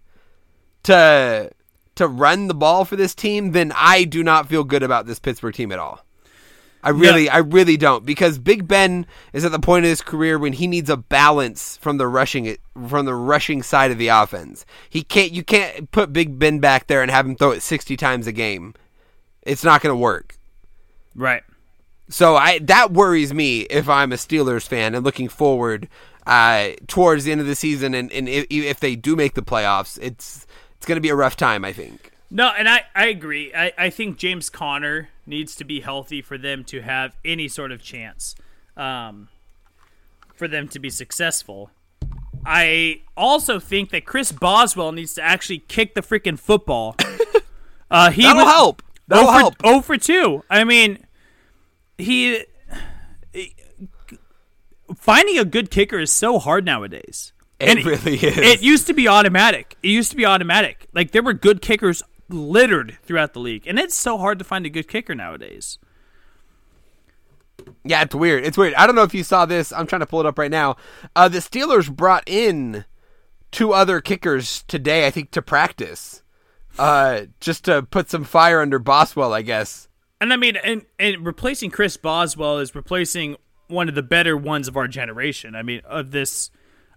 to 0.85 1.51
to 1.95 2.09
run 2.09 2.49
the 2.49 2.55
ball 2.55 2.85
for 2.85 2.97
this 2.97 3.15
team, 3.15 3.53
then 3.53 3.73
I 3.77 4.05
do 4.05 4.23
not 4.23 4.49
feel 4.49 4.65
good 4.65 4.83
about 4.83 5.07
this 5.07 5.19
Pittsburgh 5.19 5.55
team 5.55 5.71
at 5.73 5.79
all. 5.79 6.05
I 6.85 6.89
really, 6.89 7.29
I 7.29 7.39
really 7.39 7.77
don't 7.77 8.05
because 8.05 8.41
Big 8.41 8.67
Ben 8.67 9.07
is 9.33 9.45
at 9.45 9.53
the 9.53 9.61
point 9.61 9.85
of 9.85 9.89
his 9.91 10.01
career 10.01 10.37
when 10.37 10.53
he 10.53 10.67
needs 10.67 10.91
a 10.91 10.97
balance 10.97 11.77
from 11.77 11.97
the 11.97 12.09
rushing 12.09 12.57
from 12.89 13.07
the 13.07 13.15
rushing 13.15 13.63
side 13.63 13.93
of 13.93 13.99
the 13.99 14.09
offense. 14.09 14.67
He 14.91 15.05
can't, 15.05 15.31
you 15.31 15.45
can't 15.45 15.93
put 15.93 16.13
Big 16.13 16.41
Ben 16.41 16.59
back 16.59 16.89
there 16.89 17.01
and 17.01 17.11
have 17.11 17.25
him 17.25 17.37
throw 17.37 17.53
it 17.53 17.63
sixty 17.63 17.97
times 17.97 18.27
a 18.27 18.33
game. 18.33 18.75
It's 19.43 19.63
not 19.63 19.81
going 19.81 19.93
to 19.93 19.97
work. 19.97 20.37
Right. 21.15 21.45
So 22.13 22.37
I 22.37 22.59
that 22.61 22.93
worries 22.93 23.33
me 23.33 23.63
if 23.63 23.89
I'm 23.89 24.13
a 24.13 24.17
Steelers 24.17 24.69
fan 24.69 24.95
and 24.95 25.03
looking 25.03 25.29
forward 25.29 25.89
uh, 26.27 26.71
towards 26.87 27.25
the 27.25 27.33
end 27.33 27.41
of 27.41 27.47
the 27.47 27.55
season 27.55 27.95
and, 27.95 28.13
and 28.13 28.29
if, 28.29 28.47
if 28.51 28.81
they 28.81 28.97
do 28.97 29.17
make 29.17 29.35
the 29.35 29.43
playoffs, 29.43 29.99
it's 30.01 30.47
it's 30.77 30.87
going 30.87 30.97
to 30.97 31.01
be 31.01 31.09
a 31.09 31.15
rough 31.15 31.37
time. 31.37 31.65
I 31.65 31.73
think. 31.73 32.13
No, 32.31 32.49
and 32.49 32.69
I, 32.69 32.85
I 32.95 33.07
agree. 33.09 33.53
I, 33.55 33.73
I 33.77 33.91
think 33.91 34.17
James 34.17 34.49
Conner 34.49 35.11
needs 35.27 35.55
to 35.57 35.65
be 35.65 35.81
healthy 35.81 36.23
for 36.23 36.39
them 36.39 36.65
to 36.65 36.81
have 36.81 37.15
any 37.25 37.47
sort 37.47 37.71
of 37.73 37.83
chance 37.83 38.35
um, 38.75 39.29
for 40.35 40.49
them 40.49 40.67
to 40.69 40.79
be 40.79 40.89
successful. 40.89 41.71
I 42.45 43.03
also 43.17 43.61
think 43.61 43.91
that 43.91 44.07
Chris 44.07 44.33
Boswell 44.33 44.93
needs 44.93 45.13
to 45.15 45.23
actually 45.23 45.59
kick 45.59 45.95
the 45.95 46.01
freaking 46.01 46.39
football. 46.39 46.97
Uh, 47.93 48.11
he 48.11 48.23
That'll 48.23 48.47
was 48.47 48.55
help. 48.55 48.83
That'll 49.07 49.27
0 49.27 49.33
for, 49.33 49.39
help. 49.39 49.55
0 49.63 49.81
for 49.83 49.99
2. 49.99 50.45
I 50.49 50.65
mean, 50.65 51.02
he, 51.99 52.45
he- 53.33 53.55
finding 54.97 55.39
a 55.39 55.45
good 55.45 55.71
kicker 55.71 55.99
is 55.99 56.13
so 56.13 56.39
hard 56.39 56.65
nowadays. 56.65 57.33
It 57.59 57.85
really 57.85 58.15
is. 58.17 58.39
It 58.39 58.63
used 58.63 58.89
to 58.89 58.93
be 58.95 59.07
automatic. 59.07 59.77
It 59.83 59.89
used 59.89 60.11
to 60.11 60.17
be 60.17 60.27
automatic. 60.27 60.89
Like 60.93 61.13
there 61.13 61.23
were 61.23 61.33
good 61.33 61.63
kickers 61.63 62.03
littered 62.29 62.99
throughout 63.05 63.35
the 63.35 63.41
league, 63.41 63.67
and 63.67 63.79
it's 63.79 63.95
so 63.95 64.19
hard 64.19 64.39
to 64.41 64.45
find 64.45 64.67
a 64.67 64.71
good 64.71 64.89
kicker 64.89 65.15
nowadays. 65.15 65.79
Yeah, 67.85 68.03
it's 68.03 68.15
weird. 68.15 68.45
It's 68.45 68.59
weird. 68.59 68.75
I 68.75 68.87
don't 68.87 68.97
know 68.97 69.05
if 69.05 69.15
you 69.15 69.23
saw 69.23 69.47
this. 69.47 69.73
I'm 69.73 69.87
trying 69.87 70.01
to 70.01 70.07
pull 70.07 70.19
it 70.21 70.27
up 70.27 70.39
right 70.39 70.51
now. 70.51 70.77
Uh, 71.15 71.29
the 71.29 71.39
Steelers 71.39 71.95
brought 71.95 72.25
in 72.29 72.85
two 73.53 73.73
other 73.73 74.01
kickers 74.01 74.65
today, 74.67 75.07
I 75.07 75.11
think, 75.11 75.31
to 75.33 75.43
practice, 75.43 76.23
uh, 76.79 77.23
just 77.39 77.65
to 77.67 77.83
put 77.83 78.11
some 78.11 78.25
fire 78.25 78.61
under 78.61 78.81
Boswell, 78.81 79.33
I 79.33 79.43
guess. 79.43 79.89
And 80.23 80.33
I 80.33 80.37
mean, 80.37 80.55
and, 80.55 80.87
and 81.01 81.27
replacing 81.27 81.73
Chris 81.73 81.97
Boswell 81.97 82.61
is 82.61 82.77
replacing 82.77 83.35
one 83.67 83.89
of 83.89 83.97
the 83.97 84.05
better 84.05 84.37
ones 84.37 84.69
of 84.69 84.77
our 84.77 84.87
generation. 84.87 85.57
I 85.57 85.65
mean, 85.65 85.81
of 85.85 86.13
this 86.13 86.49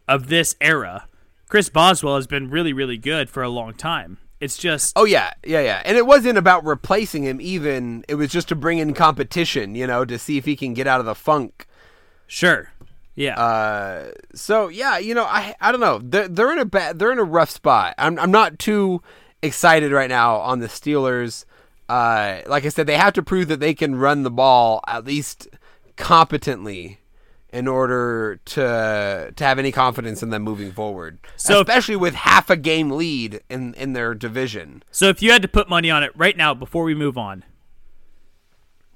of 0.07 0.27
this 0.27 0.55
era. 0.61 1.07
Chris 1.49 1.67
Boswell 1.67 2.17
has 2.17 2.27
been 2.27 2.51
really, 2.51 2.71
really 2.71 2.99
good 2.99 3.27
for 3.27 3.41
a 3.41 3.49
long 3.49 3.73
time. 3.73 4.19
It's 4.39 4.59
just 4.59 4.93
Oh 4.95 5.05
yeah, 5.05 5.31
yeah, 5.43 5.61
yeah. 5.61 5.81
And 5.85 5.97
it 5.97 6.05
wasn't 6.05 6.37
about 6.37 6.63
replacing 6.65 7.23
him. 7.23 7.41
Even 7.41 8.05
it 8.07 8.13
was 8.13 8.29
just 8.29 8.47
to 8.49 8.55
bring 8.55 8.77
in 8.77 8.93
competition, 8.93 9.73
you 9.73 9.87
know, 9.87 10.05
to 10.05 10.19
see 10.19 10.37
if 10.37 10.45
he 10.45 10.55
can 10.55 10.75
get 10.75 10.85
out 10.85 10.99
of 10.99 11.07
the 11.07 11.15
funk. 11.15 11.65
sure, 12.27 12.73
yeah, 13.15 13.39
Uh, 13.39 14.11
so 14.35 14.67
yeah, 14.67 14.99
you 14.99 15.15
know, 15.15 15.25
I 15.25 15.55
I 15.59 15.71
don't 15.71 15.81
know. 15.81 15.99
They're 16.03 16.27
they're 16.27 16.51
in 16.51 16.59
a 16.59 16.65
bad, 16.65 16.99
they're 16.99 17.11
in 17.11 17.17
a 17.17 17.23
rough 17.23 17.49
spot. 17.49 17.95
I'm 17.97 18.19
I'm 18.19 18.29
not 18.29 18.59
too 18.59 19.01
excited 19.41 19.91
right 19.91 20.09
now 20.09 20.35
on 20.35 20.59
the 20.59 20.67
Steelers. 20.67 21.45
Uh, 21.87 22.41
like 22.47 22.65
I 22.65 22.69
said, 22.69 22.87
they 22.87 22.97
have 22.97 23.13
to 23.13 23.23
prove 23.23 23.47
that 23.49 23.59
they 23.59 23.73
can 23.73 23.95
run 23.95 24.23
the 24.23 24.31
ball 24.31 24.81
at 24.87 25.05
least 25.05 25.47
competently 25.95 26.99
in 27.53 27.67
order 27.67 28.39
to 28.45 29.31
to 29.35 29.43
have 29.43 29.57
any 29.59 29.71
confidence 29.71 30.21
in 30.23 30.29
them 30.29 30.41
moving 30.41 30.71
forward. 30.71 31.19
So- 31.37 31.61
especially 31.61 31.95
with 31.95 32.15
half 32.15 32.49
a 32.49 32.57
game 32.57 32.91
lead 32.91 33.41
in 33.49 33.73
in 33.75 33.93
their 33.93 34.13
division. 34.13 34.83
So 34.91 35.07
if 35.09 35.21
you 35.21 35.31
had 35.31 35.41
to 35.43 35.47
put 35.47 35.69
money 35.69 35.89
on 35.91 36.03
it 36.03 36.11
right 36.15 36.35
now 36.35 36.53
before 36.53 36.83
we 36.83 36.95
move 36.95 37.17
on, 37.17 37.43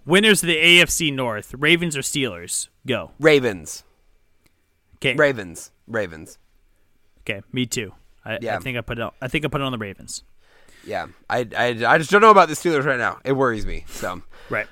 winners 0.06 0.44
of 0.44 0.48
the 0.48 0.58
AFC 0.58 1.14
North, 1.14 1.54
Ravens 1.58 1.96
or 1.96 2.02
Steelers? 2.02 2.68
Go. 2.88 3.12
Ravens, 3.20 3.84
Okay. 4.96 5.16
Ravens, 5.16 5.72
Ravens. 5.88 6.38
Okay. 7.22 7.42
Me 7.54 7.66
too. 7.66 7.94
I, 8.26 8.36
I 8.36 8.58
think 8.60 8.78
I 8.78 8.82
put 8.82 8.98
it. 8.98 9.02
On, 9.02 9.12
I 9.22 9.28
think 9.30 9.46
I 9.46 9.48
put 9.48 9.62
it 9.62 9.64
on 9.64 9.72
the 9.72 9.78
Ravens. 9.78 10.24
Yeah, 10.86 11.08
I, 11.30 11.48
I 11.58 11.68
I 11.86 11.98
just 11.98 12.10
don't 12.12 12.22
know 12.22 12.32
about 12.32 12.48
the 12.50 12.56
Steelers 12.56 12.86
right 12.86 12.98
now. 12.98 13.20
It 13.24 13.34
worries 13.34 13.66
me. 13.66 13.86
So. 13.90 14.22
Right. 14.50 14.68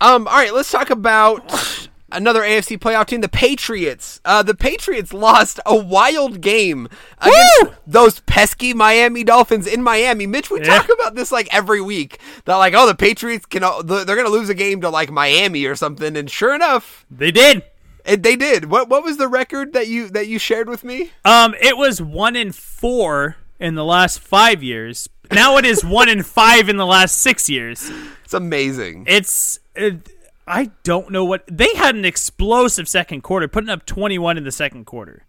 Um. 0.00 0.26
All 0.28 0.34
right. 0.34 0.52
Let's 0.52 0.70
talk 0.70 0.90
about 0.90 1.88
another 2.12 2.42
AFC 2.42 2.78
playoff 2.78 3.06
team, 3.06 3.20
the 3.22 3.28
Patriots. 3.28 4.20
Uh, 4.24 4.42
the 4.42 4.54
Patriots 4.54 5.12
lost 5.14 5.58
a 5.66 5.74
wild 5.76 6.40
game 6.40 6.88
against 7.20 7.72
those 7.86 8.20
pesky 8.20 8.74
Miami 8.74 9.24
Dolphins 9.24 9.66
in 9.66 9.82
Miami. 9.82 10.26
Mitch, 10.26 10.50
we 10.50 10.60
Yeah. 10.60 10.78
talk 10.78 10.90
about 10.92 11.14
this 11.14 11.32
like 11.32 11.48
every 11.54 11.80
week. 11.80 12.18
That 12.44 12.56
like, 12.56 12.74
oh, 12.74 12.86
the 12.86 12.94
Patriots 12.94 13.46
can 13.46 13.62
they're 13.62 14.04
going 14.04 14.24
to 14.26 14.30
lose 14.32 14.48
a 14.48 14.54
game 14.54 14.80
to 14.82 14.90
like 14.90 15.10
Miami 15.10 15.64
or 15.64 15.74
something, 15.76 16.16
and 16.16 16.30
sure 16.30 16.54
enough, 16.54 17.06
They 17.10 17.30
did. 17.30 17.62
it, 18.04 18.22
they 18.22 18.36
did. 18.36 18.66
What 18.66 18.88
what 18.88 19.02
was 19.04 19.16
the 19.16 19.28
record 19.28 19.72
that 19.72 19.88
you 19.88 20.08
that 20.10 20.26
you 20.26 20.38
shared 20.38 20.68
with 20.68 20.84
me? 20.84 21.12
Um, 21.24 21.54
it 21.60 21.76
was 21.78 22.02
one 22.02 22.36
in 22.36 22.52
four 22.52 23.36
in 23.58 23.76
the 23.76 23.84
last 23.84 24.18
five 24.20 24.62
years. 24.62 25.08
Now 25.32 25.56
it 25.56 25.64
is 25.64 25.84
one 25.84 26.08
in 26.08 26.22
five 26.22 26.68
in 26.68 26.76
the 26.76 26.86
last 26.86 27.18
six 27.18 27.48
years. 27.48 27.90
It's 28.24 28.34
amazing. 28.34 29.04
It's. 29.08 29.58
It, 29.74 30.10
I 30.46 30.70
don't 30.82 31.10
know 31.10 31.24
what 31.24 31.44
they 31.50 31.74
had 31.74 31.94
an 31.94 32.04
explosive 32.04 32.86
second 32.88 33.22
quarter, 33.22 33.48
putting 33.48 33.70
up 33.70 33.86
twenty 33.86 34.18
one 34.18 34.36
in 34.36 34.44
the 34.44 34.52
second 34.52 34.84
quarter. 34.84 35.24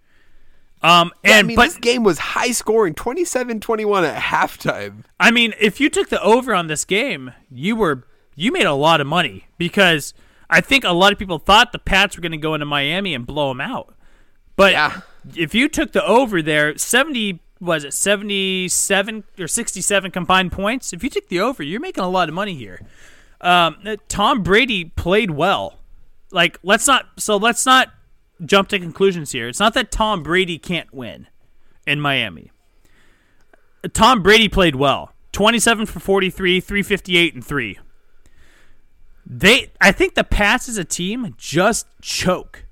Um, 0.82 1.12
I 1.24 1.32
and 1.32 1.48
mean, 1.48 1.56
but 1.56 1.68
this 1.68 1.78
game 1.78 2.04
was 2.04 2.20
high 2.20 2.52
scoring, 2.52 2.94
27-21 2.94 4.08
at 4.08 4.22
halftime. 4.22 5.04
I 5.20 5.32
mean, 5.32 5.54
if 5.60 5.80
you 5.80 5.90
took 5.90 6.10
the 6.10 6.22
over 6.22 6.54
on 6.54 6.68
this 6.68 6.86
game, 6.86 7.32
you 7.50 7.76
were 7.76 8.06
you 8.36 8.52
made 8.52 8.66
a 8.66 8.74
lot 8.74 9.02
of 9.02 9.08
money 9.08 9.46
because 9.58 10.14
I 10.50 10.62
think 10.62 10.84
a 10.84 10.92
lot 10.92 11.12
of 11.12 11.18
people 11.18 11.40
thought 11.40 11.72
the 11.72 11.80
Pats 11.80 12.18
were 12.18 12.22
going 12.22 12.34
to 12.34 12.38
go 12.38 12.54
into 12.54 12.66
Miami 12.68 13.16
and 13.16 13.26
blow 13.26 13.48
them 13.48 13.62
out. 13.62 13.96
But 14.58 14.74
Yeah. 14.74 15.02
if 15.36 15.56
you 15.56 15.70
took 15.70 15.92
the 15.94 16.06
over 16.06 16.42
there, 16.42 16.78
70 16.78 17.40
was 17.66 17.84
it 17.84 17.94
77 17.94 19.24
or 19.40 19.48
67 19.48 20.12
combined 20.12 20.52
points? 20.52 20.94
If 20.94 21.04
you 21.04 21.10
took 21.10 21.28
the 21.28 21.40
over, 21.40 21.64
you're 21.64 21.80
making 21.80 22.04
a 22.04 22.10
lot 22.10 22.30
of 22.30 22.36
money 22.36 22.56
here. 22.56 22.82
Um, 23.42 23.78
Tom 24.08 24.44
Brady 24.44 24.86
played 24.86 25.32
well. 25.32 25.80
Like 26.32 26.58
let's 26.64 26.88
not 26.88 27.06
so 27.18 27.38
let's 27.38 27.66
not 27.66 27.94
jump 28.44 28.70
to 28.70 28.80
conclusions 28.80 29.32
here. 29.32 29.48
It's 29.48 29.60
not 29.60 29.74
that 29.76 29.92
Tom 29.92 30.24
Brady 30.24 30.58
can't 30.58 30.94
win 30.94 31.28
in 31.86 32.02
Miami. 32.02 32.52
Tom 33.94 34.24
Brady 34.24 34.50
played 34.50 34.76
well. 34.76 35.12
27 35.32 35.86
for 35.86 36.00
43, 36.00 36.60
358 36.60 37.34
and 37.36 37.46
3. 37.46 37.80
They 39.26 39.72
I 39.82 39.92
think 39.92 40.16
the 40.16 40.24
Pats 40.24 40.70
as 40.70 40.78
a 40.78 40.86
team 40.86 41.36
just 41.38 41.88
choke. 42.02 42.66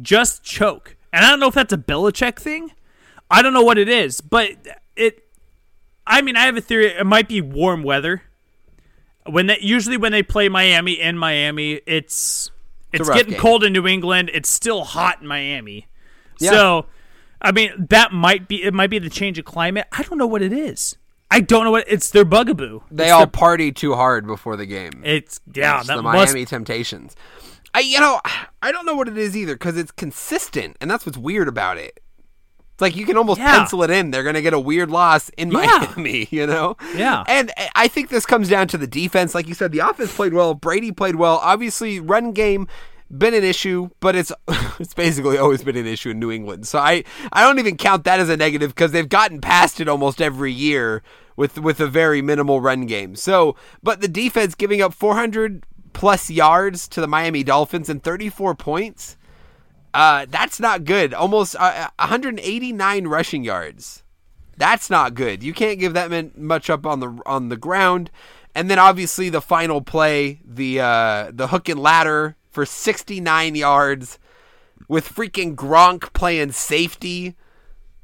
Just 0.00 0.42
choke. 0.42 0.96
And 1.12 1.24
I 1.24 1.30
don't 1.30 1.40
know 1.40 1.48
if 1.48 1.54
that's 1.54 1.72
a 1.72 1.78
Belichick 1.78 2.38
thing. 2.38 2.72
I 3.30 3.42
don't 3.42 3.52
know 3.52 3.62
what 3.62 3.78
it 3.78 3.88
is, 3.88 4.20
but 4.20 4.50
it 4.96 5.24
I 6.06 6.22
mean, 6.22 6.36
I 6.36 6.46
have 6.46 6.56
a 6.56 6.60
theory 6.60 6.86
it 6.86 7.06
might 7.06 7.28
be 7.28 7.40
warm 7.40 7.82
weather. 7.82 8.22
When 9.26 9.46
they 9.46 9.58
usually 9.60 9.96
when 9.96 10.12
they 10.12 10.22
play 10.22 10.48
Miami 10.48 11.00
in 11.00 11.16
Miami, 11.18 11.80
it's 11.86 12.50
it's 12.92 13.06
rough 13.08 13.16
getting 13.16 13.32
game. 13.32 13.40
cold 13.40 13.62
in 13.64 13.72
New 13.72 13.86
England. 13.86 14.30
It's 14.32 14.48
still 14.48 14.82
hot 14.84 15.20
in 15.20 15.26
Miami. 15.28 15.86
Yeah. 16.40 16.50
So, 16.50 16.86
I 17.40 17.52
mean, 17.52 17.86
that 17.90 18.12
might 18.12 18.48
be 18.48 18.64
it. 18.64 18.74
Might 18.74 18.90
be 18.90 18.98
the 18.98 19.10
change 19.10 19.38
of 19.38 19.44
climate. 19.44 19.86
I 19.92 20.02
don't 20.02 20.18
know 20.18 20.26
what 20.26 20.42
it 20.42 20.52
is. 20.52 20.96
I 21.30 21.40
don't 21.40 21.62
know 21.64 21.70
what 21.70 21.84
it's 21.86 22.10
their 22.10 22.24
bugaboo. 22.24 22.80
They 22.90 23.04
It's 23.04 23.12
all 23.12 23.20
their- 23.20 23.26
party 23.28 23.70
too 23.70 23.94
hard 23.94 24.26
before 24.26 24.56
the 24.56 24.66
game. 24.66 25.02
it's 25.04 25.38
yeah. 25.54 25.78
It's 25.78 25.86
That 25.86 25.96
the 25.96 26.02
must 26.02 26.32
Miami 26.32 26.44
Temptations. 26.46 27.14
I 27.72 27.80
you 27.80 28.00
know 28.00 28.20
I 28.62 28.72
don't 28.72 28.84
know 28.86 28.94
what 28.96 29.06
it 29.06 29.16
is 29.16 29.36
either 29.36 29.54
because 29.54 29.76
it's 29.76 29.92
consistent 29.92 30.76
and 30.80 30.90
that's 30.90 31.06
what's 31.06 31.18
weird 31.18 31.46
about 31.46 31.76
it. 31.78 32.00
It's 32.80 32.82
like 32.82 32.96
you 32.96 33.04
can 33.04 33.18
almost 33.18 33.38
Yeah. 33.40 33.58
pencil 33.58 33.82
it 33.82 33.90
in. 33.90 34.10
They're 34.10 34.22
going 34.22 34.36
to 34.36 34.40
get 34.40 34.54
a 34.54 34.58
weird 34.58 34.90
loss 34.90 35.28
in 35.36 35.50
Yeah. 35.52 35.86
Miami, 35.96 36.28
you 36.30 36.46
know. 36.46 36.78
Yeah. 36.96 37.24
And 37.28 37.52
I 37.74 37.88
think 37.88 38.08
this 38.08 38.24
comes 38.24 38.48
down 38.48 38.68
to 38.68 38.78
the 38.78 38.86
defense. 38.86 39.34
Like 39.34 39.46
you 39.48 39.52
said, 39.54 39.70
the 39.70 39.80
offense 39.80 40.14
played 40.16 40.32
well. 40.32 40.54
Brady 40.54 40.90
played 40.90 41.16
well. 41.16 41.36
Obviously, 41.42 42.00
run 42.00 42.32
game 42.32 42.66
been 43.14 43.34
an 43.34 43.44
issue, 43.44 43.90
but 44.00 44.16
it's 44.16 44.32
it's 44.80 44.94
basically 44.94 45.36
always 45.36 45.62
been 45.62 45.76
an 45.76 45.86
issue 45.86 46.08
in 46.08 46.18
New 46.18 46.30
England. 46.30 46.66
So 46.66 46.78
I 46.78 47.04
I 47.34 47.42
don't 47.42 47.58
even 47.58 47.76
count 47.76 48.04
that 48.04 48.18
as 48.18 48.30
a 48.30 48.36
negative 48.38 48.70
because 48.74 48.92
they've 48.92 49.08
gotten 49.08 49.42
past 49.42 49.78
it 49.78 49.86
almost 49.88 50.22
every 50.22 50.52
year 50.52 51.02
with 51.36 51.58
with 51.58 51.80
a 51.80 51.86
very 51.86 52.22
minimal 52.22 52.62
run 52.62 52.86
game. 52.86 53.14
So, 53.14 53.56
but 53.82 54.00
the 54.00 54.08
defense 54.08 54.54
giving 54.54 54.80
up 54.80 54.94
400 54.94 55.66
plus 55.92 56.30
yards 56.30 56.88
to 56.88 57.02
the 57.02 57.06
Miami 57.08 57.42
Dolphins 57.42 57.90
and 57.90 58.02
34 58.02 58.54
points. 58.54 59.18
Uh, 59.92 60.26
that's 60.28 60.60
not 60.60 60.84
good. 60.84 61.12
Almost 61.12 61.56
uh, 61.56 61.88
189 61.98 63.06
rushing 63.06 63.44
yards. 63.44 64.02
That's 64.56 64.90
not 64.90 65.14
good. 65.14 65.42
You 65.42 65.54
can't 65.54 65.80
give 65.80 65.94
that 65.94 66.36
much 66.36 66.68
up 66.68 66.86
on 66.86 67.00
the 67.00 67.18
on 67.26 67.48
the 67.48 67.56
ground. 67.56 68.10
And 68.54 68.70
then 68.70 68.78
obviously 68.78 69.28
the 69.28 69.40
final 69.40 69.80
play, 69.80 70.40
the 70.44 70.80
uh, 70.80 71.30
the 71.32 71.48
hook 71.48 71.68
and 71.68 71.80
ladder 71.80 72.36
for 72.50 72.66
69 72.66 73.54
yards 73.54 74.18
with 74.88 75.08
freaking 75.08 75.54
Gronk 75.54 76.12
playing 76.12 76.52
safety. 76.52 77.36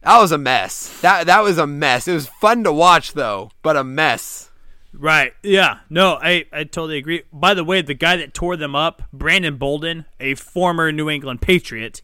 That 0.03 0.21
was 0.21 0.33
a 0.33 0.39
mess. 0.39 1.01
That 1.01 1.27
that 1.27 1.43
was 1.43 1.59
a 1.59 1.67
mess. 1.67 2.09
It 2.09 2.15
was 2.15 2.29
fun 2.29 2.65
to 2.65 2.73
watch 2.73 3.13
though, 3.13 3.51
but 3.63 3.77
a 3.77 3.85
mess. 3.85 4.51
Right. 4.99 5.33
Yeah. 5.43 5.81
No, 5.91 6.19
I, 6.23 6.47
I 6.53 6.65
totally 6.65 6.97
agree. 6.99 7.23
By 7.33 7.55
the 7.55 7.65
way, 7.65 7.83
the 7.83 7.95
guy 7.95 8.17
that 8.17 8.33
tore 8.35 8.57
them 8.57 8.75
up, 8.75 9.03
Brandon 9.13 9.57
Bolden, 9.57 10.07
a 10.19 10.35
former 10.35 10.91
New 10.91 11.11
England 11.11 11.43
Patriot, 11.43 12.03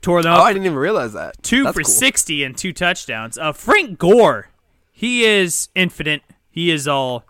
tore 0.00 0.22
them 0.22 0.32
up. 0.32 0.38
Oh, 0.38 0.42
up 0.42 0.46
I 0.46 0.52
didn't 0.52 0.66
even 0.66 0.78
realize 0.78 1.12
that. 1.12 1.42
two 1.42 1.64
That's 1.64 1.74
for 1.76 1.82
cool. 1.82 1.92
60 1.92 2.44
and 2.44 2.56
two 2.56 2.72
touchdowns. 2.72 3.36
Uh, 3.36 3.52
Frank 3.52 3.98
Gore, 3.98 4.48
he 4.92 5.24
is 5.24 5.68
infinite. 5.74 6.22
He 6.50 6.70
is 6.70 6.88
all. 6.88 7.24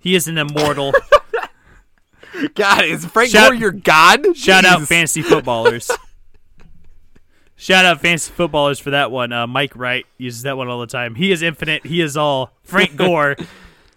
He 0.00 0.14
is 0.14 0.26
an 0.26 0.38
immortal. 0.38 0.92
God, 2.54 2.84
is 2.84 3.04
Frank 3.06 3.30
Shout- 3.30 3.50
Gore 3.52 3.54
your 3.54 3.72
god? 3.72 4.36
Shout 4.36 4.64
out 4.64 4.82
fantasy 4.82 5.22
footballers. 5.22 5.90
Shout 7.56 7.84
out 7.84 8.00
fantasy 8.00 8.32
footballers 8.32 8.78
for 8.80 8.90
that 8.90 9.10
one. 9.10 9.32
Uh, 9.32 9.46
Mike 9.46 9.76
Wright 9.76 10.04
uses 10.18 10.42
that 10.42 10.56
one 10.56 10.68
all 10.68 10.80
the 10.80 10.86
time. 10.88 11.14
He 11.14 11.30
is 11.30 11.40
infinite. 11.42 11.86
He 11.86 12.00
is 12.00 12.16
all. 12.16 12.50
Frank 12.64 12.96
Gore, 12.96 13.36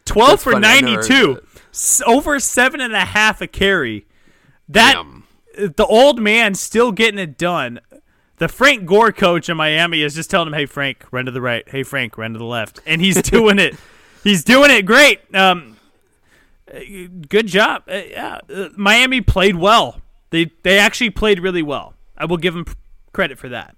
twelve 0.07 0.31
That's 0.31 0.43
for 0.43 0.51
funny. 0.53 0.67
I 0.67 0.79
never 0.81 1.01
heard 1.01 1.09
ninety-two, 1.09 1.41
over 2.05 2.39
seven 2.39 2.81
and 2.81 2.93
a 2.93 3.05
half 3.05 3.41
a 3.41 3.47
carry. 3.47 4.05
That 4.69 4.93
Damn. 4.95 5.23
the 5.75 5.85
old 5.85 6.19
man 6.19 6.55
still 6.55 6.91
getting 6.91 7.19
it 7.19 7.37
done. 7.37 7.79
the 8.37 8.47
Frank 8.47 8.85
Gore 8.85 9.11
coach 9.11 9.47
in 9.49 9.57
Miami 9.57 10.01
is 10.01 10.15
just 10.15 10.29
telling 10.29 10.47
him, 10.47 10.53
"Hey 10.53 10.65
Frank, 10.65 11.05
run 11.11 11.25
to 11.25 11.31
the 11.31 11.41
right. 11.41 11.63
Hey 11.69 11.83
Frank, 11.83 12.17
run 12.17 12.33
to 12.33 12.39
the 12.39 12.45
left," 12.45 12.79
and 12.85 12.99
he's 13.01 13.21
doing 13.21 13.59
it. 13.59 13.75
He's 14.23 14.43
doing 14.43 14.71
it 14.71 14.85
great. 14.85 15.21
Um, 15.33 15.77
good 17.29 17.47
job. 17.47 17.83
Uh, 17.87 18.01
yeah, 18.09 18.39
uh, 18.53 18.69
Miami 18.75 19.21
played 19.21 19.55
well. 19.55 20.01
They 20.31 20.51
they 20.63 20.77
actually 20.79 21.11
played 21.11 21.39
really 21.39 21.63
well. 21.63 21.93
I 22.17 22.25
will 22.25 22.35
give 22.37 22.53
them 22.53 22.65
credit 23.13 23.37
for 23.39 23.47
that. 23.49 23.76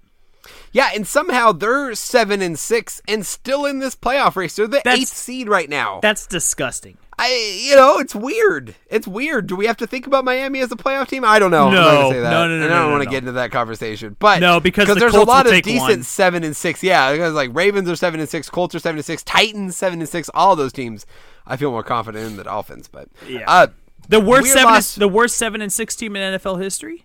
Yeah, 0.72 0.90
and 0.94 1.06
somehow 1.06 1.52
they're 1.52 1.94
seven 1.94 2.40
and 2.42 2.58
six 2.58 3.02
and 3.08 3.26
still 3.26 3.66
in 3.66 3.80
this 3.80 3.96
playoff 3.96 4.36
race. 4.36 4.54
They're 4.56 4.66
the 4.68 4.80
That's- 4.84 4.98
eighth 5.00 5.08
seed 5.08 5.48
right 5.48 5.68
now. 5.68 5.98
That's 6.00 6.26
disgusting. 6.26 6.96
I, 7.22 7.58
you 7.68 7.76
know, 7.76 7.98
it's 7.98 8.14
weird. 8.14 8.76
It's 8.88 9.06
weird. 9.06 9.46
Do 9.46 9.54
we 9.54 9.66
have 9.66 9.76
to 9.78 9.86
think 9.86 10.06
about 10.06 10.24
Miami 10.24 10.60
as 10.60 10.72
a 10.72 10.76
playoff 10.76 11.08
team? 11.08 11.22
I 11.22 11.38
don't 11.38 11.50
know. 11.50 11.70
No. 11.70 12.10
say 12.10 12.20
that. 12.20 12.30
No, 12.30 12.48
no, 12.48 12.56
no, 12.58 12.64
And 12.64 12.72
I 12.72 12.78
don't 12.78 12.86
no, 12.86 12.90
want 12.92 13.02
to 13.02 13.06
no. 13.06 13.10
get 13.10 13.18
into 13.18 13.32
that 13.32 13.50
conversation. 13.50 14.16
But 14.18 14.40
No, 14.40 14.58
because 14.58 14.88
the 14.88 14.94
there's 14.94 15.12
Colts 15.12 15.26
a 15.26 15.30
lot 15.30 15.46
of 15.46 15.52
decent 15.62 15.80
one. 15.80 16.02
seven 16.02 16.44
and 16.44 16.56
six. 16.56 16.82
Yeah, 16.82 17.12
because 17.12 17.34
like 17.34 17.50
Ravens 17.52 17.90
are 17.90 17.96
seven 17.96 18.20
and 18.20 18.28
six, 18.28 18.48
Colts 18.48 18.74
are 18.74 18.78
seven 18.78 18.96
and 18.98 19.04
six, 19.04 19.22
Titans 19.22 19.76
seven 19.76 20.00
and 20.00 20.08
six. 20.08 20.30
All 20.32 20.56
those 20.56 20.72
teams, 20.72 21.04
I 21.46 21.58
feel 21.58 21.70
more 21.72 21.82
confident 21.82 22.24
in 22.26 22.36
the 22.38 22.44
Dolphins. 22.44 22.88
But 22.88 23.08
Yeah. 23.28 23.44
uh, 23.46 23.66
The 24.08 24.20
worst 24.20 24.46
seven, 24.54 24.64
loss. 24.72 24.94
the 24.94 25.06
worst 25.08 25.36
seven 25.36 25.60
and 25.60 25.70
six 25.70 25.96
team 25.96 26.16
in 26.16 26.38
NFL 26.38 26.62
history. 26.62 27.04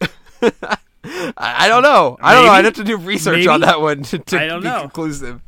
I, 1.04 1.66
don't 1.68 1.82
know. 1.82 2.16
I 2.20 2.34
don't 2.34 2.46
know. 2.46 2.52
I'd 2.52 2.64
have 2.64 2.74
to 2.74 2.84
do 2.84 2.96
research 2.96 3.38
Maybe? 3.38 3.48
on 3.48 3.60
that 3.62 3.80
one 3.80 4.02
to, 4.04 4.18
to 4.18 4.40
I 4.40 4.46
don't 4.46 4.62
be 4.62 4.68
know. 4.68 4.82
conclusive. 4.82 5.40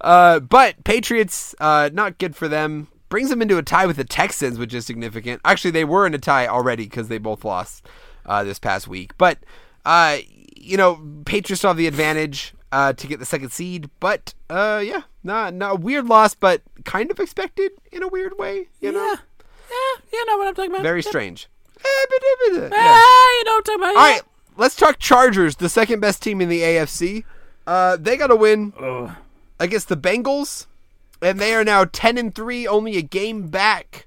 Uh, 0.00 0.40
but 0.40 0.82
Patriots, 0.84 1.54
uh, 1.60 1.90
not 1.92 2.18
good 2.18 2.34
for 2.36 2.48
them. 2.48 2.88
Brings 3.08 3.28
them 3.28 3.42
into 3.42 3.58
a 3.58 3.62
tie 3.62 3.84
with 3.86 3.96
the 3.96 4.04
Texans, 4.04 4.58
which 4.58 4.72
is 4.72 4.86
significant. 4.86 5.42
Actually, 5.44 5.72
they 5.72 5.84
were 5.84 6.06
in 6.06 6.14
a 6.14 6.18
tie 6.18 6.46
already 6.46 6.84
because 6.84 7.08
they 7.08 7.18
both 7.18 7.44
lost 7.44 7.84
uh, 8.24 8.42
this 8.42 8.58
past 8.58 8.88
week. 8.88 9.12
But 9.18 9.38
uh, 9.84 10.18
you 10.56 10.78
know, 10.78 10.98
Patriots 11.26 11.60
still 11.60 11.70
have 11.70 11.76
the 11.76 11.86
advantage 11.86 12.54
uh, 12.72 12.94
to 12.94 13.06
get 13.06 13.18
the 13.18 13.26
second 13.26 13.50
seed. 13.52 13.90
But 14.00 14.32
uh, 14.48 14.82
yeah, 14.82 15.02
not 15.22 15.52
not 15.52 15.72
a 15.72 15.74
weird 15.78 16.06
loss, 16.06 16.34
but 16.34 16.62
kind 16.86 17.10
of 17.10 17.20
expected 17.20 17.72
in 17.92 18.02
a 18.02 18.08
weird 18.08 18.38
way. 18.38 18.68
You 18.80 18.92
know, 18.92 19.04
yeah, 19.04 20.00
you 20.10 20.24
know 20.24 20.38
what 20.38 20.46
I'm 20.48 20.54
talking 20.54 20.70
about. 20.70 20.82
very 20.82 21.02
strange. 21.02 21.48
Eh, 21.76 21.82
but- 22.08 22.18
but- 22.60 22.62
yeah. 22.62 22.68
Ah, 22.72 23.30
you 23.38 23.44
know 23.44 23.52
what 23.52 23.56
I'm 23.58 23.62
talking 23.64 23.80
about. 23.82 23.88
All 23.88 23.94
right, 24.10 24.22
let's 24.56 24.76
talk 24.76 24.98
Chargers, 24.98 25.56
the 25.56 25.68
second 25.68 26.00
best 26.00 26.22
team 26.22 26.40
in 26.40 26.48
the 26.48 26.60
AFC. 26.60 27.24
Uh, 27.66 27.96
they 27.96 28.16
got 28.16 28.30
a 28.30 28.36
win 28.36 28.72
against 29.58 29.88
the 29.88 29.96
Bengals, 29.96 30.66
and 31.20 31.38
they 31.38 31.54
are 31.54 31.64
now 31.64 31.84
ten 31.84 32.18
and 32.18 32.34
three, 32.34 32.66
only 32.66 32.96
a 32.96 33.02
game 33.02 33.48
back 33.48 34.06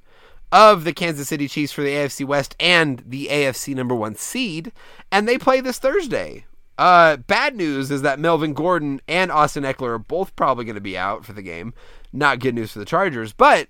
of 0.52 0.84
the 0.84 0.94
Kansas 0.94 1.28
City 1.28 1.48
Chiefs 1.48 1.74
for 1.74 1.82
the 1.82 1.90
AFC 1.90 2.26
West 2.26 2.56
and 2.60 3.04
the 3.06 3.28
AFC 3.28 3.76
number 3.76 3.96
one 3.96 4.16
seed. 4.16 4.72
And 5.12 5.28
they 5.28 5.38
play 5.38 5.62
this 5.62 5.80
Thursday. 5.80 6.46
Uh, 6.78 7.18
bad 7.18 7.56
news 7.56 7.90
is 7.90 8.02
that 8.02 8.20
Melvin 8.20 8.54
Gordon 8.54 9.02
and 9.08 9.32
Austin 9.32 9.64
Ekeler 9.64 9.92
are 9.92 10.00
both 10.00 10.36
probably 10.36 10.66
going 10.66 10.76
to 10.76 10.82
be 10.82 10.98
out 10.98 11.26
for 11.26 11.34
the 11.34 11.42
game. 11.42 11.74
Not 12.12 12.40
good 12.40 12.56
news 12.56 12.72
for 12.72 12.80
the 12.80 12.86
Chargers, 12.86 13.34
but 13.34 13.68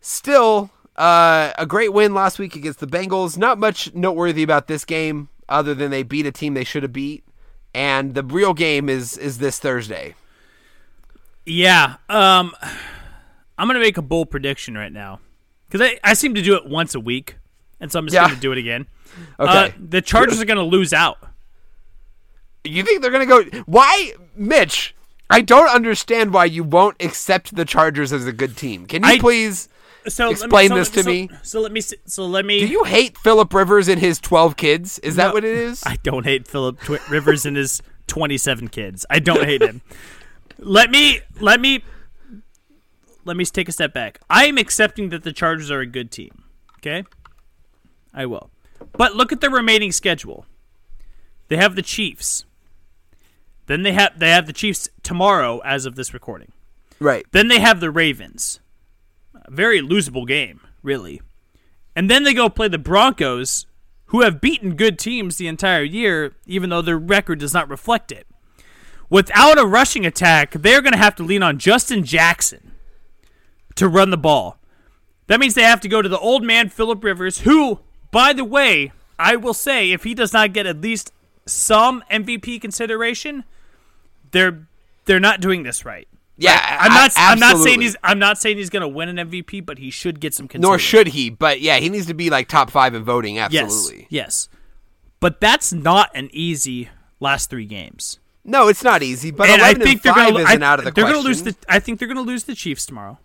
still 0.00 0.70
uh, 0.96 1.52
a 1.58 1.66
great 1.66 1.92
win 1.92 2.14
last 2.14 2.38
week 2.38 2.56
against 2.56 2.80
the 2.80 2.86
Bengals. 2.86 3.38
Not 3.38 3.58
much 3.58 3.94
noteworthy 3.94 4.42
about 4.42 4.66
this 4.66 4.84
game 4.84 5.28
other 5.48 5.74
than 5.74 5.90
they 5.90 6.02
beat 6.02 6.26
a 6.26 6.32
team 6.32 6.54
they 6.54 6.64
should 6.64 6.82
have 6.82 6.92
beat. 6.92 7.24
And 7.74 8.14
the 8.14 8.22
real 8.22 8.54
game 8.54 8.88
is 8.88 9.16
is 9.18 9.38
this 9.38 9.58
Thursday. 9.58 10.14
Yeah. 11.44 11.96
Um, 12.08 12.54
I'm 13.58 13.66
gonna 13.68 13.78
make 13.80 13.96
a 13.96 14.02
bold 14.02 14.30
prediction 14.30 14.76
right 14.76 14.92
now 14.92 15.20
because 15.68 15.86
I, 15.86 15.98
I 16.02 16.14
seem 16.14 16.34
to 16.34 16.42
do 16.42 16.54
it 16.56 16.66
once 16.66 16.94
a 16.94 17.00
week, 17.00 17.36
and 17.80 17.90
so 17.92 17.98
I'm 17.98 18.06
just 18.06 18.14
Yeah. 18.14 18.28
gonna 18.28 18.40
do 18.40 18.52
it 18.52 18.58
again. 18.58 18.86
Okay. 19.40 19.50
Uh, 19.50 19.70
the 19.78 20.02
Chargers 20.02 20.40
are 20.42 20.44
gonna 20.44 20.62
lose 20.62 20.92
out. 20.92 21.16
You 22.64 22.82
think 22.82 23.00
they're 23.00 23.10
going 23.12 23.26
to 23.26 23.44
go? 23.52 23.62
Why, 23.66 24.12
Mitch? 24.34 24.94
I 25.30 25.40
don't 25.40 25.68
understand 25.70 26.34
why 26.34 26.46
you 26.46 26.64
won't 26.64 27.00
accept 27.02 27.54
the 27.54 27.64
Chargers 27.64 28.12
as 28.12 28.26
a 28.26 28.32
good 28.32 28.56
team. 28.56 28.84
Can 28.86 29.02
you 29.04 29.08
I- 29.10 29.18
please? 29.18 29.68
So 30.08 30.30
Explain 30.30 30.50
let 30.50 30.62
me, 30.62 30.68
so, 30.68 30.74
this 30.76 30.90
to 30.90 31.02
so- 31.02 31.10
me. 31.10 31.30
So 31.42 31.60
let 31.60 31.72
me. 31.72 31.80
So 31.80 32.26
let 32.26 32.44
me. 32.44 32.60
Do 32.60 32.66
you 32.66 32.84
hate 32.84 33.16
Philip 33.18 33.52
Rivers 33.52 33.88
and 33.88 34.00
his 34.00 34.18
twelve 34.18 34.56
kids? 34.56 34.98
Is 35.00 35.16
that 35.16 35.34
what 35.34 35.44
it 35.44 35.56
is? 35.56 35.82
I 35.86 35.96
don't 36.02 36.24
hate 36.24 36.46
Philip 36.46 36.80
Twi- 36.80 37.00
Rivers 37.10 37.44
and 37.46 37.56
his 37.56 37.82
27 38.06 38.68
kids. 38.68 39.04
I 39.10 39.18
don't 39.18 39.44
hate 39.44 39.62
him. 39.62 39.82
Let 40.58 40.90
me 40.90 41.20
let 41.40 41.60
me 41.60 41.82
let 43.24 43.36
me 43.36 43.44
take 43.44 43.68
a 43.68 43.72
step 43.72 43.92
back. 43.92 44.20
I 44.30 44.46
am 44.46 44.58
accepting 44.58 45.08
that 45.10 45.24
the 45.24 45.32
Chargers 45.32 45.70
are 45.70 45.80
a 45.80 45.86
good 45.86 46.10
team. 46.10 46.44
Okay? 46.78 47.04
I 48.14 48.26
will. 48.26 48.50
But 48.92 49.14
look 49.16 49.32
at 49.32 49.40
the 49.40 49.50
remaining 49.50 49.92
schedule. 49.92 50.46
They 51.48 51.56
have 51.56 51.74
the 51.74 51.82
Chiefs. 51.82 52.44
Then 53.66 53.82
they 53.82 53.92
have 53.92 54.18
they 54.18 54.30
have 54.30 54.46
the 54.46 54.52
Chiefs 54.52 54.88
tomorrow 55.02 55.60
as 55.64 55.84
of 55.86 55.96
this 55.96 56.14
recording. 56.14 56.52
right. 57.00 57.26
Then 57.32 57.48
they 57.48 57.58
have 57.60 57.80
the 57.80 57.90
Ravens. 57.90 58.60
Very 59.48 59.80
losable 59.80 60.26
game, 60.26 60.60
really. 60.82 61.20
And 61.94 62.10
then 62.10 62.24
they 62.24 62.34
go 62.34 62.48
play 62.48 62.68
the 62.68 62.78
Broncos, 62.78 63.66
who 64.06 64.22
have 64.22 64.40
beaten 64.40 64.76
good 64.76 64.98
teams 64.98 65.36
the 65.36 65.48
entire 65.48 65.82
year, 65.82 66.34
even 66.46 66.70
though 66.70 66.82
their 66.82 66.98
record 66.98 67.38
does 67.38 67.54
not 67.54 67.68
reflect 67.68 68.12
it. 68.12 68.26
Without 69.08 69.58
a 69.58 69.66
rushing 69.66 70.04
attack, 70.04 70.52
they're 70.52 70.82
going 70.82 70.92
to 70.92 70.98
have 70.98 71.14
to 71.16 71.22
lean 71.22 71.42
on 71.42 71.58
Justin 71.58 72.04
Jackson 72.04 72.72
to 73.76 73.88
run 73.88 74.10
the 74.10 74.16
ball. 74.16 74.58
That 75.28 75.40
means 75.40 75.54
they 75.54 75.62
have 75.62 75.80
to 75.80 75.88
go 75.88 76.02
to 76.02 76.08
the 76.08 76.18
old 76.18 76.44
man, 76.44 76.68
Philip 76.68 77.02
Rivers, 77.02 77.40
who, 77.40 77.80
by 78.10 78.32
the 78.32 78.44
way, 78.44 78.92
I 79.18 79.36
will 79.36 79.54
say, 79.54 79.92
if 79.92 80.04
he 80.04 80.14
does 80.14 80.32
not 80.32 80.52
get 80.52 80.66
at 80.66 80.80
least 80.80 81.12
some 81.46 82.02
MVP 82.10 82.60
consideration, 82.60 83.44
they're 84.32 84.66
they're 85.04 85.20
not 85.20 85.40
doing 85.40 85.62
this 85.62 85.84
right. 85.84 86.08
Yeah, 86.38 86.78
I'm 86.80 86.92
not. 86.92 87.12
I- 87.16 87.32
I'm 87.32 87.38
not 87.38 87.58
saying 87.58 87.80
he's. 87.80 87.96
I'm 88.02 88.18
not 88.18 88.38
saying 88.38 88.58
he's 88.58 88.70
going 88.70 88.82
to 88.82 88.88
win 88.88 89.08
an 89.08 89.30
MVP, 89.30 89.64
but 89.64 89.78
he 89.78 89.90
should 89.90 90.20
get 90.20 90.34
some. 90.34 90.48
Nor 90.54 90.78
should 90.78 91.08
he, 91.08 91.30
but 91.30 91.60
yeah, 91.60 91.78
he 91.78 91.88
needs 91.88 92.06
to 92.06 92.14
be 92.14 92.30
like 92.30 92.48
top 92.48 92.70
five 92.70 92.94
in 92.94 93.04
voting. 93.04 93.38
Absolutely. 93.38 94.06
Yes. 94.10 94.48
Yes. 94.48 94.48
But 95.18 95.40
that's 95.40 95.72
not 95.72 96.10
an 96.14 96.28
easy 96.32 96.90
last 97.20 97.48
three 97.48 97.64
games. 97.64 98.18
No, 98.44 98.68
it's 98.68 98.84
not 98.84 99.02
easy, 99.02 99.30
but 99.30 99.48
and 99.48 99.60
I 99.62 99.74
think 99.74 100.02
they're 100.02 100.14
going 100.14 100.34
to. 100.34 100.40
isn't 100.40 100.62
out 100.62 100.78
of 100.78 100.84
the 100.84 100.90
they're 100.92 101.04
question. 101.04 101.22
to 101.22 101.26
lose 101.26 101.42
the. 101.42 101.56
I 101.68 101.80
think 101.80 101.98
they're 101.98 102.08
going 102.08 102.16
to 102.16 102.22
lose 102.22 102.44
the 102.44 102.54
Chiefs 102.54 102.86
tomorrow. 102.86 103.18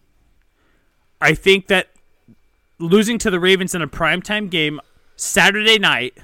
I 1.20 1.34
think 1.36 1.68
that 1.68 1.90
losing 2.80 3.18
to 3.20 3.30
the 3.30 3.40
Ravens 3.40 3.76
in 3.76 3.82
a 3.82 3.88
primetime 3.88 4.50
game 4.50 4.82
Saturday 5.16 5.78
night 5.78 6.18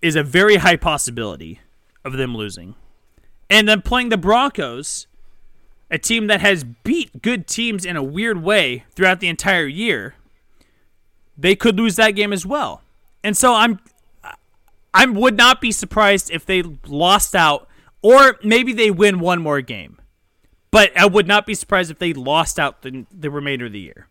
is 0.00 0.16
a 0.16 0.22
very 0.22 0.56
high 0.56 0.76
possibility 0.76 1.60
of 2.04 2.14
them 2.14 2.34
losing. 2.34 2.74
And 3.50 3.68
then 3.68 3.82
playing 3.82 4.08
the 4.08 4.16
Broncos, 4.16 5.06
a 5.90 5.98
team 5.98 6.28
that 6.28 6.40
has 6.40 6.64
beat 6.64 7.22
good 7.22 7.46
teams 7.46 7.84
in 7.84 7.96
a 7.96 8.02
weird 8.02 8.42
way 8.42 8.84
throughout 8.94 9.20
the 9.20 9.28
entire 9.28 9.66
year, 9.66 10.14
they 11.36 11.56
could 11.56 11.76
lose 11.76 11.96
that 11.96 12.12
game 12.12 12.32
as 12.32 12.46
well. 12.46 12.82
And 13.24 13.36
so 13.36 13.54
I'm 13.54 13.80
I 14.92 15.06
would 15.06 15.36
not 15.36 15.60
be 15.60 15.70
surprised 15.72 16.30
if 16.30 16.44
they 16.44 16.62
lost 16.86 17.34
out 17.34 17.68
or 18.02 18.38
maybe 18.42 18.72
they 18.72 18.90
win 18.90 19.20
one 19.20 19.40
more 19.40 19.60
game. 19.60 19.98
But 20.70 20.96
I 20.96 21.06
would 21.06 21.26
not 21.26 21.46
be 21.46 21.54
surprised 21.54 21.90
if 21.90 21.98
they 21.98 22.12
lost 22.12 22.58
out 22.58 22.82
the, 22.82 23.04
the 23.12 23.30
remainder 23.30 23.66
of 23.66 23.72
the 23.72 23.80
year. 23.80 24.06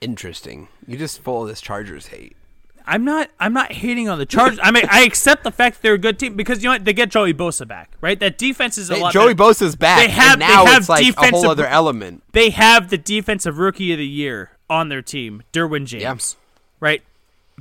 Interesting. 0.00 0.68
You 0.86 0.96
just 0.96 1.22
full 1.22 1.42
of 1.42 1.48
this 1.48 1.60
Chargers 1.60 2.08
hate. 2.08 2.36
I'm 2.86 3.04
not. 3.04 3.30
I'm 3.40 3.52
not 3.52 3.72
hating 3.72 4.08
on 4.08 4.18
the 4.18 4.26
Chargers. 4.26 4.60
I 4.62 4.70
mean, 4.70 4.84
I 4.88 5.02
accept 5.02 5.42
the 5.42 5.50
fact 5.50 5.76
that 5.76 5.82
they're 5.82 5.94
a 5.94 5.98
good 5.98 6.18
team 6.18 6.36
because 6.36 6.62
you 6.62 6.68
know 6.68 6.74
what? 6.74 6.84
They 6.84 6.92
get 6.92 7.10
Joey 7.10 7.34
Bosa 7.34 7.66
back, 7.66 7.90
right? 8.00 8.18
That 8.20 8.38
defense 8.38 8.78
is 8.78 8.90
a 8.90 8.94
Hey, 8.94 9.00
lot. 9.02 9.12
Joey 9.12 9.34
better. 9.34 9.50
Bosa's 9.52 9.74
back. 9.76 9.98
They 10.06 10.08
have- 10.12 10.32
and 10.34 10.40
now 10.40 10.64
they 10.64 10.70
have 10.70 10.80
it's 10.82 10.88
like 10.88 11.16
a 11.16 11.30
whole 11.30 11.48
other 11.48 11.66
element. 11.66 12.22
They 12.32 12.50
have 12.50 12.90
the 12.90 12.98
defensive 12.98 13.58
rookie 13.58 13.92
of 13.92 13.98
the 13.98 14.06
year 14.06 14.50
on 14.70 14.88
their 14.88 15.02
team, 15.02 15.42
Derwin 15.52 15.86
James. 15.86 16.36
Right? 16.78 17.02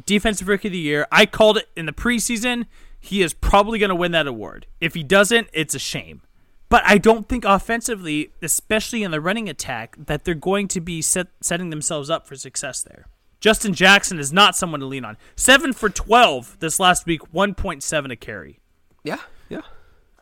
Defensive 0.05 0.47
rookie 0.47 0.67
of 0.67 0.73
the 0.73 0.77
year. 0.77 1.07
I 1.11 1.25
called 1.25 1.57
it 1.57 1.69
in 1.75 1.85
the 1.85 1.93
preseason. 1.93 2.65
He 2.99 3.21
is 3.21 3.33
probably 3.33 3.79
going 3.79 3.89
to 3.89 3.95
win 3.95 4.11
that 4.11 4.27
award. 4.27 4.65
If 4.81 4.93
he 4.93 5.03
doesn't, 5.03 5.47
it's 5.53 5.73
a 5.73 5.79
shame. 5.79 6.21
But 6.69 6.83
I 6.85 6.97
don't 6.97 7.29
think 7.29 7.45
offensively, 7.45 8.31
especially 8.41 9.03
in 9.03 9.11
the 9.11 9.21
running 9.21 9.47
attack, 9.47 9.95
that 10.07 10.25
they're 10.25 10.33
going 10.33 10.67
to 10.69 10.81
be 10.81 11.01
set, 11.01 11.27
setting 11.39 11.69
themselves 11.69 12.09
up 12.09 12.27
for 12.27 12.35
success 12.35 12.81
there. 12.81 13.05
Justin 13.39 13.73
Jackson 13.73 14.19
is 14.19 14.33
not 14.33 14.55
someone 14.55 14.79
to 14.79 14.85
lean 14.85 15.05
on. 15.05 15.17
Seven 15.35 15.73
for 15.73 15.89
twelve 15.89 16.57
this 16.59 16.79
last 16.79 17.05
week, 17.05 17.33
one 17.33 17.53
point 17.53 17.83
seven 17.83 18.11
a 18.11 18.15
carry. 18.15 18.59
Yeah, 19.03 19.19
yeah. 19.49 19.61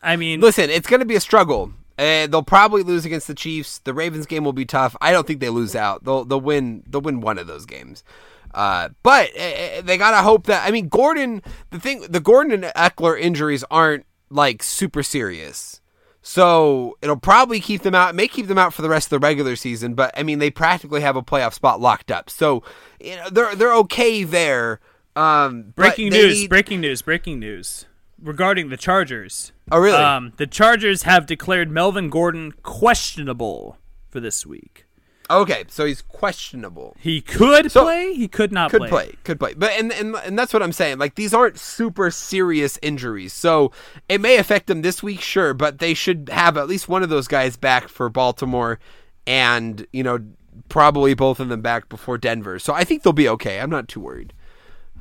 I 0.02 0.16
mean, 0.16 0.42
Listen, 0.42 0.70
it's 0.70 0.88
going 0.88 1.00
to 1.00 1.06
be 1.06 1.16
a 1.16 1.22
struggle. 1.22 1.72
Uh, 1.98 2.28
they'll 2.28 2.44
probably 2.44 2.84
lose 2.84 3.06
against 3.06 3.28
the 3.28 3.36
Chiefs. 3.36 3.78
The 3.80 3.94
Ravens 3.94 4.26
game 4.26 4.44
will 4.44 4.54
be 4.54 4.66
tough. 4.66 4.96
I 5.00 5.12
don't 5.12 5.28
think 5.28 5.40
they 5.40 5.50
lose 5.50 5.76
out. 5.76 6.04
They'll 6.04 6.26
they'll 6.26 6.42
win. 6.42 6.84
They'll 6.88 7.02
win 7.02 7.22
one 7.22 7.38
of 7.38 7.48
those 7.48 7.66
games. 7.66 8.04
Uh, 8.54 8.90
but 9.02 9.30
uh, 9.40 9.82
they 9.84 9.98
gotta 9.98 10.24
hope 10.24 10.48
that. 10.48 10.68
I 10.68 10.72
mean, 10.72 10.90
Gordon. 10.90 11.42
The 11.70 11.80
thing, 11.80 12.02
the 12.10 12.20
Gordon 12.20 12.64
and 12.64 12.74
Ekeler 12.76 13.20
injuries 13.20 13.64
aren't 13.70 14.06
like 14.30 14.64
super 14.64 15.04
serious. 15.04 15.82
So 16.24 16.98
it'll 17.02 17.18
probably 17.18 17.60
keep 17.60 17.84
them 17.84 17.94
out. 17.94 18.16
May 18.16 18.28
keep 18.28 18.48
them 18.48 18.58
out 18.58 18.74
for 18.74 18.82
the 18.82 18.90
rest 18.90 19.08
of 19.08 19.10
the 19.12 19.20
regular 19.20 19.56
season, 19.56 19.94
but 19.94 20.12
I 20.18 20.24
mean 20.24 20.40
they 20.40 20.50
practically 20.50 21.02
have 21.02 21.16
a 21.16 21.22
playoff 21.22 21.54
spot 21.54 21.80
locked 21.80 22.10
up. 22.10 22.30
So 22.30 22.64
you 23.00 23.18
know 23.18 23.30
they're 23.30 23.56
they're 23.56 23.76
okay 23.76 24.24
there. 24.24 24.80
Um, 25.16 25.74
breaking 25.76 26.10
news! 26.10 26.42
need- 26.42 26.50
breaking 26.50 26.82
news! 26.82 27.02
Breaking 27.04 27.40
news! 27.40 27.86
regarding 28.24 28.70
the 28.70 28.78
Chargers. 28.78 29.52
Oh, 29.72 29.80
really? 29.80 29.98
Um, 29.98 30.34
the 30.38 30.48
Chargers 30.48 31.04
have 31.04 31.26
declared 31.26 31.70
Melvin 31.70 32.10
Gordon 32.10 32.54
questionable 32.64 33.78
for 34.10 34.20
this 34.20 34.46
week. 34.46 34.83
Okay, 35.42 35.64
so 35.68 35.86
he's 35.86 36.02
questionable. 36.02 36.96
He 37.00 37.22
could 37.22 37.72
So- 37.72 37.84
play. 37.84 38.14
He 38.14 38.28
could 38.28 38.52
not 38.52 38.72
Could 38.72 38.80
play. 38.82 38.90
play, 38.90 39.12
could 39.24 39.40
play, 39.40 39.54
but 39.56 39.72
and, 39.72 39.92
and 39.92 40.16
and 40.16 40.38
that's 40.40 40.54
what 40.54 40.62
I'm 40.64 40.72
saying. 40.74 40.98
Like 41.00 41.16
these 41.16 41.34
aren't 41.34 41.58
super 41.60 42.10
serious 42.12 42.78
injuries, 42.82 43.34
so 43.34 43.72
it 44.10 44.22
may 44.22 44.38
affect 44.38 44.68
them 44.68 44.82
this 44.82 45.02
week, 45.04 45.22
sure, 45.22 45.54
but 45.54 45.80
they 45.80 45.94
should 45.94 46.30
have 46.32 46.58
at 46.58 46.68
least 46.68 46.88
one 46.90 47.04
of 47.04 47.10
those 47.10 47.28
guys 47.28 47.56
back 47.58 47.88
for 47.88 48.10
Baltimore, 48.10 48.80
and 49.28 49.86
you 49.94 50.04
know 50.04 50.20
probably 50.70 51.14
both 51.14 51.40
of 51.40 51.50
them 51.50 51.62
back 51.62 51.90
before 51.90 52.18
Denver. 52.18 52.60
So 52.60 52.74
I 52.74 52.84
think 52.84 53.04
they'll 53.04 53.14
be 53.14 53.28
okay. 53.30 53.60
I'm 53.60 53.70
not 53.70 53.88
too 53.88 54.00
worried. 54.00 54.34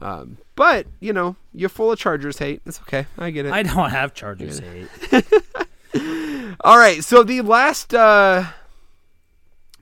Um, 0.01 0.39
but 0.57 0.87
you 1.01 1.13
know, 1.13 1.37
you're 1.55 1.69
full 1.69 1.93
of 1.93 1.99
Chargers 1.99 2.39
hate. 2.39 2.61
It's 2.67 2.81
okay. 2.81 3.07
I 3.19 3.31
get 3.31 3.47
it. 3.47 3.53
I 3.53 3.63
don't 3.63 3.91
have 3.91 4.15
Chargers 4.15 4.59
hate. 4.61 4.89
All 6.63 6.79
right, 6.79 7.05
so 7.05 7.23
the 7.23 7.41
last 7.43 7.93
uh 7.95 8.45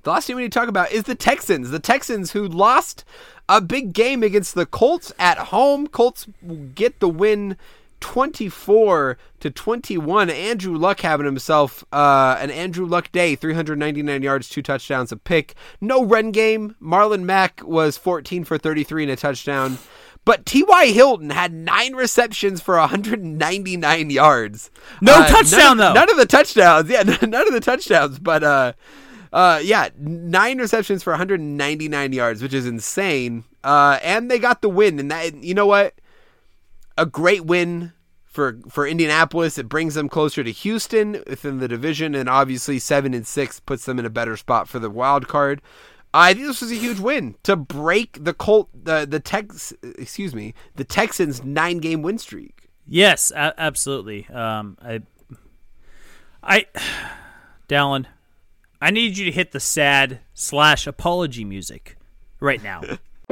the 0.02 0.10
last 0.10 0.27
team 0.27 0.36
we 0.36 0.43
need 0.43 0.52
to 0.52 0.59
talk 0.59 0.68
about 0.68 0.93
is 0.93 1.05
the 1.05 1.14
Texans. 1.14 1.70
The 1.70 1.78
Texans 1.78 2.32
who 2.32 2.47
lost 2.47 3.05
a 3.48 3.60
big 3.60 3.93
game 3.93 4.22
against 4.22 4.55
the 4.55 4.66
Colts 4.66 5.12
at 5.18 5.39
home. 5.39 5.86
Colts 5.86 6.27
get 6.74 7.01
the 7.01 7.09
win 7.09 7.56
24 8.01 9.18
to 9.40 9.51
21. 9.51 10.31
Andrew 10.31 10.77
Luck 10.77 11.01
having 11.01 11.27
himself 11.27 11.85
uh, 11.93 12.36
an 12.40 12.51
Andrew 12.51 12.86
Luck 12.86 13.10
day, 13.12 13.35
399 13.36 14.22
yards, 14.22 14.48
two 14.48 14.62
touchdowns, 14.62 15.12
a 15.12 15.16
pick. 15.16 15.55
No 15.81 16.05
run 16.05 16.31
game. 16.31 16.77
Marlon 16.82 17.22
Mack 17.22 17.62
was 17.64 17.97
14 17.98 18.44
for 18.44 18.59
33 18.59 19.05
and 19.05 19.12
a 19.12 19.16
touchdown. 19.16 19.78
But 20.24 20.44
T.Y. 20.44 20.86
Hilton 20.89 21.31
had 21.31 21.52
nine 21.52 21.94
receptions 21.94 22.60
for 22.60 22.77
199 22.77 24.10
yards. 24.10 24.70
No 25.01 25.14
Uh, 25.14 25.27
touchdown, 25.28 25.60
none 25.60 25.70
of, 25.72 25.78
though. 25.78 25.93
None 26.01 26.10
of 26.10 26.16
the 26.18 26.27
touchdowns. 26.27 26.90
Yeah, 26.90 27.02
none 27.22 27.47
of 27.48 27.52
the 27.52 27.60
touchdowns. 27.60 28.18
But 28.18 28.44
uh, 28.44 28.72
uh, 29.32 29.61
yeah, 29.62 29.89
nine 29.98 30.59
receptions 30.59 31.02
for 31.02 31.12
199 31.12 32.12
yards, 32.12 32.43
which 32.43 32.55
is 32.55 32.66
insane. 32.66 33.44
Uh, 33.62 33.98
and 34.02 34.31
they 34.31 34.39
got 34.39 34.62
the 34.62 34.69
win. 34.69 34.98
And 34.98 35.11
that, 35.11 35.43
you 35.43 35.55
know 35.55 35.66
what? 35.66 35.94
A 36.97 37.07
great 37.07 37.44
win 37.44 37.93
for 38.24 38.59
for 38.69 38.86
Indianapolis. 38.86 39.59
It 39.59 39.69
brings 39.69 39.94
them 39.94 40.09
closer 40.09 40.44
to 40.44 40.51
Houston 40.51 41.23
within 41.27 41.59
the 41.59 41.69
division, 41.69 42.15
and 42.15 42.28
obviously 42.28 42.78
seven 42.78 43.15
and 43.15 43.27
six 43.27 43.61
puts 43.61 43.85
them 43.85 43.98
in 43.98 44.07
a 44.07 44.11
better 44.11 44.36
spot 44.36 44.69
for 44.69 44.78
the 44.78 44.90
wild 44.90 45.28
card. 45.28 45.62
I 46.12 46.35
think 46.35 46.47
this 46.47 46.61
was 46.61 46.73
a 46.73 46.77
huge 46.77 46.98
win 46.98 47.36
to 47.44 47.57
break 47.57 48.23
the 48.23 48.35
Colt 48.35 48.69
the 48.74 49.07
the 49.09 49.20
Tex 49.20 49.73
excuse 49.82 50.35
me 50.35 50.55
the 50.74 50.85
Texans 50.85 51.44
nine 51.44 51.78
game 51.78 52.02
win 52.02 52.19
streak. 52.19 52.69
Yes, 52.86 53.31
a- 53.31 53.55
absolutely. 53.57 54.27
Um, 54.28 54.77
I, 54.82 55.02
I, 56.43 56.66
Dallin, 57.69 58.07
I 58.82 58.90
need 58.90 59.19
you 59.19 59.27
to 59.27 59.31
hit 59.31 59.52
the 59.52 59.61
sad 59.61 60.20
slash 60.32 60.86
apology 60.86 61.44
music 61.44 61.98
right 62.40 62.62
now. 62.62 62.81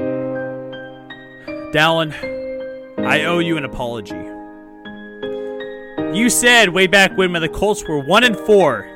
Dallin, 1.72 2.12
I 2.98 3.24
owe 3.24 3.38
you 3.38 3.56
an 3.56 3.64
apology. 3.64 4.14
You 6.14 6.28
said 6.28 6.68
way 6.68 6.86
back 6.86 7.16
when, 7.16 7.32
when 7.32 7.40
the 7.40 7.48
Colts 7.48 7.82
were 7.88 7.98
one 7.98 8.24
and 8.24 8.36
four, 8.36 8.86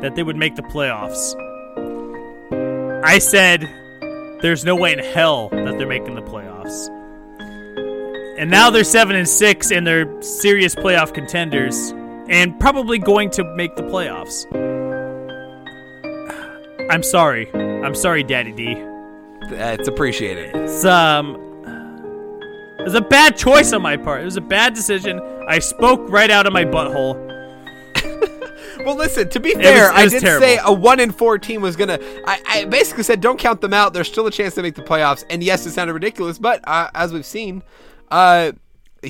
that 0.00 0.16
they 0.16 0.24
would 0.24 0.36
make 0.36 0.56
the 0.56 0.62
playoffs. 0.62 1.34
I 3.04 3.18
said, 3.20 3.62
"There's 4.42 4.64
no 4.64 4.74
way 4.74 4.92
in 4.92 4.98
hell 4.98 5.50
that 5.50 5.78
they're 5.78 5.86
making 5.86 6.16
the 6.16 6.22
playoffs." 6.22 6.88
And 8.38 8.50
now 8.50 8.70
they're 8.70 8.82
seven 8.82 9.14
and 9.14 9.28
six, 9.28 9.70
and 9.70 9.86
they're 9.86 10.20
serious 10.20 10.74
playoff 10.74 11.14
contenders, 11.14 11.92
and 12.28 12.58
probably 12.58 12.98
going 12.98 13.30
to 13.30 13.44
make 13.54 13.76
the 13.76 13.82
playoffs. 13.82 14.46
I'm 16.92 17.02
sorry. 17.02 17.50
I'm 17.54 17.94
sorry, 17.94 18.22
Daddy 18.22 18.52
D. 18.52 18.76
It's 19.50 19.88
appreciated. 19.88 20.54
It's 20.54 20.84
um, 20.84 21.36
it 22.78 22.84
was 22.84 22.94
a 22.94 23.00
bad 23.00 23.36
choice 23.36 23.72
on 23.72 23.80
my 23.82 23.96
part. 23.96 24.20
It 24.20 24.24
was 24.24 24.36
a 24.36 24.40
bad 24.42 24.74
decision. 24.74 25.18
I 25.48 25.58
spoke 25.58 26.00
right 26.10 26.30
out 26.30 26.46
of 26.46 26.52
my 26.52 26.64
butthole. 26.64 27.30
Well, 28.84 28.96
listen. 28.96 29.28
To 29.28 29.38
be 29.38 29.54
fair, 29.54 29.92
was- 29.92 30.00
it 30.02 30.06
I 30.06 30.08
did 30.08 30.20
terrible. 30.22 30.44
say 30.46 30.58
a 30.64 30.72
one 30.72 30.98
in 30.98 31.12
four 31.12 31.38
team 31.38 31.62
was 31.62 31.76
gonna. 31.76 32.00
I, 32.26 32.42
I 32.48 32.64
basically 32.64 33.04
said 33.04 33.20
don't 33.20 33.38
count 33.38 33.60
them 33.60 33.72
out. 33.72 33.92
There's 33.94 34.08
still 34.08 34.26
a 34.26 34.30
chance 34.30 34.56
to 34.56 34.62
make 34.62 34.74
the 34.74 34.82
playoffs. 34.82 35.22
And 35.30 35.40
yes, 35.40 35.64
it 35.66 35.70
sounded 35.70 35.92
ridiculous, 35.92 36.36
but 36.36 36.66
uh, 36.66 36.90
as 36.92 37.12
we've 37.12 37.24
seen, 37.24 37.62
uh, 38.10 38.50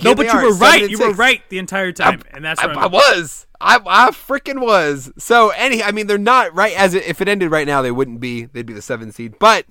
No, 0.04 0.14
but 0.14 0.26
you 0.26 0.32
are, 0.32 0.44
were 0.44 0.54
right. 0.56 0.90
You 0.90 0.98
were 0.98 1.12
right 1.14 1.40
the 1.48 1.56
entire 1.58 1.90
time, 1.90 2.20
and 2.32 2.44
that's 2.44 2.60
I, 2.60 2.66
I 2.66 2.86
was. 2.86 3.46
I, 3.62 3.76
I 3.86 4.10
freaking 4.10 4.60
was. 4.60 5.12
So 5.18 5.50
any, 5.50 5.82
I 5.82 5.92
mean, 5.92 6.08
they're 6.08 6.18
not 6.18 6.54
right. 6.54 6.76
As 6.76 6.94
it, 6.94 7.04
if 7.06 7.20
it 7.20 7.28
ended 7.28 7.50
right 7.50 7.66
now, 7.66 7.80
they 7.80 7.92
wouldn't 7.92 8.20
be. 8.20 8.44
They'd 8.44 8.66
be 8.66 8.72
the 8.72 8.82
seventh 8.82 9.14
seed. 9.14 9.38
But 9.38 9.66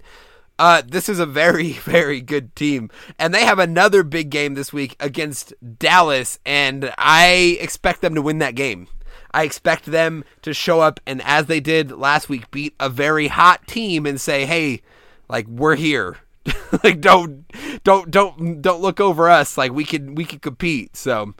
uh, 0.57 0.81
this 0.88 1.09
is 1.09 1.19
a 1.19 1.26
very, 1.26 1.72
very 1.84 2.22
good 2.22 2.55
team, 2.55 2.89
and 3.19 3.34
they 3.34 3.45
have 3.45 3.59
another 3.59 4.03
big 4.03 4.30
game 4.30 4.53
this 4.53 4.72
week 4.72 4.95
against 4.99 5.53
Dallas, 5.80 6.39
and 6.45 6.93
I 6.97 7.57
expect 7.59 8.01
them 8.01 8.15
to 8.15 8.22
win 8.22 8.38
that 8.39 8.55
game. 8.55 8.88
I 9.34 9.43
expect 9.43 9.85
them 9.85 10.23
to 10.41 10.53
show 10.53 10.81
up 10.81 10.99
and, 11.07 11.22
as 11.23 11.45
they 11.45 11.59
did 11.61 11.91
last 11.91 12.30
week, 12.30 12.51
beat 12.51 12.76
a 12.80 12.89
very 12.89 13.27
hot 13.27 13.65
team 13.68 14.05
and 14.05 14.19
say, 14.19 14.45
"Hey, 14.45 14.81
like 15.30 15.47
we're 15.47 15.76
here." 15.76 16.18
like 16.84 17.01
don't 17.01 17.45
don't 17.84 18.09
don't 18.09 18.61
don't 18.61 18.81
look 18.81 18.99
over 18.99 19.30
us 19.30 19.59
like 19.59 19.72
we 19.72 19.85
could 19.85 20.18
we 20.18 20.26
could 20.26 20.41
compete 20.41 20.97
so 20.97 21.35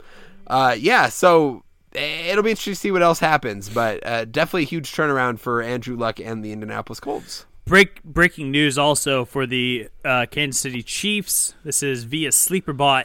uh 0.46 0.76
yeah 0.78 1.08
so 1.08 1.64
it'll 1.94 2.42
be 2.42 2.50
interesting 2.50 2.72
to 2.72 2.78
see 2.78 2.90
what 2.90 3.02
else 3.02 3.18
happens 3.18 3.68
but 3.68 4.04
uh, 4.06 4.24
definitely 4.24 4.62
a 4.62 4.66
huge 4.66 4.92
turnaround 4.92 5.38
for 5.38 5.62
andrew 5.62 5.96
luck 5.96 6.18
and 6.20 6.44
the 6.44 6.52
indianapolis 6.52 7.00
colts 7.00 7.46
Break 7.64 8.02
breaking 8.02 8.50
news 8.50 8.76
also 8.76 9.24
for 9.24 9.46
the 9.46 9.88
uh, 10.04 10.26
Kansas 10.28 10.60
City 10.60 10.82
Chiefs. 10.82 11.54
This 11.64 11.80
is 11.80 12.02
via 12.02 12.30
Sleeperbot. 12.30 13.04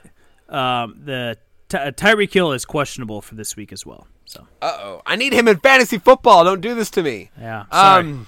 Um, 0.50 1.00
the 1.06 1.38
Ty- 1.70 1.78
uh, 1.78 1.92
Tyreek 1.92 2.34
Hill 2.34 2.52
is 2.54 2.66
questionable 2.66 3.22
for 3.22 3.36
this 3.36 3.56
week 3.56 3.72
as 3.72 3.86
well. 3.86 4.08
So 4.26 4.46
uh-oh 4.62 5.02
i 5.06 5.16
need 5.16 5.32
him 5.32 5.48
in 5.48 5.58
fantasy 5.60 5.98
football 5.98 6.44
don't 6.44 6.60
do 6.60 6.76
this 6.76 6.90
to 6.92 7.02
me 7.02 7.32
yeah, 7.40 7.66
sorry. 7.72 8.04
Um, 8.04 8.28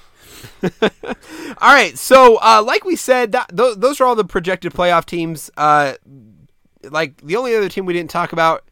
all 0.82 1.74
right, 1.74 1.98
so 1.98 2.38
uh, 2.42 2.64
like 2.66 2.86
we 2.86 2.96
said, 2.96 3.34
that, 3.34 3.50
th- 3.56 3.76
those 3.78 4.00
are 4.00 4.06
all 4.06 4.16
the 4.16 4.24
projected 4.24 4.74
playoff 4.74 5.04
teams. 5.04 5.52
Uh, 5.58 5.96
like 6.84 7.20
the 7.22 7.36
only 7.36 7.54
other 7.54 7.68
team 7.68 7.86
we 7.86 7.92
didn't 7.92 8.10
talk 8.10 8.32
about, 8.32 8.64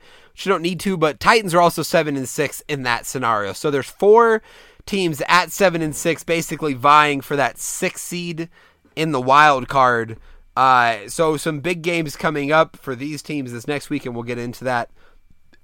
you 0.46 0.52
don't 0.52 0.62
need 0.62 0.80
to, 0.82 0.98
but 0.98 1.20
Titans 1.20 1.54
are 1.54 1.62
also 1.62 1.82
seven 1.82 2.16
and 2.16 2.28
six 2.28 2.62
in 2.68 2.84
that 2.84 3.06
scenario. 3.06 3.54
So 3.54 3.72
there's 3.72 3.90
four 3.90 4.42
teams 4.86 5.22
at 5.28 5.52
seven 5.52 5.82
and 5.82 5.96
six, 5.96 6.24
basically 6.24 6.74
vying 6.74 7.22
for 7.22 7.36
that 7.36 7.58
six 7.58 8.02
seed 8.02 8.50
in 8.96 9.12
the 9.12 9.22
wild 9.22 9.68
card. 9.68 10.18
Uh, 10.56 11.08
so 11.08 11.38
some 11.38 11.60
big 11.60 11.82
games 11.84 12.16
coming 12.16 12.52
up 12.52 12.78
for 12.78 12.96
these 12.96 13.22
teams 13.22 13.52
this 13.52 13.68
next 13.68 13.90
week, 13.90 14.06
and 14.06 14.16
we'll 14.16 14.24
get 14.24 14.38
into 14.40 14.64
that 14.64 14.90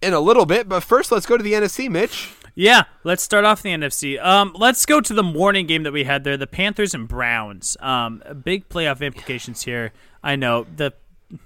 in 0.02 0.14
a 0.14 0.20
little 0.20 0.46
bit. 0.46 0.70
But 0.70 0.82
first, 0.82 1.12
let's 1.12 1.26
go 1.26 1.38
to 1.38 1.44
the 1.44 1.54
NFC, 1.54 1.90
Mitch. 1.90 2.32
Yeah, 2.56 2.84
let's 3.04 3.24
start 3.24 3.46
off 3.46 3.64
the 3.64 3.72
NFC. 3.72 4.24
Um, 4.24 4.56
let's 4.56 4.86
go 4.86 5.02
to 5.02 5.14
the 5.14 5.24
morning 5.24 5.66
game 5.66 5.82
that 5.84 5.92
we 5.94 6.04
had 6.04 6.24
there, 6.24 6.38
the 6.38 6.46
Panthers 6.46 6.94
and 6.94 7.08
Browns. 7.08 7.76
Um, 7.80 8.22
big 8.44 8.70
playoff 8.70 9.02
implications 9.02 9.64
here. 9.64 9.92
I 10.24 10.36
know 10.36 10.68
the 10.76 10.94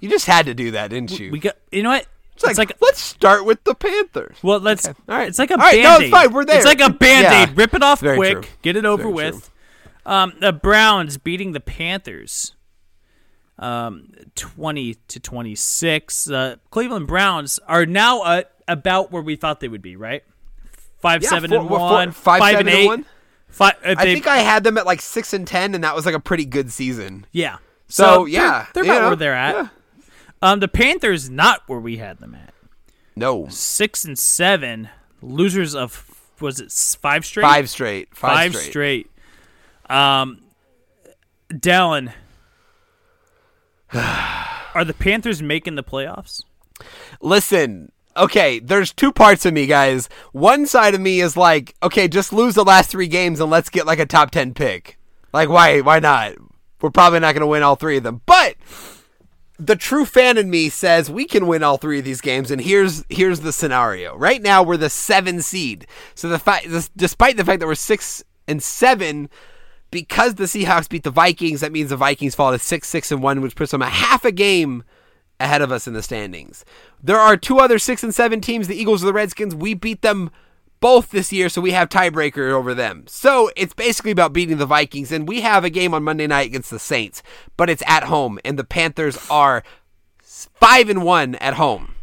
You 0.00 0.10
just 0.10 0.26
had 0.26 0.44
to 0.46 0.54
do 0.54 0.72
that, 0.72 0.90
didn't 0.90 1.18
you? 1.18 1.30
we 1.30 1.38
got. 1.38 1.56
You 1.72 1.82
know 1.82 1.90
what? 1.90 2.06
It's 2.44 2.58
like, 2.58 2.72
let's 2.80 3.00
start 3.00 3.44
with 3.44 3.62
the 3.64 3.74
Panthers. 3.74 4.36
well, 4.42 4.58
let's. 4.60 4.86
All 4.86 4.94
right. 5.06 5.28
It's 5.28 5.38
like 5.38 5.50
a 5.50 5.54
All 5.54 5.58
right, 5.60 5.82
band-aid. 5.82 5.84
no, 5.84 5.98
it's 6.04 6.10
fine, 6.10 6.32
we're 6.32 6.44
there. 6.44 6.56
It's 6.56 6.64
like 6.66 6.80
a 6.80 6.90
band 6.90 7.26
aid. 7.26 7.48
Yeah. 7.50 7.54
Rip 7.56 7.74
it 7.74 7.82
off 7.82 8.00
Very 8.00 8.16
quick. 8.16 8.32
true. 8.42 8.50
Get 8.62 8.76
it 8.76 8.84
over 8.84 9.02
Very 9.04 9.14
with. 9.14 9.50
Um, 10.06 10.34
the 10.40 10.52
Browns 10.52 11.18
beating 11.18 11.52
the 11.52 11.60
Panthers. 11.60 12.54
Um, 13.58 14.12
twenty 14.36 14.94
to 15.08 15.18
twenty 15.20 15.54
six. 15.56 16.30
Uh, 16.30 16.56
Cleveland 16.70 17.08
Browns 17.08 17.58
are 17.66 17.84
now 17.86 18.22
uh, 18.22 18.42
about 18.68 19.10
where 19.10 19.22
we 19.22 19.34
thought 19.36 19.58
they 19.60 19.68
would 19.68 19.82
be. 19.82 19.96
Right. 19.96 20.22
Five 21.00 21.22
Yeah, 21.24 21.30
seven 21.30 21.50
four- 21.50 21.58
and 21.60 21.68
four- 21.68 21.78
one. 21.78 22.10
five, 22.12 22.40
five 22.40 22.50
seven, 22.52 22.60
and 22.60 22.68
and 22.68 22.78
eight. 22.78 22.86
one? 22.86 23.04
Five, 23.48 23.74
if 23.84 23.98
I 23.98 24.04
think 24.04 24.26
I 24.26 24.38
had 24.38 24.62
them 24.62 24.78
at 24.78 24.86
like 24.86 25.00
six 25.00 25.32
and 25.32 25.46
ten, 25.46 25.74
and 25.74 25.82
that 25.82 25.94
was 25.94 26.06
like 26.06 26.14
a 26.14 26.20
pretty 26.20 26.44
good 26.44 26.70
season. 26.70 27.26
Yeah. 27.32 27.56
So, 27.88 28.20
they're- 28.24 28.28
yeah, 28.28 28.66
they're, 28.74 28.84
about 28.84 29.00
know, 29.02 29.06
where 29.08 29.16
they're 29.16 29.34
at. 29.34 29.54
yeah. 29.56 29.68
Um, 30.40 30.60
the 30.60 30.68
Panthers 30.68 31.28
not 31.28 31.62
where 31.66 31.80
we 31.80 31.96
had 31.96 32.18
them 32.18 32.34
at. 32.34 32.54
No, 33.16 33.48
Six 33.48 34.04
and 34.04 34.16
seven, 34.18 34.88
losers 35.20 35.74
of 35.74 36.04
was 36.40 36.60
it 36.60 36.70
five 36.70 37.24
straight? 37.26 37.42
five 37.42 37.68
straight, 37.68 38.14
five, 38.14 38.30
Five 38.32 38.52
straight. 38.54 38.70
straight. 38.70 39.10
Um, 39.90 40.40
Dallin, 41.50 42.12
are 43.94 44.84
the 44.84 44.94
Panthers 44.94 45.42
making 45.42 45.74
the 45.74 45.82
playoffs? 45.82 46.42
Listen, 47.20 47.90
okay, 48.16 48.58
there's 48.60 48.92
two 48.92 49.12
parts 49.12 49.44
of 49.46 49.54
me, 49.54 49.66
guys. 49.66 50.08
One 50.32 50.66
side 50.66 50.94
of 50.94 51.00
me 51.00 51.20
is 51.20 51.36
like, 51.36 51.74
okay, 51.82 52.06
just 52.06 52.32
lose 52.32 52.54
the 52.54 52.64
last 52.64 52.90
three 52.90 53.08
games 53.08 53.40
and 53.40 53.50
let's 53.50 53.70
get 53.70 53.86
like 53.86 53.98
a 53.98 54.06
top 54.06 54.30
ten 54.30 54.54
pick. 54.54 54.98
Like, 55.32 55.48
why? 55.48 55.80
Why 55.80 55.98
not? 55.98 56.34
We're 56.80 56.90
probably 56.90 57.18
not 57.20 57.32
going 57.34 57.40
to 57.40 57.46
win 57.48 57.62
all 57.64 57.74
three 57.76 57.96
of 57.96 58.04
them, 58.04 58.20
but 58.26 58.54
the 59.58 59.76
true 59.76 60.04
fan 60.04 60.38
in 60.38 60.50
me 60.50 60.68
says 60.68 61.10
we 61.10 61.24
can 61.24 61.46
win 61.46 61.62
all 61.62 61.76
three 61.76 61.98
of 61.98 62.04
these 62.04 62.20
games, 62.20 62.50
and 62.50 62.60
here's 62.60 63.04
here's 63.08 63.40
the 63.40 63.52
scenario. 63.52 64.16
Right 64.16 64.40
now, 64.40 64.62
we're 64.62 64.76
the 64.76 64.90
seven 64.90 65.42
seed. 65.42 65.86
So 66.14 66.28
the 66.28 66.38
fact, 66.38 66.68
despite 66.96 67.36
the 67.36 67.44
fact 67.44 67.60
that 67.60 67.66
we're 67.66 67.74
six 67.74 68.22
and 68.46 68.62
seven, 68.62 69.28
because 69.90 70.36
the 70.36 70.44
Seahawks 70.44 70.88
beat 70.88 71.02
the 71.02 71.10
Vikings, 71.10 71.60
that 71.60 71.72
means 71.72 71.90
the 71.90 71.96
Vikings 71.96 72.34
fall 72.34 72.52
to 72.52 72.58
six, 72.58 72.88
six, 72.88 73.10
and 73.10 73.22
one, 73.22 73.40
which 73.40 73.56
puts 73.56 73.72
them 73.72 73.82
a 73.82 73.88
half 73.88 74.24
a 74.24 74.32
game 74.32 74.84
ahead 75.40 75.62
of 75.62 75.72
us 75.72 75.86
in 75.86 75.92
the 75.94 76.02
standings. 76.02 76.64
There 77.02 77.18
are 77.18 77.36
two 77.36 77.58
other 77.58 77.78
six 77.78 78.04
and 78.04 78.14
seven 78.14 78.40
teams, 78.40 78.68
the 78.68 78.80
Eagles 78.80 79.02
or 79.02 79.06
the 79.06 79.12
Redskins. 79.12 79.54
We 79.54 79.74
beat 79.74 80.02
them 80.02 80.30
both 80.80 81.10
this 81.10 81.32
year, 81.32 81.48
so 81.48 81.60
we 81.60 81.72
have 81.72 81.88
tiebreaker 81.88 82.50
over 82.50 82.74
them. 82.74 83.04
So 83.06 83.50
it's 83.56 83.74
basically 83.74 84.10
about 84.10 84.32
beating 84.32 84.58
the 84.58 84.66
Vikings, 84.66 85.12
and 85.12 85.28
we 85.28 85.40
have 85.40 85.64
a 85.64 85.70
game 85.70 85.94
on 85.94 86.04
Monday 86.04 86.26
night 86.26 86.46
against 86.46 86.70
the 86.70 86.78
Saints, 86.78 87.22
but 87.56 87.70
it's 87.70 87.82
at 87.86 88.04
home, 88.04 88.38
and 88.44 88.58
the 88.58 88.64
Panthers 88.64 89.18
are 89.30 89.62
five 90.22 90.88
and 90.88 91.02
one 91.02 91.34
at 91.36 91.54
home. 91.54 91.94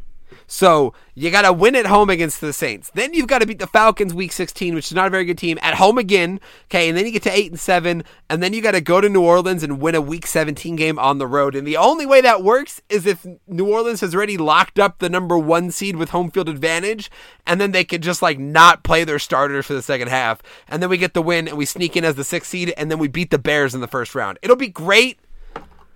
So 0.48 0.94
you 1.16 1.32
got 1.32 1.44
to 1.44 1.54
win 1.54 1.76
at 1.76 1.86
home 1.86 2.10
against 2.10 2.42
the 2.42 2.54
Saints. 2.54 2.92
Then 2.94 3.14
you've 3.14 3.28
got 3.28 3.40
to 3.40 3.48
beat 3.48 3.60
the 3.60 3.68
Falcons 3.68 4.14
week 4.14 4.32
16, 4.32 4.76
which 4.76 4.88
is 4.88 4.94
not 4.94 5.08
a 5.08 5.10
very 5.10 5.26
good 5.26 5.38
team, 5.38 5.58
at 5.62 5.76
home 5.76 5.98
again. 5.98 6.40
Okay, 6.66 6.88
and 6.88 6.98
then 6.98 7.06
you 7.06 7.12
get 7.12 7.24
to 7.24 7.32
8 7.32 7.52
and 7.52 7.60
7, 7.60 8.04
and 8.30 8.44
then 8.44 8.54
you 8.54 8.62
got 8.62 8.72
to 8.72 8.82
go 8.82 9.02
to 9.02 9.10
New 9.10 9.24
Orleans 9.24 9.64
and 9.64 9.80
win 9.80 9.96
a 9.96 10.02
week 10.02 10.28
17 10.28 10.76
game 10.76 11.00
on 11.00 11.18
the 11.18 11.28
road. 11.28 11.56
And 11.56 11.66
the 11.66 11.78
only 11.78 12.06
way 12.06 12.22
that 12.22 12.44
works 12.44 12.82
is 12.90 13.06
if 13.06 13.26
New 13.48 13.68
Orleans 13.72 14.02
has 14.02 14.14
already 14.14 14.38
locked 14.38 14.80
up 14.80 15.00
the 15.00 15.10
number 15.10 15.38
1 15.38 15.72
seed 15.72 15.96
with 15.96 16.10
home 16.10 16.30
field 16.30 16.50
advantage, 16.50 17.10
and 17.48 17.60
then 17.60 17.72
they 17.72 17.84
could 17.84 18.04
just 18.04 18.22
like 18.22 18.40
not 18.40 18.84
play 18.84 19.04
their 19.04 19.20
starters 19.20 19.66
for 19.66 19.74
the 19.74 19.82
second 19.82 20.10
half. 20.10 20.42
And 20.68 20.82
then 20.82 20.90
we 20.90 20.98
get 20.98 21.14
the 21.14 21.22
win 21.22 21.48
and 21.48 21.58
we 21.58 21.66
sneak 21.66 21.96
in 21.96 22.06
as 22.06 22.16
the 22.16 22.24
6th 22.24 22.46
seed 22.46 22.74
and 22.78 22.90
then 22.92 23.00
we 23.00 23.08
beat 23.08 23.32
the 23.32 23.40
Bears 23.40 23.76
in 23.76 23.82
the 23.82 23.88
first 23.88 24.16
round. 24.16 24.40
It'll 24.42 24.56
be 24.56 24.68
great. 24.68 25.20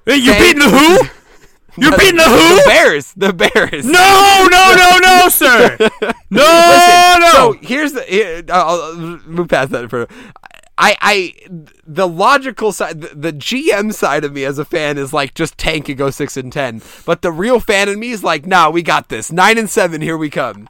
Hey, 0.05 0.17
you 0.17 0.33
beating 0.33 0.59
the 0.59 0.69
who? 0.69 1.18
You're 1.81 1.97
beating 1.97 2.17
the 2.17 2.23
who? 2.23 2.55
The 2.55 2.63
Bears. 2.65 3.13
The 3.13 3.33
Bears. 3.33 3.85
No, 3.85 4.47
no, 4.51 4.75
no, 4.75 4.99
no, 5.01 5.29
sir. 5.29 5.77
No, 6.29 6.41
Listen, 6.41 7.21
no. 7.21 7.31
So 7.33 7.53
here's 7.61 7.93
the. 7.93 8.01
Here, 8.03 8.43
I'll 8.49 8.95
move 8.95 9.47
past 9.47 9.71
that 9.71 9.89
for. 9.89 10.07
I, 10.81 10.95
I, 11.01 11.33
the 11.85 12.07
logical 12.07 12.71
side, 12.71 13.01
the, 13.01 13.07
the, 13.13 13.33
GM 13.33 13.93
side 13.93 14.23
of 14.23 14.31
me 14.31 14.45
as 14.45 14.57
a 14.57 14.63
fan 14.63 14.97
is 14.97 15.11
like 15.11 15.33
just 15.33 15.57
tank 15.57 15.89
and 15.89 15.97
go 15.97 16.09
six 16.09 16.37
and 16.37 16.53
ten. 16.53 16.81
But 17.05 17.21
the 17.21 17.33
real 17.33 17.59
fan 17.59 17.89
in 17.89 17.99
me 17.99 18.11
is 18.11 18.23
like, 18.23 18.45
nah, 18.45 18.69
we 18.69 18.81
got 18.81 19.09
this. 19.09 19.29
Nine 19.29 19.57
and 19.57 19.69
seven, 19.69 19.99
here 19.99 20.15
we 20.15 20.29
come. 20.29 20.69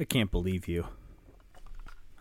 I 0.00 0.04
can't 0.04 0.30
believe 0.30 0.66
you. 0.66 0.86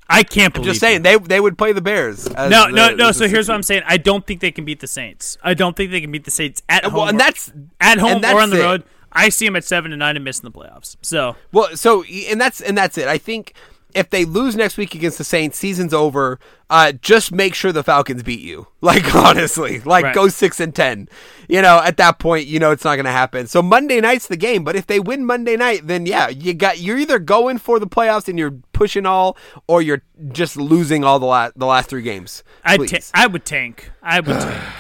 I 0.10 0.24
can't 0.24 0.54
believe. 0.54 0.68
I'm 0.68 0.72
just 0.72 0.80
saying 0.80 0.98
you. 0.98 1.04
they 1.04 1.18
they 1.18 1.40
would 1.40 1.58
play 1.58 1.72
the 1.72 1.82
Bears. 1.82 2.28
No, 2.30 2.50
the, 2.50 2.70
no, 2.70 2.96
no. 2.96 3.12
So 3.12 3.28
here's 3.28 3.48
what 3.48 3.56
I'm 3.56 3.64
saying. 3.64 3.84
I 3.86 3.98
don't 3.98 4.26
think 4.26 4.42
they 4.42 4.52
can 4.52 4.66
beat 4.66 4.80
the 4.80 4.88
Saints. 4.88 5.38
I 5.44 5.54
don't 5.54 5.76
think 5.76 5.92
they 5.92 6.02
can 6.02 6.12
beat 6.12 6.24
the 6.24 6.32
Saints 6.32 6.64
at 6.68 6.84
well, 6.84 6.92
home. 6.92 7.10
and 7.10 7.20
that's 7.20 7.52
at 7.80 8.00
home 8.00 8.22
that's 8.22 8.34
or 8.34 8.42
on 8.42 8.50
the 8.50 8.60
it. 8.60 8.64
road. 8.64 8.84
I 9.12 9.30
see 9.30 9.46
them 9.46 9.56
at 9.56 9.64
seven 9.64 9.92
and 9.92 10.00
nine 10.00 10.16
and 10.16 10.26
missing 10.26 10.50
the 10.50 10.52
playoffs. 10.52 10.98
So 11.02 11.36
well, 11.52 11.76
so 11.76 12.04
and 12.04 12.42
that's 12.42 12.62
and 12.62 12.78
that's 12.78 12.98
it. 12.98 13.08
I 13.08 13.18
think 13.18 13.54
if 13.94 14.10
they 14.10 14.26
lose 14.26 14.56
next 14.56 14.78
week 14.78 14.94
against 14.94 15.18
the 15.18 15.24
Saints, 15.24 15.58
season's 15.58 15.94
over. 15.94 16.40
Uh, 16.70 16.92
just 16.92 17.32
make 17.32 17.56
sure 17.56 17.72
the 17.72 17.84
Falcons 17.84 18.24
beat 18.24 18.42
you. 18.42 18.68
Like 18.82 19.14
honestly, 19.14 19.82
like 19.82 20.06
right. 20.06 20.16
go 20.16 20.30
six 20.30 20.60
and 20.62 20.74
ten. 20.74 21.10
You 21.50 21.62
know, 21.62 21.82
at 21.84 21.98
that 21.98 22.18
point, 22.18 22.48
you 22.48 22.60
know 22.60 22.72
it's 22.72 22.86
not 22.86 22.96
going 22.96 23.06
to 23.06 23.12
happen. 23.12 23.46
So 23.46 23.62
Monday 23.62 24.00
night's 24.00 24.28
the 24.28 24.38
game. 24.38 24.64
But 24.64 24.78
if 24.78 24.88
they 24.88 25.02
win 25.02 25.26
Monday 25.26 25.58
night, 25.58 25.86
then 25.86 26.06
yeah, 26.06 26.30
you 26.30 26.54
got 26.54 26.80
you're 26.80 26.98
either 26.98 27.20
going 27.20 27.58
for 27.58 27.78
the 27.78 27.88
playoffs 27.88 28.30
and 28.30 28.40
you're 28.40 28.58
pushing 28.72 29.06
all, 29.06 29.36
or 29.68 29.82
you're 29.82 30.02
just 30.32 30.56
losing 30.56 31.04
all 31.04 31.20
the 31.20 31.26
last 31.26 31.60
the 31.60 31.66
last 31.66 31.90
three 31.90 32.02
games. 32.02 32.42
I 32.64 32.78
ta- 32.78 33.00
I 33.14 33.28
would 33.28 33.44
tank. 33.44 33.92
I 34.02 34.22
would 34.22 34.40
tank. 34.40 34.64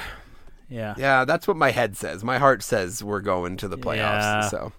Yeah. 0.69 0.93
Yeah, 0.97 1.25
that's 1.25 1.47
what 1.47 1.57
my 1.57 1.71
head 1.71 1.97
says. 1.97 2.23
My 2.23 2.37
heart 2.37 2.61
says 2.61 3.03
we're 3.03 3.21
going 3.21 3.57
to 3.57 3.67
the 3.67 3.77
playoffs. 3.77 4.21
Yeah. 4.21 4.41
So. 4.49 4.71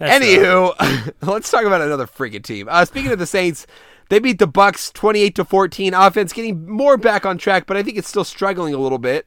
Anywho, 0.00 1.14
let's 1.22 1.50
talk 1.50 1.64
about 1.64 1.80
another 1.80 2.06
freaking 2.06 2.42
team. 2.42 2.68
Uh, 2.70 2.84
speaking 2.84 3.12
of 3.12 3.18
the 3.18 3.26
Saints, 3.26 3.66
they 4.08 4.18
beat 4.18 4.38
the 4.38 4.46
Bucks 4.46 4.90
28 4.92 5.34
to 5.36 5.44
14. 5.44 5.94
Offense 5.94 6.32
getting 6.32 6.68
more 6.68 6.96
back 6.96 7.24
on 7.26 7.38
track, 7.38 7.66
but 7.66 7.76
I 7.76 7.82
think 7.82 7.96
it's 7.96 8.08
still 8.08 8.24
struggling 8.24 8.74
a 8.74 8.78
little 8.78 8.98
bit. 8.98 9.26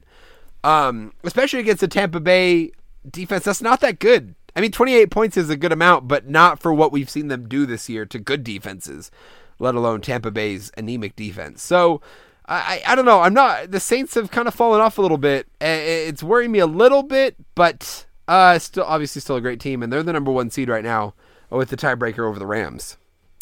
Um, 0.64 1.12
especially 1.24 1.60
against 1.60 1.80
the 1.80 1.88
Tampa 1.88 2.20
Bay 2.20 2.72
defense 3.08 3.44
that's 3.44 3.62
not 3.62 3.80
that 3.80 3.98
good. 3.98 4.34
I 4.56 4.60
mean, 4.60 4.72
28 4.72 5.10
points 5.10 5.36
is 5.36 5.50
a 5.50 5.56
good 5.56 5.72
amount, 5.72 6.08
but 6.08 6.28
not 6.28 6.58
for 6.58 6.74
what 6.74 6.90
we've 6.90 7.08
seen 7.08 7.28
them 7.28 7.48
do 7.48 7.64
this 7.64 7.88
year 7.88 8.04
to 8.06 8.18
good 8.18 8.42
defenses, 8.42 9.10
let 9.58 9.76
alone 9.76 10.00
Tampa 10.00 10.30
Bay's 10.32 10.72
anemic 10.76 11.14
defense. 11.14 11.62
So, 11.62 12.00
I, 12.46 12.82
I 12.86 12.94
don't 12.94 13.04
know. 13.04 13.20
I'm 13.20 13.34
not. 13.34 13.70
The 13.70 13.78
Saints 13.78 14.14
have 14.14 14.30
kind 14.30 14.48
of 14.48 14.54
fallen 14.54 14.80
off 14.80 14.98
a 14.98 15.02
little 15.02 15.18
bit. 15.18 15.46
It's 15.60 16.22
worrying 16.22 16.50
me 16.50 16.60
a 16.60 16.66
little 16.66 17.02
bit, 17.02 17.36
but 17.54 18.06
uh, 18.28 18.58
still, 18.58 18.84
obviously, 18.84 19.20
still 19.20 19.36
a 19.36 19.40
great 19.40 19.58
team, 19.58 19.82
and 19.82 19.92
they're 19.92 20.02
the 20.02 20.12
number 20.12 20.30
one 20.30 20.50
seed 20.50 20.68
right 20.68 20.84
now 20.84 21.14
with 21.50 21.70
the 21.70 21.76
tiebreaker 21.76 22.28
over 22.28 22.38
the 22.38 22.46
Rams. 22.46 22.98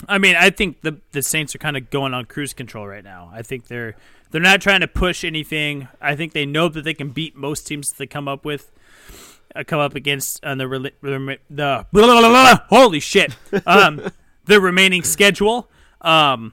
I 0.08 0.18
mean, 0.18 0.36
I 0.36 0.50
think 0.50 0.82
the 0.82 1.00
the 1.12 1.22
Saints 1.22 1.54
are 1.54 1.58
kind 1.58 1.76
of 1.76 1.90
going 1.90 2.14
on 2.14 2.26
cruise 2.26 2.52
control 2.52 2.86
right 2.86 3.04
now. 3.04 3.30
I 3.32 3.42
think 3.42 3.66
they're 3.66 3.96
they're 4.30 4.40
not 4.40 4.60
trying 4.60 4.80
to 4.80 4.88
push 4.88 5.24
anything. 5.24 5.88
I 6.00 6.14
think 6.14 6.32
they 6.32 6.46
know 6.46 6.68
that 6.68 6.82
they 6.82 6.94
can 6.94 7.10
beat 7.10 7.34
most 7.34 7.66
teams 7.66 7.90
that 7.90 7.98
they 7.98 8.06
come 8.06 8.28
up 8.28 8.44
with, 8.44 8.70
uh, 9.54 9.64
come 9.66 9.80
up 9.80 9.94
against 9.94 10.44
on 10.44 10.58
the 10.58 10.66
the 10.68 11.40
blah, 11.50 11.84
blah, 11.92 12.20
blah, 12.20 12.58
holy 12.68 13.00
shit, 13.00 13.34
um, 13.66 14.02
the 14.44 14.60
remaining 14.60 15.02
schedule. 15.02 15.68
Um, 16.02 16.52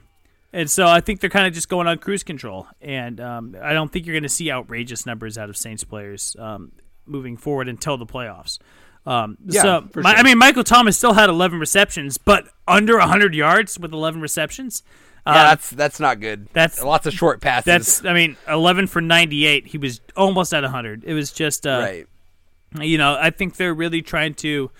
and 0.52 0.70
so 0.70 0.86
I 0.86 1.00
think 1.00 1.20
they're 1.20 1.30
kind 1.30 1.46
of 1.46 1.52
just 1.52 1.68
going 1.68 1.86
on 1.86 1.98
cruise 1.98 2.22
control, 2.22 2.66
and 2.80 3.20
um, 3.20 3.56
I 3.60 3.72
don't 3.72 3.92
think 3.92 4.06
you're 4.06 4.14
going 4.14 4.22
to 4.22 4.28
see 4.28 4.50
outrageous 4.50 5.04
numbers 5.04 5.36
out 5.36 5.50
of 5.50 5.56
Saints 5.56 5.84
players. 5.84 6.36
Um, 6.38 6.72
moving 7.06 7.36
forward 7.36 7.68
until 7.68 7.96
the 7.96 8.06
playoffs. 8.06 8.58
Um, 9.06 9.36
yeah, 9.46 9.62
so 9.62 9.88
my, 9.96 10.12
sure. 10.12 10.20
I 10.20 10.22
mean, 10.22 10.38
Michael 10.38 10.64
Thomas 10.64 10.96
still 10.96 11.12
had 11.12 11.28
11 11.28 11.58
receptions, 11.58 12.16
but 12.16 12.48
under 12.66 12.98
100 12.98 13.34
yards 13.34 13.78
with 13.78 13.92
11 13.92 14.20
receptions. 14.20 14.82
Yeah, 15.26 15.32
um, 15.32 15.36
that's 15.36 15.70
that's 15.70 16.00
not 16.00 16.20
good. 16.20 16.48
That's 16.52 16.82
lots 16.82 17.06
of 17.06 17.14
short 17.14 17.40
passes. 17.40 17.64
That's 17.64 18.04
I 18.04 18.12
mean, 18.12 18.36
11 18.48 18.86
for 18.88 19.00
98. 19.00 19.66
He 19.66 19.78
was 19.78 20.00
almost 20.16 20.52
at 20.52 20.62
100. 20.62 21.04
It 21.04 21.14
was 21.14 21.32
just 21.32 21.66
uh, 21.66 21.78
right. 21.80 22.06
You 22.80 22.98
know, 22.98 23.16
I 23.18 23.30
think 23.30 23.56
they're 23.56 23.74
really 23.74 24.02
trying 24.02 24.34
to 24.34 24.70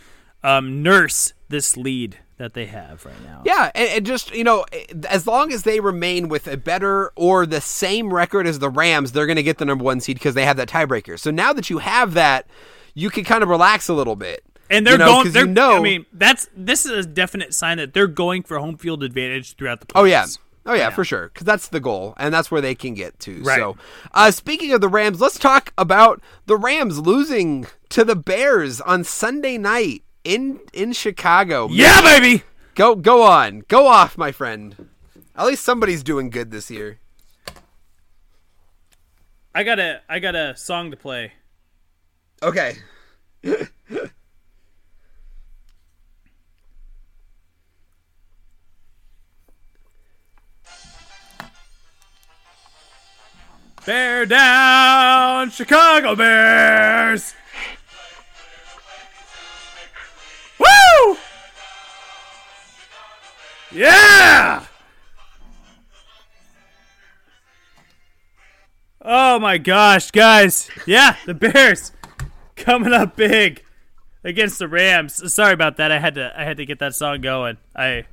um, 0.43 0.83
nurse 0.83 1.33
this 1.49 1.77
lead 1.77 2.19
that 2.37 2.55
they 2.55 2.67
have 2.67 3.05
right 3.05 3.23
now. 3.25 3.43
Yeah, 3.45 3.71
and, 3.75 3.89
and, 3.91 4.07
just 4.07 4.35
you 4.35 4.45
know, 4.45 4.65
as 5.09 5.27
long 5.27 5.53
as 5.53 5.63
they 5.63 5.81
remain 5.81 6.29
with 6.29 6.49
a 6.49 6.57
better 6.57 7.13
or 7.17 7.47
the 7.47 7.61
same 7.61 8.13
record 8.13 8.47
as 8.47 8.59
the 8.59 8.71
Rams, 8.71 9.13
they're 9.13 9.27
going 9.27 9.37
to 9.37 9.43
get 9.43 9.59
the 9.59 9.65
number 9.65 9.85
one 9.85 10.01
seed 10.01 10.17
because 10.17 10.35
they 10.35 10.45
have 10.45 10.57
that 10.57 10.69
tiebreaker. 10.69 11.19
So 11.19 11.31
now 11.31 11.53
that 11.53 11.71
you 11.71 11.79
have 11.79 12.15
that, 12.15 12.47
you 12.95 13.11
can 13.11 13.25
kind 13.25 13.43
of 13.43 13.49
relax 13.49 13.89
a 13.89 13.95
little 13.95 14.17
bit. 14.17 14.45
And 14.71 14.87
they're 14.87 14.95
you 14.95 14.99
know, 14.99 15.07
going. 15.07 15.33
They're, 15.33 15.47
you 15.47 15.53
know, 15.53 15.77
I 15.77 15.81
mean, 15.81 16.07
that's 16.13 16.49
this 16.57 16.87
is 16.87 17.07
a 17.07 17.09
definite 17.09 17.55
sign 17.55 17.79
that 17.79 17.93
they're 17.93 18.07
going 18.07 18.43
for 18.43 18.59
home 18.59 18.77
field 18.77 19.03
advantage 19.03 19.57
throughout 19.57 19.81
the. 19.81 19.87
Playoffs. 19.87 20.01
Oh 20.01 20.05
yeah. 20.05 20.27
Oh 20.67 20.73
yeah, 20.73 20.89
for 20.89 21.05
sure, 21.05 21.29
because 21.29 21.45
that's 21.45 21.69
the 21.69 21.79
goal, 21.79 22.15
and 22.17 22.33
that's 22.33 22.51
where 22.51 22.63
they 22.63 22.75
can 22.75 22.95
get 22.95 23.19
to. 23.21 23.43
Right. 23.43 23.59
So, 23.59 23.77
uh, 24.13 24.31
speaking 24.31 24.73
of 24.73 24.81
the 24.81 24.89
Rams, 24.89 25.21
let's 25.21 25.39
talk 25.39 25.75
about 25.77 26.23
the 26.47 26.57
Rams 26.57 26.99
losing 26.99 27.67
to 27.91 28.03
the 28.03 28.17
Bears 28.17 28.81
on 28.81 29.05
Sunday 29.05 29.59
night 29.59 30.05
in 30.25 30.61
in 30.73 30.93
Chicago. 30.93 31.69
Yeah, 31.71 32.01
baby. 32.01 32.43
Go 32.75 32.97
go 32.97 33.23
on. 33.23 33.63
Go 33.69 33.87
off, 33.87 34.19
my 34.19 34.33
friend. 34.33 34.89
At 35.37 35.47
least 35.47 35.65
somebody's 35.65 36.03
doing 36.03 36.31
good 36.31 36.51
this 36.51 36.71
year. 36.71 36.99
I 39.55 39.63
got 39.63 39.79
a 39.79 40.01
I 40.09 40.19
got 40.19 40.35
a 40.35 40.57
song 40.57 40.91
to 40.91 40.97
play. 40.97 41.33
Okay. 42.43 42.77
Bear 53.87 54.25
down, 54.25 55.51
Chicago 55.51 56.17
Bears! 56.17 57.35
Yeah! 63.75 64.65
Oh 69.03 69.39
my 69.39 69.59
gosh, 69.59 70.11
guys. 70.11 70.71
Yeah, 70.87 71.17
the 71.27 71.35
Bears 71.35 71.93
coming 72.57 72.93
up 72.93 73.17
big 73.17 73.63
against 74.23 74.59
the 74.59 74.69
Rams. 74.69 75.33
Sorry 75.33 75.53
about 75.53 75.77
that. 75.77 75.93
I 75.93 75.99
had 75.99 76.15
to 76.15 76.33
I 76.39 76.45
had 76.45 76.57
to 76.57 76.65
get 76.67 76.79
that 76.79 76.95
song 76.95 77.21
going. 77.21 77.59
I 77.77 78.05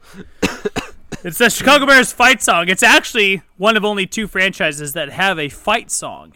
It's 1.23 1.37
the 1.37 1.49
Chicago 1.51 1.85
Bears 1.85 2.11
fight 2.11 2.41
song. 2.41 2.67
It's 2.67 2.81
actually 2.81 3.43
one 3.57 3.77
of 3.77 3.85
only 3.85 4.07
two 4.07 4.27
franchises 4.27 4.93
that 4.93 5.11
have 5.11 5.37
a 5.37 5.49
fight 5.49 5.91
song. 5.91 6.33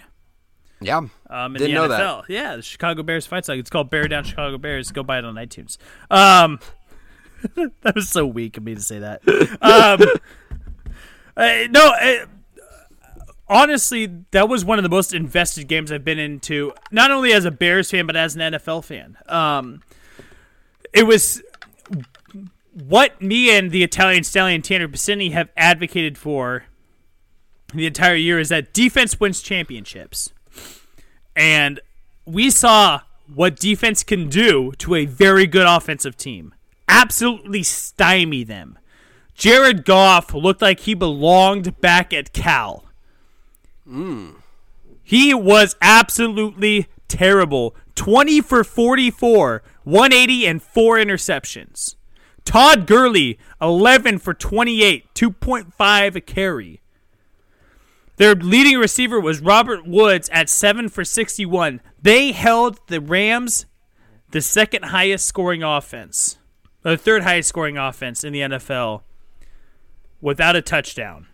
Yeah. 0.80 0.98
Um, 1.30 1.56
in 1.56 1.62
Didn't 1.64 1.74
the 1.76 1.88
know 1.88 1.90
NFL. 1.90 2.28
that. 2.28 2.34
Yeah, 2.34 2.56
the 2.58 2.62
Chicago 2.62 3.02
Bears 3.02 3.26
fight 3.26 3.46
song. 3.46 3.58
It's 3.58 3.70
called 3.72 3.90
Bear 3.90 4.08
Down 4.08 4.24
Chicago 4.24 4.60
Bears. 4.60 4.92
Go 4.92 5.02
buy 5.02 5.18
it 5.18 5.26
on 5.26 5.36
iTunes. 5.36 5.78
Um 6.12 6.60
that 7.56 7.96
was 7.96 8.10
so 8.10 8.26
weak 8.26 8.58
of 8.58 8.64
me 8.64 8.76
to 8.76 8.82
say 8.82 9.00
that. 9.00 9.22
Um, 9.62 10.02
uh, 11.38 11.68
no, 11.70 11.88
uh, 11.88 12.26
honestly, 13.48 14.12
that 14.32 14.50
was 14.50 14.66
one 14.66 14.80
of 14.80 14.84
the 14.84 14.90
most 14.90 15.14
invested 15.14 15.68
games 15.68 15.92
I've 15.92 16.06
been 16.06 16.20
into, 16.20 16.74
not 16.92 17.12
only 17.12 17.34
as 17.34 17.46
a 17.46 17.52
Bears 17.52 17.92
fan 17.92 18.06
but 18.08 18.16
as 18.16 18.36
an 18.36 18.54
NFL 18.54 18.84
fan. 18.84 19.18
Um, 19.28 19.82
it 20.94 21.04
was 21.06 21.42
what 22.74 23.22
me 23.22 23.56
and 23.56 23.72
the 23.72 23.84
Italian 23.84 24.24
stallion 24.24 24.62
Tanner 24.62 24.88
Bassini 24.88 25.32
have 25.32 25.50
advocated 25.56 26.18
for 26.18 26.66
the 27.74 27.86
entire 27.86 28.16
year 28.16 28.40
is 28.40 28.50
that 28.50 28.74
defense 28.74 29.20
wins 29.20 29.42
championships. 29.42 30.32
And 31.36 31.80
we 32.26 32.50
saw 32.50 33.02
what 33.34 33.58
defense 33.58 34.04
can 34.04 34.30
do 34.30 34.72
to 34.74 34.96
a 34.96 35.06
very 35.06 35.46
good 35.46 35.68
offensive 35.68 36.18
team. 36.18 36.54
Absolutely 36.88 37.64
stymie 37.64 38.44
them. 38.44 38.78
Jared 39.34 39.86
Goff 39.86 40.34
looked 40.34 40.62
like 40.62 40.82
he 40.82 40.94
belonged 40.94 41.82
back 41.82 42.14
at 42.14 42.34
Cal. 42.34 42.86
Mm. 43.88 44.36
He 45.04 45.34
was 45.34 45.76
absolutely 45.82 46.88
terrible. 47.08 47.76
20 47.96 48.42
for 48.42 48.64
44, 48.64 49.62
180 49.84 50.48
and 50.48 50.64
4 50.64 50.98
interceptions. 50.98 51.96
Todd 52.46 52.88
Gurley, 52.88 53.38
11 53.62 54.20
for 54.20 54.34
28, 54.34 55.14
2.5 55.14 56.16
a 56.16 56.22
carry. 56.22 56.82
Their 58.18 58.36
leading 58.36 58.78
receiver 58.78 59.20
was 59.20 59.42
Robert 59.42 59.86
Woods 59.86 60.30
at 60.32 60.50
7 60.50 60.88
for 60.90 61.04
61. 61.04 61.82
They 62.02 62.32
held 62.32 62.80
the 62.88 63.02
Rams 63.02 63.66
the 64.32 64.42
second 64.42 64.86
highest 64.86 65.26
scoring 65.26 65.64
offense, 65.64 66.38
the 66.92 66.98
third 66.98 67.24
highest 67.24 67.50
scoring 67.50 67.78
offense 67.78 68.24
in 68.24 68.32
the 68.32 68.42
NFL 68.42 69.02
without 70.22 70.56
a 70.56 70.62
touchdown. 70.62 71.26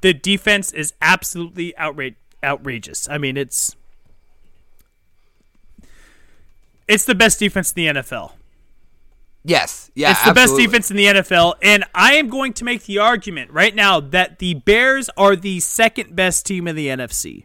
The 0.00 0.14
defense 0.14 0.72
is 0.72 0.94
absolutely 1.02 1.74
outra- 1.78 2.14
outrageous. 2.42 3.08
I 3.10 3.18
mean, 3.18 3.36
it's 3.36 3.76
it's 6.86 7.04
the 7.04 7.14
best 7.14 7.38
defense 7.38 7.72
in 7.72 7.94
the 7.94 8.00
NFL. 8.00 8.32
Yes, 9.44 9.90
yeah, 9.94 10.10
it's 10.12 10.22
the 10.24 10.30
absolutely. 10.30 10.64
best 10.66 10.70
defense 10.70 10.90
in 10.90 10.96
the 10.96 11.06
NFL, 11.06 11.54
and 11.62 11.84
I 11.94 12.14
am 12.14 12.28
going 12.28 12.52
to 12.54 12.64
make 12.64 12.84
the 12.84 12.98
argument 12.98 13.50
right 13.50 13.74
now 13.74 14.00
that 14.00 14.38
the 14.40 14.54
Bears 14.54 15.08
are 15.16 15.36
the 15.36 15.60
second 15.60 16.16
best 16.16 16.44
team 16.46 16.66
in 16.66 16.74
the 16.76 16.88
NFC. 16.88 17.44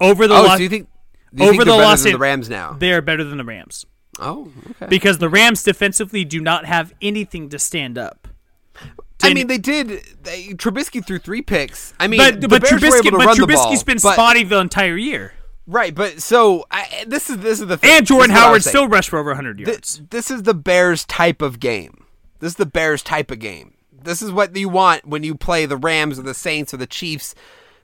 Over 0.00 0.26
the 0.26 0.34
Oh, 0.34 0.42
Los- 0.42 0.56
so 0.58 0.62
you 0.62 0.68
think 0.68 0.88
you 1.32 1.46
over 1.48 1.64
the 1.64 1.72
they're 1.72 1.80
Los 1.82 2.02
the 2.04 2.16
Rams 2.16 2.48
now? 2.48 2.74
they 2.78 2.92
are 2.92 3.00
better 3.02 3.24
than 3.24 3.38
the 3.38 3.44
Rams 3.44 3.86
Oh, 4.20 4.50
okay. 4.72 4.86
because 4.88 5.18
the 5.18 5.28
Rams 5.28 5.62
defensively 5.62 6.24
do 6.24 6.40
not 6.40 6.64
have 6.66 6.92
anything 7.00 7.48
to 7.50 7.58
stand 7.58 7.96
up. 7.98 8.28
to 8.74 9.26
I 9.26 9.30
any- 9.30 9.34
mean, 9.40 9.46
they 9.46 9.58
did. 9.58 9.88
They, 10.22 10.48
Trubisky 10.48 11.04
threw 11.04 11.18
three 11.18 11.42
picks. 11.42 11.94
I 11.98 12.06
mean, 12.08 12.18
but 12.18 12.40
the 12.40 12.48
but 12.48 12.62
Bears 12.62 12.72
were 12.72 12.78
Trubisky, 12.88 13.06
able 13.06 13.10
to 13.12 13.16
but 13.18 13.26
run 13.26 13.36
the 13.38 13.46
Trubisky's 13.46 13.82
been 13.84 13.98
but- 14.02 14.12
spotty 14.14 14.44
the 14.44 14.58
entire 14.58 14.96
year, 14.96 15.32
Right, 15.66 15.94
but 15.94 16.20
so 16.20 16.66
I, 16.70 17.04
this 17.06 17.30
is 17.30 17.38
this 17.38 17.60
is 17.60 17.66
the 17.68 17.76
thing. 17.76 17.90
and 17.90 18.06
Jordan 18.06 18.30
This 18.30 18.36
is 18.36 18.40
what 18.40 18.44
I 18.44 18.48
Howard 18.48 18.64
still 18.64 18.88
rushed 18.88 19.08
for 19.10 19.18
over 19.20 19.30
100 19.30 19.60
yards. 19.60 20.02
this 20.10 20.30
is 20.30 20.42
the 20.42 20.54
Bears 20.54 21.04
type 21.04 21.40
of 21.40 21.60
game. 21.60 22.04
This 22.40 22.52
is 22.52 22.56
the 22.56 22.66
Bears 22.66 23.02
type 23.02 23.30
of 23.30 23.38
game. 23.38 23.74
This 23.92 24.20
is 24.20 24.32
what 24.32 24.54
you 24.56 24.68
want 24.68 25.06
when 25.06 25.22
you 25.22 25.36
play 25.36 25.64
the 25.64 25.76
Rams 25.76 26.18
or 26.18 26.22
the 26.22 26.34
Saints 26.34 26.74
or 26.74 26.76
the 26.78 26.86
Chiefs. 26.88 27.36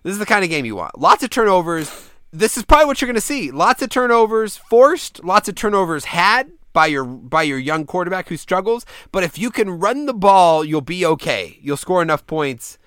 This 0.03 0.13
is 0.13 0.19
the 0.19 0.27
kind 0.27 0.43
of 0.43 0.51
game 0.51 0.65
you 0.65 0.75
want. 0.75 0.99
Lots 0.99 1.23
of 1.23 1.31
turnovers. 1.31 2.08
This 2.31 2.57
is 2.57 2.65
probably 2.65 2.87
what 2.87 3.01
you're 3.01 3.07
going 3.07 3.15
to 3.15 3.21
see. 3.21 3.51
Lots 3.51 3.83
of 3.83 3.91
turnovers 3.91 4.57
forced, 4.57 5.25
lots 5.25 5.49
of 5.49 5.55
turnovers 5.55 6.07
had 6.07 6.51
by 6.73 6.87
your 6.87 7.05
by 7.05 7.43
your 7.43 7.59
young 7.59 7.87
quarterback 7.87 8.29
who 8.29 8.37
struggles, 8.37 8.85
but 9.13 9.25
if 9.25 9.39
you 9.39 9.51
can 9.51 9.71
run 9.71 10.07
the 10.07 10.15
ball, 10.15 10.65
you'll 10.65 10.81
be 10.81 11.07
okay. 11.07 11.59
You'll 11.63 11.79
score 11.79 12.03
enough 12.03 12.27
points 12.27 12.79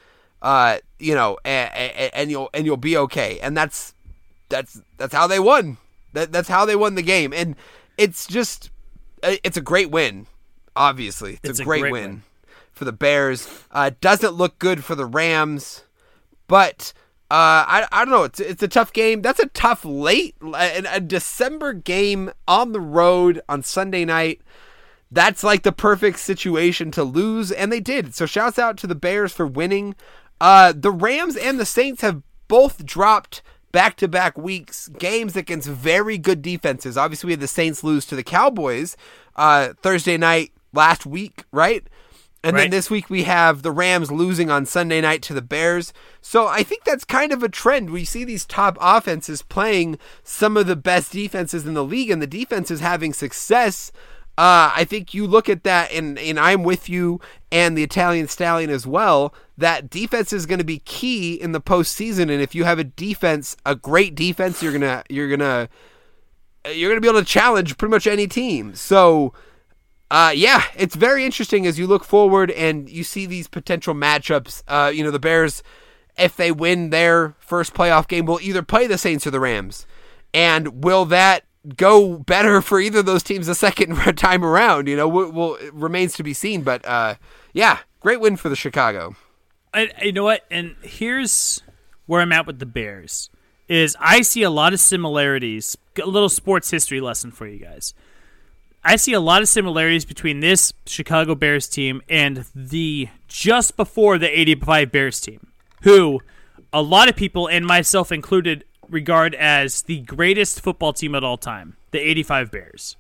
uh, 0.41 0.79
you 0.99 1.15
know, 1.15 1.37
and, 1.45 1.71
and 2.13 2.31
you'll 2.31 2.49
and 2.53 2.65
you'll 2.65 2.77
be 2.77 2.97
okay. 2.97 3.39
And 3.39 3.55
that's 3.55 3.93
that's 4.49 4.81
that's 4.97 5.13
how 5.13 5.27
they 5.27 5.39
won. 5.39 5.77
That 6.13 6.31
that's 6.31 6.49
how 6.49 6.65
they 6.65 6.75
won 6.75 6.95
the 6.95 7.01
game. 7.01 7.33
And 7.33 7.55
it's 7.97 8.27
just 8.27 8.71
uh, 9.23 9.35
it's 9.43 9.57
a 9.57 9.61
great 9.61 9.91
win. 9.91 10.27
Obviously, 10.75 11.33
it's, 11.43 11.49
It's 11.51 11.59
a, 11.59 11.63
a 11.63 11.65
great, 11.65 11.81
great 11.81 11.91
win, 11.91 12.09
win. 12.09 12.23
for 12.71 12.85
the 12.85 12.93
Bears. 12.93 13.47
Uh, 13.71 13.91
doesn't 13.99 14.33
look 14.33 14.57
good 14.57 14.83
for 14.83 14.95
the 14.95 15.05
Rams, 15.05 15.83
but 16.47 16.93
uh, 17.31 17.63
I 17.67 17.87
I 17.91 18.05
don't 18.05 18.11
know. 18.11 18.23
It's 18.23 18.39
it's 18.39 18.63
a 18.63 18.67
tough 18.67 18.93
game. 18.93 19.21
That's 19.21 19.39
a 19.39 19.47
tough 19.47 19.85
late 19.85 20.35
a, 20.41 20.83
a 20.95 20.99
December 20.99 21.73
game 21.73 22.31
on 22.47 22.73
the 22.73 22.81
road 22.81 23.41
on 23.47 23.63
Sunday 23.63 24.05
night 24.05 24.41
that's 25.11 25.43
like 25.43 25.63
the 25.63 25.73
perfect 25.73 26.19
situation 26.19 26.89
to 26.91 27.03
lose, 27.03 27.51
and 27.51 27.71
they 27.71 27.81
did. 27.81 28.15
So 28.15 28.25
shouts 28.25 28.57
out 28.57 28.77
to 28.77 28.87
the 28.87 28.95
Bears 28.95 29.33
for 29.33 29.45
winning. 29.45 29.95
Uh, 30.39 30.73
the 30.75 30.91
Rams 30.91 31.35
and 31.35 31.59
the 31.59 31.65
Saints 31.65 32.01
have 32.01 32.21
both 32.47 32.85
dropped 32.85 33.41
back 33.71 33.97
to 33.97 34.07
back 34.07 34.37
weeks 34.37 34.87
games 34.87 35.35
against 35.35 35.67
very 35.67 36.17
good 36.17 36.41
defenses. 36.41 36.97
Obviously, 36.97 37.27
we 37.27 37.33
had 37.33 37.41
the 37.41 37.47
Saints 37.47 37.83
lose 37.83 38.05
to 38.05 38.15
the 38.15 38.23
Cowboys 38.23 38.95
uh, 39.35 39.73
Thursday 39.81 40.17
night 40.17 40.51
last 40.73 41.05
week, 41.05 41.43
right? 41.51 41.85
And 42.43 42.57
then 42.57 42.69
this 42.71 42.89
week 42.89 43.09
we 43.09 43.23
have 43.23 43.61
the 43.61 43.71
Rams 43.71 44.11
losing 44.11 44.49
on 44.49 44.65
Sunday 44.65 44.99
night 44.99 45.21
to 45.23 45.33
the 45.33 45.43
Bears. 45.43 45.93
So 46.21 46.47
I 46.47 46.63
think 46.63 46.83
that's 46.83 47.05
kind 47.05 47.31
of 47.31 47.43
a 47.43 47.49
trend. 47.49 47.91
We 47.91 48.03
see 48.03 48.23
these 48.23 48.45
top 48.45 48.77
offenses 48.81 49.43
playing 49.43 49.99
some 50.23 50.57
of 50.57 50.65
the 50.65 50.75
best 50.75 51.11
defenses 51.11 51.67
in 51.67 51.75
the 51.75 51.83
league, 51.83 52.09
and 52.09 52.21
the 52.21 52.27
defense 52.27 52.71
is 52.71 52.79
having 52.79 53.13
success. 53.13 53.91
Uh, 54.39 54.71
I 54.75 54.85
think 54.85 55.13
you 55.13 55.27
look 55.27 55.49
at 55.49 55.63
that, 55.65 55.91
and, 55.91 56.17
and 56.17 56.39
I'm 56.39 56.63
with 56.63 56.89
you 56.89 57.19
and 57.51 57.77
the 57.77 57.83
Italian 57.83 58.27
Stallion 58.27 58.71
as 58.71 58.87
well. 58.87 59.35
That 59.55 59.89
defense 59.89 60.33
is 60.33 60.47
going 60.47 60.57
to 60.57 60.65
be 60.65 60.79
key 60.79 61.35
in 61.35 61.51
the 61.51 61.61
postseason, 61.61 62.23
and 62.23 62.41
if 62.41 62.55
you 62.55 62.63
have 62.63 62.79
a 62.79 62.83
defense, 62.83 63.55
a 63.67 63.75
great 63.75 64.15
defense, 64.15 64.63
you're 64.63 64.73
gonna 64.73 65.03
you're 65.09 65.29
gonna 65.29 65.69
you're 66.73 66.89
gonna 66.89 67.01
be 67.01 67.07
able 67.07 67.19
to 67.19 67.25
challenge 67.25 67.77
pretty 67.77 67.91
much 67.91 68.07
any 68.07 68.27
team. 68.27 68.73
So. 68.73 69.33
Uh, 70.11 70.29
yeah, 70.35 70.65
it's 70.75 70.93
very 70.97 71.23
interesting 71.23 71.65
as 71.65 71.79
you 71.79 71.87
look 71.87 72.03
forward 72.03 72.51
and 72.51 72.89
you 72.89 73.01
see 73.01 73.25
these 73.25 73.47
potential 73.47 73.93
matchups. 73.93 74.61
Uh, 74.67 74.91
you 74.93 75.05
know, 75.05 75.09
the 75.09 75.19
Bears, 75.19 75.63
if 76.17 76.35
they 76.35 76.51
win 76.51 76.89
their 76.89 77.33
first 77.39 77.73
playoff 77.73 78.09
game, 78.09 78.25
will 78.25 78.41
either 78.41 78.61
play 78.61 78.87
the 78.87 78.97
Saints 78.97 79.25
or 79.25 79.31
the 79.31 79.39
Rams. 79.39 79.87
And 80.33 80.83
will 80.83 81.05
that 81.05 81.45
go 81.77 82.17
better 82.17 82.61
for 82.61 82.81
either 82.81 82.99
of 82.99 83.05
those 83.05 83.23
teams 83.23 83.47
the 83.47 83.55
second 83.55 83.95
time 84.17 84.43
around? 84.43 84.89
You 84.89 84.97
know, 84.97 85.07
will, 85.07 85.31
will 85.31 85.55
it 85.55 85.73
remains 85.73 86.15
to 86.15 86.23
be 86.23 86.33
seen. 86.33 86.63
But 86.63 86.85
uh, 86.85 87.15
yeah, 87.53 87.77
great 88.01 88.19
win 88.19 88.35
for 88.35 88.49
the 88.49 88.55
Chicago. 88.57 89.15
I, 89.73 89.91
you 90.01 90.11
know 90.11 90.25
what? 90.25 90.43
And 90.51 90.75
here's 90.81 91.63
where 92.05 92.19
I'm 92.19 92.33
at 92.33 92.45
with 92.45 92.59
the 92.59 92.65
Bears. 92.65 93.29
Is 93.69 93.95
I 93.97 94.23
see 94.23 94.43
a 94.43 94.49
lot 94.49 94.73
of 94.73 94.81
similarities. 94.81 95.77
A 96.03 96.05
little 96.05 96.27
sports 96.27 96.69
history 96.69 96.99
lesson 96.99 97.31
for 97.31 97.47
you 97.47 97.59
guys. 97.59 97.93
I 98.83 98.95
see 98.95 99.13
a 99.13 99.19
lot 99.19 99.41
of 99.41 99.47
similarities 99.47 100.05
between 100.05 100.39
this 100.39 100.73
Chicago 100.85 101.35
Bears 101.35 101.67
team 101.67 102.01
and 102.09 102.45
the 102.55 103.09
just 103.27 103.77
before 103.77 104.17
the 104.17 104.39
85 104.39 104.91
Bears 104.91 105.21
team, 105.21 105.47
who 105.83 106.21
a 106.73 106.81
lot 106.81 107.09
of 107.09 107.15
people, 107.15 107.47
and 107.47 107.65
myself 107.65 108.11
included, 108.11 108.63
regard 108.89 109.35
as 109.35 109.83
the 109.83 109.99
greatest 110.01 110.61
football 110.61 110.93
team 110.93 111.15
of 111.15 111.23
all 111.23 111.37
time, 111.37 111.75
the 111.91 111.99
85 111.99 112.51
Bears. 112.51 112.95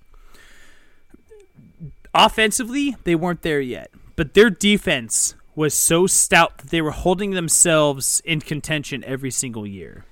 Offensively, 2.13 2.95
they 3.03 3.15
weren't 3.15 3.41
there 3.41 3.61
yet, 3.61 3.91
but 4.15 4.33
their 4.33 4.49
defense 4.49 5.35
was 5.55 5.73
so 5.73 6.07
stout 6.07 6.57
that 6.59 6.69
they 6.69 6.81
were 6.81 6.91
holding 6.91 7.31
themselves 7.31 8.21
in 8.25 8.41
contention 8.41 9.03
every 9.05 9.31
single 9.31 9.65
year. 9.65 10.05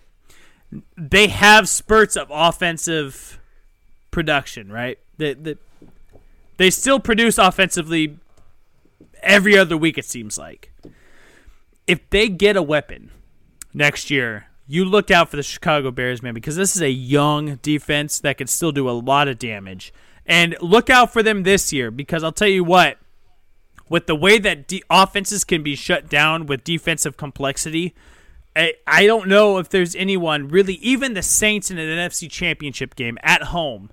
They 0.97 1.27
have 1.27 1.67
spurts 1.67 2.15
of 2.15 2.27
offensive 2.31 3.39
production, 4.11 4.71
right? 4.71 4.99
The, 5.19 5.33
the, 5.33 5.57
they 6.57 6.69
still 6.69 6.99
produce 6.99 7.37
offensively 7.37 8.17
every 9.21 9.57
other 9.57 9.77
week, 9.77 9.97
it 9.97 10.05
seems 10.05 10.37
like. 10.37 10.71
If 11.85 12.09
they 12.09 12.29
get 12.29 12.55
a 12.55 12.63
weapon 12.63 13.11
next 13.73 14.09
year, 14.09 14.45
you 14.65 14.85
look 14.85 15.11
out 15.11 15.29
for 15.29 15.35
the 15.35 15.43
Chicago 15.43 15.91
Bears, 15.91 16.23
man, 16.23 16.33
because 16.33 16.55
this 16.55 16.75
is 16.75 16.81
a 16.81 16.89
young 16.89 17.55
defense 17.57 18.19
that 18.19 18.37
can 18.37 18.47
still 18.47 18.71
do 18.71 18.89
a 18.89 18.91
lot 18.91 19.27
of 19.27 19.37
damage. 19.37 19.93
And 20.25 20.55
look 20.61 20.89
out 20.89 21.11
for 21.11 21.21
them 21.21 21.43
this 21.43 21.73
year, 21.73 21.91
because 21.91 22.23
I'll 22.23 22.31
tell 22.31 22.47
you 22.47 22.63
what, 22.63 22.97
with 23.89 24.05
the 24.05 24.15
way 24.15 24.37
that 24.37 24.67
de- 24.67 24.83
offenses 24.89 25.43
can 25.43 25.63
be 25.63 25.75
shut 25.75 26.07
down 26.07 26.45
with 26.45 26.63
defensive 26.63 27.17
complexity, 27.17 27.95
I, 28.55 28.75
I 28.85 29.05
don't 29.05 29.27
know 29.27 29.57
if 29.57 29.69
there's 29.69 29.95
anyone 29.95 30.47
really, 30.47 30.75
even 30.75 31.13
the 31.13 31.23
Saints 31.23 31.71
in 31.71 31.77
an 31.77 31.89
NFC 31.89 32.29
championship 32.29 32.95
game 32.95 33.17
at 33.23 33.43
home. 33.43 33.89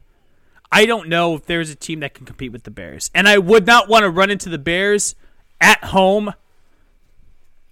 I 0.70 0.84
don't 0.86 1.08
know 1.08 1.34
if 1.34 1.46
there's 1.46 1.70
a 1.70 1.74
team 1.74 2.00
that 2.00 2.14
can 2.14 2.26
compete 2.26 2.52
with 2.52 2.64
the 2.64 2.70
Bears. 2.70 3.10
And 3.14 3.28
I 3.28 3.38
would 3.38 3.66
not 3.66 3.88
want 3.88 4.02
to 4.02 4.10
run 4.10 4.30
into 4.30 4.48
the 4.48 4.58
Bears 4.58 5.14
at 5.60 5.84
home 5.84 6.32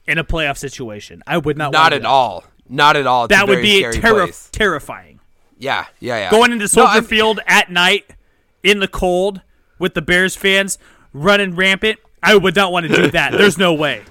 in 0.07 0.19
a 0.19 0.25
playoff 0.25 0.59
situation. 0.59 1.23
I 1.27 1.39
would 1.39 1.57
not 1.59 1.73
Not 1.73 1.93
at 1.93 2.05
all. 2.05 2.45
Not 2.69 2.97
at 2.97 3.07
all. 3.07 3.25
It's 3.25 3.31
That 3.31 3.49
would 3.49 3.63
be 3.63 3.83
terri- 3.83 4.51
terrifying. 4.53 5.21
Yeah, 5.59 5.87
yeah, 6.01 6.19
yeah. 6.19 6.31
Going 6.31 6.53
into 6.53 6.69
Soldier 6.69 6.89
I'm- 6.93 7.05
Field 7.05 7.41
at 7.47 7.71
night 7.71 8.15
in 8.63 8.81
the 8.81 8.89
cold 8.89 9.43
with 9.79 9.95
the 9.95 10.03
Bears 10.03 10.37
fans 10.37 10.79
running 11.13 11.55
rampant. 11.55 11.99
I 12.23 12.37
would 12.37 12.57
not 12.57 12.73
want 12.73 12.87
to 12.87 12.95
do 12.95 13.11
that. 13.13 13.33
There's 13.33 13.59
no 13.59 13.73
way. 13.75 14.03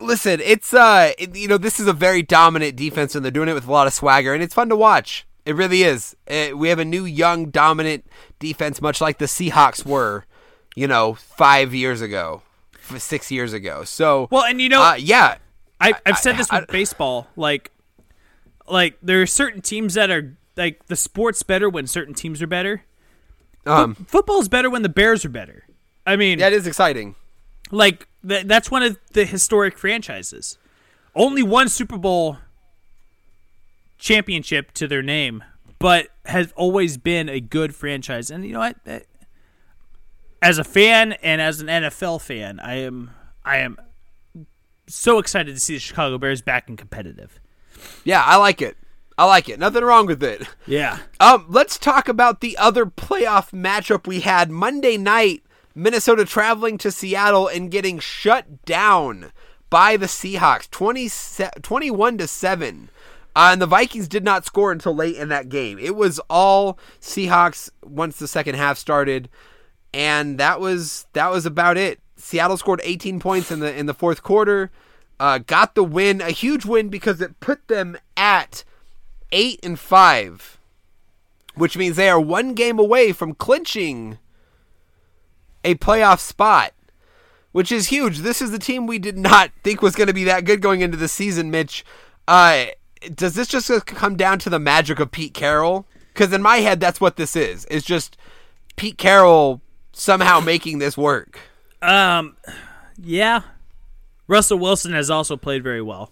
Listen, 0.00 0.40
it's 0.40 0.74
uh, 0.74 1.12
it, 1.18 1.36
you 1.36 1.48
know, 1.48 1.58
this 1.58 1.80
is 1.80 1.86
a 1.86 1.92
very 1.92 2.22
dominant 2.22 2.76
defense, 2.76 3.14
and 3.14 3.24
they're 3.24 3.32
doing 3.32 3.48
it 3.48 3.54
with 3.54 3.66
a 3.66 3.72
lot 3.72 3.86
of 3.86 3.92
swagger, 3.92 4.34
and 4.34 4.42
it's 4.42 4.54
fun 4.54 4.68
to 4.68 4.76
watch. 4.76 5.26
It 5.46 5.54
really 5.56 5.82
is. 5.82 6.16
It, 6.26 6.56
we 6.56 6.68
have 6.70 6.78
a 6.78 6.84
new, 6.84 7.04
young, 7.04 7.50
dominant 7.50 8.06
defense, 8.38 8.80
much 8.80 9.00
like 9.00 9.18
the 9.18 9.26
Seahawks 9.26 9.84
were, 9.84 10.24
you 10.74 10.86
know, 10.86 11.14
five 11.14 11.74
years 11.74 12.00
ago, 12.00 12.42
six 12.96 13.30
years 13.30 13.52
ago. 13.52 13.84
So, 13.84 14.28
well, 14.30 14.44
and 14.44 14.60
you 14.60 14.68
know, 14.70 14.82
uh, 14.82 14.94
yeah, 14.94 15.36
I, 15.80 15.92
I've 16.06 16.18
said 16.18 16.36
this 16.38 16.50
I- 16.50 16.60
with 16.60 16.68
baseball. 16.70 17.26
Like, 17.36 17.70
like 18.66 18.96
there 19.02 19.20
are 19.20 19.26
certain 19.26 19.60
teams 19.60 19.94
that 19.94 20.10
are 20.10 20.36
like 20.56 20.86
the 20.86 20.96
sport's 20.96 21.42
better 21.42 21.68
when 21.68 21.86
certain 21.86 22.14
teams 22.14 22.40
are 22.40 22.46
better. 22.46 22.84
um, 23.66 23.94
Football's 23.94 24.48
better 24.48 24.70
when 24.70 24.82
the 24.82 24.88
Bears 24.88 25.24
are 25.24 25.28
better. 25.30 25.64
I 26.06 26.16
mean, 26.16 26.38
that 26.38 26.52
is 26.52 26.66
exciting. 26.66 27.14
like 27.70 28.08
th- 28.26 28.46
that's 28.46 28.70
one 28.70 28.82
of 28.82 28.96
the 29.12 29.24
historic 29.26 29.76
franchises. 29.78 30.58
Only 31.14 31.42
one 31.42 31.68
Super 31.68 31.96
Bowl 31.98 32.38
championship 34.04 34.70
to 34.72 34.86
their 34.86 35.02
name, 35.02 35.42
but 35.78 36.08
has 36.26 36.52
always 36.56 36.98
been 36.98 37.28
a 37.28 37.40
good 37.40 37.74
franchise. 37.74 38.30
And 38.30 38.44
you 38.44 38.52
know 38.52 38.60
what? 38.60 38.76
As 40.42 40.58
a 40.58 40.64
fan 40.64 41.12
and 41.14 41.40
as 41.40 41.60
an 41.60 41.68
NFL 41.68 42.20
fan, 42.20 42.60
I 42.60 42.76
am 42.76 43.10
I 43.44 43.58
am 43.58 43.78
so 44.86 45.18
excited 45.18 45.54
to 45.54 45.60
see 45.60 45.74
the 45.74 45.80
Chicago 45.80 46.18
Bears 46.18 46.42
back 46.42 46.68
and 46.68 46.76
competitive. 46.76 47.40
Yeah, 48.04 48.22
I 48.22 48.36
like 48.36 48.60
it. 48.60 48.76
I 49.16 49.24
like 49.24 49.48
it. 49.48 49.58
Nothing 49.58 49.84
wrong 49.84 50.06
with 50.06 50.22
it. 50.22 50.46
Yeah. 50.66 50.98
Um, 51.18 51.46
let's 51.48 51.78
talk 51.78 52.08
about 52.08 52.40
the 52.40 52.58
other 52.58 52.84
playoff 52.84 53.52
matchup 53.52 54.06
we 54.06 54.20
had 54.20 54.50
Monday 54.50 54.96
night. 54.96 55.42
Minnesota 55.74 56.24
traveling 56.24 56.78
to 56.78 56.90
Seattle 56.90 57.48
and 57.48 57.70
getting 57.70 57.98
shut 57.98 58.64
down 58.64 59.32
by 59.70 59.96
the 59.96 60.06
Seahawks, 60.06 60.70
20, 60.70 61.08
21 61.62 62.18
to 62.18 62.28
seven. 62.28 62.90
Uh, 63.36 63.50
and 63.52 63.60
the 63.60 63.66
Vikings 63.66 64.08
did 64.08 64.24
not 64.24 64.44
score 64.44 64.70
until 64.70 64.94
late 64.94 65.16
in 65.16 65.28
that 65.28 65.48
game. 65.48 65.78
It 65.78 65.96
was 65.96 66.20
all 66.30 66.78
Seahawks 67.00 67.70
once 67.82 68.18
the 68.18 68.28
second 68.28 68.54
half 68.54 68.78
started, 68.78 69.28
and 69.92 70.38
that 70.38 70.60
was 70.60 71.06
that 71.14 71.30
was 71.30 71.46
about 71.46 71.76
it. 71.76 72.00
Seattle 72.16 72.56
scored 72.56 72.80
18 72.84 73.20
points 73.20 73.50
in 73.50 73.60
the 73.60 73.74
in 73.74 73.86
the 73.86 73.94
fourth 73.94 74.22
quarter, 74.22 74.70
uh, 75.18 75.38
got 75.38 75.74
the 75.74 75.84
win, 75.84 76.20
a 76.20 76.30
huge 76.30 76.64
win 76.64 76.88
because 76.88 77.20
it 77.20 77.40
put 77.40 77.66
them 77.68 77.96
at 78.16 78.64
eight 79.32 79.58
and 79.64 79.78
five 79.78 80.58
which 81.54 81.76
means 81.76 81.96
they 81.96 82.08
are 82.08 82.20
one 82.20 82.54
game 82.54 82.78
away 82.78 83.12
from 83.12 83.34
clinching 83.34 84.18
a 85.62 85.74
playoff 85.76 86.18
spot, 86.18 86.72
which 87.52 87.72
is 87.72 87.88
huge. 87.88 88.18
This 88.18 88.42
is 88.42 88.50
the 88.50 88.58
team 88.58 88.86
we 88.86 88.98
did 88.98 89.16
not 89.16 89.50
think 89.62 89.80
was 89.80 89.94
going 89.96 90.08
to 90.08 90.14
be 90.14 90.24
that 90.24 90.44
good 90.44 90.60
going 90.60 90.80
into 90.80 90.96
the 90.96 91.08
season, 91.08 91.50
Mitch. 91.50 91.84
Uh, 92.26 92.66
does 93.12 93.34
this 93.34 93.48
just 93.48 93.68
come 93.86 94.16
down 94.16 94.38
to 94.40 94.50
the 94.50 94.58
magic 94.58 95.00
of 95.00 95.10
Pete 95.10 95.34
Carroll? 95.34 95.86
Because 96.12 96.32
in 96.32 96.42
my 96.42 96.58
head, 96.58 96.80
that's 96.80 97.00
what 97.00 97.16
this 97.16 97.34
is. 97.34 97.66
It's 97.70 97.86
just 97.86 98.16
Pete 98.76 98.98
Carroll 98.98 99.60
somehow 99.92 100.40
making 100.40 100.78
this 100.78 100.96
work. 100.96 101.40
Um 101.82 102.36
yeah. 102.96 103.42
Russell 104.26 104.58
Wilson 104.58 104.92
has 104.92 105.10
also 105.10 105.36
played 105.36 105.62
very 105.62 105.82
well. 105.82 106.10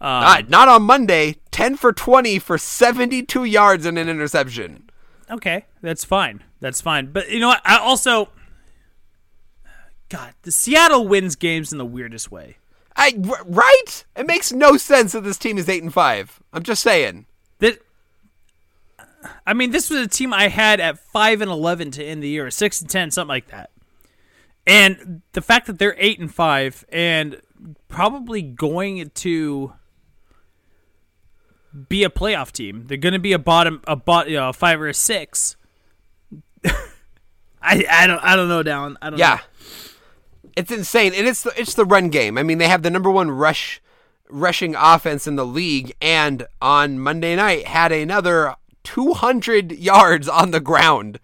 Uh, 0.00 0.42
not 0.48 0.68
on 0.68 0.82
Monday. 0.82 1.36
10 1.50 1.76
for 1.76 1.92
20 1.92 2.38
for 2.38 2.58
72 2.58 3.44
yards 3.44 3.86
and 3.86 3.98
an 3.98 4.08
interception. 4.08 4.90
Okay, 5.30 5.64
that's 5.80 6.04
fine. 6.04 6.42
That's 6.60 6.82
fine. 6.82 7.10
But 7.12 7.30
you 7.30 7.40
know 7.40 7.48
what? 7.48 7.62
I 7.64 7.78
also 7.78 8.28
God, 10.10 10.34
the 10.42 10.52
Seattle 10.52 11.08
wins 11.08 11.36
games 11.36 11.72
in 11.72 11.78
the 11.78 11.86
weirdest 11.86 12.30
way. 12.30 12.58
I, 12.96 13.12
right? 13.46 14.04
It 14.16 14.26
makes 14.26 14.52
no 14.52 14.76
sense 14.76 15.12
that 15.12 15.24
this 15.24 15.38
team 15.38 15.58
is 15.58 15.68
8 15.68 15.82
and 15.82 15.92
5. 15.92 16.40
I'm 16.52 16.62
just 16.62 16.82
saying. 16.82 17.26
That 17.58 17.78
I 19.46 19.54
mean, 19.54 19.70
this 19.70 19.90
was 19.90 20.00
a 20.00 20.08
team 20.08 20.32
I 20.32 20.48
had 20.48 20.80
at 20.80 20.98
five 20.98 21.40
and 21.40 21.50
eleven 21.50 21.90
to 21.92 22.04
end 22.04 22.22
the 22.22 22.28
year, 22.28 22.50
six 22.50 22.80
and 22.80 22.90
ten, 22.90 23.10
something 23.10 23.28
like 23.28 23.48
that. 23.48 23.70
And 24.66 25.22
the 25.32 25.42
fact 25.42 25.66
that 25.66 25.78
they're 25.78 25.96
eight 25.98 26.18
and 26.18 26.32
five 26.32 26.84
and 26.88 27.40
probably 27.88 28.42
going 28.42 29.10
to 29.10 29.72
be 31.88 32.04
a 32.04 32.10
playoff 32.10 32.52
team, 32.52 32.86
they're 32.86 32.96
going 32.96 33.12
to 33.12 33.18
be 33.18 33.32
a 33.32 33.38
bottom, 33.38 33.82
a 33.86 33.96
bot, 33.96 34.28
you 34.28 34.36
know, 34.36 34.50
a 34.50 34.52
five 34.52 34.80
or 34.80 34.88
a 34.88 34.94
six. 34.94 35.56
I, 37.62 37.84
I 37.90 38.06
don't, 38.06 38.22
I 38.22 38.36
don't 38.36 38.48
know, 38.48 38.62
Down. 38.62 38.96
I 39.02 39.10
don't. 39.10 39.18
Yeah. 39.18 39.34
know. 39.36 39.40
It's 40.56 40.70
insane. 40.70 41.12
And 41.14 41.26
it's 41.26 41.42
the, 41.42 41.52
it's 41.60 41.74
the 41.74 41.84
run 41.84 42.08
game. 42.08 42.38
I 42.38 42.42
mean, 42.42 42.58
they 42.58 42.68
have 42.68 42.82
the 42.82 42.90
number 42.90 43.10
1 43.10 43.30
rush 43.30 43.80
rushing 44.30 44.74
offense 44.74 45.26
in 45.26 45.36
the 45.36 45.46
league 45.46 45.94
and 46.00 46.46
on 46.60 46.98
Monday 46.98 47.36
night 47.36 47.66
had 47.66 47.92
another 47.92 48.56
200 48.82 49.72
yards 49.72 50.28
on 50.28 50.50
the 50.50 50.60
ground. 50.60 51.20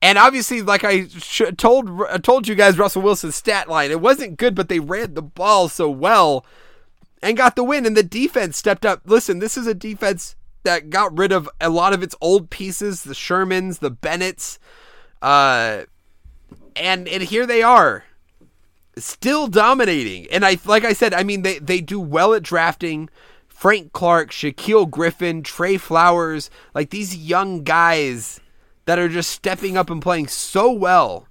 And 0.00 0.18
obviously, 0.18 0.62
like 0.62 0.82
I 0.82 1.06
sh- 1.06 1.42
told 1.56 1.88
I 2.10 2.18
told 2.18 2.48
you 2.48 2.56
guys, 2.56 2.78
Russell 2.78 3.02
Wilson's 3.02 3.36
stat 3.36 3.68
line 3.68 3.92
it 3.92 4.00
wasn't 4.00 4.36
good, 4.36 4.54
but 4.54 4.68
they 4.68 4.80
ran 4.80 5.14
the 5.14 5.22
ball 5.22 5.68
so 5.68 5.88
well 5.88 6.44
and 7.22 7.36
got 7.36 7.54
the 7.54 7.62
win. 7.62 7.86
And 7.86 7.96
the 7.96 8.02
defense 8.02 8.56
stepped 8.56 8.84
up. 8.84 9.02
Listen, 9.04 9.38
this 9.38 9.56
is 9.56 9.68
a 9.68 9.74
defense 9.74 10.34
that 10.64 10.90
got 10.90 11.16
rid 11.16 11.30
of 11.30 11.48
a 11.60 11.70
lot 11.70 11.92
of 11.92 12.02
its 12.02 12.16
old 12.20 12.50
pieces, 12.50 13.04
the 13.04 13.14
Shermans, 13.14 13.78
the 13.78 13.90
Bennetts, 13.90 14.58
uh, 15.20 15.82
and 16.74 17.06
and 17.06 17.22
here 17.22 17.46
they 17.46 17.62
are, 17.62 18.04
still 18.96 19.46
dominating. 19.48 20.26
And 20.30 20.44
I 20.44 20.58
like 20.64 20.84
I 20.84 20.92
said, 20.92 21.14
I 21.14 21.22
mean 21.22 21.42
they 21.42 21.58
they 21.58 21.80
do 21.80 22.00
well 22.00 22.34
at 22.34 22.42
drafting. 22.42 23.08
Frank 23.48 23.92
Clark, 23.92 24.32
Shaquill 24.32 24.90
Griffin, 24.90 25.42
Tre 25.44 25.76
Flowers, 25.76 26.50
like 26.74 26.90
these 26.90 27.16
young 27.16 27.62
guys 27.62 28.40
that 28.86 28.98
are 28.98 29.08
just 29.08 29.30
stepping 29.30 29.76
up 29.76 29.88
and 29.88 30.02
playing 30.02 30.26
so 30.26 30.72
well 30.72 31.28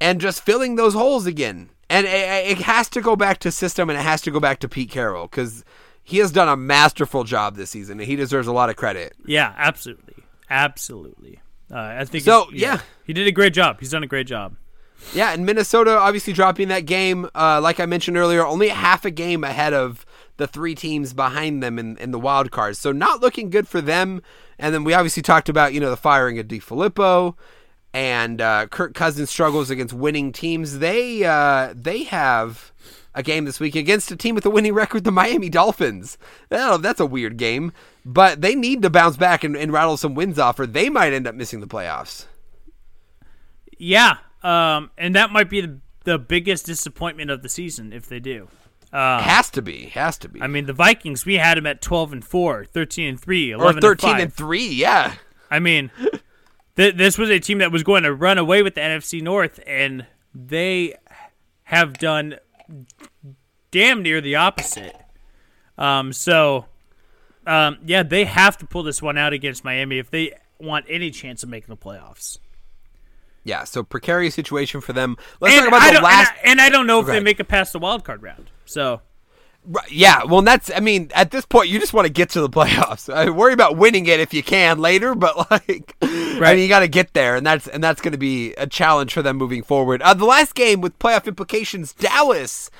and 0.00 0.20
just 0.20 0.42
filling 0.44 0.74
those 0.74 0.94
holes 0.94 1.24
again. 1.26 1.70
And 1.88 2.04
it, 2.06 2.10
it 2.50 2.58
has 2.62 2.88
to 2.90 3.00
go 3.00 3.14
back 3.14 3.38
to 3.40 3.52
system 3.52 3.88
and 3.90 3.96
it 3.98 4.02
has 4.02 4.20
to 4.22 4.32
go 4.32 4.40
back 4.40 4.58
to 4.60 4.68
Pete 4.68 4.90
Carroll 4.90 5.28
because 5.28 5.64
he 6.02 6.18
has 6.18 6.32
done 6.32 6.48
a 6.48 6.56
masterful 6.56 7.22
job 7.22 7.54
this 7.54 7.70
season 7.70 8.00
and 8.00 8.08
he 8.08 8.16
deserves 8.16 8.48
a 8.48 8.52
lot 8.52 8.68
of 8.68 8.74
credit. 8.74 9.12
Yeah, 9.24 9.54
absolutely, 9.56 10.16
absolutely. 10.50 11.40
Uh, 11.70 11.78
I 11.78 12.04
think 12.06 12.24
So, 12.24 12.46
he's- 12.46 12.60
yeah. 12.60 12.80
he 13.04 13.12
did 13.12 13.28
a 13.28 13.32
great 13.32 13.54
job. 13.54 13.78
He's 13.78 13.90
done 13.90 14.02
a 14.02 14.08
great 14.08 14.26
job. 14.26 14.56
Yeah, 15.14 15.32
and 15.32 15.44
Minnesota 15.44 15.98
obviously 15.98 16.32
dropping 16.32 16.68
that 16.68 16.86
game, 16.86 17.28
uh, 17.34 17.60
like 17.60 17.80
I 17.80 17.86
mentioned 17.86 18.16
earlier, 18.16 18.46
only 18.46 18.68
half 18.68 19.04
a 19.04 19.10
game 19.10 19.44
ahead 19.44 19.74
of 19.74 20.06
the 20.38 20.46
three 20.46 20.74
teams 20.74 21.12
behind 21.12 21.62
them 21.62 21.78
in, 21.78 21.96
in 21.98 22.10
the 22.10 22.18
wild 22.18 22.50
cards. 22.50 22.78
So 22.78 22.92
not 22.92 23.20
looking 23.20 23.50
good 23.50 23.68
for 23.68 23.80
them. 23.80 24.22
And 24.58 24.74
then 24.74 24.84
we 24.84 24.94
obviously 24.94 25.22
talked 25.22 25.48
about, 25.48 25.74
you 25.74 25.80
know, 25.80 25.90
the 25.90 25.96
firing 25.96 26.38
of 26.38 26.48
DeFilippo 26.48 27.34
and 27.92 28.40
uh, 28.40 28.66
Kirk 28.68 28.94
Cousins 28.94 29.30
struggles 29.30 29.70
against 29.70 29.92
winning 29.92 30.32
teams. 30.32 30.78
They 30.78 31.24
uh, 31.24 31.74
they 31.76 32.04
have 32.04 32.72
a 33.14 33.22
game 33.22 33.44
this 33.44 33.60
week 33.60 33.76
against 33.76 34.10
a 34.10 34.16
team 34.16 34.34
with 34.34 34.46
a 34.46 34.50
winning 34.50 34.72
record, 34.72 35.04
the 35.04 35.12
Miami 35.12 35.50
Dolphins. 35.50 36.16
Oh, 36.50 36.78
that's 36.78 37.00
a 37.00 37.06
weird 37.06 37.36
game. 37.36 37.72
But 38.04 38.40
they 38.40 38.54
need 38.54 38.82
to 38.82 38.90
bounce 38.90 39.16
back 39.16 39.44
and, 39.44 39.54
and 39.56 39.72
rattle 39.72 39.96
some 39.96 40.14
wins 40.14 40.38
off, 40.38 40.58
or 40.58 40.66
they 40.66 40.88
might 40.88 41.12
end 41.12 41.26
up 41.26 41.34
missing 41.34 41.60
the 41.60 41.66
playoffs. 41.66 42.26
Yeah, 43.78 44.18
um, 44.42 44.90
and 44.98 45.14
that 45.14 45.30
might 45.30 45.48
be 45.48 45.60
the, 45.60 45.78
the 46.04 46.18
biggest 46.18 46.66
disappointment 46.66 47.30
of 47.30 47.42
the 47.42 47.48
season 47.48 47.92
if 47.92 48.06
they 48.06 48.20
do. 48.20 48.48
has 48.92 49.50
to 49.50 49.62
be. 49.62 49.86
Has 49.86 50.18
to 50.18 50.28
be. 50.28 50.42
I 50.42 50.46
mean, 50.46 50.66
the 50.66 50.72
Vikings, 50.72 51.24
we 51.24 51.36
had 51.36 51.58
them 51.58 51.66
at 51.66 51.80
12 51.80 52.12
and 52.12 52.24
4, 52.24 52.64
13 52.64 53.08
and 53.08 53.20
3, 53.20 53.52
or 53.52 53.62
11 53.62 53.80
13 53.80 54.10
and 54.10 54.16
5. 54.16 54.22
and 54.22 54.34
3, 54.34 54.66
yeah. 54.68 55.14
I 55.50 55.58
mean, 55.58 55.90
th- 56.76 56.96
this 56.96 57.18
was 57.18 57.30
a 57.30 57.38
team 57.38 57.58
that 57.58 57.72
was 57.72 57.82
going 57.82 58.02
to 58.02 58.14
run 58.14 58.38
away 58.38 58.62
with 58.62 58.74
the 58.74 58.80
NFC 58.80 59.22
North, 59.22 59.60
and 59.66 60.06
they 60.34 60.94
have 61.64 61.98
done 61.98 62.36
damn 63.70 64.02
near 64.02 64.20
the 64.20 64.36
opposite. 64.36 64.94
Um, 65.78 66.12
so, 66.12 66.66
um, 67.46 67.78
yeah, 67.84 68.02
they 68.02 68.24
have 68.24 68.56
to 68.58 68.66
pull 68.66 68.82
this 68.82 69.02
one 69.02 69.18
out 69.18 69.32
against 69.32 69.64
Miami 69.64 69.98
if 69.98 70.10
they 70.10 70.34
want 70.58 70.86
any 70.88 71.10
chance 71.10 71.42
of 71.42 71.48
making 71.48 71.74
the 71.74 71.76
playoffs. 71.76 72.38
Yeah, 73.44 73.64
so 73.64 73.82
precarious 73.82 74.34
situation 74.34 74.80
for 74.80 74.92
them. 74.92 75.16
Let's 75.40 75.54
And 75.54 75.62
talk 75.64 75.68
about 75.68 75.82
I 75.82 75.94
the 75.94 76.00
last. 76.00 76.32
and 76.44 76.48
I, 76.48 76.50
and 76.52 76.60
I 76.60 76.68
don't 76.68 76.86
know 76.86 77.00
if 77.00 77.06
Go 77.06 77.12
they 77.12 77.20
make 77.20 77.40
it 77.40 77.48
past 77.48 77.72
the 77.72 77.78
wild 77.80 78.04
card 78.04 78.22
round. 78.22 78.50
So, 78.64 79.00
Right, 79.64 79.90
yeah, 79.92 80.24
well, 80.24 80.42
that's. 80.42 80.72
I 80.74 80.80
mean, 80.80 81.10
at 81.14 81.30
this 81.30 81.44
point, 81.44 81.68
you 81.68 81.78
just 81.78 81.92
want 81.92 82.06
to 82.06 82.12
get 82.12 82.30
to 82.30 82.40
the 82.40 82.48
playoffs. 82.48 83.12
I 83.12 83.30
worry 83.30 83.52
about 83.52 83.76
winning 83.76 84.06
it 84.06 84.18
if 84.18 84.34
you 84.34 84.42
can 84.42 84.78
later, 84.80 85.14
but 85.16 85.50
like, 85.52 85.94
I 86.02 86.38
Right. 86.40 86.54
mean, 86.56 86.62
you 86.64 86.68
got 86.68 86.80
to 86.80 86.88
get 86.88 87.12
there, 87.14 87.36
and 87.36 87.46
that's 87.46 87.68
and 87.68 87.82
that's 87.82 88.00
going 88.00 88.12
to 88.12 88.18
be 88.18 88.54
a 88.54 88.66
challenge 88.66 89.12
for 89.14 89.22
them 89.22 89.36
moving 89.36 89.62
forward. 89.62 90.02
Uh, 90.02 90.14
the 90.14 90.24
last 90.24 90.54
game 90.56 90.80
with 90.80 90.98
playoff 90.98 91.26
implications: 91.26 91.92
Dallas 91.92 92.70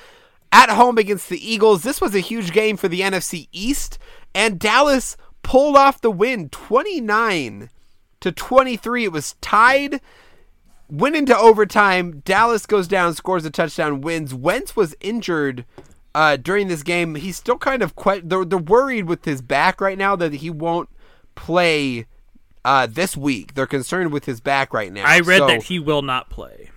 at 0.51 0.69
home 0.69 0.97
against 0.97 1.29
the 1.29 1.39
Eagles. 1.51 1.83
This 1.83 2.01
was 2.01 2.13
a 2.15 2.19
huge 2.19 2.51
game 2.51 2.75
for 2.75 2.89
the 2.89 2.99
NFC 3.01 3.47
East, 3.53 3.97
and 4.35 4.59
Dallas 4.59 5.15
pulled 5.41 5.77
off 5.77 6.01
the 6.01 6.11
win, 6.11 6.49
twenty 6.49 6.99
nine 6.99 7.69
to 8.19 8.31
twenty 8.33 8.75
three. 8.75 9.05
It 9.05 9.13
was 9.13 9.35
tied. 9.39 10.01
Went 10.93 11.15
into 11.15 11.35
overtime. 11.35 12.21
Dallas 12.23 12.67
goes 12.67 12.87
down, 12.87 13.15
scores 13.15 13.43
a 13.45 13.49
touchdown, 13.49 14.01
wins. 14.01 14.31
Wentz 14.31 14.75
was 14.75 14.95
injured 15.01 15.65
uh, 16.13 16.37
during 16.37 16.67
this 16.67 16.83
game. 16.83 17.15
He's 17.15 17.35
still 17.35 17.57
kind 17.57 17.81
of 17.81 17.95
quite. 17.95 18.29
They're, 18.29 18.45
they're 18.45 18.59
worried 18.59 19.05
with 19.07 19.25
his 19.25 19.41
back 19.41 19.81
right 19.81 19.97
now 19.97 20.15
that 20.15 20.33
he 20.35 20.51
won't 20.51 20.89
play 21.33 22.05
uh, 22.63 22.85
this 22.85 23.17
week. 23.17 23.55
They're 23.55 23.65
concerned 23.65 24.11
with 24.13 24.25
his 24.25 24.39
back 24.39 24.71
right 24.71 24.93
now. 24.93 25.03
I 25.05 25.21
read 25.21 25.39
So- 25.39 25.47
that 25.47 25.63
he 25.63 25.79
will 25.79 26.03
not 26.03 26.29
play. 26.29 26.69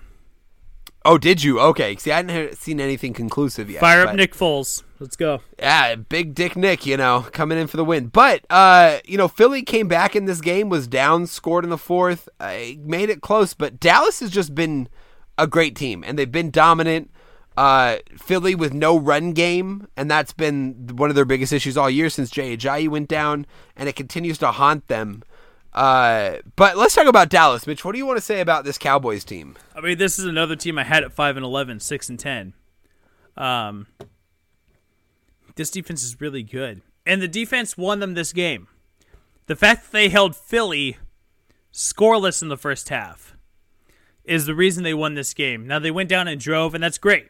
Oh, 1.07 1.19
did 1.19 1.43
you? 1.43 1.61
Okay. 1.61 1.97
See, 1.97 2.11
I 2.11 2.16
hadn't 2.16 2.57
seen 2.57 2.81
anything 2.81 3.15
conclusive 3.15 3.70
yet. 3.70 3.81
Fire 3.81 4.03
up 4.03 4.09
but- 4.09 4.16
Nick 4.16 4.35
Foles. 4.35 4.83
Let's 4.99 5.15
go. 5.16 5.41
Yeah, 5.59 5.95
big 5.97 6.35
dick 6.35 6.57
Nick, 6.57 6.87
you 6.87 6.97
know, 6.97 7.27
coming 7.33 7.59
in 7.59 7.66
for 7.66 7.77
the 7.77 7.85
win. 7.85 8.07
But 8.07 8.47
uh, 8.49 8.99
you 9.05 9.19
know, 9.19 9.28
Philly 9.28 9.62
came 9.62 9.89
back 9.89 10.16
in 10.16 10.24
this 10.24 10.41
game, 10.41 10.70
was 10.70 10.89
down, 10.89 11.27
scored 11.27 11.65
in 11.65 11.70
the 11.70 11.78
fourth, 11.78 12.31
uh, 12.41 12.55
made 12.81 13.11
it 13.11 13.20
close. 13.20 13.53
But 13.53 13.78
Dallas 13.78 14.20
has 14.20 14.31
just 14.31 14.55
been 14.55 14.89
a 15.37 15.47
great 15.47 15.77
team, 15.77 16.03
and 16.07 16.19
they've 16.19 16.31
been 16.33 16.51
dominant. 16.51 17.11
Uh, 17.59 17.97
Philly 18.19 18.55
with 18.55 18.74
no 18.74 18.99
run 18.99 19.33
game, 19.33 19.87
and 19.97 20.11
that's 20.11 20.33
been 20.33 20.89
one 20.95 21.11
of 21.11 21.16
their 21.16 21.24
biggest 21.24 21.53
issues 21.53 21.77
all 21.77 21.89
year 21.89 22.11
since 22.11 22.31
Jay 22.31 22.57
Ajayi 22.57 22.89
went 22.89 23.09
down, 23.09 23.47
and 23.77 23.89
it 23.89 23.97
continues 23.97 24.39
to 24.39 24.51
haunt 24.51 24.89
them. 24.89 25.23
Uh, 25.72 26.36
but 26.56 26.76
let's 26.76 26.94
talk 26.94 27.06
about 27.06 27.28
Dallas, 27.28 27.66
Mitch. 27.66 27.84
What 27.84 27.93
do 27.93 27.98
you 27.98 28.06
want 28.06 28.16
to 28.16 28.24
say 28.24 28.40
about 28.40 28.64
this 28.64 28.78
Cowboys 28.78 29.24
team? 29.24 29.56
I 29.74 29.80
mean, 29.80 29.98
this 29.98 30.18
is 30.18 30.24
another 30.24 30.56
team 30.56 30.78
I 30.78 30.84
had 30.84 31.05
at 31.05 31.12
five 31.12 31.36
and 31.36 31.44
11, 31.44 31.80
6 31.80 32.09
and 32.09 32.18
ten. 32.18 32.55
Um, 33.36 33.86
this 35.56 35.70
defense 35.70 36.02
is 36.02 36.20
really 36.20 36.43
good, 36.43 36.82
and 37.05 37.20
the 37.20 37.28
defense 37.28 37.76
won 37.76 38.01
them 38.01 38.14
this 38.14 38.32
game. 38.32 38.68
The 39.47 39.56
fact 39.56 39.84
that 39.84 39.93
they 39.93 40.09
held 40.09 40.34
Philly 40.34 40.97
scoreless 41.72 42.43
in 42.43 42.48
the 42.48 42.56
first 42.56 42.88
half 42.88 43.36
is 44.24 44.47
the 44.47 44.55
reason 44.55 44.82
they 44.82 44.94
won 44.94 45.14
this 45.14 45.34
game. 45.34 45.66
Now 45.66 45.78
they 45.78 45.90
went 45.90 46.09
down 46.09 46.26
and 46.26 46.40
drove, 46.40 46.74
and 46.74 46.82
that's 46.82 46.98
great. 46.98 47.28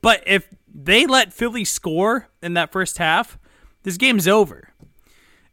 But 0.00 0.22
if 0.26 0.48
they 0.72 1.06
let 1.06 1.32
Philly 1.32 1.64
score 1.64 2.28
in 2.42 2.54
that 2.54 2.72
first 2.72 2.98
half, 2.98 3.38
this 3.82 3.96
game's 3.96 4.28
over. 4.28 4.70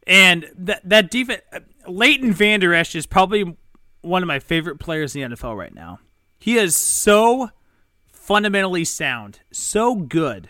And 0.06 0.48
that 0.56 0.88
that 0.88 1.10
defense, 1.10 1.42
Leighton 1.88 2.32
Vander 2.32 2.74
Esch 2.74 2.94
is 2.94 3.06
probably 3.06 3.56
one 4.02 4.22
of 4.22 4.26
my 4.26 4.38
favorite 4.38 4.78
players 4.78 5.14
in 5.14 5.30
the 5.30 5.36
NFL 5.36 5.56
right 5.56 5.74
now. 5.74 6.00
He 6.38 6.56
is 6.56 6.76
so 6.76 7.50
fundamentally 8.06 8.84
sound, 8.84 9.40
so 9.50 9.94
good. 9.94 10.48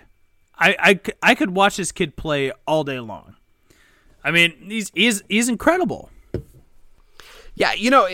I, 0.58 0.76
I, 0.78 1.00
I 1.22 1.34
could 1.34 1.50
watch 1.50 1.76
this 1.76 1.92
kid 1.92 2.16
play 2.16 2.52
all 2.66 2.84
day 2.84 3.00
long. 3.00 3.36
I 4.24 4.30
mean, 4.30 4.54
he's 4.68 4.90
he's 4.94 5.22
he's 5.28 5.48
incredible. 5.48 6.10
Yeah, 7.54 7.72
you 7.74 7.90
know, 7.90 8.08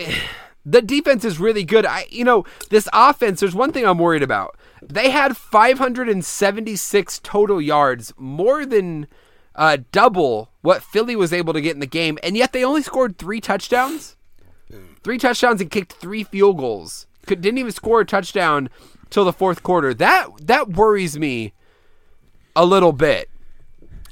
the 0.65 0.81
defense 0.81 1.25
is 1.25 1.39
really 1.39 1.63
good. 1.63 1.85
I, 1.85 2.05
you 2.09 2.23
know, 2.23 2.45
this 2.69 2.87
offense. 2.93 3.39
There's 3.39 3.55
one 3.55 3.71
thing 3.71 3.85
I'm 3.85 3.97
worried 3.97 4.21
about. 4.21 4.55
They 4.81 5.09
had 5.09 5.35
576 5.35 7.19
total 7.23 7.61
yards, 7.61 8.13
more 8.17 8.65
than 8.65 9.07
uh, 9.55 9.77
double 9.91 10.49
what 10.61 10.83
Philly 10.83 11.15
was 11.15 11.33
able 11.33 11.53
to 11.53 11.61
get 11.61 11.73
in 11.75 11.79
the 11.79 11.85
game, 11.85 12.17
and 12.23 12.35
yet 12.37 12.53
they 12.53 12.63
only 12.63 12.81
scored 12.83 13.17
three 13.17 13.41
touchdowns. 13.41 14.15
Three 15.03 15.17
touchdowns 15.17 15.59
and 15.61 15.69
kicked 15.69 15.93
three 15.93 16.23
field 16.23 16.57
goals. 16.57 17.07
Could, 17.25 17.41
didn't 17.41 17.57
even 17.57 17.71
score 17.71 18.01
a 18.01 18.05
touchdown 18.05 18.69
till 19.09 19.25
the 19.25 19.33
fourth 19.33 19.61
quarter. 19.61 19.93
That 19.93 20.27
that 20.47 20.69
worries 20.69 21.19
me 21.19 21.53
a 22.55 22.65
little 22.65 22.93
bit. 22.93 23.29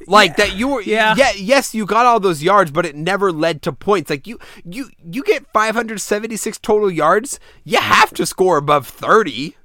Like 0.07 0.35
that 0.37 0.55
you 0.55 0.67
were 0.67 0.81
Yeah. 0.81 1.13
yeah 1.15 1.31
yes 1.35 1.75
you 1.75 1.85
got 1.85 2.07
all 2.07 2.19
those 2.19 2.41
yards 2.41 2.71
but 2.71 2.85
it 2.87 2.95
never 2.95 3.31
led 3.31 3.61
to 3.63 3.71
points. 3.71 4.09
Like 4.09 4.27
you 4.27 4.39
you 4.65 4.89
you 5.03 5.23
get 5.23 5.45
576 5.53 6.57
total 6.59 6.91
yards, 6.91 7.39
you 7.63 7.79
have 7.79 8.13
to 8.15 8.25
score 8.25 8.57
above 8.57 8.87
30. 8.87 9.55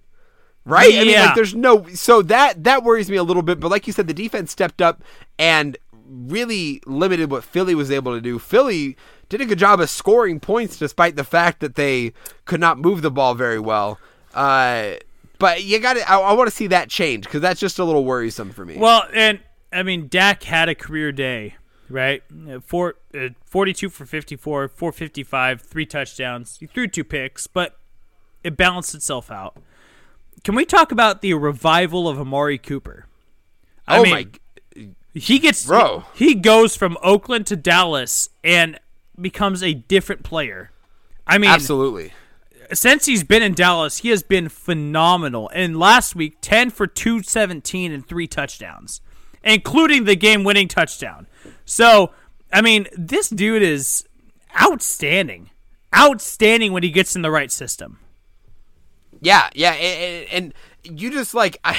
Right? 0.66 0.94
I 0.94 1.04
mean 1.04 1.16
like 1.16 1.34
there's 1.34 1.54
no 1.54 1.86
so 1.94 2.22
that 2.22 2.64
that 2.64 2.82
worries 2.82 3.08
me 3.08 3.16
a 3.16 3.22
little 3.22 3.42
bit 3.42 3.60
but 3.60 3.70
like 3.70 3.86
you 3.86 3.92
said 3.92 4.08
the 4.08 4.14
defense 4.14 4.50
stepped 4.50 4.82
up 4.82 5.02
and 5.38 5.78
really 6.04 6.82
limited 6.86 7.30
what 7.30 7.44
Philly 7.44 7.74
was 7.74 7.90
able 7.90 8.14
to 8.14 8.20
do. 8.20 8.38
Philly 8.38 8.96
did 9.28 9.40
a 9.40 9.46
good 9.46 9.58
job 9.58 9.80
of 9.80 9.88
scoring 9.88 10.40
points 10.40 10.76
despite 10.76 11.16
the 11.16 11.24
fact 11.24 11.60
that 11.60 11.76
they 11.76 12.12
could 12.44 12.60
not 12.60 12.78
move 12.78 13.02
the 13.02 13.10
ball 13.10 13.34
very 13.34 13.60
well. 13.60 13.98
Uh 14.34 14.94
but 15.38 15.64
you 15.64 15.78
got 15.78 15.94
to 15.94 16.10
I, 16.10 16.18
I 16.18 16.32
want 16.32 16.50
to 16.50 16.54
see 16.54 16.66
that 16.68 16.88
change 16.88 17.24
because 17.24 17.40
that's 17.40 17.60
just 17.60 17.78
a 17.78 17.84
little 17.84 18.04
worrisome 18.04 18.50
for 18.50 18.64
me. 18.64 18.76
Well, 18.76 19.06
and 19.14 19.40
I 19.72 19.82
mean, 19.82 20.08
Dak 20.08 20.42
had 20.44 20.68
a 20.68 20.74
career 20.74 21.12
day, 21.12 21.56
right? 21.88 22.22
Four, 22.64 22.94
uh, 23.14 23.28
42 23.44 23.90
for 23.90 24.06
54, 24.06 24.68
455, 24.68 25.60
three 25.60 25.86
touchdowns. 25.86 26.56
He 26.58 26.66
threw 26.66 26.86
two 26.86 27.04
picks, 27.04 27.46
but 27.46 27.78
it 28.42 28.56
balanced 28.56 28.94
itself 28.94 29.30
out. 29.30 29.56
Can 30.46 30.54
we 30.54 30.64
talk 30.64 30.92
about 30.92 31.22
the 31.22 31.34
revival 31.34 32.08
of 32.08 32.20
Amari 32.20 32.56
Cooper? 32.56 33.06
I 33.84 33.98
oh 33.98 34.02
mean, 34.04 34.12
my 34.12 34.90
he 35.12 35.40
gets 35.40 35.66
Bro. 35.66 36.04
He, 36.14 36.36
goes 36.36 36.76
from 36.76 36.96
Oakland 37.02 37.48
to 37.48 37.56
Dallas 37.56 38.28
and 38.44 38.78
becomes 39.20 39.60
a 39.64 39.74
different 39.74 40.22
player. 40.22 40.70
I 41.26 41.38
mean, 41.38 41.50
absolutely. 41.50 42.12
since 42.72 43.06
he's 43.06 43.24
been 43.24 43.42
in 43.42 43.54
Dallas, 43.54 43.98
he 43.98 44.10
has 44.10 44.22
been 44.22 44.48
phenomenal. 44.48 45.50
And 45.52 45.80
last 45.80 46.14
week, 46.14 46.36
10 46.42 46.70
for 46.70 46.86
217 46.86 47.90
and 47.90 48.06
three 48.06 48.28
touchdowns, 48.28 49.00
including 49.42 50.04
the 50.04 50.14
game 50.14 50.44
winning 50.44 50.68
touchdown. 50.68 51.26
So, 51.64 52.12
I 52.52 52.62
mean, 52.62 52.86
this 52.96 53.28
dude 53.28 53.62
is 53.62 54.06
outstanding. 54.62 55.50
Outstanding 55.92 56.72
when 56.72 56.84
he 56.84 56.90
gets 56.90 57.16
in 57.16 57.22
the 57.22 57.32
right 57.32 57.50
system. 57.50 57.98
Yeah, 59.20 59.48
yeah, 59.54 59.72
and, 59.72 60.54
and 60.84 60.98
you 61.00 61.10
just 61.10 61.34
like 61.34 61.58
I, 61.64 61.76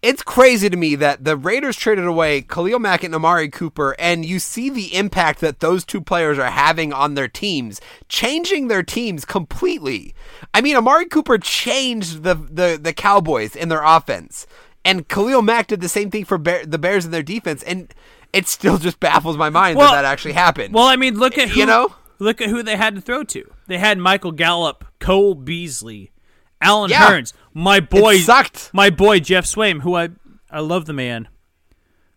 it's 0.00 0.22
crazy 0.22 0.70
to 0.70 0.76
me 0.76 0.94
that 0.94 1.24
the 1.24 1.36
Raiders 1.36 1.76
traded 1.76 2.06
away 2.06 2.42
Khalil 2.42 2.78
Mack 2.78 3.02
and 3.02 3.14
Amari 3.14 3.48
Cooper, 3.48 3.96
and 3.98 4.24
you 4.24 4.38
see 4.38 4.70
the 4.70 4.94
impact 4.94 5.40
that 5.40 5.60
those 5.60 5.84
two 5.84 6.00
players 6.00 6.38
are 6.38 6.50
having 6.50 6.92
on 6.92 7.14
their 7.14 7.26
teams, 7.28 7.80
changing 8.08 8.68
their 8.68 8.82
teams 8.84 9.24
completely. 9.24 10.14
I 10.54 10.60
mean, 10.60 10.76
Amari 10.76 11.06
Cooper 11.06 11.38
changed 11.38 12.22
the 12.22 12.34
the, 12.34 12.78
the 12.80 12.92
Cowboys 12.92 13.56
in 13.56 13.68
their 13.68 13.82
offense, 13.82 14.46
and 14.84 15.08
Khalil 15.08 15.42
Mack 15.42 15.66
did 15.66 15.80
the 15.80 15.88
same 15.88 16.10
thing 16.10 16.24
for 16.24 16.38
Bear, 16.38 16.64
the 16.64 16.78
Bears 16.78 17.04
in 17.04 17.10
their 17.10 17.22
defense, 17.22 17.62
and 17.64 17.92
it 18.32 18.46
still 18.46 18.78
just 18.78 19.00
baffles 19.00 19.36
my 19.36 19.50
mind 19.50 19.78
Well- 19.78 19.90
that 19.92 20.02
that 20.02 20.08
actually 20.10 20.34
happened. 20.34 20.74
Well, 20.74 20.86
I 20.86 20.96
mean, 20.96 21.18
look 21.18 21.38
at 21.38 21.48
who, 21.48 21.60
You 21.60 21.66
know? 21.66 21.94
look 22.20 22.40
at 22.40 22.50
who 22.50 22.62
they 22.62 22.76
had 22.76 22.94
to 22.94 23.00
throw 23.00 23.24
to. 23.24 23.50
They 23.66 23.78
had 23.78 23.98
Michael 23.98 24.32
Gallup, 24.32 24.84
Cole 25.00 25.34
Beasley, 25.34 26.12
Allen 26.60 26.90
Yeah. 26.90 27.08
Hurns, 27.10 27.32
my 27.54 27.80
boy, 27.80 28.18
sucked. 28.18 28.70
my 28.72 28.90
boy 28.90 29.20
Geoff 29.20 29.44
Swaim, 29.44 29.82
who 29.82 29.94
I 29.96 30.10
I 30.50 30.60
love 30.60 30.86
the 30.86 30.92
man, 30.92 31.28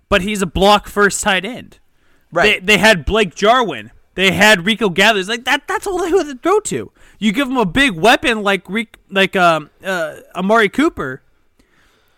but 0.09 0.21
he's 0.21 0.41
a 0.41 0.45
block 0.47 0.87
first 0.87 1.21
tight 1.23 1.45
end. 1.45 1.79
right? 2.31 2.59
They, 2.65 2.73
they 2.73 2.77
had 2.79 3.05
Blake 3.05 3.35
Jarwin. 3.35 3.91
They 4.15 4.31
had 4.31 4.65
Rico 4.65 4.89
Gathers. 4.89 5.29
Like 5.29 5.45
that. 5.45 5.67
That's 5.67 5.87
all 5.87 5.97
they 5.99 6.09
had 6.09 6.27
to 6.27 6.35
throw 6.35 6.59
to. 6.61 6.91
You 7.19 7.31
give 7.31 7.47
them 7.47 7.57
a 7.57 7.65
big 7.65 7.93
weapon 7.93 8.41
like 8.43 8.65
like 9.09 9.35
um, 9.35 9.69
uh, 9.83 10.17
Amari 10.35 10.69
Cooper, 10.69 11.21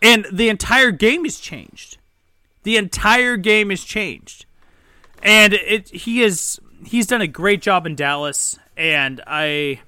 and 0.02 0.26
the 0.32 0.50
entire 0.50 0.92
game 0.92 1.26
is 1.26 1.40
changed. 1.40 1.98
The 2.64 2.78
entire 2.78 3.38
game 3.38 3.70
is 3.72 3.84
changed, 3.84 4.46
and 5.22 5.54
it 5.54 5.90
he 5.90 6.22
is 6.24 6.60
he's 6.86 7.06
done 7.08 7.22
a 7.22 7.28
great 7.28 7.62
job 7.62 7.86
in 7.86 7.96
Dallas, 7.96 8.58
and 8.78 9.22
I. 9.28 9.82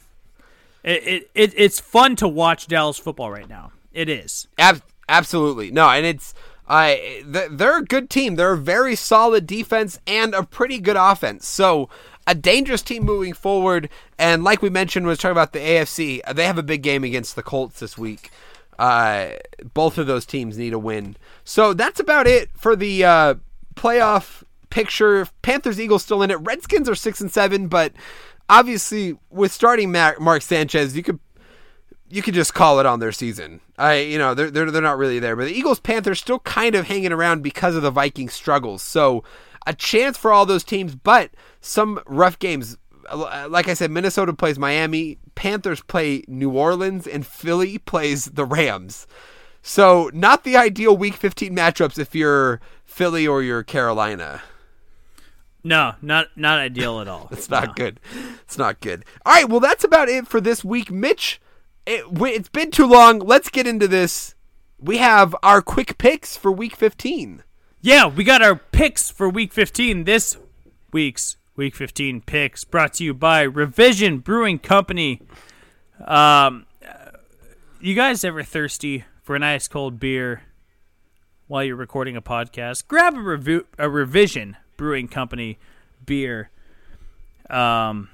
It, 0.86 1.08
it, 1.08 1.32
it 1.34 1.54
it's 1.58 1.80
fun 1.80 2.16
to 2.18 2.28
watch 2.28 2.68
Dallas 2.68 2.98
football 2.98 3.32
right 3.32 3.50
now. 3.50 3.72
It 3.92 4.08
is. 4.08 4.48
Ab- 4.58 4.84
absolutely 5.10 5.72
no, 5.72 5.90
and 5.90 6.06
it's 6.06 6.34
th- 6.70 7.50
they're 7.52 7.80
a 7.80 7.84
good 7.84 8.10
team. 8.10 8.36
They're 8.36 8.54
a 8.54 8.58
very 8.58 8.96
solid 8.96 9.48
defense 9.48 10.00
and 10.06 10.34
a 10.34 10.44
pretty 10.44 10.80
good 10.80 10.96
offense. 10.96 11.48
So 11.48 11.90
a 12.28 12.36
dangerous 12.36 12.82
team 12.82 13.04
moving 13.04 13.34
forward. 13.34 13.90
And 14.18 14.44
like 14.44 14.62
we 14.62 14.70
mentioned, 14.70 15.06
was 15.06 15.18
talking 15.18 15.32
about 15.32 15.54
the 15.54 15.60
AFC, 15.60 16.22
uh, 16.26 16.34
they 16.34 16.46
have 16.46 16.58
a 16.58 16.64
big 16.64 16.82
game 16.82 17.04
against 17.04 17.36
the 17.36 17.44
Colts 17.44 17.80
this 17.80 17.98
week. 17.98 18.32
Uh, 18.78 19.30
both 19.74 19.98
of 19.98 20.08
those 20.08 20.26
teams 20.26 20.58
need 20.58 20.74
a 20.74 20.80
win. 20.80 21.16
So 21.44 21.74
that's 21.74 22.00
about 22.00 22.28
it 22.28 22.50
for 22.56 22.76
the 22.76 23.06
uh, 23.06 23.36
playoff 23.76 24.44
picture. 24.70 25.28
Panthers, 25.42 25.80
Eagles 25.80 26.04
still 26.04 26.22
in 26.22 26.32
it. 26.32 26.40
Redskins 26.42 26.90
are 26.90 26.96
six 26.96 27.22
and 27.22 27.32
seven, 27.32 27.68
but 27.68 27.94
obviously 28.50 29.18
with 29.30 29.52
starting 29.52 29.92
Mark, 29.92 30.42
Sanchez, 30.42 30.96
you 30.96 31.04
could 31.04 31.20
you 32.10 32.22
could 32.22 32.34
just 32.34 32.54
call 32.54 32.80
it 32.80 32.86
on 32.86 33.00
their 33.00 33.12
season. 33.12 33.62
I, 33.78 33.96
you 33.96 34.18
know, 34.18 34.34
they're 34.34 34.52
they're 34.52 34.72
they're 34.72 34.82
not 34.82 34.98
really 34.98 35.20
there, 35.20 35.36
but 35.36 35.46
the 35.46 35.54
Eagles 35.54 35.80
Panthers 35.80 36.20
still 36.20 36.40
kind 36.40 36.76
of 36.76 36.88
hanging 36.88 37.12
around 37.12 37.42
because 37.42 37.76
of 37.76 37.82
the 37.82 37.92
Vikings 37.92 38.34
struggles. 38.34 38.82
So 38.82 39.24
a 39.66 39.74
chance 39.74 40.18
for 40.18 40.32
all 40.32 40.46
those 40.46 40.64
teams, 40.64 40.96
but 40.96 41.32
some 41.62 42.02
rough 42.06 42.40
games. 42.40 42.78
Like 43.14 43.68
I 43.68 43.76
said, 43.76 43.92
Minnesota 43.92 44.34
plays 44.34 44.58
Miami, 44.58 45.20
Panthers 45.36 45.82
play 45.82 46.24
New 46.28 46.50
Orleans, 46.50 47.06
and 47.06 47.26
Philly 47.26 47.78
plays 47.78 48.26
the 48.26 48.46
Rams. 48.46 49.06
So 49.62 50.10
not 50.14 50.44
the 50.44 50.58
ideal 50.58 50.98
Week 50.98 51.14
15 51.14 51.56
matchups 51.56 52.00
if 52.00 52.16
you're 52.16 52.62
Philly 52.84 53.28
or 53.28 53.44
you're 53.44 53.64
Carolina. 53.64 54.42
No, 55.66 55.96
not 56.02 56.28
not 56.38 56.60
ideal 56.60 57.02
at 57.02 57.08
all. 57.08 57.28
It's 57.32 57.50
not 57.50 57.76
good. 57.76 58.00
It's 58.44 58.58
not 58.58 58.80
good. 58.80 59.04
All 59.26 59.34
right, 59.34 59.50
well, 59.50 59.60
that's 59.60 59.84
about 59.84 60.10
it 60.10 60.28
for 60.28 60.40
this 60.40 60.64
week. 60.64 60.92
Mitch, 60.92 61.42
it, 61.86 62.06
it's 62.22 62.50
been 62.50 62.72
too 62.72 62.86
long. 62.86 63.20
Let's 63.20 63.50
get 63.50 63.68
into 63.68 63.88
this 63.88 64.36
we 64.80 64.98
have 64.98 65.36
our 65.42 65.62
quick 65.62 65.98
picks 65.98 66.38
for 66.38 66.52
week 66.52 66.76
15. 66.76 67.44
Yeah, 67.82 68.08
we 68.08 68.24
got 68.24 68.42
our 68.42 68.56
picks 68.56 69.10
for 69.10 69.30
week 69.30 69.54
15. 69.54 70.04
This 70.04 70.38
week's 70.92 71.38
week 71.56 71.76
15 71.76 72.22
picks 72.22 72.64
brought 72.64 72.94
to 72.96 73.04
you 73.04 73.14
by 73.14 73.42
Revision 73.42 74.20
Brewing 74.20 74.60
Company. 74.60 75.22
Um, 76.06 76.66
you 77.80 77.96
guys 77.96 78.24
ever 78.24 78.44
thirsty 78.44 79.06
for 79.24 79.36
an 79.36 79.44
ice 79.44 79.68
cold 79.68 80.00
beer 80.00 80.44
while 81.48 81.64
you're 81.64 81.76
recording 81.76 82.16
a 82.16 82.22
podcast? 82.22 82.88
Grab 82.88 83.16
a, 83.16 83.22
review 83.22 83.66
a 83.78 83.90
Revision 83.90 84.58
Brewing 84.78 85.08
Company 85.08 85.58
beer. 86.06 86.50
Um, 87.50 88.10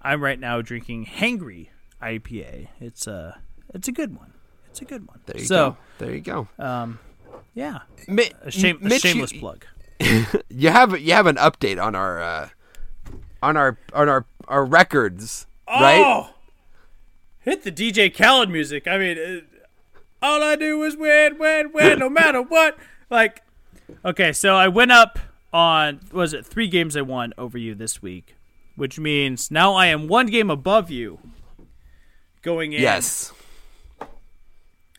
I'm 0.00 0.22
right 0.22 0.38
now 0.38 0.62
drinking 0.62 1.06
Hangry 1.06 1.68
IPA. 2.02 2.68
It's 2.80 3.06
a 3.06 3.40
it's 3.74 3.88
a 3.88 3.92
good 3.92 4.16
one. 4.16 4.32
It's 4.70 4.80
a 4.80 4.84
good 4.84 5.06
one. 5.06 5.20
There 5.26 5.38
you 5.38 5.46
so, 5.46 5.70
go. 5.70 5.76
There 5.98 6.14
you 6.14 6.20
go. 6.20 6.48
Um, 6.58 6.98
yeah, 7.54 7.80
Mi- 8.08 8.30
a, 8.42 8.50
shame, 8.50 8.84
a 8.84 8.98
shameless 8.98 9.32
you, 9.32 9.40
plug. 9.40 9.66
You 10.48 10.70
have 10.70 11.00
you 11.00 11.12
have 11.12 11.26
an 11.26 11.36
update 11.36 11.82
on 11.82 11.94
our 11.94 12.20
uh, 12.20 12.48
on 13.42 13.56
our 13.56 13.78
on 13.92 14.08
our 14.08 14.26
our 14.48 14.64
records, 14.64 15.46
right? 15.68 16.02
Oh, 16.04 16.30
hit 17.40 17.64
the 17.64 17.72
DJ 17.72 18.14
Khaled 18.14 18.50
music. 18.50 18.86
I 18.86 18.98
mean, 18.98 19.16
it, 19.18 19.44
all 20.20 20.42
I 20.42 20.56
do 20.56 20.82
is 20.84 20.96
win, 20.96 21.38
win, 21.38 21.72
win, 21.72 21.98
no 21.98 22.08
matter 22.10 22.42
what. 22.42 22.78
Like, 23.10 23.42
okay, 24.04 24.32
so 24.32 24.54
I 24.54 24.68
went 24.68 24.92
up 24.92 25.18
on 25.52 26.00
was 26.12 26.32
it 26.32 26.46
three 26.46 26.68
games 26.68 26.96
I 26.96 27.02
won 27.02 27.32
over 27.36 27.58
you 27.58 27.74
this 27.74 28.00
week, 28.02 28.36
which 28.76 28.98
means 28.98 29.50
now 29.50 29.74
I 29.74 29.86
am 29.86 30.08
one 30.08 30.26
game 30.26 30.50
above 30.50 30.90
you 30.90 31.18
going 32.42 32.72
in 32.72 32.80
Yes. 32.82 33.32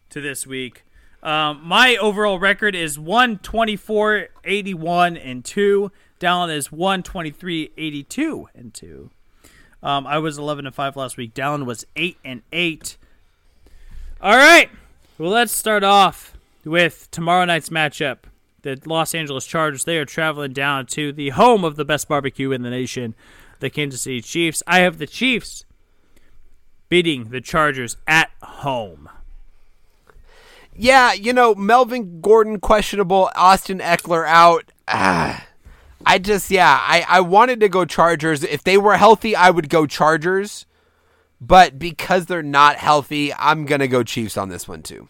to 0.10 0.22
this 0.22 0.46
week. 0.46 0.84
Um, 1.22 1.62
my 1.64 1.96
overall 1.96 2.38
record 2.38 2.76
is 2.76 3.00
124, 3.00 4.28
81, 4.44 5.16
and 5.18 5.44
2. 5.46 5.92
Dallin 6.20 6.54
is 6.56 6.72
123, 6.72 7.72
82, 7.78 8.50
and 8.54 8.74
2. 8.74 9.10
Um, 9.82 10.06
I 10.06 10.18
was 10.20 10.38
11 10.38 10.66
and 10.66 10.76
5 10.76 10.96
last 10.96 11.18
week. 11.18 11.34
Dallin 11.34 11.66
was 11.66 11.86
8 11.96 12.18
and 12.24 12.42
8. 12.52 12.98
All 14.22 14.36
right. 14.36 14.70
Well, 15.18 15.32
let's 15.32 15.52
start 15.54 15.84
off 15.84 16.38
with 16.66 17.10
tomorrow 17.12 17.46
night's 17.46 17.70
matchup. 17.70 18.20
The 18.64 18.80
Los 18.86 19.14
Angeles 19.14 19.46
Chargers, 19.46 19.84
they 19.84 19.98
are 19.98 20.06
traveling 20.06 20.54
down 20.54 20.86
to 20.88 21.12
the 21.12 21.30
home 21.30 21.64
of 21.64 21.76
the 21.76 21.86
best 21.86 22.08
barbecue 22.08 22.52
in 22.52 22.64
the 22.64 22.70
nation, 22.70 23.14
the 23.60 23.70
Kansas 23.70 24.02
City 24.02 24.22
Chiefs. 24.22 24.64
I 24.66 24.80
have 24.80 24.98
the 24.98 25.08
Chiefs 25.08 25.66
beating 26.90 27.30
the 27.30 27.42
Chargers 27.42 27.98
at 28.08 28.32
home. 28.42 29.10
Yeah, 30.76 31.14
you 31.14 31.34
know, 31.34 31.54
Melvin 31.56 32.22
Gordon 32.22 32.60
questionable, 32.60 33.30
Austin 33.36 33.80
Ekeler 33.80 34.26
out. 34.26 34.72
Ah, 34.88 35.46
I 36.06 36.18
just 36.18 36.50
yeah, 36.50 36.80
I 36.82 37.06
I 37.08 37.20
wanted 37.20 37.60
to 37.60 37.70
go 37.70 37.86
Chargers. 37.86 38.44
If 38.44 38.64
they 38.64 38.78
were 38.78 38.98
healthy, 38.98 39.36
I 39.36 39.50
would 39.50 39.70
go 39.70 39.86
Chargers. 39.86 40.66
But 41.40 41.78
because 41.78 42.28
they're 42.28 42.42
not 42.42 42.78
healthy, 42.78 43.34
I'm 43.34 43.66
going 43.66 43.82
to 43.82 43.88
go 43.90 44.04
Chiefs 44.04 44.38
on 44.38 44.48
this 44.48 44.66
one 44.66 44.82
too. 44.82 45.10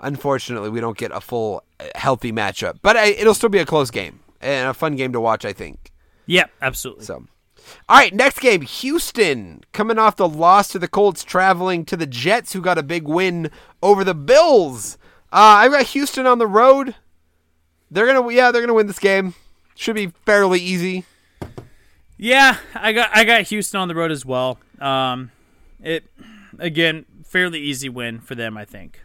Unfortunately, 0.00 0.70
we 0.70 0.80
don't 0.80 0.96
get 0.96 1.10
a 1.12 1.20
full 1.20 1.62
uh, 1.78 1.84
healthy 1.94 2.32
matchup, 2.32 2.78
but 2.82 2.96
I, 2.96 3.06
it'll 3.06 3.34
still 3.34 3.48
be 3.48 3.58
a 3.58 3.66
close 3.66 3.90
game 3.90 4.20
and 4.40 4.68
a 4.68 4.74
fun 4.74 4.96
game 4.96 5.12
to 5.12 5.20
watch, 5.20 5.44
I 5.44 5.52
think. 5.52 5.92
Yep, 6.26 6.50
absolutely. 6.62 7.04
So, 7.04 7.26
all 7.88 7.96
right, 7.96 8.14
next 8.14 8.40
game, 8.40 8.62
Houston 8.62 9.62
coming 9.72 9.98
off 9.98 10.16
the 10.16 10.28
loss 10.28 10.68
to 10.68 10.78
the 10.78 10.88
Colts, 10.88 11.22
traveling 11.22 11.84
to 11.86 11.96
the 11.96 12.06
Jets, 12.06 12.52
who 12.52 12.60
got 12.60 12.78
a 12.78 12.82
big 12.82 13.06
win 13.06 13.50
over 13.82 14.04
the 14.04 14.14
Bills. 14.14 14.96
Uh, 15.32 15.62
I've 15.62 15.72
got 15.72 15.86
Houston 15.86 16.26
on 16.26 16.38
the 16.38 16.46
road. 16.46 16.94
They're 17.90 18.06
gonna, 18.06 18.32
yeah, 18.32 18.50
they're 18.50 18.62
gonna 18.62 18.74
win 18.74 18.86
this 18.86 18.98
game. 18.98 19.34
Should 19.74 19.96
be 19.96 20.12
fairly 20.24 20.60
easy. 20.60 21.04
Yeah, 22.16 22.58
I 22.74 22.92
got 22.92 23.10
I 23.14 23.24
got 23.24 23.42
Houston 23.42 23.80
on 23.80 23.88
the 23.88 23.94
road 23.94 24.10
as 24.10 24.26
well. 24.26 24.58
Um, 24.78 25.30
it 25.82 26.04
again 26.58 27.06
fairly 27.24 27.60
easy 27.60 27.88
win 27.88 28.20
for 28.20 28.34
them, 28.34 28.56
I 28.56 28.64
think. 28.64 29.00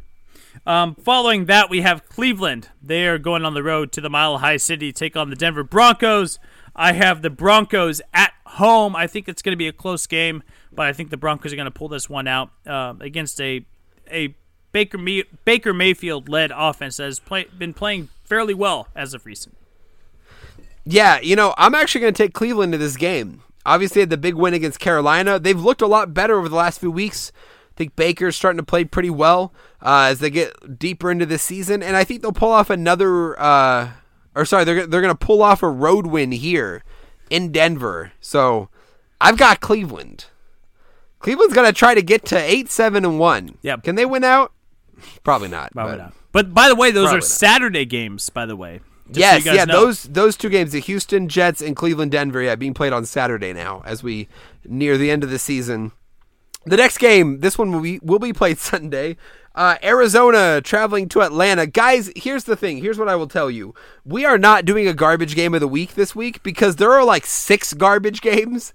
Um, 0.66 0.96
following 0.96 1.46
that, 1.46 1.70
we 1.70 1.82
have 1.82 2.08
Cleveland. 2.10 2.70
They 2.82 3.06
are 3.08 3.18
going 3.20 3.46
on 3.46 3.54
the 3.54 3.64
road 3.64 3.92
to 3.94 4.02
the 4.02 4.10
Mile 4.10 4.40
High 4.40 4.58
City 4.58 4.92
to 4.92 4.98
take 4.98 5.16
on 5.16 5.30
the 5.30 5.36
Denver 5.36 5.64
Broncos. 5.64 6.40
I 6.76 6.94
have 6.94 7.22
the 7.22 7.30
Broncos 7.30 8.02
at 8.14 8.34
home. 8.48 8.96
I 8.96 9.08
think 9.08 9.30
it's 9.30 9.42
going 9.42 9.54
to 9.54 9.58
be 9.58 9.68
a 9.68 9.74
close 9.74 10.08
game, 10.08 10.44
but 10.74 10.88
I 10.88 10.94
think 10.94 11.10
the 11.10 11.18
Broncos 11.18 11.54
are 11.54 11.56
going 11.56 11.66
to 11.66 11.72
pull 11.72 11.88
this 11.88 12.10
one 12.10 12.28
out 12.28 12.50
uh, 12.66 12.96
against 13.00 13.40
a 13.40 13.66
a 14.12 14.36
Baker 14.72 14.98
May- 14.98 15.24
Baker 15.46 15.74
Mayfield 15.74 16.28
led 16.28 16.52
offense 16.54 16.98
that 16.98 17.06
has 17.06 17.20
play- 17.20 17.48
been 17.58 17.74
playing 17.74 18.10
fairly 18.24 18.54
well 18.54 18.90
as 18.96 19.14
of 19.14 19.26
recent. 19.26 19.56
Yeah, 20.84 21.20
you 21.22 21.36
know, 21.36 21.54
I'm 21.58 21.74
actually 21.74 22.02
going 22.02 22.14
to 22.14 22.24
take 22.24 22.34
Cleveland 22.34 22.74
to 22.74 22.78
this 22.78 22.98
game. 22.98 23.42
Obviously, 23.66 24.02
had 24.02 24.10
the 24.12 24.18
big 24.18 24.36
win 24.36 24.54
against 24.54 24.80
Carolina. 24.80 25.40
They've 25.40 25.60
looked 25.60 25.82
a 25.82 25.88
lot 25.88 26.14
better 26.14 26.38
over 26.38 26.50
the 26.50 26.56
last 26.56 26.80
few 26.80 26.92
weeks. 26.92 27.32
I 27.76 27.78
think 27.78 27.96
Baker's 27.98 28.38
starting 28.38 28.58
to 28.58 28.64
play 28.64 28.86
pretty 28.86 29.10
well 29.10 29.54
uh, 29.82 30.08
as 30.10 30.20
they 30.20 30.30
get 30.30 30.80
deeper 30.80 31.12
into 31.12 31.26
the 31.26 31.38
season, 31.38 31.84
and 31.84 31.98
I 31.98 32.06
think 32.06 32.22
they'll 32.22 32.32
pull 32.32 32.52
off 32.52 32.70
another. 32.70 33.38
Uh, 33.40 33.92
or 34.34 34.46
sorry, 34.46 34.64
they're 34.64 34.88
they're 34.88 35.02
going 35.02 35.14
to 35.16 35.26
pull 35.26 35.44
off 35.44 35.62
a 35.62 35.70
road 35.70 36.08
win 36.08 36.32
here 36.32 36.84
in 37.30 37.52
Denver. 37.52 38.14
So 38.22 38.70
I've 39.20 39.38
got 39.38 39.60
Cleveland. 39.60 40.26
Cleveland's 41.20 41.54
going 41.54 41.68
to 41.68 41.74
try 41.74 41.96
to 41.96 42.02
get 42.02 42.24
to 42.26 42.38
eight, 42.38 42.70
seven, 42.70 43.04
and 43.04 43.20
one. 43.20 43.58
Yep. 43.62 43.84
Can 43.84 43.96
they 43.96 44.06
win 44.06 44.24
out? 44.24 44.54
Probably 45.24 45.48
not. 45.50 45.74
Probably 45.74 45.98
but- 45.98 46.04
not. 46.04 46.14
But 46.32 46.54
by 46.54 46.68
the 46.68 46.76
way, 46.76 46.92
those 46.92 47.06
Probably 47.06 47.18
are 47.18 47.22
not. 47.22 47.24
Saturday 47.30 47.86
games. 47.86 48.30
By 48.30 48.46
the 48.46 48.58
way, 48.58 48.82
Just 49.08 49.20
yes, 49.20 49.44
guys 49.46 49.56
yeah, 49.56 49.64
know. 49.66 49.86
those 49.86 50.04
those 50.04 50.36
two 50.38 50.50
games, 50.50 50.74
the 50.74 50.80
Houston 50.82 51.30
Jets 51.30 51.62
and 51.62 51.76
Cleveland 51.78 52.12
Denver, 52.12 52.42
yeah, 52.42 52.56
being 52.56 52.74
played 52.74 52.92
on 52.92 53.06
Saturday 53.06 53.54
now 53.54 53.82
as 53.86 54.04
we 54.04 54.28
near 54.66 54.98
the 54.98 55.10
end 55.12 55.24
of 55.24 55.30
the 55.30 55.40
season. 55.40 55.94
The 56.66 56.78
next 56.78 56.98
game, 56.98 57.40
this 57.42 57.58
one 57.58 57.72
will 57.72 57.82
be 57.82 58.00
will 58.02 58.20
be 58.20 58.34
played 58.34 58.58
Sunday. 58.72 59.18
Uh, 59.54 59.78
Arizona 59.84 60.60
traveling 60.62 61.08
to 61.10 61.22
Atlanta. 61.22 61.66
Guys, 61.66 62.12
here's 62.16 62.44
the 62.44 62.58
thing. 62.58 62.80
Here's 62.80 63.00
what 63.00 63.08
I 63.08 63.16
will 63.16 63.28
tell 63.28 63.50
you. 63.50 63.74
We 64.04 64.26
are 64.26 64.38
not 64.38 64.66
doing 64.66 64.86
a 64.86 64.94
garbage 64.94 65.34
game 65.34 65.54
of 65.54 65.62
the 65.62 65.68
week 65.68 65.94
this 65.96 66.14
week 66.14 66.44
because 66.44 66.76
there 66.76 66.92
are 66.92 67.06
like 67.06 67.26
six 67.26 67.74
garbage 67.74 68.22
games. 68.22 68.74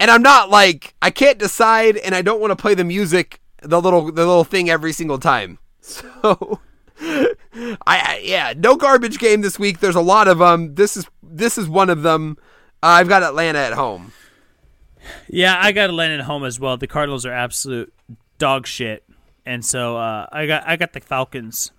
And 0.00 0.10
I'm 0.10 0.22
not 0.22 0.50
like 0.50 0.94
I 1.00 1.10
can't 1.10 1.38
decide 1.38 1.96
and 1.96 2.14
I 2.14 2.22
don't 2.22 2.40
want 2.40 2.50
to 2.50 2.56
play 2.56 2.74
the 2.74 2.84
music 2.84 3.40
the 3.62 3.80
little 3.80 4.06
the 4.06 4.26
little 4.26 4.44
thing 4.44 4.70
every 4.70 4.92
single 4.92 5.18
time. 5.18 5.58
So 5.86 6.58
I, 7.00 7.76
I 7.86 8.20
yeah, 8.24 8.54
no 8.56 8.74
garbage 8.74 9.20
game 9.20 9.42
this 9.42 9.56
week. 9.56 9.78
There's 9.78 9.94
a 9.94 10.00
lot 10.00 10.26
of 10.26 10.38
them. 10.38 10.74
This 10.74 10.96
is 10.96 11.06
this 11.22 11.56
is 11.56 11.68
one 11.68 11.90
of 11.90 12.02
them. 12.02 12.38
Uh, 12.82 12.86
I've 12.86 13.08
got 13.08 13.22
Atlanta 13.22 13.60
at 13.60 13.74
home. 13.74 14.12
Yeah, 15.28 15.58
I 15.60 15.72
got 15.72 15.90
Atlanta 15.90 16.14
at 16.14 16.20
home 16.20 16.44
as 16.44 16.58
well. 16.60 16.76
The 16.76 16.86
Cardinals 16.86 17.24
are 17.26 17.32
absolute 17.32 17.92
dog 18.38 18.66
shit, 18.66 19.04
and 19.44 19.64
so 19.64 19.96
uh, 19.96 20.26
I 20.32 20.46
got 20.46 20.62
I 20.66 20.76
got 20.76 20.92
the 20.92 21.00
Falcons 21.00 21.72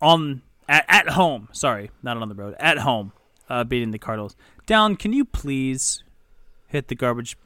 on 0.00 0.42
at, 0.68 0.84
at 0.88 1.08
home. 1.10 1.48
Sorry, 1.52 1.90
not 2.02 2.16
on 2.16 2.28
the 2.28 2.34
road. 2.34 2.54
At 2.58 2.78
home, 2.78 3.12
uh, 3.48 3.64
beating 3.64 3.90
the 3.90 3.98
Cardinals. 3.98 4.36
Down. 4.66 4.96
Can 4.96 5.12
you 5.12 5.24
please 5.24 6.02
hit 6.68 6.88
the 6.88 6.94
garbage 6.94 7.36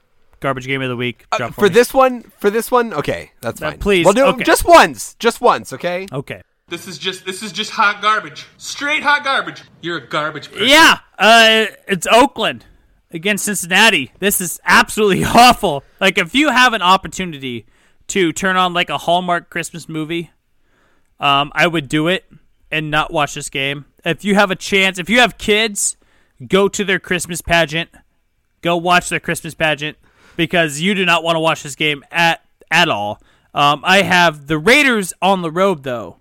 garbage 0.40 0.66
game 0.66 0.82
of 0.82 0.88
the 0.88 0.96
week? 0.96 1.24
Uh, 1.32 1.38
Drop 1.38 1.54
for 1.54 1.68
this 1.68 1.94
one, 1.94 2.22
for 2.38 2.50
this 2.50 2.70
one, 2.70 2.92
okay, 2.94 3.32
that's 3.40 3.60
Uh, 3.62 3.70
fine. 3.70 3.78
please, 3.78 4.04
we'll 4.04 4.14
do 4.14 4.24
okay. 4.26 4.44
just 4.44 4.64
once, 4.64 5.14
just 5.18 5.40
once, 5.40 5.72
okay? 5.72 6.06
Okay. 6.12 6.42
This 6.68 6.88
is 6.88 6.98
just 6.98 7.24
this 7.24 7.42
is 7.44 7.52
just 7.52 7.70
hot 7.70 8.02
garbage. 8.02 8.46
Straight 8.56 9.02
hot 9.04 9.22
garbage. 9.22 9.62
You're 9.80 9.98
a 9.98 10.06
garbage 10.08 10.50
person. 10.50 10.66
Yeah, 10.68 10.98
uh, 11.18 11.66
it's 11.86 12.08
Oakland 12.08 12.64
against 13.16 13.44
Cincinnati. 13.44 14.12
This 14.20 14.40
is 14.40 14.60
absolutely 14.64 15.24
awful. 15.24 15.82
Like, 16.00 16.18
if 16.18 16.34
you 16.34 16.50
have 16.50 16.72
an 16.72 16.82
opportunity 16.82 17.66
to 18.08 18.32
turn 18.32 18.56
on 18.56 18.72
like 18.72 18.90
a 18.90 18.98
Hallmark 18.98 19.50
Christmas 19.50 19.88
movie, 19.88 20.30
um, 21.18 21.50
I 21.54 21.66
would 21.66 21.88
do 21.88 22.08
it 22.08 22.24
and 22.70 22.90
not 22.90 23.12
watch 23.12 23.34
this 23.34 23.48
game. 23.48 23.86
If 24.04 24.24
you 24.24 24.34
have 24.36 24.50
a 24.50 24.56
chance, 24.56 24.98
if 24.98 25.10
you 25.10 25.20
have 25.20 25.38
kids, 25.38 25.96
go 26.46 26.68
to 26.68 26.84
their 26.84 26.98
Christmas 26.98 27.40
pageant. 27.40 27.90
Go 28.62 28.76
watch 28.76 29.08
their 29.08 29.20
Christmas 29.20 29.54
pageant 29.54 29.96
because 30.36 30.80
you 30.80 30.94
do 30.94 31.04
not 31.04 31.22
want 31.22 31.36
to 31.36 31.40
watch 31.40 31.62
this 31.62 31.74
game 31.74 32.04
at 32.10 32.42
at 32.70 32.88
all. 32.88 33.20
Um, 33.54 33.80
I 33.84 34.02
have 34.02 34.48
the 34.48 34.58
Raiders 34.58 35.12
on 35.22 35.42
the 35.42 35.50
road 35.50 35.82
though. 35.82 36.18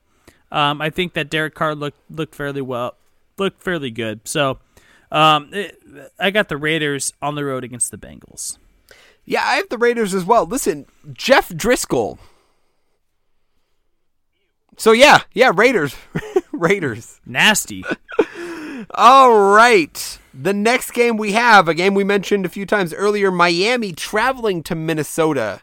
Um, 0.52 0.82
I 0.82 0.90
think 0.90 1.14
that 1.14 1.30
Derek 1.30 1.56
Carr 1.56 1.76
looked 1.76 2.00
looked 2.10 2.36
fairly 2.36 2.62
well, 2.62 2.96
looked 3.38 3.62
fairly 3.62 3.92
good. 3.92 4.22
So, 4.26 4.60
um, 5.16 5.50
it- 5.54 5.82
I 6.20 6.30
got 6.32 6.50
the 6.50 6.58
Raiders 6.58 7.14
on 7.22 7.36
the 7.36 7.46
road 7.46 7.64
against 7.64 7.90
the 7.92 7.98
Bengals. 7.98 8.58
Yeah, 9.26 9.42
I 9.44 9.56
have 9.56 9.70
the 9.70 9.78
Raiders 9.78 10.14
as 10.14 10.24
well. 10.26 10.46
Listen, 10.46 10.86
Jeff 11.14 11.50
Driskel. 11.50 12.20
So 14.78 14.92
yeah, 14.92 15.22
yeah, 15.34 15.52
Raiders, 15.56 15.96
Raiders. 16.52 17.20
Nasty. 17.26 17.84
All 18.94 19.54
right. 19.54 20.20
The 20.34 20.54
next 20.54 20.92
game 20.92 21.16
we 21.18 21.32
have, 21.32 21.68
a 21.70 21.74
game 21.74 21.94
we 21.94 22.04
mentioned 22.04 22.46
a 22.46 22.50
few 22.50 22.66
times 22.66 22.94
earlier, 22.94 23.32
Miami 23.32 23.94
traveling 23.94 24.62
to 24.64 24.76
Minnesota. 24.76 25.62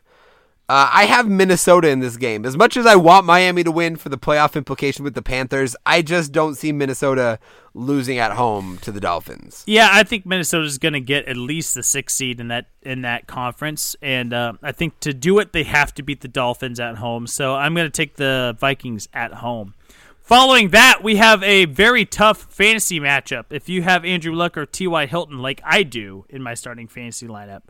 Uh, 0.73 0.89
I 0.91 1.05
have 1.05 1.29
Minnesota 1.29 1.91
in 1.91 2.01
this 2.01 2.17
game. 2.17 2.47
As 2.47 2.57
much 2.57 2.79
as 2.79 2.87
I 2.87 2.97
want 2.97 3.27
Miami 3.27 3.63
to 3.63 3.71
win 3.71 3.97
for 3.97 4.09
the 4.09 4.17
playoff 4.17 4.57
implication 4.57 5.05
with 5.05 5.13
the 5.13 5.21
Panthers, 5.21 5.77
I 5.85 6.01
just 6.01 6.33
don't 6.33 6.55
see 6.55 6.73
Minnesota 6.73 7.39
losing 7.75 8.17
at 8.17 8.33
home 8.33 8.79
to 8.79 8.91
the 8.91 8.99
Dolphins. 8.99 9.65
Yeah, 9.67 9.91
I 9.93 10.03
think 10.03 10.25
Minnesota's 10.25 10.79
going 10.79 10.95
to 10.95 11.01
get 11.01 11.29
at 11.29 11.37
least 11.37 11.75
the 11.75 11.83
sixth 11.83 12.17
seed 12.17 12.41
in 12.41 12.49
that 12.49 12.69
in 12.81 13.03
that 13.03 13.27
conference, 13.27 13.97
and 14.01 14.33
uh, 14.33 14.55
I 14.63 14.73
think 14.73 14.99
to 15.01 15.13
do 15.13 15.39
it, 15.41 15.53
they 15.53 15.65
have 15.65 15.93
to 15.93 16.03
beat 16.03 16.23
the 16.23 16.29
Dolphins 16.29 16.81
at 16.81 16.97
home. 16.97 17.27
So 17.27 17.55
I'm 17.55 17.75
going 17.75 17.87
to 17.87 17.91
take 17.91 18.17
the 18.17 18.57
Vikings 18.59 19.11
at 19.13 19.35
home. 19.35 19.75
Following 20.23 20.71
that, 20.71 21.01
we 21.03 21.17
have 21.17 21.43
a 21.43 21.67
very 21.67 22.07
tough 22.07 22.51
fantasy 22.51 22.99
matchup. 22.99 23.45
If 23.51 23.69
you 23.69 23.83
have 23.83 24.07
Andrew 24.07 24.35
Luck 24.35 24.57
or 24.57 24.65
T.Y. 24.65 25.05
Hilton, 25.05 25.41
like 25.41 25.61
I 25.67 25.83
do 25.83 26.25
in 26.31 26.43
my 26.43 26.55
starting 26.55 26.89
fantasy 26.89 27.27
lineup, 27.27 27.61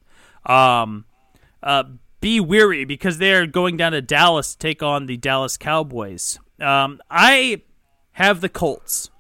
um, 0.47 1.05
uh, 1.65 1.83
be 2.23 2.41
weary 2.41 2.87
because 2.87 3.19
they're 3.19 3.47
going 3.47 3.77
down 3.77 3.93
to 3.93 4.01
Dallas 4.01 4.53
to 4.53 4.59
take 4.59 4.83
on 4.83 5.05
the 5.05 5.19
Dallas 5.19 5.59
Cowboys. 5.59 6.39
Um, 6.59 7.03
I 7.11 7.61
have 8.13 8.41
the 8.41 8.49
Colts 8.49 9.11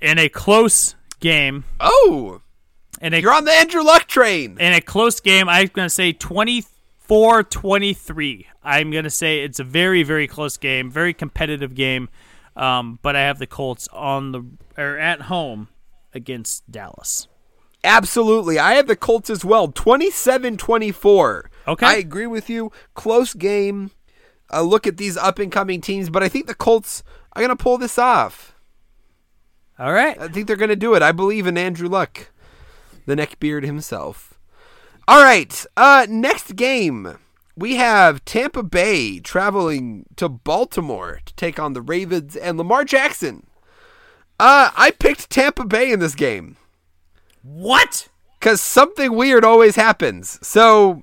in 0.00 0.18
a 0.18 0.28
close 0.28 0.96
game. 1.20 1.64
Oh, 1.78 2.40
and 3.00 3.14
you're 3.14 3.32
on 3.32 3.44
the 3.44 3.52
Andrew 3.52 3.82
Luck 3.82 4.06
train. 4.06 4.56
In 4.58 4.72
a 4.72 4.80
close 4.80 5.20
game, 5.20 5.48
I'm 5.48 5.68
going 5.68 5.86
to 5.86 5.94
say 5.94 6.12
24 6.12 7.44
23. 7.44 8.46
I'm 8.64 8.90
going 8.90 9.04
to 9.04 9.10
say 9.10 9.40
it's 9.40 9.60
a 9.60 9.64
very, 9.64 10.02
very 10.02 10.26
close 10.26 10.56
game, 10.56 10.90
very 10.90 11.14
competitive 11.14 11.74
game. 11.74 12.08
Um, 12.56 12.98
but 13.02 13.14
I 13.14 13.20
have 13.20 13.38
the 13.38 13.46
Colts 13.46 13.86
on 13.92 14.32
the 14.32 14.42
or 14.78 14.96
at 14.96 15.22
home 15.22 15.68
against 16.14 16.70
Dallas. 16.70 17.28
Absolutely. 17.84 18.58
I 18.58 18.74
have 18.74 18.86
the 18.86 18.96
Colts 18.96 19.28
as 19.28 19.44
well. 19.44 19.68
27 19.68 20.56
24. 20.56 21.50
Okay. 21.68 21.86
I 21.86 21.94
agree 21.94 22.26
with 22.26 22.48
you. 22.48 22.70
Close 22.94 23.34
game. 23.34 23.90
Look 24.52 24.86
at 24.86 24.96
these 24.96 25.16
up 25.16 25.38
and 25.38 25.50
coming 25.50 25.80
teams, 25.80 26.10
but 26.10 26.22
I 26.22 26.28
think 26.28 26.46
the 26.46 26.54
Colts 26.54 27.02
are 27.32 27.42
going 27.42 27.56
to 27.56 27.62
pull 27.62 27.78
this 27.78 27.98
off. 27.98 28.54
All 29.78 29.92
right. 29.92 30.16
I 30.20 30.28
think 30.28 30.46
they're 30.46 30.56
going 30.56 30.68
to 30.68 30.76
do 30.76 30.94
it. 30.94 31.02
I 31.02 31.12
believe 31.12 31.46
in 31.46 31.58
Andrew 31.58 31.88
Luck, 31.88 32.30
the 33.04 33.16
neckbeard 33.16 33.64
himself. 33.64 34.38
All 35.08 35.22
right. 35.22 35.66
Uh, 35.76 36.06
next 36.08 36.56
game, 36.56 37.18
we 37.56 37.74
have 37.76 38.24
Tampa 38.24 38.62
Bay 38.62 39.18
traveling 39.18 40.06
to 40.16 40.28
Baltimore 40.28 41.20
to 41.24 41.34
take 41.34 41.58
on 41.58 41.72
the 41.72 41.82
Ravens 41.82 42.36
and 42.36 42.56
Lamar 42.56 42.84
Jackson. 42.84 43.46
Uh, 44.38 44.70
I 44.76 44.92
picked 44.92 45.30
Tampa 45.30 45.64
Bay 45.64 45.90
in 45.90 45.98
this 45.98 46.14
game. 46.14 46.56
What? 47.42 48.08
Because 48.38 48.60
something 48.60 49.14
weird 49.14 49.44
always 49.44 49.76
happens. 49.76 50.38
So 50.46 51.02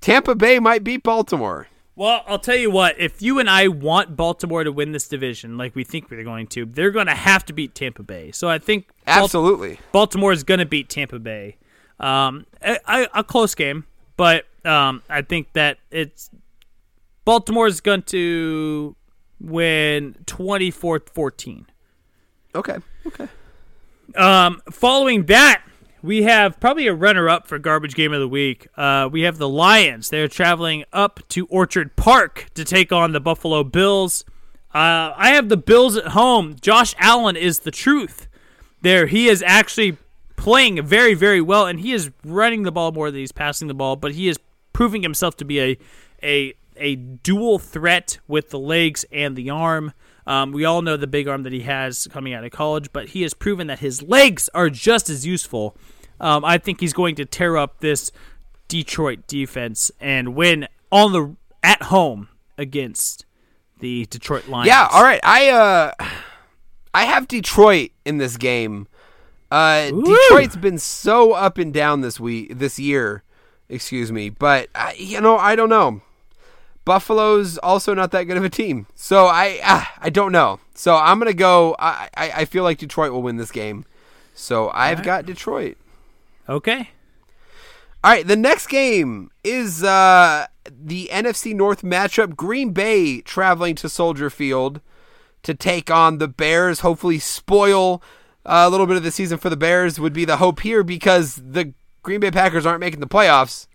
Tampa 0.00 0.34
Bay 0.34 0.58
might 0.58 0.82
beat 0.84 1.02
Baltimore. 1.02 1.68
Well, 1.96 2.24
I'll 2.26 2.38
tell 2.38 2.56
you 2.56 2.70
what. 2.70 2.98
If 2.98 3.20
you 3.20 3.38
and 3.38 3.50
I 3.50 3.68
want 3.68 4.16
Baltimore 4.16 4.64
to 4.64 4.72
win 4.72 4.92
this 4.92 5.06
division, 5.06 5.58
like 5.58 5.74
we 5.74 5.84
think 5.84 6.08
they're 6.08 6.24
going 6.24 6.46
to, 6.48 6.64
they're 6.64 6.90
going 6.90 7.08
to 7.08 7.14
have 7.14 7.44
to 7.46 7.52
beat 7.52 7.74
Tampa 7.74 8.02
Bay. 8.02 8.32
So 8.32 8.48
I 8.48 8.58
think 8.58 8.88
absolutely 9.06 9.78
Baltimore 9.92 10.32
is 10.32 10.42
going 10.42 10.60
to 10.60 10.66
beat 10.66 10.88
Tampa 10.88 11.18
Bay. 11.18 11.58
Um, 11.98 12.46
a, 12.62 13.08
a 13.14 13.22
close 13.22 13.54
game, 13.54 13.84
but 14.16 14.46
um, 14.64 15.02
I 15.10 15.20
think 15.20 15.52
that 15.52 15.76
it's 15.90 16.30
Baltimore 17.26 17.66
is 17.66 17.82
going 17.82 18.02
to 18.04 18.96
win 19.38 20.16
24-14. 20.24 21.66
Okay. 22.54 22.76
Okay. 23.06 23.28
Um, 24.16 24.62
following 24.70 25.26
that, 25.26 25.62
we 26.02 26.22
have 26.22 26.58
probably 26.60 26.86
a 26.86 26.94
runner-up 26.94 27.46
for 27.46 27.58
garbage 27.58 27.94
game 27.94 28.12
of 28.12 28.20
the 28.20 28.28
week. 28.28 28.68
Uh, 28.76 29.08
we 29.10 29.22
have 29.22 29.38
the 29.38 29.48
Lions. 29.48 30.08
They're 30.08 30.28
traveling 30.28 30.84
up 30.92 31.20
to 31.30 31.46
Orchard 31.46 31.96
Park 31.96 32.46
to 32.54 32.64
take 32.64 32.92
on 32.92 33.12
the 33.12 33.20
Buffalo 33.20 33.64
Bills. 33.64 34.24
Uh, 34.74 35.12
I 35.16 35.30
have 35.30 35.48
the 35.48 35.56
Bills 35.56 35.96
at 35.96 36.08
home. 36.08 36.56
Josh 36.60 36.94
Allen 36.98 37.36
is 37.36 37.60
the 37.60 37.70
truth. 37.70 38.28
There, 38.82 39.06
he 39.06 39.28
is 39.28 39.42
actually 39.42 39.98
playing 40.36 40.82
very, 40.82 41.14
very 41.14 41.40
well, 41.40 41.66
and 41.66 41.80
he 41.80 41.92
is 41.92 42.10
running 42.24 42.62
the 42.62 42.72
ball 42.72 42.92
more 42.92 43.10
than 43.10 43.20
he's 43.20 43.32
passing 43.32 43.68
the 43.68 43.74
ball. 43.74 43.96
But 43.96 44.12
he 44.12 44.28
is 44.28 44.38
proving 44.72 45.02
himself 45.02 45.36
to 45.36 45.44
be 45.44 45.60
a 45.60 45.78
a 46.22 46.54
a 46.76 46.96
dual 46.96 47.58
threat 47.58 48.18
with 48.26 48.50
the 48.50 48.58
legs 48.58 49.04
and 49.12 49.36
the 49.36 49.50
arm. 49.50 49.92
Um, 50.30 50.52
we 50.52 50.64
all 50.64 50.80
know 50.80 50.96
the 50.96 51.08
big 51.08 51.26
arm 51.26 51.42
that 51.42 51.52
he 51.52 51.62
has 51.62 52.06
coming 52.06 52.32
out 52.32 52.44
of 52.44 52.52
college, 52.52 52.92
but 52.92 53.08
he 53.08 53.22
has 53.22 53.34
proven 53.34 53.66
that 53.66 53.80
his 53.80 54.00
legs 54.00 54.48
are 54.54 54.70
just 54.70 55.10
as 55.10 55.26
useful. 55.26 55.76
Um, 56.20 56.44
I 56.44 56.56
think 56.56 56.78
he's 56.78 56.92
going 56.92 57.16
to 57.16 57.24
tear 57.24 57.56
up 57.56 57.80
this 57.80 58.12
Detroit 58.68 59.26
defense 59.26 59.90
and 60.00 60.36
win 60.36 60.68
on 60.92 61.12
the 61.12 61.36
at 61.64 61.82
home 61.82 62.28
against 62.56 63.26
the 63.80 64.06
Detroit 64.06 64.46
Lions. 64.46 64.68
Yeah, 64.68 64.86
all 64.92 65.02
right. 65.02 65.18
I 65.24 65.48
uh 65.48 65.92
I 66.94 67.06
have 67.06 67.26
Detroit 67.26 67.90
in 68.04 68.18
this 68.18 68.36
game. 68.36 68.86
Uh 69.50 69.90
Ooh. 69.92 70.04
Detroit's 70.04 70.56
been 70.56 70.78
so 70.78 71.32
up 71.32 71.58
and 71.58 71.74
down 71.74 72.02
this 72.02 72.20
week 72.20 72.56
this 72.56 72.78
year, 72.78 73.24
excuse 73.68 74.12
me, 74.12 74.30
but 74.30 74.68
I, 74.76 74.94
you 74.96 75.20
know, 75.20 75.36
I 75.36 75.56
don't 75.56 75.70
know. 75.70 76.02
Buffalo's 76.90 77.56
also 77.58 77.94
not 77.94 78.10
that 78.10 78.24
good 78.24 78.36
of 78.36 78.42
a 78.42 78.50
team. 78.50 78.88
So 78.96 79.26
I 79.26 79.60
uh, 79.62 79.84
I 80.00 80.10
don't 80.10 80.32
know. 80.32 80.58
So 80.74 80.96
I'm 80.96 81.20
gonna 81.20 81.32
go. 81.32 81.76
I, 81.78 82.08
I, 82.16 82.30
I 82.38 82.44
feel 82.46 82.64
like 82.64 82.78
Detroit 82.78 83.12
will 83.12 83.22
win 83.22 83.36
this 83.36 83.52
game. 83.52 83.84
So 84.34 84.72
I've 84.74 84.98
right. 84.98 85.04
got 85.04 85.24
Detroit. 85.24 85.76
Okay. 86.48 86.90
All 88.02 88.10
right. 88.10 88.26
The 88.26 88.34
next 88.34 88.66
game 88.66 89.30
is 89.44 89.84
uh, 89.84 90.48
the 90.68 91.08
NFC 91.12 91.54
North 91.54 91.82
matchup. 91.82 92.34
Green 92.34 92.72
Bay 92.72 93.20
traveling 93.20 93.76
to 93.76 93.88
Soldier 93.88 94.28
Field 94.28 94.80
to 95.44 95.54
take 95.54 95.92
on 95.92 96.18
the 96.18 96.26
Bears. 96.26 96.80
Hopefully, 96.80 97.20
spoil 97.20 98.02
uh, 98.44 98.64
a 98.66 98.68
little 98.68 98.88
bit 98.88 98.96
of 98.96 99.04
the 99.04 99.12
season 99.12 99.38
for 99.38 99.48
the 99.48 99.56
Bears 99.56 100.00
would 100.00 100.12
be 100.12 100.24
the 100.24 100.38
hope 100.38 100.58
here 100.58 100.82
because 100.82 101.36
the 101.36 101.72
Green 102.02 102.18
Bay 102.18 102.32
Packers 102.32 102.66
aren't 102.66 102.80
making 102.80 102.98
the 102.98 103.06
playoffs. 103.06 103.68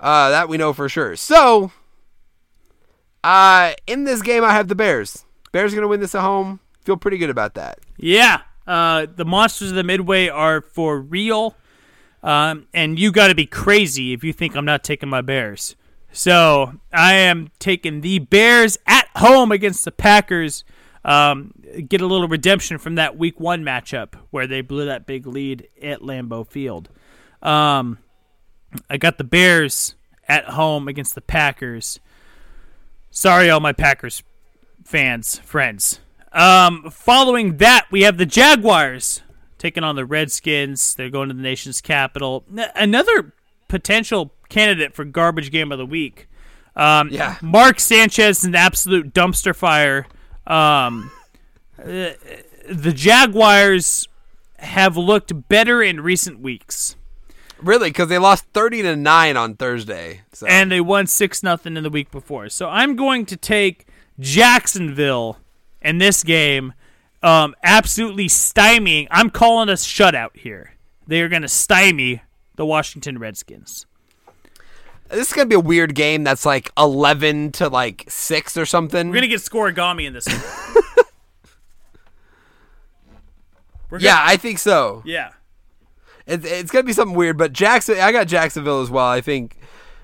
Uh, 0.00 0.30
that 0.30 0.48
we 0.48 0.56
know 0.56 0.72
for 0.72 0.88
sure. 0.88 1.16
So 1.16 1.70
uh, 3.26 3.74
in 3.88 4.04
this 4.04 4.22
game, 4.22 4.44
I 4.44 4.52
have 4.52 4.68
the 4.68 4.76
Bears. 4.76 5.24
Bears 5.50 5.72
going 5.72 5.82
to 5.82 5.88
win 5.88 5.98
this 5.98 6.14
at 6.14 6.20
home. 6.20 6.60
Feel 6.84 6.96
pretty 6.96 7.18
good 7.18 7.30
about 7.30 7.54
that. 7.54 7.80
Yeah. 7.96 8.42
Uh, 8.68 9.06
the 9.12 9.24
monsters 9.24 9.70
of 9.70 9.74
the 9.74 9.82
Midway 9.82 10.28
are 10.28 10.60
for 10.60 11.00
real. 11.00 11.56
Um, 12.22 12.68
and 12.72 13.00
you 13.00 13.10
got 13.10 13.28
to 13.28 13.34
be 13.34 13.44
crazy 13.44 14.12
if 14.12 14.22
you 14.22 14.32
think 14.32 14.54
I'm 14.54 14.64
not 14.64 14.84
taking 14.84 15.08
my 15.08 15.22
Bears. 15.22 15.74
So 16.12 16.74
I 16.92 17.14
am 17.14 17.50
taking 17.58 18.00
the 18.00 18.20
Bears 18.20 18.78
at 18.86 19.08
home 19.16 19.50
against 19.50 19.84
the 19.84 19.92
Packers. 19.92 20.62
Um, 21.04 21.52
get 21.88 22.00
a 22.00 22.06
little 22.06 22.28
redemption 22.28 22.78
from 22.78 22.94
that 22.94 23.18
Week 23.18 23.40
One 23.40 23.64
matchup 23.64 24.14
where 24.30 24.46
they 24.46 24.60
blew 24.60 24.86
that 24.86 25.04
big 25.04 25.26
lead 25.26 25.68
at 25.82 26.00
Lambeau 26.00 26.46
Field. 26.46 26.90
Um, 27.42 27.98
I 28.88 28.98
got 28.98 29.18
the 29.18 29.24
Bears 29.24 29.96
at 30.28 30.44
home 30.44 30.86
against 30.86 31.16
the 31.16 31.20
Packers. 31.20 31.98
Sorry, 33.16 33.48
all 33.48 33.60
my 33.60 33.72
Packers 33.72 34.22
fans, 34.84 35.38
friends. 35.38 36.00
Um, 36.32 36.90
following 36.90 37.56
that, 37.56 37.86
we 37.90 38.02
have 38.02 38.18
the 38.18 38.26
Jaguars 38.26 39.22
taking 39.56 39.82
on 39.82 39.96
the 39.96 40.04
Redskins. 40.04 40.94
They're 40.94 41.08
going 41.08 41.30
to 41.30 41.34
the 41.34 41.40
nation's 41.40 41.80
capital. 41.80 42.44
Another 42.74 43.32
potential 43.68 44.34
candidate 44.50 44.94
for 44.94 45.06
garbage 45.06 45.50
game 45.50 45.72
of 45.72 45.78
the 45.78 45.86
week. 45.86 46.28
Um, 46.76 47.08
yeah. 47.08 47.36
Mark 47.40 47.80
Sanchez 47.80 48.40
is 48.40 48.44
an 48.44 48.54
absolute 48.54 49.14
dumpster 49.14 49.56
fire. 49.56 50.06
Um, 50.46 51.10
uh, 51.78 52.10
the 52.68 52.92
Jaguars 52.94 54.08
have 54.58 54.98
looked 54.98 55.48
better 55.48 55.82
in 55.82 56.02
recent 56.02 56.40
weeks. 56.40 56.96
Really, 57.58 57.90
because 57.90 58.08
they 58.08 58.18
lost 58.18 58.44
thirty 58.52 58.82
to 58.82 58.96
nine 58.96 59.36
on 59.36 59.54
Thursday, 59.54 60.22
so. 60.32 60.46
and 60.46 60.70
they 60.70 60.80
won 60.80 61.06
six 61.06 61.42
nothing 61.42 61.76
in 61.76 61.82
the 61.82 61.90
week 61.90 62.10
before. 62.10 62.48
So 62.48 62.68
I'm 62.68 62.96
going 62.96 63.26
to 63.26 63.36
take 63.36 63.86
Jacksonville 64.18 65.38
in 65.80 65.98
this 65.98 66.22
game, 66.22 66.74
um, 67.22 67.54
absolutely 67.62 68.26
stymieing. 68.26 69.06
I'm 69.10 69.30
calling 69.30 69.68
a 69.68 69.72
shutout 69.72 70.36
here. 70.36 70.74
They 71.06 71.22
are 71.22 71.28
going 71.28 71.42
to 71.42 71.48
stymie 71.48 72.22
the 72.56 72.66
Washington 72.66 73.18
Redskins. 73.18 73.86
This 75.08 75.28
is 75.28 75.32
gonna 75.32 75.46
be 75.46 75.54
a 75.54 75.60
weird 75.60 75.94
game. 75.94 76.24
That's 76.24 76.44
like 76.44 76.72
eleven 76.76 77.52
to 77.52 77.68
like 77.68 78.04
six 78.08 78.56
or 78.56 78.66
something. 78.66 79.08
We're 79.08 79.14
gonna 79.14 79.28
get 79.28 79.40
scorigami 79.40 80.06
in 80.06 80.12
this. 80.12 80.26
yeah, 84.00 84.20
I 84.20 84.36
think 84.36 84.58
so. 84.58 85.02
Yeah. 85.04 85.30
It's, 86.26 86.44
it's 86.44 86.70
gonna 86.70 86.84
be 86.84 86.92
something 86.92 87.16
weird, 87.16 87.38
but 87.38 87.52
Jackson, 87.52 87.98
I 87.98 88.12
got 88.12 88.26
Jacksonville 88.26 88.80
as 88.80 88.90
well. 88.90 89.06
I 89.06 89.20
think 89.20 89.58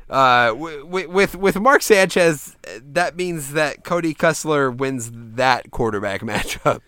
uh, 0.08 0.54
with, 0.56 1.08
with 1.08 1.36
with 1.36 1.58
Mark 1.58 1.82
Sanchez, 1.82 2.56
that 2.82 3.16
means 3.16 3.52
that 3.52 3.82
Cody 3.84 4.14
Kessler 4.14 4.70
wins 4.70 5.10
that 5.12 5.70
quarterback 5.70 6.20
matchup. 6.22 6.80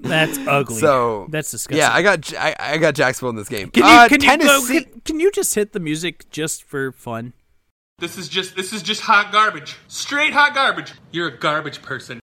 That's 0.00 0.38
ugly. 0.38 0.76
So 0.76 1.26
that's 1.30 1.50
disgusting. 1.50 1.78
Yeah, 1.78 1.92
I 1.92 2.02
got 2.02 2.34
I, 2.34 2.56
I 2.58 2.78
got 2.78 2.94
Jacksonville 2.94 3.30
in 3.30 3.36
this 3.36 3.48
game. 3.48 3.70
Can 3.70 3.84
you, 3.84 3.88
uh, 3.88 4.08
can, 4.08 4.20
you 4.22 4.38
go, 4.38 4.66
can, 4.66 5.00
can 5.04 5.20
you 5.20 5.30
just 5.30 5.54
hit 5.54 5.72
the 5.72 5.80
music 5.80 6.28
just 6.30 6.64
for 6.64 6.92
fun? 6.92 7.32
This 7.98 8.18
is 8.18 8.28
just 8.28 8.56
this 8.56 8.72
is 8.72 8.82
just 8.82 9.02
hot 9.02 9.30
garbage. 9.30 9.76
Straight 9.86 10.32
hot 10.32 10.54
garbage. 10.54 10.94
You're 11.12 11.28
a 11.28 11.38
garbage 11.38 11.80
person. 11.80 12.18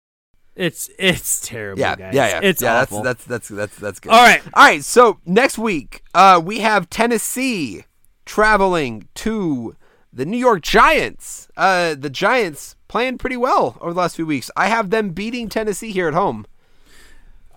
It's 0.56 0.90
it's 1.00 1.40
terrible, 1.48 1.80
Yeah, 1.80 1.96
guys. 1.96 2.14
yeah, 2.14 2.28
yeah. 2.28 2.40
It's 2.44 2.62
yeah, 2.62 2.82
awful. 2.82 3.02
That's 3.02 3.24
that's 3.24 3.48
that's 3.48 3.72
that's 3.72 3.76
that's 3.78 4.00
good. 4.00 4.12
All 4.12 4.22
right. 4.22 4.42
all 4.54 4.66
right. 4.66 4.84
So 4.84 5.20
next 5.26 5.58
week, 5.58 6.04
uh, 6.14 6.42
we 6.44 6.60
have 6.60 6.90
Tennessee 6.90 7.86
traveling 8.26 9.08
to 9.16 9.76
the 10.12 10.26
New 10.26 10.38
York 10.38 10.62
Giants. 10.62 11.48
Uh, 11.56 11.96
the 11.96 12.10
Giants 12.10 12.76
playing 12.90 13.18
pretty 13.20 13.38
well 13.38 13.78
over 13.80 13.94
the 13.94 14.00
last 14.00 14.16
few 14.18 14.26
weeks. 14.26 14.52
I 14.58 14.68
have 14.68 14.90
them 14.90 15.12
beating 15.12 15.48
Tennessee 15.50 15.92
here 15.92 16.08
at 16.10 16.14
home. 16.14 16.46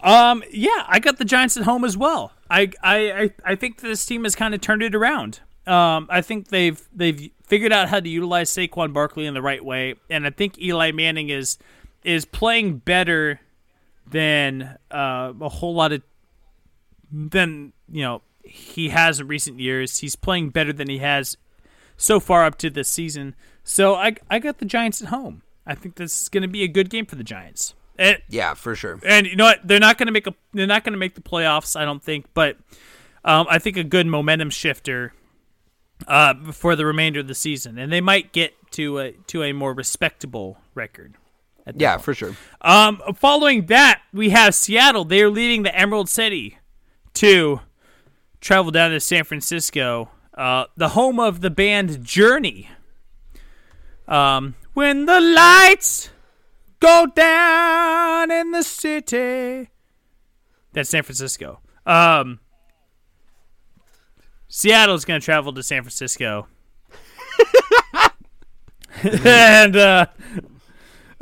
Um, 0.02 0.42
yeah, 0.50 0.84
I 0.88 0.98
got 0.98 1.18
the 1.18 1.24
Giants 1.24 1.56
at 1.56 1.62
home 1.64 1.84
as 1.84 1.96
well. 1.96 2.32
I 2.50 2.70
I 2.82 3.12
I, 3.12 3.30
I 3.44 3.54
think 3.56 3.80
this 3.80 4.04
team 4.04 4.24
has 4.24 4.34
kind 4.34 4.54
of 4.54 4.60
turned 4.60 4.82
it 4.82 4.94
around. 4.94 5.40
Um, 5.66 6.06
I 6.10 6.22
think 6.22 6.48
they've 6.48 6.80
they've 6.94 7.30
figured 7.46 7.72
out 7.72 7.88
how 7.88 8.00
to 8.00 8.08
utilize 8.08 8.50
Saquon 8.50 8.92
Barkley 8.92 9.26
in 9.26 9.34
the 9.34 9.42
right 9.42 9.64
way, 9.64 9.94
and 10.10 10.26
I 10.26 10.30
think 10.30 10.58
Eli 10.60 10.90
Manning 10.90 11.28
is 11.30 11.56
is 12.04 12.24
playing 12.24 12.78
better 12.78 13.40
than 14.06 14.76
uh, 14.90 15.32
a 15.40 15.48
whole 15.48 15.74
lot 15.74 15.92
of 15.92 16.02
than 17.10 17.72
you 17.90 18.02
know 18.02 18.22
he 18.44 18.88
has 18.90 19.20
in 19.20 19.28
recent 19.28 19.60
years. 19.60 19.98
He's 19.98 20.16
playing 20.16 20.50
better 20.50 20.72
than 20.72 20.88
he 20.88 20.98
has 20.98 21.36
so 21.96 22.20
far 22.20 22.44
up 22.44 22.58
to 22.58 22.70
this 22.70 22.88
season. 22.88 23.34
So 23.64 23.94
I 23.94 24.16
I 24.30 24.38
got 24.38 24.58
the 24.58 24.64
Giants 24.64 25.02
at 25.02 25.08
home. 25.08 25.42
I 25.66 25.74
think 25.74 25.94
this 25.94 26.22
is 26.22 26.28
going 26.28 26.42
to 26.42 26.48
be 26.48 26.62
a 26.62 26.68
good 26.68 26.90
game 26.90 27.06
for 27.06 27.16
the 27.16 27.24
Giants. 27.24 27.74
Yeah, 28.28 28.54
for 28.54 28.74
sure. 28.74 28.98
and 29.06 29.26
you 29.26 29.36
know 29.36 29.44
what? 29.44 29.60
They're 29.66 29.78
not 29.78 29.98
going 29.98 30.06
to 30.06 30.12
make 30.12 30.26
a. 30.26 30.34
They're 30.52 30.66
not 30.66 30.82
going 30.84 30.94
to 30.94 30.98
make 30.98 31.14
the 31.14 31.20
playoffs. 31.20 31.76
I 31.76 31.84
don't 31.84 32.02
think, 32.02 32.26
but 32.34 32.56
um, 33.24 33.46
I 33.48 33.58
think 33.58 33.76
a 33.76 33.84
good 33.84 34.06
momentum 34.06 34.50
shifter 34.50 35.12
uh, 36.08 36.34
for 36.52 36.74
the 36.74 36.84
remainder 36.84 37.20
of 37.20 37.28
the 37.28 37.34
season, 37.34 37.78
and 37.78 37.92
they 37.92 38.00
might 38.00 38.32
get 38.32 38.54
to 38.72 38.98
a 38.98 39.12
to 39.28 39.42
a 39.44 39.52
more 39.52 39.72
respectable 39.72 40.58
record. 40.74 41.14
Yeah, 41.74 41.92
point. 41.94 42.04
for 42.04 42.14
sure. 42.14 42.36
Um, 42.60 43.00
following 43.14 43.66
that, 43.66 44.02
we 44.12 44.30
have 44.30 44.54
Seattle. 44.54 45.04
They 45.04 45.22
are 45.22 45.30
leaving 45.30 45.62
the 45.62 45.74
Emerald 45.76 46.08
City 46.08 46.58
to 47.14 47.60
travel 48.40 48.70
down 48.70 48.90
to 48.90 49.00
San 49.00 49.24
Francisco, 49.24 50.10
uh, 50.34 50.64
the 50.76 50.90
home 50.90 51.20
of 51.20 51.40
the 51.40 51.50
band 51.50 52.02
Journey. 52.04 52.68
Um, 54.08 54.56
when 54.74 55.06
the 55.06 55.20
lights 55.20 56.10
go 56.82 57.06
down 57.06 58.30
in 58.30 58.50
the 58.50 58.62
city. 58.62 59.70
That's 60.72 60.90
San 60.90 61.04
Francisco. 61.04 61.60
Um, 61.86 62.40
Seattle's 64.48 65.04
going 65.04 65.20
to 65.20 65.24
travel 65.24 65.52
to 65.52 65.62
San 65.62 65.82
Francisco. 65.82 66.48
and 69.24 69.76
uh, 69.76 70.06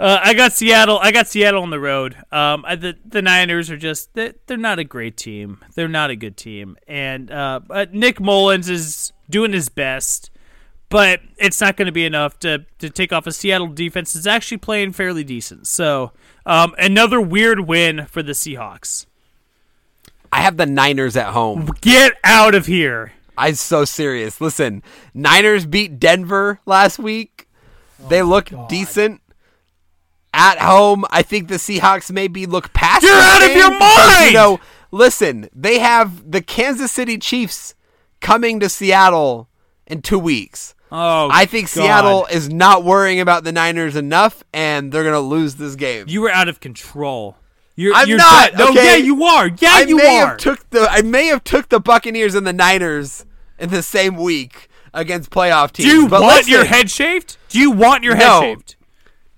uh, 0.01 0.19
I 0.23 0.33
got 0.33 0.55
Seattle. 0.55 0.99
I 0.99 1.13
got 1.13 1.29
Seattle 1.29 1.63
on 1.63 1.69
the 1.69 1.79
road. 1.79 2.17
Um, 2.33 2.65
I, 2.67 2.75
the 2.75 2.97
the 3.05 3.21
Niners 3.21 3.71
are 3.71 3.77
just 3.77 4.15
they're, 4.15 4.33
they're 4.47 4.57
not 4.57 4.79
a 4.79 4.85
great 4.85 5.19
team. 5.19 5.59
They're 5.75 5.89
not 5.89 6.09
a 6.09 6.17
good 6.17 6.39
team, 6.39 6.79
and 6.89 7.31
uh, 7.31 7.61
but 7.67 7.93
Nick 7.93 8.19
Mullens 8.19 8.71
is 8.71 9.13
doing 9.29 9.53
his 9.53 9.69
best, 9.69 10.31
but 10.89 11.21
it's 11.37 11.61
not 11.61 11.77
going 11.77 11.85
to 11.85 11.93
be 11.93 12.07
enough 12.07 12.39
to 12.39 12.65
to 12.79 12.89
take 12.89 13.13
off 13.13 13.27
a 13.27 13.33
Seattle 13.33 13.67
defense. 13.67 14.17
It's 14.17 14.27
actually 14.27 14.57
playing 14.57 14.93
fairly 14.93 15.23
decent. 15.23 15.67
So 15.67 16.13
um, 16.47 16.75
another 16.79 17.21
weird 17.21 17.61
win 17.61 18.07
for 18.07 18.23
the 18.23 18.33
Seahawks. 18.33 19.05
I 20.33 20.41
have 20.41 20.57
the 20.57 20.65
Niners 20.67 21.15
at 21.15 21.35
home. 21.35 21.69
Get 21.83 22.15
out 22.25 22.55
of 22.55 22.65
here. 22.65 23.13
I'm 23.37 23.55
so 23.55 23.85
serious. 23.85 24.41
Listen, 24.41 24.83
Niners 25.13 25.67
beat 25.67 26.01
Denver 26.01 26.61
last 26.65 26.99
week. 26.99 27.49
They 28.09 28.23
look 28.23 28.51
decent 28.69 29.20
at 30.41 30.59
home. 30.59 31.05
I 31.11 31.21
think 31.23 31.49
the 31.49 31.57
Seahawks 31.57 32.11
maybe 32.11 32.47
look 32.47 32.73
past. 32.73 33.03
You're 33.03 33.13
out 33.13 33.43
of 33.43 33.55
your 33.55 33.71
because, 33.71 34.19
mind! 34.19 34.27
You 34.27 34.33
know, 34.33 34.61
listen, 34.91 35.49
they 35.55 35.79
have 35.81 36.31
the 36.31 36.41
Kansas 36.41 36.91
City 36.91 37.19
Chiefs 37.19 37.75
coming 38.21 38.59
to 38.61 38.69
Seattle 38.71 39.49
in 39.87 40.01
two 40.01 40.19
weeks. 40.19 40.75
Oh, 40.91 41.29
I 41.31 41.45
think 41.45 41.67
God. 41.67 41.83
Seattle 41.83 42.27
is 42.33 42.49
not 42.49 42.83
worrying 42.85 43.21
about 43.21 43.45
the 43.45 43.53
Niners 43.53 43.95
enough, 43.97 44.43
and 44.53 44.91
they're 44.91 45.05
gonna 45.05 45.21
lose 45.21 45.57
this 45.57 45.77
game. 45.77 46.07
You 46.09 46.23
were 46.23 46.31
out 46.31 46.49
of 46.49 46.59
control. 46.61 47.37
You're, 47.77 47.95
I'm 47.95 48.09
you're 48.09 48.19
not, 48.19 48.53
done. 48.53 48.59
No, 48.59 48.69
okay? 48.71 48.99
yeah, 48.99 49.05
you 49.05 49.23
are. 49.25 49.49
Yeah, 49.49 49.71
I 49.73 49.81
you 49.83 49.97
may 49.97 50.19
are. 50.21 50.29
have 50.29 50.37
took 50.39 50.69
the 50.71 50.89
I 50.91 51.03
may 51.03 51.27
have 51.27 51.45
took 51.45 51.69
the 51.69 51.81
Buccaneers 51.81 52.35
and 52.35 52.47
the 52.47 52.53
Niners 52.53 53.25
in 53.59 53.71
the 53.71 53.83
same 53.83 54.17
week 54.17 54.69
against 54.93 55.31
playoff 55.31 55.73
teams. 55.73 55.89
Do 55.89 55.95
you 55.97 56.09
but 56.09 56.23
want 56.23 56.37
listen, 56.37 56.53
your 56.53 56.65
head 56.65 56.91
shaved? 56.91 57.37
Do 57.51 57.59
you 57.61 57.71
want 57.71 58.03
your 58.03 58.17
No. 58.17 58.21
head 58.21 58.41
shaved? 58.43 58.77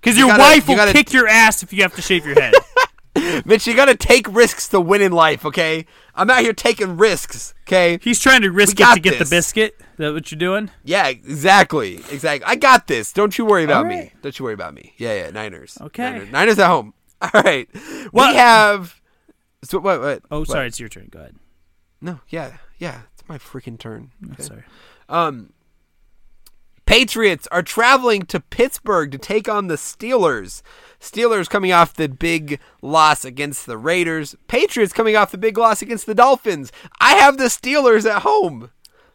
Because 0.03 0.17
your 0.17 0.27
gotta- 0.27 0.43
wife 0.43 0.67
you 0.67 0.73
will 0.75 0.77
gotta- 0.85 0.91
kick 0.93 1.13
your 1.13 1.27
ass 1.27 1.63
if 1.63 1.71
you 1.71 1.81
have 1.83 1.95
to 1.95 2.01
shave 2.01 2.25
your 2.25 2.35
head. 2.39 2.53
Mitch, 3.45 3.65
you 3.67 3.75
gotta 3.75 3.95
take 3.95 4.27
risks 4.33 4.67
to 4.69 4.81
win 4.81 5.01
in 5.01 5.11
life, 5.11 5.45
okay? 5.45 5.85
I'm 6.15 6.29
out 6.29 6.41
here 6.41 6.51
taking 6.53 6.97
risks, 6.97 7.53
okay? 7.67 7.99
He's 8.01 8.19
trying 8.19 8.41
to 8.41 8.51
risk 8.51 8.79
it 8.79 8.93
to 8.93 8.99
get 8.99 9.17
this. 9.19 9.29
the 9.29 9.35
biscuit. 9.35 9.75
Is 9.79 9.85
that 9.97 10.13
what 10.13 10.31
you're 10.31 10.39
doing? 10.39 10.71
Yeah, 10.83 11.07
exactly. 11.07 11.95
Exactly. 12.11 12.43
I 12.45 12.55
got 12.55 12.87
this. 12.87 13.13
Don't 13.13 13.37
you 13.37 13.45
worry 13.45 13.63
about 13.63 13.85
All 13.85 13.89
me. 13.91 14.11
Don't 14.21 14.37
you 14.37 14.43
worry 14.43 14.53
about 14.55 14.73
me. 14.73 14.93
Yeah, 14.97 15.13
yeah, 15.25 15.29
Niners. 15.31 15.77
Okay. 15.79 16.03
Niners, 16.03 16.31
Niners 16.31 16.59
at 16.59 16.67
home. 16.67 16.93
All 17.21 17.29
right. 17.41 17.67
What- 18.11 18.31
We 18.31 18.35
have 18.37 18.99
so 19.63 19.79
what 19.79 20.01
what 20.01 20.21
Oh, 20.29 20.39
what? 20.39 20.49
sorry, 20.49 20.67
it's 20.67 20.79
your 20.79 20.89
turn. 20.89 21.07
Go 21.09 21.19
ahead. 21.19 21.35
No, 22.01 22.19
yeah. 22.29 22.57
Yeah, 22.79 23.01
it's 23.13 23.23
my 23.29 23.37
freaking 23.37 23.79
turn. 23.79 24.11
Okay. 24.33 24.43
Sorry. 24.43 24.63
Um, 25.07 25.53
Patriots 26.85 27.47
are 27.51 27.63
traveling 27.63 28.23
to 28.23 28.39
Pittsburgh 28.39 29.11
to 29.11 29.17
take 29.17 29.47
on 29.47 29.67
the 29.67 29.75
Steelers. 29.75 30.61
Steelers 30.99 31.49
coming 31.49 31.71
off 31.71 31.93
the 31.93 32.09
big 32.09 32.59
loss 32.81 33.25
against 33.25 33.65
the 33.65 33.77
Raiders. 33.77 34.35
Patriots 34.47 34.93
coming 34.93 35.15
off 35.15 35.31
the 35.31 35.37
big 35.37 35.57
loss 35.57 35.81
against 35.81 36.05
the 36.05 36.15
Dolphins. 36.15 36.71
I 36.99 37.15
have 37.15 37.37
the 37.37 37.45
Steelers 37.45 38.09
at 38.09 38.23
home. 38.23 38.69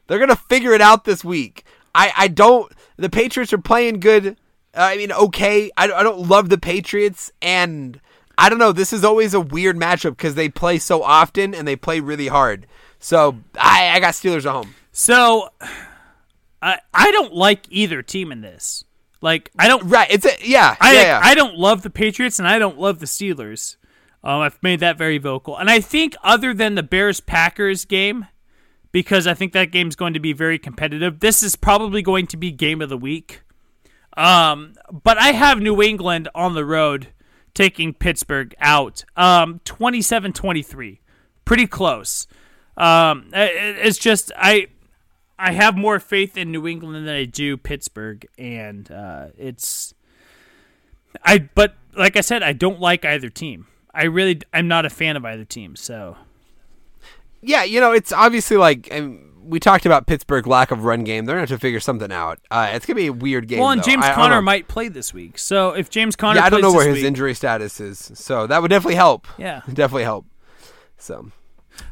They're 0.07 0.19
gonna 0.19 0.37
figure 0.37 0.73
it 0.73 0.81
out 0.81 1.05
this 1.05 1.25
week. 1.25 1.65
I 1.95 2.13
I 2.17 2.29
don't. 2.29 2.73
The 2.97 3.11
Patriots 3.11 3.53
are 3.53 3.59
playing 3.59 4.01
good. 4.01 4.37
I 4.75 4.97
mean, 4.97 5.13
okay. 5.13 5.71
I 5.77 5.85
I 5.85 6.03
don't 6.03 6.29
love 6.29 6.49
the 6.49 6.59
Patriots, 6.59 7.33
and 7.43 8.01
I 8.39 8.49
don't 8.49 8.59
know. 8.59 8.73
This 8.73 8.93
is 8.93 9.05
always 9.05 9.35
a 9.35 9.41
weird 9.41 9.77
matchup 9.77 10.11
because 10.11 10.35
they 10.35 10.49
play 10.49 10.79
so 10.79 11.03
often 11.03 11.55
and 11.55 11.69
they 11.69 11.77
play 11.77 12.01
really 12.01 12.29
hard. 12.29 12.67
So 12.99 13.39
I 13.59 13.91
I 13.91 14.01
got 14.01 14.15
Steelers 14.15 14.47
at 14.47 14.53
home. 14.53 14.75
So, 14.93 15.51
I 16.63 16.79
I 16.93 17.11
don't 17.13 17.33
like 17.35 17.67
either 17.71 18.03
team 18.03 18.33
in 18.33 18.41
this. 18.41 18.85
Like, 19.21 19.51
I 19.59 19.67
don't. 19.69 19.89
Right. 19.89 20.09
It's 20.11 20.25
a 20.27 20.31
yeah. 20.43 20.77
I 20.81 20.95
yeah, 20.95 21.03
yeah. 21.03 21.21
I 21.23 21.35
don't 21.35 21.57
love 21.57 21.83
the 21.83 21.91
Patriots 21.91 22.39
and 22.39 22.47
I 22.47 22.59
don't 22.59 22.79
love 22.79 23.01
the 23.01 23.07
Steelers. 23.07 23.77
Um, 24.25 24.41
I've 24.41 24.61
made 24.63 24.81
that 24.81 24.99
very 24.99 25.19
vocal, 25.19 25.57
and 25.57 25.71
I 25.71 25.79
think 25.81 26.17
other 26.25 26.53
than 26.53 26.75
the 26.75 26.83
Bears 26.83 27.21
Packers 27.21 27.85
game, 27.85 28.27
because 28.91 29.27
I 29.29 29.35
think 29.35 29.53
that 29.53 29.71
game's 29.71 29.95
going 29.95 30.15
to 30.15 30.21
be 30.21 30.33
very 30.33 30.59
competitive. 30.59 31.21
This 31.21 31.43
is 31.43 31.55
probably 31.55 32.03
going 32.03 32.27
to 32.29 32.37
be 32.37 32.51
game 32.51 32.83
of 32.83 32.89
the 32.89 32.97
week. 32.99 33.43
Um, 34.17 34.75
but 34.91 35.19
I 35.19 35.29
have 35.33 35.61
New 35.61 35.81
England 35.81 36.29
on 36.35 36.55
the 36.55 36.65
road 36.65 37.09
taking 37.55 37.95
Pittsburgh 37.95 38.55
out. 38.59 39.05
Um, 39.17 39.61
27-23. 39.65 40.99
Pretty 41.45 41.67
close. 41.69 42.27
Um, 42.77 43.31
it- 43.33 43.77
it's 43.87 43.99
just 43.99 44.33
I 44.37 44.67
I 45.39 45.53
have 45.53 45.77
more 45.77 46.01
faith 46.01 46.37
in 46.37 46.51
New 46.51 46.67
England 46.67 47.07
than 47.07 47.15
I 47.15 47.25
do 47.25 47.57
Pittsburgh, 47.57 48.27
and 48.37 48.91
uh, 48.91 49.27
it's 49.39 49.95
I. 51.25 51.39
But 51.55 51.75
like 51.97 52.17
I 52.17 52.21
said, 52.23 52.43
I 52.43 52.53
don't 52.53 52.81
like 52.81 53.05
either 53.05 53.29
team. 53.29 53.67
I 53.95 54.05
really 54.05 54.41
I'm 54.53 54.69
not 54.69 54.85
a 54.85 54.91
fan 54.91 55.17
of 55.17 55.25
either 55.25 55.45
team. 55.45 55.77
So 55.77 56.17
yeah, 57.41 57.63
you 57.65 57.81
know, 57.81 57.93
it's 57.93 58.13
obviously 58.13 58.57
like 58.57 58.93
we 59.41 59.61
talked 59.61 59.87
about 59.87 60.07
Pittsburgh 60.07 60.47
lack 60.47 60.71
of 60.71 60.85
run 60.85 61.05
game. 61.05 61.25
They're 61.25 61.37
gonna 61.37 61.43
have 61.43 61.49
to 61.51 61.59
figure 61.59 61.81
something 61.81 62.13
out. 62.13 62.39
Uh, 62.51 62.71
it's 62.73 62.85
gonna 62.85 62.97
be 62.97 63.07
a 63.07 63.13
weird 63.13 63.49
game. 63.49 63.61
well, 63.61 63.71
and 63.71 63.81
though. 63.81 63.85
James 63.87 64.05
I- 64.05 64.13
I 64.13 64.15
Conner 64.15 64.43
might 64.43 64.69
play 64.69 64.89
this 64.89 65.15
week. 65.15 65.39
So 65.39 65.71
if 65.71 65.89
James 65.89 66.17
Conner, 66.17 66.41
Yeah, 66.41 66.47
I 66.47 66.51
don't 66.51 66.61
know 66.61 66.73
where 66.73 66.87
his 66.89 66.97
week- 66.97 67.05
injury 67.05 67.35
status 67.35 67.81
is, 67.81 68.11
so 68.15 68.47
that 68.47 68.61
would 68.61 68.69
definitely 68.69 68.97
help. 68.97 69.27
Yeah. 69.39 69.63
definitely 69.73 70.03
help. 70.03 70.27
So, 70.99 71.31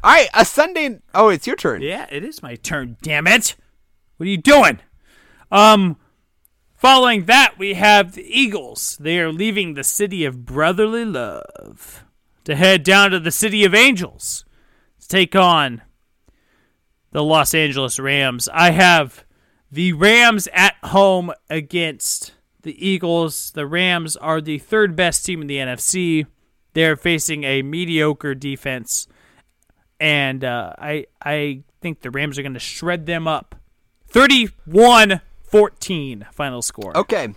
all 0.03 0.11
right, 0.11 0.29
a 0.33 0.45
Sunday. 0.45 0.99
Oh, 1.13 1.29
it's 1.29 1.47
your 1.47 1.55
turn. 1.55 1.81
Yeah, 1.81 2.05
it 2.09 2.23
is 2.23 2.41
my 2.41 2.55
turn. 2.55 2.97
Damn 3.01 3.27
it! 3.27 3.55
What 4.17 4.25
are 4.25 4.29
you 4.29 4.37
doing? 4.37 4.79
Um, 5.51 5.97
following 6.75 7.25
that, 7.25 7.55
we 7.57 7.75
have 7.75 8.13
the 8.13 8.23
Eagles. 8.23 8.97
They 8.99 9.19
are 9.19 9.31
leaving 9.31 9.73
the 9.73 9.83
city 9.83 10.25
of 10.25 10.45
brotherly 10.45 11.05
love 11.05 12.03
to 12.43 12.55
head 12.55 12.83
down 12.83 13.11
to 13.11 13.19
the 13.19 13.31
city 13.31 13.63
of 13.63 13.75
angels 13.75 14.45
to 14.99 15.07
take 15.07 15.35
on 15.35 15.81
the 17.11 17.23
Los 17.23 17.53
Angeles 17.53 17.99
Rams. 17.99 18.49
I 18.53 18.71
have 18.71 19.25
the 19.71 19.93
Rams 19.93 20.47
at 20.53 20.75
home 20.83 21.31
against 21.49 22.33
the 22.61 22.85
Eagles. 22.85 23.51
The 23.51 23.65
Rams 23.65 24.15
are 24.17 24.41
the 24.41 24.59
third 24.59 24.95
best 24.95 25.25
team 25.25 25.41
in 25.41 25.47
the 25.47 25.57
NFC. 25.57 26.25
They're 26.73 26.95
facing 26.95 27.43
a 27.43 27.61
mediocre 27.63 28.35
defense 28.35 29.07
and 29.99 30.43
uh, 30.43 30.73
I 30.77 31.05
I 31.21 31.63
think 31.81 32.01
the 32.01 32.11
Rams 32.11 32.37
are 32.37 32.41
going 32.41 32.53
to 32.53 32.59
shred 32.59 33.05
them 33.05 33.27
up. 33.27 33.55
31 34.09 35.21
14 35.43 36.27
final 36.31 36.61
score. 36.61 36.95
Okay. 36.97 37.33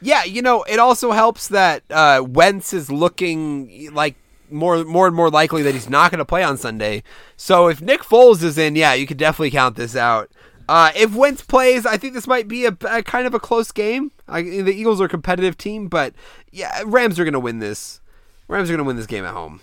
Yeah, 0.00 0.24
you 0.24 0.42
know, 0.42 0.64
it 0.64 0.78
also 0.78 1.12
helps 1.12 1.48
that 1.48 1.84
uh, 1.90 2.24
Wentz 2.26 2.72
is 2.72 2.90
looking 2.90 3.92
like 3.94 4.16
more 4.50 4.84
more 4.84 5.06
and 5.06 5.14
more 5.14 5.30
likely 5.30 5.62
that 5.62 5.74
he's 5.74 5.88
not 5.88 6.10
going 6.10 6.18
to 6.18 6.24
play 6.24 6.42
on 6.42 6.56
Sunday. 6.56 7.02
So 7.36 7.68
if 7.68 7.80
Nick 7.80 8.02
Foles 8.02 8.42
is 8.42 8.58
in, 8.58 8.76
yeah, 8.76 8.94
you 8.94 9.06
could 9.06 9.16
definitely 9.16 9.52
count 9.52 9.76
this 9.76 9.94
out. 9.96 10.30
Uh, 10.68 10.90
if 10.94 11.14
Wentz 11.14 11.42
plays, 11.42 11.84
I 11.86 11.96
think 11.96 12.14
this 12.14 12.26
might 12.26 12.48
be 12.48 12.66
a, 12.66 12.76
a 12.88 13.02
kind 13.02 13.26
of 13.26 13.34
a 13.34 13.40
close 13.40 13.72
game. 13.72 14.12
I, 14.28 14.42
the 14.42 14.72
Eagles 14.72 15.00
are 15.00 15.04
a 15.04 15.08
competitive 15.08 15.58
team, 15.58 15.88
but 15.88 16.14
yeah, 16.50 16.82
Rams 16.84 17.18
are 17.18 17.24
going 17.24 17.32
to 17.34 17.40
win 17.40 17.58
this. 17.58 18.00
Rams 18.48 18.70
are 18.70 18.72
going 18.72 18.84
to 18.84 18.86
win 18.86 18.96
this 18.96 19.06
game 19.06 19.24
at 19.24 19.34
home. 19.34 19.60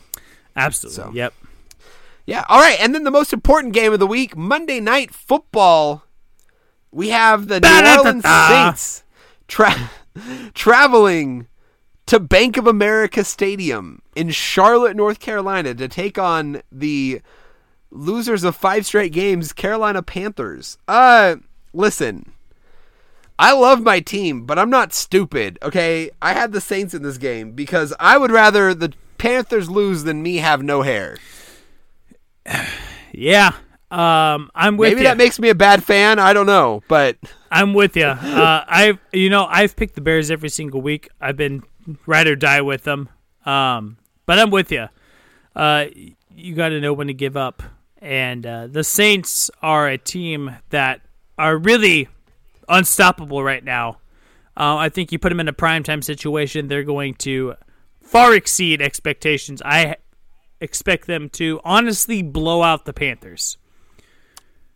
Absolutely. 0.56 0.96
So. 0.96 1.12
Yep. 1.14 1.34
Yeah. 2.30 2.46
All 2.48 2.60
right, 2.60 2.80
and 2.80 2.94
then 2.94 3.04
the 3.04 3.12
most 3.12 3.34
important 3.34 3.74
game 3.74 3.92
of 3.92 4.00
the 4.00 4.08
week, 4.08 4.38
Monday 4.38 4.80
Night 4.80 5.14
Football. 5.14 6.04
We 6.92 7.10
have 7.10 7.48
the 7.48 7.60
New 7.60 7.68
Orleans 7.98 8.24
Saints 8.24 9.04
tra- 9.48 9.90
traveling 10.54 11.48
to 12.06 12.20
Bank 12.20 12.58
of 12.58 12.68
America 12.68 13.24
Stadium 13.24 14.02
in 14.16 14.30
Charlotte, 14.30 14.96
North 14.96 15.20
Carolina, 15.20 15.74
to 15.76 15.88
take 15.88 16.18
on 16.18 16.62
the 16.72 17.22
losers 17.92 18.44
of 18.44 18.56
five 18.56 18.86
straight 18.86 19.12
games, 19.12 19.54
Carolina 19.54 20.02
Panthers. 20.04 20.78
Uh, 20.88 21.38
listen, 21.74 22.32
I 23.40 23.54
love 23.54 23.82
my 23.82 24.00
team, 24.00 24.46
but 24.46 24.60
I'm 24.60 24.70
not 24.70 24.94
stupid. 24.94 25.58
Okay, 25.64 26.12
I 26.22 26.34
had 26.34 26.52
the 26.52 26.62
Saints 26.62 26.94
in 26.94 27.02
this 27.02 27.18
game 27.18 27.54
because 27.54 27.94
I 28.00 28.18
would 28.18 28.32
rather 28.32 28.74
the 28.74 28.94
Panthers 29.18 29.70
lose 29.70 30.04
than 30.04 30.22
me 30.22 30.38
have 30.38 30.62
no 30.62 30.82
hair. 30.84 31.18
Yeah, 33.12 33.54
um, 33.90 34.52
I'm 34.54 34.78
with 34.78 34.92
Maybe 34.92 35.02
you. 35.02 35.08
that 35.08 35.18
makes 35.18 35.40
me 35.40 35.50
a 35.50 35.56
bad 35.56 35.84
fan. 35.84 36.20
I 36.20 36.32
don't 36.32 36.46
know, 36.46 36.84
but 36.88 37.18
I'm 37.52 37.74
with 37.74 37.98
you. 37.98 38.06
Uh, 38.22 38.64
I've 38.68 39.00
you 39.12 39.30
know 39.32 39.46
I've 39.50 39.76
picked 39.76 39.96
the 39.96 40.02
Bears 40.02 40.30
every 40.30 40.50
single 40.50 40.80
week. 40.82 41.10
I've 41.20 41.36
been 41.36 41.64
ride 42.06 42.28
or 42.28 42.36
die 42.36 42.62
with 42.62 42.84
them. 42.84 43.10
Um, 43.46 43.98
but 44.26 44.38
I'm 44.38 44.52
with 44.52 44.72
you. 44.72 44.88
Uh, 45.56 45.86
you 46.36 46.56
got 46.56 46.70
to 46.70 46.80
know 46.80 46.94
when 46.94 47.08
to 47.08 47.14
give 47.14 47.36
up. 47.36 47.64
And 48.02 48.46
uh, 48.46 48.68
the 48.68 48.84
Saints 48.84 49.50
are 49.62 49.88
a 49.88 49.98
team 49.98 50.56
that 50.70 51.02
are 51.38 51.58
really 51.58 52.08
unstoppable 52.70 53.44
right 53.44 53.64
now. 53.64 53.98
Uh, 54.56 54.76
I 54.78 54.90
think 54.90 55.12
you 55.12 55.20
put 55.20 55.30
them 55.30 55.40
in 55.40 55.48
a 55.48 55.54
primetime 55.54 56.04
situation, 56.04 56.68
they're 56.68 56.84
going 56.84 57.16
to 57.16 57.56
far 58.02 58.34
exceed 58.36 58.82
expectations. 58.82 59.62
I 59.64 59.96
expect 60.62 61.08
them 61.08 61.30
to 61.30 61.60
honestly 61.64 62.22
blow 62.22 62.62
out 62.64 62.86
the 62.86 62.94
Panthers. 62.94 63.58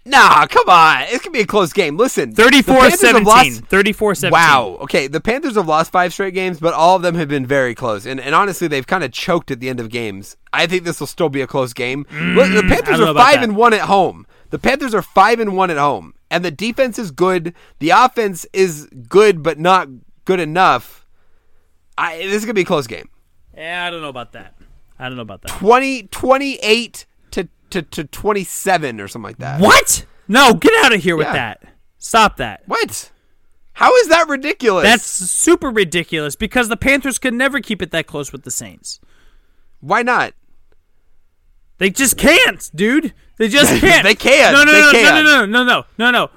nah, 0.06 0.46
come 0.48 0.68
on. 0.68 1.04
It 1.04 1.22
could 1.22 1.32
be 1.32 1.40
a 1.42 1.46
close 1.46 1.72
game. 1.72 1.96
Listen, 1.98 2.32
the 2.32 2.44
34 2.44 2.76
Panthers 2.76 2.92
have 2.92 3.00
17. 3.00 3.24
lost- 3.26 3.66
34 3.66 4.16
17. 4.16 4.32
Wow. 4.32 4.78
Okay, 4.82 5.08
the 5.08 5.22
Panthers 5.22 5.56
have 5.56 5.68
lost 5.68 5.92
five 5.92 6.12
straight 6.14 6.34
games, 6.34 6.60
but 6.60 6.74
all 6.74 6.96
of 6.98 7.02
them 7.02 7.16
have 7.16 7.28
been 7.30 7.46
very 7.46 7.74
close. 7.74 8.06
And, 8.06 8.20
and 8.20 8.36
honestly, 8.36 8.68
they've 8.68 8.86
kind 8.88 9.04
of 9.04 9.12
choked 9.12 9.50
at 9.52 9.60
the 9.62 9.70
end 9.70 9.80
of 9.80 9.90
games. 9.90 10.36
I 10.52 10.68
think 10.68 10.84
this 10.84 11.00
will 11.00 11.08
still 11.08 11.30
be 11.30 11.42
a 11.42 11.48
close 11.48 11.74
game. 11.74 12.06
Look, 12.12 12.52
the 12.52 12.62
Mm, 12.64 12.70
Panthers 12.70 13.00
are 13.00 13.14
five 13.14 13.36
that. 13.36 13.44
and 13.44 13.56
one 13.56 13.74
at 13.74 13.82
home. 13.82 14.28
The 14.50 14.60
Panthers 14.60 14.94
are 14.94 15.02
five 15.02 15.40
and 15.40 15.56
one 15.56 15.72
at 15.72 15.78
home, 15.78 16.14
and 16.30 16.44
the 16.46 16.52
defense 16.52 17.00
is 17.00 17.10
good. 17.12 17.54
The 17.80 17.90
offense 17.92 18.46
is 18.54 18.88
good, 19.10 19.42
but 19.42 19.58
not 19.58 19.88
good 20.26 20.40
enough. 20.40 21.06
I, 21.98 22.18
this 22.18 22.36
is 22.36 22.46
gonna 22.46 22.54
be 22.54 22.62
a 22.62 22.66
close 22.66 22.88
game. 22.88 23.10
Yeah, 23.56 23.86
I 23.88 23.90
don't 23.90 24.02
know 24.02 24.10
about 24.10 24.34
that. 24.34 24.56
I 25.04 25.08
don't 25.10 25.16
know 25.18 25.22
about 25.24 25.42
that. 25.44 25.50
20, 25.50 26.04
28 26.04 27.06
to, 27.32 27.48
to, 27.72 27.82
to 27.82 28.04
27 28.06 29.02
or 29.02 29.08
something 29.08 29.26
like 29.28 29.38
that. 29.40 29.60
What? 29.60 30.06
No, 30.28 30.54
get 30.54 30.72
out 30.86 30.94
of 30.94 31.04
here 31.04 31.16
with 31.18 31.28
Yeah. 31.28 31.34
that. 31.34 31.64
Stop 31.98 32.38
that. 32.38 32.64
What? 32.66 33.12
How 33.74 33.94
is 33.98 34.08
that 34.10 34.28
ridiculous? 34.30 34.84
That's 34.84 35.04
super 35.04 35.70
ridiculous 35.70 36.36
because 36.36 36.70
the 36.70 36.78
Panthers 36.78 37.18
could 37.20 37.34
never 37.34 37.60
keep 37.60 37.82
it 37.82 37.92
that 37.92 38.08
close 38.08 38.32
with 38.32 38.44
the 38.44 38.52
Saints. 38.52 39.00
why 39.82 40.02
not? 40.04 40.34
They 41.80 41.90
just 41.90 42.18
can't, 42.18 42.70
dude. 42.74 43.14
They 43.38 43.50
just 43.50 43.74
can't. 43.82 44.04
They 44.04 44.16
can. 44.16 44.54
No, 44.54 44.64
no, 44.64 44.72
no, 44.72 44.92
can. 44.92 45.04
no, 45.16 45.22
no, 45.24 45.46
no, 45.46 45.46
no, 45.46 45.64
no, 45.64 45.86
no, 45.98 46.12
no. 46.12 46.30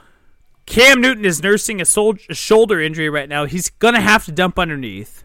Cam 0.65 1.01
Newton 1.01 1.25
is 1.25 1.43
nursing 1.43 1.81
a, 1.81 1.85
sol- 1.85 2.17
a 2.29 2.35
shoulder 2.35 2.81
injury 2.81 3.09
right 3.09 3.29
now. 3.29 3.45
He's 3.45 3.71
gonna 3.71 4.01
have 4.01 4.25
to 4.25 4.33
dump 4.33 4.59
underneath. 4.59 5.23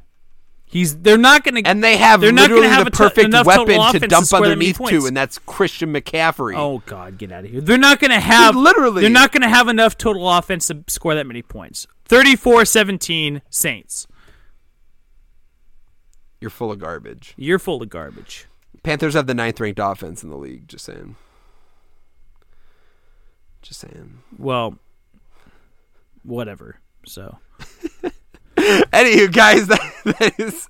He's. 0.72 0.98
They're 0.98 1.18
not 1.18 1.44
gonna. 1.44 1.62
And 1.66 1.84
they 1.84 1.98
have 1.98 2.22
They're 2.22 2.32
not 2.32 2.44
literally 2.44 2.64
gonna 2.64 2.76
have 2.76 2.86
the 2.86 2.92
a 2.92 2.92
perfect 2.92 3.30
total 3.30 3.46
weapon 3.46 3.92
to 3.92 4.00
to 4.00 4.08
dump 4.08 4.32
many 4.32 4.46
underneath 4.46 4.78
to, 4.78 5.06
and 5.06 5.18
that's 5.18 5.38
Christian 5.40 5.94
McCaffrey. 5.94 6.56
Oh 6.58 6.82
God, 6.86 7.18
get 7.18 7.30
out 7.34 7.44
of 7.44 7.52
here! 7.52 7.60
They're 7.60 7.78
not 7.78 8.00
going 8.00 8.12
to 8.12 8.22
have 8.22 8.54
Dude, 8.54 8.64
literally. 8.64 9.02
They're 9.02 9.10
not 9.10 9.34
going 9.34 9.42
to 9.42 9.50
have 9.50 9.68
enough 9.68 9.98
total 9.98 10.30
offense 10.30 10.68
to 10.68 10.82
score 10.88 11.14
that 11.14 11.28
many 11.28 11.42
points. 11.42 11.88
34-17 12.08 13.42
Saints. 13.50 14.08
You're 16.40 16.50
full 16.50 16.72
of 16.72 16.80
garbage. 16.80 17.34
You're 17.36 17.60
full 17.60 17.84
of 17.84 17.90
garbage. 17.90 18.48
Panthers 18.82 19.14
have 19.14 19.28
the 19.28 19.34
ninth 19.34 19.60
ranked 19.60 19.80
offense 19.82 20.24
in 20.24 20.30
the 20.30 20.38
league. 20.38 20.70
Just 20.70 20.86
saying. 20.86 21.18
Just 23.62 23.82
saying. 23.82 24.20
Well, 24.38 24.78
whatever. 26.24 26.80
So 27.06 27.38
Anywho, 28.94 29.32
guys, 29.34 29.68
that, 29.68 29.92
that 30.06 30.40
is 30.40 30.68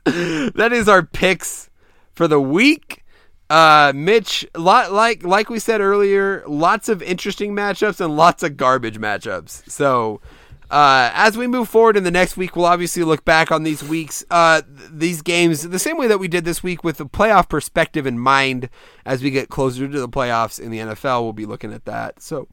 that 0.55 0.71
is 0.71 0.87
our 0.87 1.03
picks 1.03 1.69
for 2.13 2.27
the 2.27 2.39
week. 2.39 3.03
Uh, 3.49 3.91
Mitch, 3.93 4.47
lot 4.55 4.93
like 4.93 5.23
like 5.23 5.49
we 5.49 5.59
said 5.59 5.81
earlier, 5.81 6.41
lots 6.47 6.87
of 6.87 7.01
interesting 7.01 7.53
matchups 7.53 7.99
and 7.99 8.15
lots 8.15 8.43
of 8.43 8.55
garbage 8.55 8.97
matchups. 8.97 9.69
So, 9.69 10.21
uh, 10.69 11.11
as 11.13 11.37
we 11.37 11.47
move 11.47 11.67
forward 11.67 11.97
in 11.97 12.05
the 12.05 12.11
next 12.11 12.37
week, 12.37 12.55
we'll 12.55 12.65
obviously 12.65 13.03
look 13.03 13.25
back 13.25 13.51
on 13.51 13.63
these 13.63 13.83
weeks, 13.83 14.23
uh, 14.31 14.61
th- 14.61 14.89
these 14.93 15.21
games, 15.21 15.67
the 15.67 15.79
same 15.79 15.97
way 15.97 16.07
that 16.07 16.17
we 16.19 16.29
did 16.29 16.45
this 16.45 16.63
week 16.63 16.85
with 16.85 16.95
the 16.95 17.05
playoff 17.05 17.49
perspective 17.49 18.07
in 18.07 18.17
mind. 18.17 18.69
As 19.05 19.21
we 19.21 19.31
get 19.31 19.49
closer 19.49 19.85
to 19.85 19.99
the 19.99 20.07
playoffs 20.07 20.61
in 20.61 20.71
the 20.71 20.79
NFL, 20.79 21.23
we'll 21.23 21.33
be 21.33 21.45
looking 21.45 21.73
at 21.73 21.83
that. 21.83 22.21
So, 22.21 22.47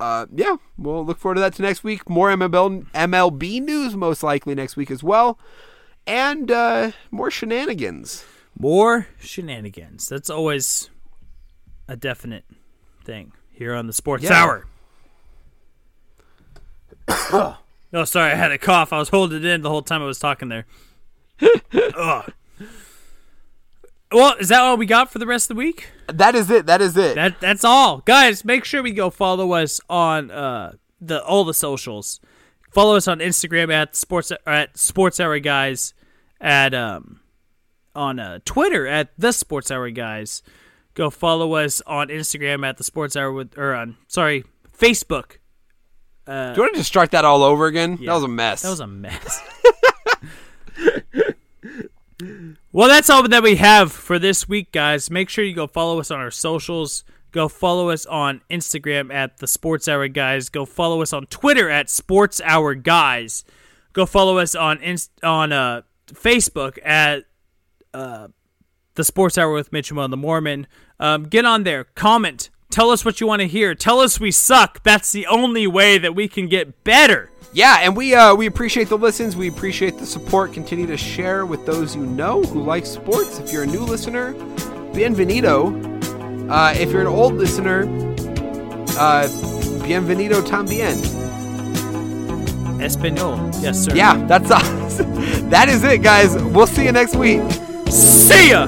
uh, 0.00 0.26
yeah, 0.34 0.56
we'll 0.76 1.04
look 1.04 1.18
forward 1.18 1.36
to 1.36 1.40
that 1.40 1.54
to 1.54 1.62
next 1.62 1.84
week. 1.84 2.08
More 2.08 2.28
MLB, 2.30 2.86
MLB 2.92 3.60
news, 3.62 3.94
most 3.96 4.22
likely 4.22 4.54
next 4.54 4.76
week 4.76 4.90
as 4.90 5.02
well, 5.02 5.38
and 6.06 6.50
uh, 6.50 6.90
more 7.10 7.30
shenanigans. 7.30 8.24
more 8.58 9.06
shenanigans. 9.20 10.08
That's 10.08 10.30
always 10.30 10.90
a 11.88 11.96
definite 11.96 12.44
thing 13.04 13.32
here 13.50 13.74
on 13.74 13.86
the 13.86 13.92
Sports 13.92 14.24
Yeah. 14.24 14.42
Hour. 14.42 14.66
oh, 17.92 18.04
sorry, 18.04 18.32
I 18.32 18.34
had 18.34 18.52
a 18.52 18.58
cough. 18.58 18.92
I 18.92 18.98
was 18.98 19.08
holding 19.10 19.38
it 19.38 19.44
in 19.44 19.62
the 19.62 19.68
whole 19.70 19.82
time 19.82 20.02
I 20.02 20.06
was 20.06 20.18
talking 20.18 20.48
there. 20.48 20.66
Ugh. 21.96 22.32
Well, 24.12 24.34
is 24.38 24.48
that 24.48 24.60
all 24.60 24.76
we 24.76 24.86
got 24.86 25.10
for 25.10 25.18
the 25.18 25.26
rest 25.26 25.50
of 25.50 25.56
the 25.56 25.58
week? 25.58 25.88
That 26.08 26.34
is 26.34 26.50
it. 26.50 26.66
That 26.66 26.80
is 26.80 26.96
it. 26.96 27.14
That 27.16 27.40
that's 27.40 27.64
all, 27.64 27.98
guys. 27.98 28.44
Make 28.44 28.64
sure 28.64 28.82
we 28.82 28.92
go 28.92 29.10
follow 29.10 29.52
us 29.52 29.80
on 29.88 30.30
uh 30.30 30.72
the 31.00 31.22
all 31.24 31.44
the 31.44 31.54
socials. 31.54 32.20
Follow 32.70 32.96
us 32.96 33.08
on 33.08 33.18
Instagram 33.18 33.72
at 33.72 33.96
sports 33.96 34.30
at 34.46 34.76
Sports 34.78 35.18
Hour 35.20 35.38
Guys, 35.38 35.94
at 36.40 36.74
um 36.74 37.20
on 37.94 38.18
uh, 38.18 38.40
Twitter 38.44 38.86
at 38.86 39.10
the 39.18 39.32
Sports 39.32 39.70
Hour 39.70 39.90
Guys. 39.90 40.42
Go 40.94 41.10
follow 41.10 41.54
us 41.54 41.80
on 41.86 42.08
Instagram 42.08 42.64
at 42.66 42.76
the 42.76 42.84
Sports 42.84 43.16
Hour 43.16 43.32
with 43.32 43.56
or 43.58 43.74
on 43.74 43.96
sorry 44.08 44.44
Facebook. 44.76 45.38
Uh, 46.26 46.52
Do 46.52 46.56
you 46.56 46.62
want 46.62 46.74
to 46.74 46.80
just 46.80 46.88
start 46.88 47.10
that 47.10 47.24
all 47.24 47.42
over 47.42 47.66
again? 47.66 47.98
Yeah. 48.00 48.06
That 48.10 48.14
was 48.14 48.22
a 48.24 48.28
mess. 48.28 48.62
That 48.62 48.70
was 48.70 48.80
a 48.80 48.86
mess. 48.86 49.42
well, 52.74 52.88
that's 52.88 53.08
all 53.08 53.22
that 53.28 53.42
we 53.44 53.54
have 53.54 53.92
for 53.92 54.18
this 54.18 54.48
week, 54.48 54.72
guys. 54.72 55.08
Make 55.08 55.28
sure 55.28 55.44
you 55.44 55.54
go 55.54 55.68
follow 55.68 56.00
us 56.00 56.10
on 56.10 56.18
our 56.18 56.32
socials. 56.32 57.04
Go 57.30 57.46
follow 57.48 57.90
us 57.90 58.04
on 58.04 58.40
Instagram 58.50 59.14
at 59.14 59.38
the 59.38 59.46
Sports 59.46 59.86
Hour 59.86 60.08
Guys. 60.08 60.48
Go 60.48 60.64
follow 60.64 61.00
us 61.00 61.12
on 61.12 61.26
Twitter 61.26 61.70
at 61.70 61.88
Sports 61.88 62.40
Hour 62.44 62.74
Guys. 62.74 63.44
Go 63.92 64.06
follow 64.06 64.38
us 64.38 64.56
on 64.56 64.82
Inst- 64.82 65.12
on 65.22 65.52
uh, 65.52 65.82
Facebook 66.08 66.84
at 66.84 67.26
uh, 67.92 68.26
the 68.96 69.04
Sports 69.04 69.38
Hour 69.38 69.52
with 69.52 69.72
Mitchell 69.72 70.00
and 70.00 70.12
the 70.12 70.16
Mormon. 70.16 70.66
Um, 70.98 71.24
get 71.24 71.44
on 71.44 71.62
there, 71.62 71.84
comment, 71.84 72.50
tell 72.74 72.90
us 72.90 73.04
what 73.04 73.20
you 73.20 73.26
want 73.28 73.40
to 73.40 73.46
hear. 73.46 73.72
Tell 73.76 74.00
us 74.00 74.18
we 74.18 74.32
suck. 74.32 74.82
That's 74.82 75.12
the 75.12 75.26
only 75.28 75.66
way 75.68 75.96
that 75.96 76.16
we 76.16 76.26
can 76.26 76.48
get 76.48 76.82
better. 76.82 77.30
yeah, 77.52 77.78
and 77.82 77.96
we 77.96 78.14
uh, 78.16 78.34
we 78.34 78.46
appreciate 78.46 78.88
the 78.88 78.98
listens. 78.98 79.36
We 79.36 79.48
appreciate 79.48 79.96
the 79.96 80.04
support. 80.06 80.52
Continue 80.52 80.86
to 80.88 80.96
share 80.96 81.46
with 81.46 81.64
those 81.66 81.94
you 81.94 82.04
know 82.04 82.42
who 82.42 82.64
like 82.64 82.84
sports. 82.84 83.38
If 83.38 83.52
you're 83.52 83.62
a 83.62 83.66
new 83.66 83.84
listener, 83.84 84.34
bienvenido. 84.92 85.70
Uh, 86.50 86.74
if 86.76 86.90
you're 86.90 87.02
an 87.02 87.06
old 87.06 87.34
listener, 87.34 87.84
uh, 88.98 89.28
bienvenido 89.86 90.42
también. 90.42 90.98
Espanol. 92.82 93.38
Yes, 93.62 93.84
sir. 93.84 93.94
Yeah, 93.94 94.16
that's 94.26 94.50
us. 94.50 94.96
that 95.54 95.68
is 95.68 95.84
it, 95.84 96.02
guys. 96.02 96.34
We'll 96.42 96.66
see 96.66 96.84
you 96.84 96.92
next 96.92 97.14
week. 97.14 97.40
See 97.88 98.50
ya! 98.50 98.66